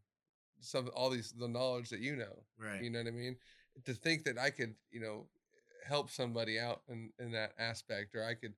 some 0.60 0.90
all 0.94 1.10
these 1.10 1.32
the 1.38 1.48
knowledge 1.48 1.88
that 1.90 2.00
you 2.00 2.16
know. 2.16 2.42
right. 2.58 2.82
You 2.82 2.90
know 2.90 2.98
what 3.00 3.08
I 3.08 3.12
mean? 3.12 3.36
To 3.84 3.94
think 3.94 4.24
that 4.24 4.38
I 4.38 4.50
could, 4.50 4.74
you 4.90 5.00
know, 5.00 5.26
help 5.86 6.10
somebody 6.10 6.58
out 6.58 6.82
in 6.88 7.10
in 7.18 7.32
that 7.32 7.52
aspect, 7.58 8.14
or 8.14 8.24
I 8.24 8.34
could 8.34 8.54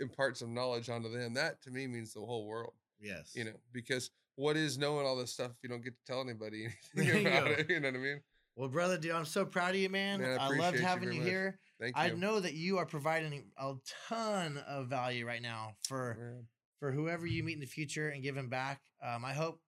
impart 0.00 0.36
some 0.36 0.52
knowledge 0.54 0.88
onto 0.90 1.08
them. 1.10 1.34
That 1.34 1.62
to 1.62 1.70
me 1.70 1.86
means 1.86 2.12
the 2.14 2.20
whole 2.20 2.46
world. 2.46 2.72
yes. 3.00 3.32
You 3.34 3.44
know, 3.44 3.52
because 3.72 4.10
what 4.36 4.56
is 4.56 4.76
knowing 4.78 5.06
all 5.06 5.14
this 5.16 5.32
stuff 5.32 5.52
if 5.52 5.56
you 5.62 5.68
don't 5.68 5.84
get 5.84 5.94
to 5.96 6.04
tell 6.12 6.20
anybody 6.20 6.66
anything 6.96 7.26
about 7.26 7.46
it? 7.48 7.70
You 7.70 7.78
know 7.78 7.88
what 7.90 7.94
I 7.96 8.02
mean? 8.02 8.20
Well, 8.56 8.68
brother, 8.68 8.96
dude, 8.98 9.12
I'm 9.12 9.24
so 9.24 9.44
proud 9.44 9.70
of 9.70 9.80
you, 9.80 9.88
man. 9.88 10.20
Man, 10.20 10.38
I 10.38 10.44
I, 10.44 10.48
loved 10.48 10.52
appreciate 10.52 10.80
you 10.80 10.86
having 10.86 11.12
you, 11.12 11.22
here. 11.22 11.58
Thank 11.80 11.96
you. 11.96 12.02
I 12.02 12.10
know 12.10 12.38
that 12.38 12.54
you 12.54 12.78
are 12.78 12.86
providing 12.86 13.44
a 13.56 13.74
ton 14.08 14.58
of 14.68 14.86
value 14.86 15.26
right 15.26 15.42
now 15.42 15.72
for 15.88 16.16
Man. 16.18 16.46
for 16.78 16.92
whoever 16.92 17.26
you 17.26 17.42
meet 17.42 17.54
in 17.54 17.60
the 17.60 17.66
future 17.66 18.10
and 18.10 18.22
giving 18.22 18.48
back. 18.48 18.80
Um, 19.02 19.24
I 19.24 19.32
hope 19.32 19.60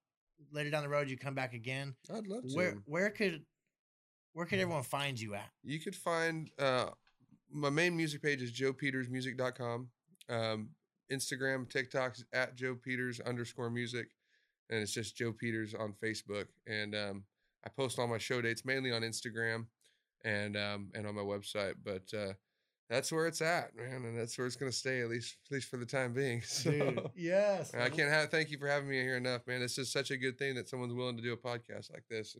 later 0.52 0.70
down 0.70 0.82
the 0.82 0.88
road 0.88 1.08
you 1.08 1.16
come 1.16 1.34
back 1.34 1.52
again. 1.52 1.94
I'd 2.14 2.26
love 2.26 2.46
to. 2.46 2.54
Where 2.54 2.76
where 2.84 3.10
could 3.10 3.44
where 4.34 4.46
could 4.46 4.60
everyone 4.60 4.84
find 4.84 5.18
you 5.18 5.34
at? 5.34 5.50
You 5.64 5.80
could 5.80 5.96
find 5.96 6.50
uh, 6.58 6.90
my 7.50 7.70
main 7.70 7.96
music 7.96 8.22
page 8.22 8.42
is 8.42 8.52
joepetersmusic.com. 8.52 9.88
Um, 10.28 10.68
Instagram, 11.10 11.68
TikTok 11.68 12.16
is 12.16 12.24
at 12.32 12.56
Joe 12.56 12.74
Peters 12.74 13.20
underscore 13.20 13.70
music. 13.70 14.08
And 14.68 14.80
it's 14.80 14.92
just 14.92 15.16
Joe 15.16 15.32
Peters 15.32 15.74
on 15.74 15.94
Facebook. 16.02 16.46
And 16.66 16.94
um, 16.94 17.24
I 17.64 17.68
post 17.68 17.98
all 17.98 18.06
my 18.06 18.18
show 18.18 18.40
dates 18.42 18.64
mainly 18.64 18.92
on 18.92 19.02
Instagram 19.02 19.66
and 20.24 20.56
um, 20.56 20.90
and 20.94 21.06
on 21.06 21.14
my 21.14 21.22
website. 21.22 21.74
But 21.84 22.02
uh, 22.16 22.32
that's 22.88 23.10
where 23.10 23.26
it's 23.26 23.42
at, 23.42 23.74
man. 23.76 24.04
And 24.04 24.18
that's 24.18 24.36
where 24.38 24.46
it's 24.46 24.56
going 24.56 24.70
to 24.70 24.76
stay, 24.76 25.00
at 25.00 25.08
least 25.08 25.36
at 25.48 25.52
least 25.54 25.68
for 25.68 25.76
the 25.76 25.86
time 25.86 26.12
being. 26.12 26.40
So, 26.46 26.70
Dude, 26.70 27.00
yes. 27.16 27.72
I 27.74 27.88
can't 27.88 28.10
have 28.10 28.30
thank 28.30 28.50
you 28.50 28.58
for 28.58 28.68
having 28.68 28.88
me 28.88 29.00
here 29.00 29.16
enough, 29.16 29.46
man. 29.46 29.62
It's 29.62 29.74
just 29.74 29.92
such 29.92 30.10
a 30.10 30.16
good 30.16 30.38
thing 30.38 30.54
that 30.54 30.68
someone's 30.68 30.94
willing 30.94 31.16
to 31.16 31.22
do 31.22 31.32
a 31.32 31.36
podcast 31.36 31.92
like 31.92 32.04
this. 32.08 32.36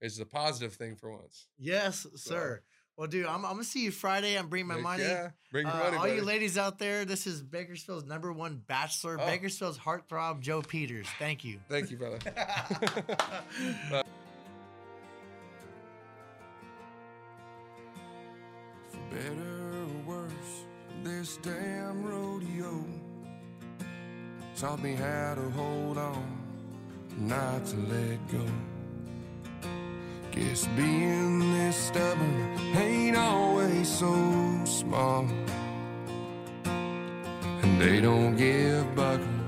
It's 0.00 0.18
a 0.18 0.26
positive 0.26 0.74
thing 0.74 0.96
for 0.96 1.10
once. 1.10 1.46
Yes, 1.58 2.06
sir. 2.16 2.62
Well, 2.96 3.08
dude, 3.08 3.26
I'm, 3.26 3.44
I'm 3.44 3.52
gonna 3.54 3.64
see 3.64 3.82
you 3.82 3.90
Friday. 3.90 4.36
I'm 4.38 4.48
bringing 4.48 4.68
my 4.68 4.74
Heck 4.74 4.82
money. 4.84 5.02
Yeah, 5.02 5.30
bring 5.50 5.66
your 5.66 5.74
Uh, 5.74 5.78
money, 5.80 5.96
all 5.96 6.06
you 6.08 6.22
ladies 6.22 6.56
out 6.56 6.78
there, 6.78 7.04
this 7.04 7.26
is 7.26 7.42
Bakersfield's 7.42 8.04
number 8.04 8.32
one 8.32 8.62
bachelor, 8.68 9.18
Oh. 9.20 9.26
Bakersfield's 9.26 9.78
heartthrob, 9.78 10.40
Joe 10.40 10.62
Peters. 10.62 11.08
Thank 11.18 11.44
you. 11.44 11.58
Thank 11.68 11.90
you, 11.90 11.96
brother. 11.96 12.18
better 19.14 19.70
or 19.82 20.14
worse, 20.14 20.64
this 21.04 21.38
damn 21.42 22.02
rodeo 22.02 22.84
taught 24.56 24.82
me 24.82 24.94
how 24.94 25.34
to 25.34 25.50
hold 25.50 25.98
on, 25.98 26.26
not 27.18 27.64
to 27.66 27.76
let 27.76 28.18
go. 28.28 28.44
Guess 30.32 30.66
being 30.76 31.38
this 31.38 31.76
stubborn 31.76 32.58
ain't 32.76 33.16
always 33.16 33.88
so 33.88 34.14
smart. 34.64 35.30
And 36.64 37.80
they 37.80 38.00
don't 38.00 38.36
give 38.36 38.94
buckles 38.96 39.43